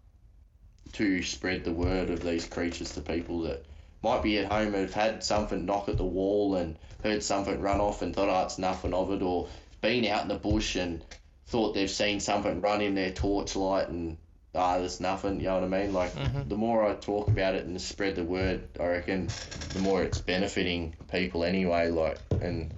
to 0.94 1.24
spread 1.24 1.64
the 1.64 1.72
word 1.72 2.10
of 2.10 2.22
these 2.22 2.46
creatures 2.46 2.92
to 2.94 3.02
people 3.02 3.42
that 3.42 3.66
might 4.04 4.22
be 4.22 4.38
at 4.38 4.52
home 4.52 4.68
and 4.68 4.76
have 4.76 4.94
had 4.94 5.24
something 5.24 5.66
knock 5.66 5.90
at 5.90 5.98
the 5.98 6.04
wall 6.04 6.56
and 6.56 6.78
heard 7.02 7.24
something 7.24 7.62
run 7.62 7.80
off 7.80 8.02
and 8.02 8.16
thought, 8.16 8.30
oh, 8.30 8.46
it's 8.46 8.58
nothing 8.58 8.94
of 8.94 9.12
it, 9.12 9.22
or 9.22 9.48
been 9.82 10.06
out 10.06 10.22
in 10.22 10.28
the 10.28 10.36
bush 10.36 10.76
and 10.76 11.04
thought 11.48 11.74
they've 11.74 11.90
seen 11.90 12.20
something 12.20 12.62
run 12.62 12.82
in 12.82 12.96
their 12.96 13.12
torchlight 13.12 13.90
and 13.90 14.18
ah, 14.56 14.78
there's 14.78 15.00
nothing. 15.00 15.40
You 15.40 15.48
know 15.48 15.56
what 15.56 15.64
I 15.64 15.84
mean? 15.84 15.94
Like 15.94 16.12
the 16.48 16.56
more 16.56 16.86
I 16.86 16.96
talk 16.96 17.28
about 17.28 17.56
it 17.56 17.66
and 17.66 17.80
spread 17.82 18.16
the 18.16 18.24
word, 18.24 18.68
I 18.80 18.88
reckon 18.88 19.30
the 19.70 19.80
more 19.80 20.04
it's 20.04 20.20
benefiting 20.20 20.96
people 21.12 21.44
anyway. 21.44 21.90
Like 21.90 22.18
and 22.42 22.74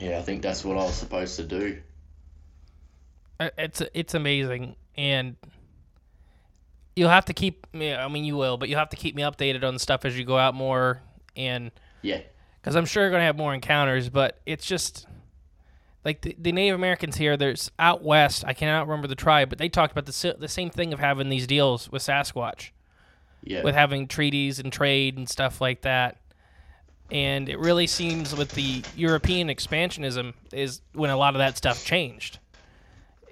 yeah, 0.00 0.18
I 0.18 0.22
think 0.22 0.42
that's 0.42 0.64
what 0.64 0.76
I 0.76 0.84
was 0.84 0.94
supposed 0.94 1.36
to 1.36 1.44
do. 1.44 1.78
Uh, 3.38 3.50
it's 3.58 3.82
it's 3.92 4.14
amazing 4.14 4.76
and 4.96 5.36
you'll 6.96 7.10
have 7.10 7.24
to 7.26 7.32
keep 7.32 7.66
yeah, 7.72 8.04
i 8.04 8.08
mean 8.08 8.24
you 8.24 8.36
will 8.36 8.56
but 8.56 8.68
you'll 8.68 8.78
have 8.78 8.90
to 8.90 8.96
keep 8.96 9.14
me 9.14 9.22
updated 9.22 9.62
on 9.62 9.78
stuff 9.78 10.04
as 10.04 10.18
you 10.18 10.24
go 10.24 10.36
out 10.38 10.54
more 10.54 11.00
and 11.36 11.70
Yeah, 12.02 12.20
because 12.60 12.74
i'm 12.74 12.86
sure 12.86 13.04
you're 13.04 13.10
going 13.10 13.20
to 13.20 13.26
have 13.26 13.36
more 13.36 13.54
encounters 13.54 14.08
but 14.08 14.40
it's 14.46 14.66
just 14.66 15.06
like 16.04 16.22
the, 16.22 16.34
the 16.38 16.52
native 16.52 16.74
americans 16.74 17.16
here 17.16 17.36
there's 17.36 17.70
out 17.78 18.02
west 18.02 18.44
i 18.46 18.52
cannot 18.52 18.88
remember 18.88 19.06
the 19.06 19.14
tribe 19.14 19.48
but 19.48 19.58
they 19.58 19.68
talked 19.68 19.92
about 19.92 20.06
the, 20.06 20.36
the 20.38 20.48
same 20.48 20.70
thing 20.70 20.92
of 20.92 20.98
having 20.98 21.28
these 21.28 21.46
deals 21.46 21.90
with 21.92 22.02
sasquatch 22.02 22.70
yeah, 23.46 23.62
with 23.62 23.74
having 23.74 24.08
treaties 24.08 24.58
and 24.58 24.72
trade 24.72 25.16
and 25.16 25.28
stuff 25.28 25.60
like 25.60 25.82
that. 25.82 26.18
And 27.10 27.48
it 27.48 27.58
really 27.60 27.86
seems 27.86 28.34
with 28.34 28.50
the 28.52 28.82
European 28.96 29.48
expansionism 29.48 30.34
is 30.52 30.80
when 30.92 31.10
a 31.10 31.16
lot 31.16 31.34
of 31.34 31.38
that 31.38 31.56
stuff 31.56 31.84
changed. 31.84 32.40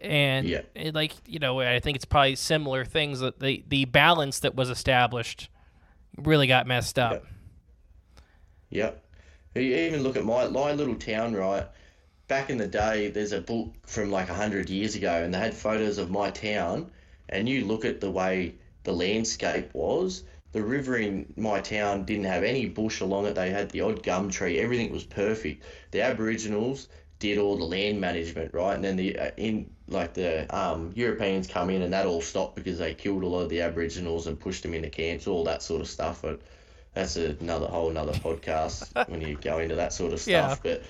And 0.05 0.47
Yeah. 0.47 0.62
it, 0.74 0.94
like 0.94 1.12
you 1.26 1.39
know, 1.39 1.60
I 1.60 1.81
think 1.81 1.97
it's 1.97 2.05
probably 2.05 2.36
similar 2.36 2.85
things 2.85 3.20
that 3.20 3.40
the 3.40 3.64
the 3.68 3.85
balance 3.86 4.40
that 4.40 4.55
was 4.55 4.70
established 4.70 5.48
really 6.16 6.47
got 6.47 6.66
messed 6.66 6.98
up. 6.98 7.24
Yep. 8.70 9.02
You 9.55 9.62
even 9.62 10.02
look 10.02 10.16
at 10.16 10.24
my 10.24 10.48
my 10.48 10.72
little 10.72 10.97
town, 10.97 11.32
right? 11.35 11.66
Back 12.28 12.51
in 12.51 12.59
the 12.59 12.66
day, 12.66 13.09
there's 13.10 13.32
a 13.32 13.40
book 13.40 13.74
from 13.86 14.10
like 14.10 14.28
hundred 14.28 14.68
years 14.70 14.94
ago, 14.97 15.22
and 15.22 15.32
they 15.32 15.39
had 15.39 15.55
photos 15.55 15.98
of 15.98 16.10
my 16.10 16.31
town. 16.31 16.90
And 17.28 17.48
you 17.48 17.64
look 17.64 17.85
at 17.86 18.01
the 18.01 18.10
way 18.10 18.56
the 18.85 18.93
landscape 18.93 19.70
was. 19.74 20.24
The 20.52 20.62
river 20.62 20.97
in 20.98 21.32
my 21.36 21.60
town 21.60 22.05
didn't 22.05 22.24
have 22.26 22.44
any 22.44 22.66
bush 22.66 23.01
along 23.01 23.26
it. 23.26 23.35
They 23.35 23.51
had 23.51 23.70
the 23.70 23.81
odd 23.82 24.02
gum 24.02 24.31
tree. 24.31 24.59
Everything 24.59 24.93
was 24.93 25.05
perfect. 25.05 25.64
The 25.93 26.02
Aboriginals 26.02 26.89
did 27.18 27.39
all 27.39 27.56
the 27.56 27.64
land 27.64 28.01
management, 28.01 28.52
right? 28.55 28.74
And 28.74 28.85
then 28.85 28.97
the 28.97 29.18
uh, 29.18 29.31
in 29.36 29.70
like 29.89 30.15
the 30.15 30.52
um, 30.56 30.93
Europeans 30.94 31.47
come 31.47 31.70
in, 31.70 31.82
and 31.82 31.93
that 31.93 32.06
all 32.06 32.23
stopped 32.23 32.56
because 32.56 32.78
they 32.78 32.94
killed 32.94 33.23
a 33.23 33.27
lot 33.27 33.43
of 33.43 33.48
the 33.51 33.61
Aboriginals 33.62 34.27
and 34.27 34.39
pushed 34.39 34.62
them 34.62 34.74
into 34.74 34.90
camps, 34.90 35.27
all 35.27 35.44
that 35.44 35.62
sort 35.62 35.81
of 35.81 35.89
stuff. 35.89 36.23
But 36.23 36.40
that's 36.94 37.16
another 37.16 37.66
whole 37.66 37.90
another 37.90 38.15
podcast 38.15 38.90
when 39.06 39.20
you 39.20 39.36
go 39.36 39.59
into 39.59 39.74
that 39.77 39.93
sort 39.93 40.12
of 40.12 40.20
Yeah. 40.27 40.56
stuff. 40.56 40.62
But 40.62 40.85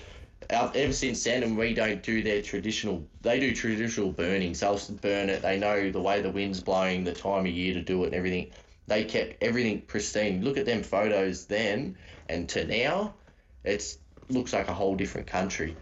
uh, 0.49 0.71
ever 0.75 0.93
since 0.93 1.23
then, 1.23 1.43
and 1.43 1.57
we 1.57 1.73
don't 1.73 2.03
do 2.03 2.21
their 2.23 2.41
traditional. 2.41 3.07
They 3.21 3.39
do 3.39 3.53
traditional 3.55 4.11
burning. 4.11 4.53
So 4.53 4.75
they'll 4.75 4.97
burn 4.97 5.29
it. 5.29 5.41
They 5.41 5.57
know 5.59 5.91
the 5.91 6.01
way 6.01 6.21
the 6.21 6.29
wind's 6.31 6.61
blowing, 6.61 7.03
the 7.03 7.13
time 7.13 7.45
of 7.45 7.51
year 7.51 7.73
to 7.73 7.81
do 7.81 8.03
it, 8.03 8.07
and 8.07 8.15
everything. 8.15 8.51
They 8.87 9.03
kept 9.05 9.43
everything 9.43 9.81
pristine. 9.81 10.43
Look 10.43 10.57
at 10.57 10.65
them 10.65 10.83
photos 10.83 11.45
then 11.47 11.97
and 12.29 12.47
to 12.49 12.65
now. 12.65 13.15
It's 13.63 13.97
looks 14.29 14.53
like 14.53 14.67
a 14.67 14.73
whole 14.73 14.95
different 14.95 15.27
country. 15.27 15.75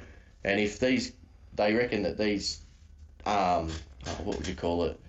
And 0.43 0.59
if 0.59 0.79
these, 0.79 1.13
they 1.53 1.73
reckon 1.73 2.03
that 2.03 2.17
these 2.17 2.62
um, 3.25 3.69
oh, 4.07 4.17
what 4.23 4.37
would 4.37 4.47
you 4.47 4.55
call 4.55 4.85
it? 4.85 4.99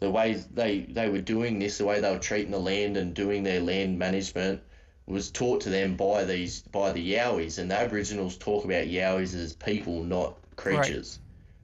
The 0.00 0.10
way 0.10 0.34
they 0.54 0.80
they 0.80 1.08
were 1.08 1.20
doing 1.20 1.58
this, 1.58 1.78
the 1.78 1.84
way 1.84 2.00
they 2.00 2.10
were 2.10 2.18
treating 2.18 2.52
the 2.52 2.58
land 2.58 2.96
and 2.96 3.14
doing 3.14 3.42
their 3.42 3.60
land 3.60 3.98
management 3.98 4.62
was 5.06 5.30
taught 5.30 5.62
to 5.62 5.70
them 5.70 5.96
by 5.96 6.24
these 6.24 6.62
by 6.62 6.92
the 6.92 7.14
Yowies, 7.14 7.58
and 7.58 7.70
the 7.70 7.78
Aboriginals 7.78 8.36
talk 8.36 8.64
about 8.64 8.86
Yowies 8.86 9.34
as 9.34 9.54
people, 9.54 10.04
not 10.04 10.36
creatures. 10.56 11.18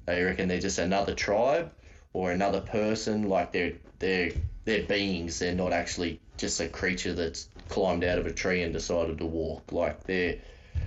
They 0.07 0.23
reckon 0.23 0.49
they're 0.49 0.61
just 0.61 0.79
another 0.79 1.15
tribe 1.15 1.73
or 2.13 2.33
another 2.33 2.61
person, 2.61 3.29
like 3.29 3.53
they're 3.53 3.75
they're 3.99 4.33
they're 4.65 4.83
beings. 4.83 5.39
They're 5.39 5.55
not 5.55 5.73
actually 5.73 6.21
just 6.37 6.61
a 6.61 6.69
creature 6.69 7.15
that's 7.15 7.49
climbed 7.69 8.05
out 8.05 8.19
of 8.19 8.27
a 8.27 8.33
tree 8.33 8.63
and 8.63 8.73
decided 8.73 9.19
to 9.19 9.27
walk. 9.27 9.73
Like 9.73 10.05
they're 10.05 10.39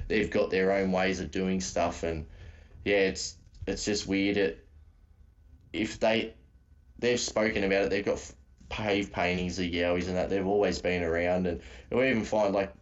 they've 0.07 0.29
got 0.29 0.49
their 0.49 0.73
own 0.73 0.91
ways 0.91 1.19
of 1.19 1.31
doing 1.31 1.61
stuff, 1.61 2.03
and 2.03 2.25
yeah, 2.83 2.97
it's 2.97 3.35
it's 3.65 3.85
just 3.85 4.07
weird. 4.07 4.37
It 4.37 4.66
if 5.73 5.99
they 5.99 6.33
they've 6.99 7.19
spoken 7.19 7.63
about 7.63 7.85
it, 7.85 7.89
they've 7.89 8.05
got 8.05 8.19
pave 8.69 9.11
paintings 9.11 9.59
of 9.59 9.65
Yowies 9.65 10.07
and 10.07 10.17
that. 10.17 10.29
They've 10.29 10.45
always 10.45 10.79
been 10.81 11.03
around, 11.03 11.47
and 11.47 11.61
we 11.91 12.09
even 12.09 12.23
find 12.23 12.53
like 12.53 12.73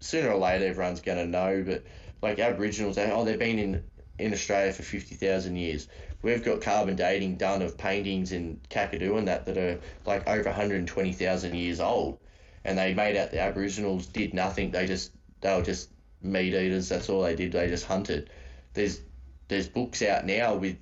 sooner 0.00 0.30
or 0.30 0.38
later 0.38 0.66
everyone's 0.66 1.00
gonna 1.00 1.26
know, 1.26 1.62
but 1.64 1.84
like 2.22 2.38
Aboriginals, 2.38 2.96
they, 2.96 3.10
oh, 3.10 3.24
they've 3.24 3.38
been 3.38 3.58
in 3.58 3.84
in 4.18 4.32
Australia 4.32 4.72
for 4.72 4.82
fifty 4.82 5.14
thousand 5.14 5.56
years. 5.56 5.88
We've 6.22 6.44
got 6.44 6.60
carbon 6.60 6.94
dating 6.94 7.36
done 7.36 7.62
of 7.62 7.76
paintings 7.76 8.30
in 8.30 8.60
Kakadu 8.70 9.18
and 9.18 9.26
that 9.26 9.44
that 9.46 9.58
are 9.58 9.80
like 10.06 10.28
over 10.28 10.44
120,000 10.44 11.54
years 11.54 11.80
old, 11.80 12.18
and 12.64 12.78
they 12.78 12.94
made 12.94 13.16
out 13.16 13.32
the 13.32 13.40
Aboriginals 13.40 14.06
did 14.06 14.32
nothing. 14.32 14.70
They 14.70 14.86
just 14.86 15.12
they 15.40 15.54
were 15.54 15.62
just 15.62 15.90
meat 16.22 16.54
eaters. 16.54 16.88
That's 16.88 17.08
all 17.08 17.22
they 17.22 17.34
did. 17.34 17.52
They 17.52 17.68
just 17.68 17.86
hunted. 17.86 18.30
There's 18.74 19.00
there's 19.48 19.68
books 19.68 20.02
out 20.02 20.24
now 20.24 20.54
with 20.54 20.76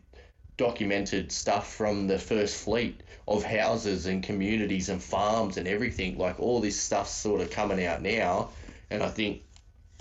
documented 0.61 1.33
stuff 1.33 1.73
from 1.73 2.07
the 2.07 2.19
first 2.19 2.63
fleet 2.63 3.01
of 3.27 3.43
houses 3.43 4.05
and 4.05 4.23
communities 4.23 4.91
and 4.91 5.03
farms 5.03 5.57
and 5.57 5.67
everything. 5.67 6.19
Like 6.19 6.39
all 6.39 6.61
this 6.61 6.79
stuff's 6.79 7.15
sort 7.15 7.41
of 7.41 7.51
coming 7.51 7.83
out 7.87 8.03
now, 8.03 8.51
and 8.91 9.03
I 9.03 9.09
think 9.09 9.43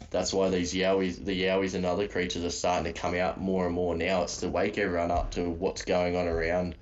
that's 0.10 0.34
why 0.34 0.49
these 0.49 0.73
yowies, 0.73 1.23
the 1.23 1.44
yowies 1.44 1.76
and 1.76 1.86
other 1.86 2.10
creatures 2.10 2.44
are 2.44 2.49
starting 2.49 2.94
to 2.94 2.99
come 2.99 3.15
out 3.15 3.40
more 3.40 3.68
and 3.68 3.73
more 3.73 3.95
now. 3.95 4.23
It's 4.23 4.41
to 4.41 4.49
wake 4.49 4.77
everyone 4.77 5.11
up 5.11 5.31
to 5.31 5.49
what's 5.49 5.86
going 5.86 6.18
on 6.18 6.27
around 6.27 6.76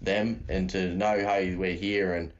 them 0.00 0.44
and 0.48 0.70
to 0.70 0.94
know, 0.94 1.18
hey, 1.18 1.56
we're 1.56 1.74
here 1.74 2.14
and 2.14 2.32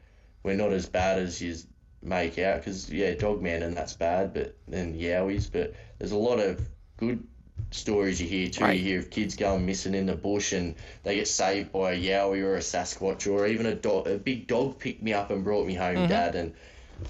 we're 0.45 0.55
not 0.55 0.73
as 0.73 0.87
bad 0.87 1.19
as 1.19 1.43
you 1.43 1.57
make 2.01 2.39
out. 2.39 2.61
Because 2.61 2.93
yeah, 2.93 3.15
Dogman 3.15 3.65
and 3.65 3.77
that's 3.77 3.95
bad, 3.95 4.33
but 4.33 4.57
then 4.69 4.97
yowies. 4.97 5.51
But 5.51 5.75
there's 5.99 6.13
a 6.13 6.17
lot 6.17 6.39
of 6.39 6.61
good 6.97 7.27
stories 7.71 8.21
you 8.21 8.29
hear 8.29 8.49
too. 8.49 8.65
Right. 8.65 8.79
You 8.79 8.85
hear 8.85 8.99
of 9.01 9.11
kids 9.11 9.37
going 9.37 9.67
missing 9.67 9.95
in 9.95 10.07
the 10.07 10.17
bush 10.17 10.53
and 10.53 10.75
they 11.03 11.17
get 11.17 11.29
saved 11.29 11.73
by 11.73 11.93
a 11.93 12.01
yowie 12.01 12.43
or 12.43 12.57
a 12.57 12.61
Sasquatch 12.61 13.31
or 13.31 13.47
even 13.47 13.67
a 13.67 13.75
dog. 13.75 14.07
A 14.07 14.17
big 14.17 14.47
dog 14.47 14.79
picked 14.79 15.03
me 15.03 15.13
up 15.13 15.31
and 15.31 15.45
brought 15.45 15.67
me 15.67 15.75
home, 15.75 15.97
mm-hmm. 15.97 16.09
Dad. 16.09 16.35
And 16.35 16.55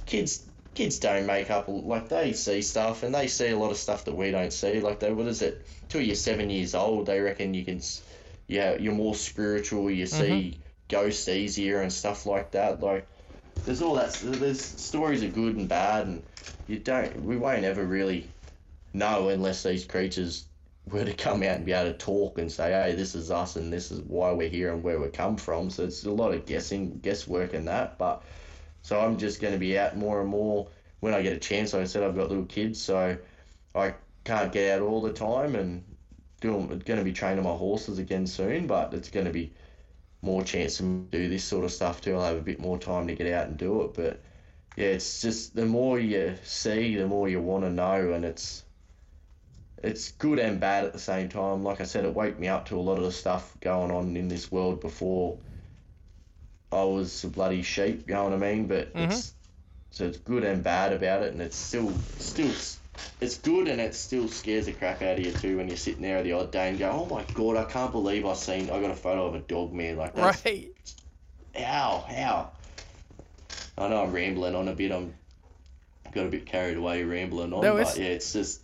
kids 0.06 0.44
kids 0.74 0.98
don't 0.98 1.26
make 1.26 1.50
up 1.50 1.64
like 1.68 2.08
they 2.08 2.32
see 2.34 2.60
stuff 2.60 3.02
and 3.02 3.14
they 3.14 3.26
see 3.26 3.48
a 3.48 3.58
lot 3.58 3.70
of 3.70 3.76
stuff 3.76 4.04
that 4.04 4.14
we 4.14 4.30
don't 4.30 4.52
see. 4.52 4.80
Like 4.80 5.00
they, 5.00 5.12
what 5.12 5.26
is 5.26 5.42
it? 5.42 5.66
Till 5.88 6.00
you're 6.00 6.16
seven 6.16 6.50
years 6.50 6.74
old, 6.74 7.06
they 7.06 7.20
reckon 7.20 7.54
you 7.54 7.64
can, 7.64 7.78
s- 7.78 8.02
yeah, 8.46 8.76
you're 8.76 8.94
more 8.94 9.14
spiritual. 9.14 9.90
You 9.90 10.04
mm-hmm. 10.04 10.20
see 10.20 10.58
ghosts 10.88 11.28
easier 11.28 11.80
and 11.80 11.92
stuff 11.92 12.26
like 12.26 12.52
that. 12.52 12.82
Like 12.82 13.06
there's 13.64 13.82
all 13.82 13.94
that. 13.94 14.12
There's 14.22 14.60
stories 14.60 15.22
are 15.22 15.28
good 15.28 15.56
and 15.56 15.68
bad, 15.68 16.06
and 16.06 16.22
you 16.68 16.78
don't. 16.78 17.24
We 17.24 17.36
won't 17.36 17.64
ever 17.64 17.84
really 17.84 18.28
know 18.96 19.28
unless 19.28 19.62
these 19.62 19.84
creatures 19.84 20.48
were 20.90 21.04
to 21.04 21.12
come 21.12 21.42
out 21.42 21.56
and 21.56 21.66
be 21.66 21.72
able 21.72 21.92
to 21.92 21.98
talk 21.98 22.38
and 22.38 22.50
say, 22.50 22.70
hey, 22.70 22.94
this 22.94 23.14
is 23.14 23.30
us 23.30 23.56
and 23.56 23.72
this 23.72 23.90
is 23.90 24.00
why 24.02 24.32
we're 24.32 24.48
here 24.48 24.72
and 24.72 24.82
where 24.82 25.00
we 25.00 25.08
come 25.08 25.36
from. 25.36 25.68
So 25.68 25.84
it's 25.84 26.04
a 26.04 26.10
lot 26.10 26.32
of 26.32 26.46
guessing, 26.46 26.98
guesswork 27.00 27.54
and 27.54 27.66
that. 27.66 27.98
But 27.98 28.22
so 28.82 29.00
I'm 29.00 29.16
just 29.16 29.40
going 29.40 29.52
to 29.52 29.58
be 29.58 29.78
out 29.78 29.96
more 29.96 30.20
and 30.20 30.28
more 30.28 30.68
when 31.00 31.12
I 31.12 31.22
get 31.22 31.32
a 31.32 31.40
chance. 31.40 31.72
Like 31.72 31.82
I 31.82 31.86
said, 31.86 32.04
I've 32.04 32.16
got 32.16 32.28
little 32.28 32.44
kids, 32.44 32.80
so 32.80 33.16
I 33.74 33.94
can't 34.24 34.52
get 34.52 34.76
out 34.76 34.86
all 34.86 35.02
the 35.02 35.12
time 35.12 35.56
and 35.56 35.82
doing, 36.40 36.68
going 36.68 36.98
to 36.98 37.04
be 37.04 37.12
training 37.12 37.42
my 37.42 37.50
horses 37.50 37.98
again 37.98 38.26
soon, 38.26 38.66
but 38.66 38.94
it's 38.94 39.10
going 39.10 39.26
to 39.26 39.32
be 39.32 39.52
more 40.22 40.44
chance 40.44 40.78
to 40.78 41.06
do 41.10 41.28
this 41.28 41.44
sort 41.44 41.64
of 41.64 41.72
stuff 41.72 42.00
too. 42.00 42.14
I'll 42.14 42.24
have 42.24 42.36
a 42.36 42.40
bit 42.40 42.60
more 42.60 42.78
time 42.78 43.06
to 43.08 43.14
get 43.14 43.32
out 43.32 43.48
and 43.48 43.56
do 43.56 43.82
it. 43.82 43.94
But 43.94 44.20
yeah, 44.76 44.86
it's 44.88 45.20
just 45.20 45.54
the 45.54 45.66
more 45.66 45.98
you 45.98 46.36
see, 46.44 46.94
the 46.94 47.06
more 47.06 47.28
you 47.28 47.40
want 47.40 47.64
to 47.64 47.70
know, 47.70 48.12
and 48.12 48.24
it's 48.24 48.64
it's 49.86 50.12
good 50.12 50.38
and 50.38 50.58
bad 50.58 50.84
at 50.84 50.92
the 50.92 50.98
same 50.98 51.28
time. 51.28 51.62
Like 51.62 51.80
I 51.80 51.84
said, 51.84 52.04
it 52.04 52.14
woke 52.14 52.38
me 52.38 52.48
up 52.48 52.66
to 52.68 52.76
a 52.76 52.80
lot 52.80 52.98
of 52.98 53.04
the 53.04 53.12
stuff 53.12 53.56
going 53.60 53.90
on 53.90 54.16
in 54.16 54.28
this 54.28 54.50
world 54.50 54.80
before 54.80 55.38
I 56.72 56.82
was 56.84 57.24
a 57.24 57.28
bloody 57.28 57.62
sheep. 57.62 58.08
You 58.08 58.14
know 58.14 58.24
what 58.24 58.32
I 58.32 58.36
mean? 58.36 58.66
But 58.66 58.90
it's 58.94 58.94
mm-hmm. 58.94 59.20
so 59.90 60.06
it's 60.06 60.18
good 60.18 60.44
and 60.44 60.62
bad 60.62 60.92
about 60.92 61.22
it, 61.22 61.32
and 61.32 61.40
it's 61.40 61.56
still 61.56 61.92
still 62.18 62.50
it's 63.20 63.38
good 63.38 63.68
and 63.68 63.80
it 63.80 63.94
still 63.94 64.26
scares 64.26 64.66
the 64.66 64.72
crap 64.72 65.02
out 65.02 65.18
of 65.18 65.24
you 65.24 65.32
too 65.32 65.58
when 65.58 65.68
you're 65.68 65.76
sitting 65.76 66.02
there 66.02 66.22
the 66.22 66.32
odd 66.32 66.50
day 66.50 66.70
and 66.70 66.78
go, 66.78 66.90
oh 66.90 67.14
my 67.14 67.22
god, 67.34 67.56
I 67.56 67.64
can't 67.64 67.92
believe 67.92 68.24
I 68.24 68.34
seen 68.34 68.70
I 68.70 68.80
got 68.80 68.90
a 68.90 68.96
photo 68.96 69.26
of 69.26 69.34
a 69.34 69.40
dog 69.40 69.72
man 69.72 69.96
like 69.96 70.14
that. 70.14 70.44
Right. 70.44 70.70
How? 71.54 72.04
How? 72.08 72.50
I 73.78 73.88
know 73.88 74.02
I'm 74.02 74.12
rambling 74.12 74.54
on 74.54 74.68
a 74.68 74.72
bit. 74.72 74.92
I'm 74.92 75.14
got 76.12 76.26
a 76.26 76.30
bit 76.30 76.46
carried 76.46 76.78
away 76.78 77.04
rambling 77.04 77.52
on, 77.52 77.60
No, 77.60 77.76
but 77.76 77.96
yeah, 77.98 78.06
it's 78.06 78.32
just 78.32 78.62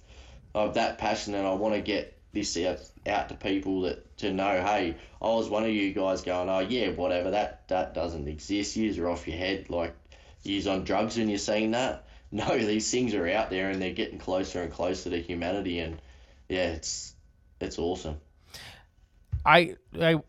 I'm 0.54 0.72
that 0.74 0.98
passionate. 0.98 1.38
And 1.38 1.46
I 1.46 1.54
want 1.54 1.74
to 1.74 1.80
get 1.80 2.18
this 2.32 2.56
out 2.58 2.80
out 3.06 3.28
to 3.28 3.34
people 3.34 3.82
that 3.82 4.16
to 4.18 4.32
know, 4.32 4.62
hey, 4.62 4.96
I 5.20 5.26
was 5.26 5.48
one 5.48 5.64
of 5.64 5.70
you 5.70 5.92
guys 5.92 6.22
going, 6.22 6.48
oh 6.48 6.60
yeah, 6.60 6.90
whatever 6.90 7.30
that 7.32 7.68
that 7.68 7.94
doesn't 7.94 8.28
exist. 8.28 8.76
You're 8.76 9.10
off 9.10 9.26
your 9.28 9.36
head, 9.36 9.70
like 9.70 9.94
you're 10.42 10.72
on 10.72 10.84
drugs 10.84 11.16
when 11.18 11.28
you're 11.28 11.38
saying 11.38 11.72
that. 11.72 12.06
No, 12.34 12.56
these 12.58 12.90
things 12.90 13.14
are 13.14 13.28
out 13.28 13.50
there 13.50 13.68
and 13.68 13.82
they're 13.82 13.92
getting 13.92 14.18
closer 14.18 14.62
and 14.62 14.72
closer 14.72 15.10
to 15.10 15.20
humanity, 15.20 15.80
and 15.80 16.00
yeah, 16.48 16.70
it's 16.72 17.14
it's 17.60 17.78
awesome. 17.78 18.22
I 19.44 19.76
I 20.00 20.20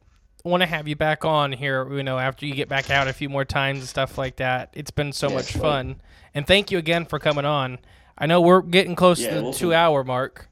want 0.43 0.61
to 0.61 0.67
have 0.67 0.87
you 0.87 0.95
back 0.95 1.25
on 1.25 1.51
here. 1.51 1.91
You 1.93 2.03
know, 2.03 2.17
after 2.19 2.45
you 2.45 2.53
get 2.55 2.69
back 2.69 2.89
out 2.89 3.07
a 3.07 3.13
few 3.13 3.29
more 3.29 3.45
times 3.45 3.79
and 3.79 3.87
stuff 3.87 4.17
like 4.17 4.37
that. 4.37 4.69
It's 4.73 4.91
been 4.91 5.13
so 5.13 5.29
Yeah, 5.29 5.31
much 5.31 5.53
fun, 5.53 6.01
and 6.33 6.45
thank 6.47 6.71
you 6.71 6.77
again 6.77 7.05
for 7.05 7.19
coming 7.19 7.45
on. 7.45 7.79
I 8.17 8.25
know 8.27 8.41
we're 8.41 8.61
getting 8.61 8.95
close 8.95 9.19
Yeah, 9.19 9.29
to 9.29 9.35
the 9.35 9.43
awesome. 9.47 9.59
two 9.59 9.73
hour 9.73 10.03
mark, 10.03 10.47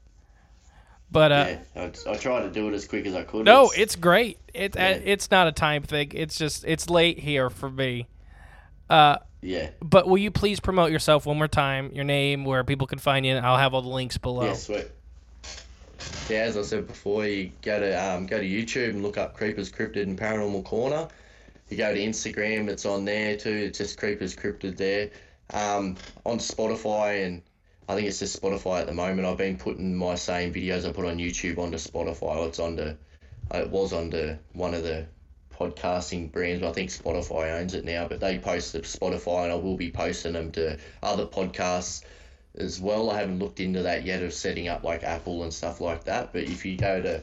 but 1.10 1.32
uh, 1.32 1.46
yeah, 1.76 1.90
I, 2.06 2.10
I 2.12 2.16
tried 2.16 2.42
to 2.42 2.50
do 2.50 2.68
it 2.68 2.74
as 2.74 2.86
quick 2.86 3.06
as 3.06 3.14
I 3.14 3.22
could. 3.22 3.44
no, 3.46 3.70
it's 3.76 3.96
great. 3.96 4.38
It's 4.52 4.76
Yeah. 4.76 4.88
it's 5.04 5.30
not 5.30 5.46
a 5.46 5.52
time 5.52 5.82
thing. 5.82 6.10
It's 6.14 6.36
just 6.38 6.64
it's 6.64 6.90
late 6.90 7.18
here 7.18 7.50
for 7.50 7.70
me. 7.70 8.08
Uh, 8.90 9.16
yeah. 9.40 9.70
but 9.80 10.06
will 10.06 10.18
you 10.18 10.30
please 10.30 10.60
promote 10.60 10.90
yourself 10.92 11.24
one 11.26 11.38
more 11.38 11.48
time? 11.48 11.92
Your 11.94 12.04
name, 12.04 12.44
where 12.44 12.62
people 12.64 12.86
can 12.86 12.98
find 12.98 13.24
you. 13.24 13.34
and 13.36 13.44
I'll 13.46 13.56
have 13.56 13.74
all 13.74 13.82
the 13.82 13.88
links 13.88 14.18
below. 14.18 14.44
Yeah, 14.46 14.52
sweet. 14.54 14.88
Yeah, 16.28 16.40
as 16.40 16.56
I 16.56 16.62
said 16.62 16.86
before, 16.88 17.26
you 17.26 17.52
go 17.62 17.78
to 17.78 17.92
um, 17.94 18.26
go 18.26 18.38
to 18.38 18.44
YouTube 18.44 18.90
and 18.90 19.02
look 19.02 19.16
up 19.18 19.36
Creepers 19.36 19.70
Cryptid 19.70 20.02
and 20.02 20.18
Paranormal 20.18 20.64
Corner. 20.64 21.08
You 21.68 21.76
go 21.76 21.94
to 21.94 21.98
Instagram, 22.00 22.68
it's 22.68 22.84
on 22.84 23.04
there 23.04 23.36
too. 23.36 23.50
It's 23.50 23.78
just 23.78 23.98
Creepers 23.98 24.34
Cryptid 24.36 24.76
there. 24.76 25.10
Um, 25.54 25.96
on 26.24 26.38
Spotify 26.38 27.24
and 27.26 27.42
I 27.88 27.94
think 27.94 28.06
it's 28.08 28.20
just 28.20 28.40
Spotify 28.40 28.80
at 28.80 28.86
the 28.86 28.94
moment. 28.94 29.26
I've 29.26 29.36
been 29.36 29.56
putting 29.56 29.94
my 29.94 30.14
same 30.14 30.52
videos 30.52 30.88
I 30.88 30.92
put 30.92 31.06
on 31.06 31.18
YouTube 31.18 31.58
onto 31.58 31.78
Spotify. 31.78 32.46
It's 32.48 32.58
onto 32.58 32.94
it 33.54 33.70
was 33.70 33.92
onto 33.92 34.36
one 34.52 34.72
of 34.74 34.82
the 34.82 35.06
podcasting 35.52 36.32
brands. 36.32 36.62
I 36.62 36.72
think 36.72 36.90
Spotify 36.90 37.60
owns 37.60 37.74
it 37.74 37.84
now, 37.84 38.08
but 38.08 38.20
they 38.20 38.38
post 38.38 38.72
to 38.72 38.80
Spotify, 38.80 39.44
and 39.44 39.52
I 39.52 39.56
will 39.56 39.76
be 39.76 39.90
posting 39.90 40.32
them 40.32 40.52
to 40.52 40.78
other 41.02 41.26
podcasts 41.26 42.02
as 42.56 42.80
well. 42.80 43.10
I 43.10 43.18
haven't 43.18 43.38
looked 43.38 43.60
into 43.60 43.82
that 43.82 44.04
yet 44.04 44.22
of 44.22 44.32
setting 44.32 44.68
up 44.68 44.84
like 44.84 45.02
Apple 45.02 45.42
and 45.42 45.52
stuff 45.52 45.80
like 45.80 46.04
that. 46.04 46.32
But 46.32 46.44
if 46.44 46.64
you 46.64 46.76
go 46.76 47.00
to, 47.02 47.22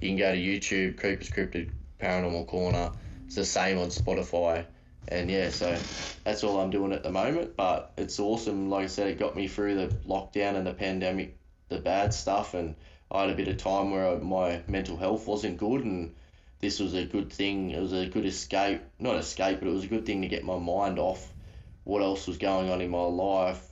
you 0.00 0.08
can 0.08 0.16
go 0.16 0.32
to 0.32 0.38
YouTube, 0.38 0.98
Creepers 0.98 1.30
Cryptid 1.30 1.70
Paranormal 2.00 2.46
Corner. 2.46 2.92
It's 3.26 3.36
the 3.36 3.44
same 3.44 3.78
on 3.78 3.88
Spotify. 3.88 4.64
And 5.08 5.30
yeah, 5.30 5.50
so 5.50 5.76
that's 6.24 6.44
all 6.44 6.60
I'm 6.60 6.70
doing 6.70 6.92
at 6.92 7.02
the 7.02 7.10
moment. 7.10 7.56
But 7.56 7.92
it's 7.96 8.18
awesome. 8.18 8.70
Like 8.70 8.84
I 8.84 8.88
said, 8.88 9.08
it 9.08 9.18
got 9.18 9.36
me 9.36 9.48
through 9.48 9.74
the 9.74 9.94
lockdown 10.06 10.56
and 10.56 10.66
the 10.66 10.74
pandemic, 10.74 11.36
the 11.68 11.78
bad 11.78 12.14
stuff. 12.14 12.54
And 12.54 12.76
I 13.10 13.22
had 13.22 13.30
a 13.30 13.34
bit 13.34 13.48
of 13.48 13.56
time 13.56 13.90
where 13.90 14.16
my 14.18 14.62
mental 14.68 14.96
health 14.96 15.26
wasn't 15.26 15.58
good. 15.58 15.84
And 15.84 16.14
this 16.60 16.78
was 16.78 16.94
a 16.94 17.04
good 17.04 17.32
thing. 17.32 17.70
It 17.70 17.80
was 17.80 17.92
a 17.92 18.06
good 18.06 18.26
escape. 18.26 18.82
Not 18.98 19.16
escape, 19.16 19.58
but 19.60 19.68
it 19.68 19.72
was 19.72 19.84
a 19.84 19.88
good 19.88 20.06
thing 20.06 20.22
to 20.22 20.28
get 20.28 20.44
my 20.44 20.58
mind 20.58 20.98
off 20.98 21.26
what 21.84 22.02
else 22.02 22.26
was 22.26 22.38
going 22.38 22.70
on 22.70 22.80
in 22.80 22.90
my 22.90 23.02
life 23.02 23.66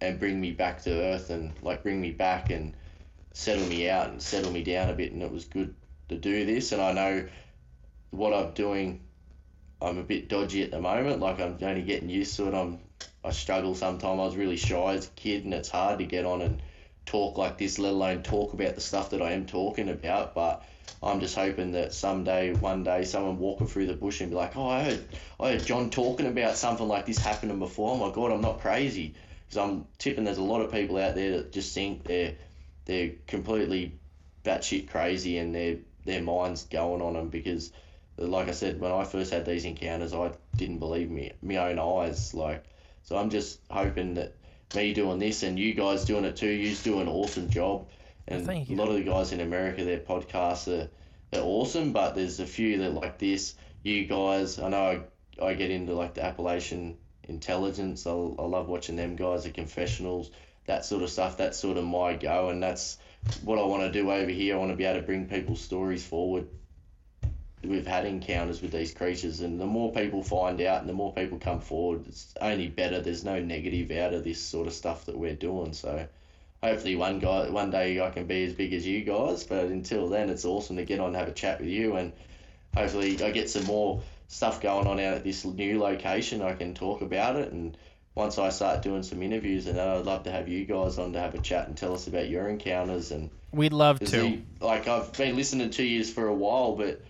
and 0.00 0.18
bring 0.18 0.40
me 0.40 0.52
back 0.52 0.82
to 0.82 0.90
earth 0.90 1.30
and 1.30 1.52
like 1.62 1.82
bring 1.82 2.00
me 2.00 2.10
back 2.10 2.50
and 2.50 2.74
settle 3.32 3.66
me 3.66 3.88
out 3.88 4.08
and 4.08 4.22
settle 4.22 4.50
me 4.50 4.62
down 4.62 4.90
a 4.90 4.94
bit 4.94 5.12
and 5.12 5.22
it 5.22 5.30
was 5.30 5.44
good 5.44 5.74
to 6.08 6.16
do 6.16 6.44
this 6.44 6.72
and 6.72 6.82
I 6.82 6.92
know 6.92 7.28
what 8.10 8.34
I'm 8.34 8.52
doing 8.52 9.00
I'm 9.82 9.98
a 9.98 10.02
bit 10.02 10.28
dodgy 10.28 10.62
at 10.62 10.70
the 10.70 10.80
moment 10.80 11.20
like 11.20 11.40
I'm 11.40 11.58
only 11.60 11.82
getting 11.82 12.08
used 12.08 12.36
to 12.36 12.48
it 12.48 12.54
I'm 12.54 12.78
I 13.24 13.30
struggle 13.30 13.74
sometimes 13.74 14.18
I 14.18 14.24
was 14.24 14.36
really 14.36 14.56
shy 14.56 14.94
as 14.94 15.06
a 15.06 15.10
kid 15.10 15.44
and 15.44 15.54
it's 15.54 15.68
hard 15.68 15.98
to 15.98 16.04
get 16.04 16.24
on 16.24 16.42
and 16.42 16.62
talk 17.06 17.38
like 17.38 17.58
this, 17.58 17.78
let 17.78 17.92
alone 17.92 18.22
talk 18.22 18.52
about 18.52 18.74
the 18.74 18.80
stuff 18.80 19.10
that 19.10 19.22
I 19.22 19.32
am 19.32 19.46
talking 19.46 19.88
about. 19.88 20.34
But 20.34 20.64
I'm 21.02 21.20
just 21.20 21.34
hoping 21.34 21.72
that 21.72 21.92
someday, 21.92 22.54
one 22.54 22.84
day, 22.84 23.04
someone 23.04 23.38
walking 23.38 23.66
through 23.66 23.86
the 23.86 23.94
bush 23.94 24.20
and 24.20 24.30
be 24.30 24.36
like, 24.36 24.56
"Oh, 24.56 24.68
I 24.68 24.84
heard, 24.84 25.04
I 25.40 25.52
heard 25.52 25.66
John 25.66 25.90
talking 25.90 26.26
about 26.26 26.56
something 26.56 26.86
like 26.86 27.06
this 27.06 27.18
happening 27.18 27.58
before. 27.58 27.92
Oh 27.92 27.96
my 27.96 28.14
God, 28.14 28.32
I'm 28.32 28.40
not 28.40 28.60
crazy." 28.60 29.14
Because 29.48 29.58
I'm 29.58 29.86
tipping 29.98 30.24
there's 30.24 30.38
a 30.38 30.42
lot 30.42 30.62
of 30.62 30.72
people 30.72 30.96
out 30.98 31.14
there 31.14 31.38
that 31.38 31.52
just 31.52 31.74
think 31.74 32.04
they're 32.04 32.34
they're 32.84 33.12
completely 33.26 33.98
batshit 34.44 34.88
crazy 34.88 35.38
and 35.38 35.54
their 35.54 35.76
their 36.04 36.22
minds 36.22 36.64
going 36.64 37.02
on 37.02 37.14
them 37.14 37.28
because, 37.28 37.72
like 38.16 38.48
I 38.48 38.52
said, 38.52 38.80
when 38.80 38.92
I 38.92 39.04
first 39.04 39.32
had 39.32 39.44
these 39.46 39.64
encounters, 39.64 40.12
I 40.12 40.32
didn't 40.56 40.78
believe 40.78 41.10
me 41.10 41.32
my 41.42 41.56
own 41.56 41.78
eyes. 41.78 42.34
Like, 42.34 42.64
so 43.02 43.16
I'm 43.16 43.30
just 43.30 43.60
hoping 43.70 44.14
that 44.14 44.34
me 44.74 44.94
doing 44.94 45.18
this 45.18 45.42
and 45.42 45.58
you 45.58 45.74
guys 45.74 46.04
doing 46.04 46.24
it 46.24 46.36
too, 46.36 46.48
you 46.48 46.74
do 46.76 47.00
an 47.00 47.08
awesome 47.08 47.50
job. 47.50 47.88
And 48.28 48.48
a 48.48 48.74
lot 48.74 48.88
of 48.88 48.94
the 48.94 49.02
guys 49.02 49.32
in 49.32 49.40
America, 49.40 49.84
their 49.84 49.98
podcasts 49.98 50.68
are 50.68 50.88
they're 51.30 51.42
awesome, 51.42 51.92
but 51.92 52.14
there's 52.14 52.40
a 52.40 52.46
few 52.46 52.78
that 52.78 52.94
like 52.94 53.18
this. 53.18 53.54
You 53.82 54.04
guys, 54.04 54.58
I 54.58 54.68
know 54.68 55.02
I, 55.40 55.44
I 55.44 55.54
get 55.54 55.70
into 55.70 55.94
like 55.94 56.14
the 56.14 56.24
Appalachian 56.24 56.98
intelligence. 57.24 58.06
I, 58.06 58.10
I 58.10 58.44
love 58.44 58.68
watching 58.68 58.96
them 58.96 59.16
guys, 59.16 59.44
the 59.44 59.50
confessionals, 59.50 60.30
that 60.66 60.84
sort 60.84 61.02
of 61.02 61.10
stuff. 61.10 61.38
That's 61.38 61.58
sort 61.58 61.78
of 61.78 61.84
my 61.84 62.14
go, 62.14 62.50
and 62.50 62.62
that's 62.62 62.98
what 63.42 63.58
I 63.58 63.62
want 63.62 63.82
to 63.82 63.90
do 63.90 64.10
over 64.12 64.30
here. 64.30 64.54
I 64.54 64.58
want 64.58 64.70
to 64.70 64.76
be 64.76 64.84
able 64.84 65.00
to 65.00 65.06
bring 65.06 65.26
people's 65.26 65.60
stories 65.60 66.04
forward. 66.04 66.48
We've 67.64 67.86
had 67.86 68.04
encounters 68.04 68.60
with 68.60 68.72
these 68.72 68.92
creatures, 68.92 69.40
and 69.40 69.60
the 69.60 69.66
more 69.66 69.92
people 69.92 70.22
find 70.22 70.60
out 70.60 70.80
and 70.80 70.88
the 70.88 70.94
more 70.94 71.12
people 71.12 71.38
come 71.38 71.60
forward, 71.60 72.04
it's 72.06 72.34
only 72.40 72.68
better. 72.68 73.00
There's 73.00 73.24
no 73.24 73.40
negative 73.40 73.90
out 73.92 74.14
of 74.14 74.24
this 74.24 74.40
sort 74.40 74.66
of 74.66 74.72
stuff 74.72 75.06
that 75.06 75.16
we're 75.16 75.34
doing. 75.34 75.72
So, 75.72 76.06
hopefully, 76.62 76.96
one 76.96 77.18
guy, 77.18 77.48
one 77.50 77.70
day, 77.70 78.00
I 78.00 78.10
can 78.10 78.26
be 78.26 78.44
as 78.44 78.52
big 78.52 78.72
as 78.72 78.86
you 78.86 79.04
guys. 79.04 79.44
But 79.44 79.66
until 79.66 80.08
then, 80.08 80.28
it's 80.28 80.44
awesome 80.44 80.76
to 80.76 80.84
get 80.84 81.00
on 81.00 81.08
and 81.08 81.16
have 81.16 81.28
a 81.28 81.32
chat 81.32 81.60
with 81.60 81.68
you, 81.68 81.96
and 81.96 82.12
hopefully, 82.74 83.22
I 83.22 83.30
get 83.30 83.48
some 83.48 83.64
more 83.64 84.02
stuff 84.28 84.60
going 84.60 84.86
on 84.86 84.98
out 84.98 85.14
at 85.14 85.24
this 85.24 85.44
new 85.44 85.78
location. 85.78 86.42
I 86.42 86.54
can 86.54 86.74
talk 86.74 87.02
about 87.02 87.36
it, 87.36 87.52
and 87.52 87.76
once 88.14 88.38
I 88.38 88.50
start 88.50 88.82
doing 88.82 89.02
some 89.02 89.22
interviews, 89.22 89.66
and 89.66 89.80
I'd 89.80 90.04
love 90.04 90.24
to 90.24 90.30
have 90.30 90.48
you 90.48 90.64
guys 90.64 90.98
on 90.98 91.12
to 91.12 91.20
have 91.20 91.34
a 91.34 91.38
chat 91.38 91.68
and 91.68 91.76
tell 91.76 91.94
us 91.94 92.06
about 92.06 92.28
your 92.28 92.48
encounters 92.48 93.10
and 93.10 93.30
We'd 93.52 93.72
love 93.72 94.00
to. 94.00 94.26
he- 94.26 94.42
like 94.60 94.88
I've 94.88 95.12
been 95.12 95.36
listening 95.36 95.70
to 95.70 95.82
you 95.82 96.04
for 96.04 96.26
a 96.26 96.34
while, 96.34 96.76
but 96.76 97.00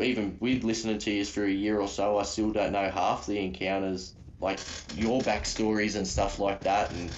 even 0.00 0.36
with 0.40 0.64
listening 0.64 0.98
to 0.98 1.10
you 1.10 1.24
for 1.24 1.44
a 1.44 1.50
year 1.50 1.78
or 1.80 1.88
so, 1.88 2.18
I 2.18 2.22
still 2.22 2.52
don't 2.52 2.72
know 2.72 2.90
half 2.90 3.26
the 3.26 3.38
encounters, 3.38 4.14
like 4.40 4.58
your 4.96 5.20
backstories 5.20 5.96
and 5.96 6.06
stuff 6.06 6.38
like 6.38 6.60
that. 6.62 6.90
And 6.90 7.10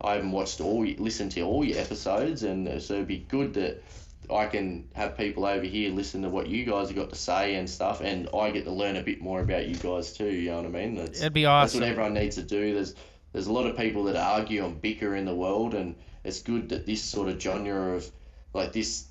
I 0.00 0.14
haven't 0.14 0.32
watched 0.32 0.60
all, 0.60 0.84
listened 0.84 1.32
to 1.32 1.42
all 1.42 1.64
your 1.64 1.78
episodes, 1.78 2.42
and 2.42 2.68
uh, 2.68 2.80
so 2.80 2.94
it'd 2.94 3.08
be 3.08 3.18
good 3.28 3.54
that 3.54 3.82
I 4.30 4.46
can 4.46 4.88
have 4.94 5.16
people 5.16 5.46
over 5.46 5.64
here 5.64 5.90
listen 5.90 6.22
to 6.22 6.28
what 6.28 6.48
you 6.48 6.64
guys 6.64 6.88
have 6.88 6.96
got 6.96 7.10
to 7.10 7.16
say 7.16 7.54
and 7.54 7.68
stuff, 7.68 8.00
and 8.00 8.28
I 8.34 8.50
get 8.50 8.64
to 8.64 8.72
learn 8.72 8.96
a 8.96 9.02
bit 9.02 9.20
more 9.20 9.40
about 9.40 9.66
you 9.66 9.76
guys 9.76 10.12
too. 10.12 10.30
You 10.30 10.50
know 10.50 10.56
what 10.58 10.66
I 10.66 10.68
mean? 10.68 10.94
That's, 10.96 11.20
It'd 11.20 11.32
be 11.32 11.46
awesome. 11.46 11.80
that's 11.80 11.86
what 11.86 11.90
everyone 11.90 12.14
needs 12.14 12.36
to 12.36 12.42
do. 12.42 12.74
There's 12.74 12.94
there's 13.32 13.46
a 13.46 13.52
lot 13.52 13.66
of 13.66 13.76
people 13.76 14.04
that 14.04 14.16
argue 14.16 14.64
and 14.64 14.80
bicker 14.80 15.14
in 15.14 15.24
the 15.24 15.34
world, 15.34 15.74
and 15.74 15.94
it's 16.24 16.42
good 16.42 16.68
that 16.70 16.86
this 16.86 17.02
sort 17.02 17.28
of 17.28 17.40
genre 17.40 17.96
of 17.96 18.10
like 18.52 18.72
this 18.72 19.06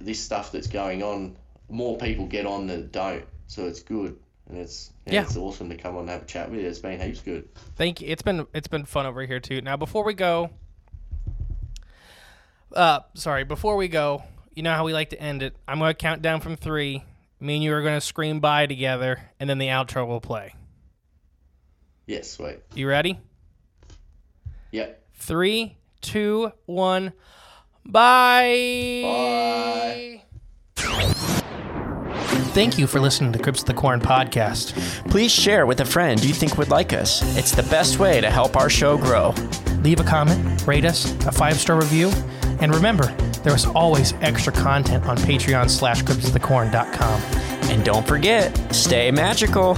this 0.00 0.20
stuff 0.20 0.52
that's 0.52 0.66
going 0.66 1.02
on, 1.02 1.36
more 1.68 1.96
people 1.98 2.26
get 2.26 2.46
on 2.46 2.66
than 2.66 2.90
don't. 2.90 3.24
So 3.46 3.66
it's 3.66 3.82
good, 3.82 4.16
and 4.48 4.58
it's 4.58 4.90
yeah, 5.06 5.14
Yeah. 5.14 5.22
it's 5.22 5.36
awesome 5.36 5.68
to 5.68 5.76
come 5.76 5.94
on 5.96 6.02
and 6.02 6.10
have 6.10 6.22
a 6.22 6.26
chat 6.26 6.50
with 6.50 6.60
you. 6.60 6.66
It's 6.66 6.78
been 6.78 7.00
heaps 7.00 7.20
good. 7.20 7.48
Thank 7.76 8.00
you. 8.00 8.08
It's 8.08 8.22
been 8.22 8.46
it's 8.54 8.68
been 8.68 8.84
fun 8.84 9.06
over 9.06 9.24
here 9.26 9.40
too. 9.40 9.60
Now 9.60 9.76
before 9.76 10.04
we 10.04 10.14
go, 10.14 10.50
uh, 12.72 13.00
sorry, 13.14 13.44
before 13.44 13.76
we 13.76 13.88
go, 13.88 14.22
you 14.54 14.62
know 14.62 14.72
how 14.74 14.84
we 14.84 14.92
like 14.92 15.10
to 15.10 15.20
end 15.20 15.42
it. 15.42 15.56
I'm 15.68 15.78
gonna 15.78 15.94
count 15.94 16.22
down 16.22 16.40
from 16.40 16.56
three. 16.56 17.04
Me 17.40 17.56
and 17.56 17.64
you 17.64 17.74
are 17.74 17.82
gonna 17.82 18.00
scream 18.00 18.40
bye 18.40 18.66
together, 18.66 19.20
and 19.38 19.48
then 19.50 19.58
the 19.58 19.68
outro 19.68 20.06
will 20.06 20.20
play. 20.20 20.54
Yes, 22.06 22.38
wait. 22.38 22.60
You 22.74 22.88
ready? 22.88 23.18
Yep. 24.72 25.02
Three, 25.14 25.76
two, 26.00 26.52
one. 26.66 27.12
Bye. 27.86 29.02
Bye. 30.76 31.24
Thank 32.54 32.78
you 32.78 32.86
for 32.86 33.00
listening 33.00 33.32
to 33.32 33.38
Cryptids 33.40 33.62
of 33.62 33.66
the 33.66 33.74
Corn 33.74 34.00
podcast. 34.00 34.74
Please 35.10 35.32
share 35.32 35.66
with 35.66 35.80
a 35.80 35.84
friend 35.84 36.22
you 36.24 36.32
think 36.32 36.56
would 36.56 36.70
like 36.70 36.92
us. 36.92 37.20
It's 37.36 37.50
the 37.50 37.64
best 37.64 37.98
way 37.98 38.20
to 38.20 38.30
help 38.30 38.56
our 38.56 38.70
show 38.70 38.96
grow. 38.96 39.34
Leave 39.82 39.98
a 39.98 40.04
comment, 40.04 40.64
rate 40.64 40.84
us, 40.84 41.10
a 41.26 41.32
five 41.32 41.56
star 41.56 41.76
review, 41.76 42.10
and 42.60 42.72
remember, 42.72 43.06
there 43.42 43.56
is 43.56 43.66
always 43.66 44.12
extra 44.20 44.52
content 44.52 45.04
on 45.06 45.16
Patreon 45.16 45.68
slash 45.68 46.04
cryptidsofthecorn.com. 46.04 47.20
And 47.72 47.84
don't 47.84 48.06
forget, 48.06 48.56
stay 48.72 49.10
magical. 49.10 49.74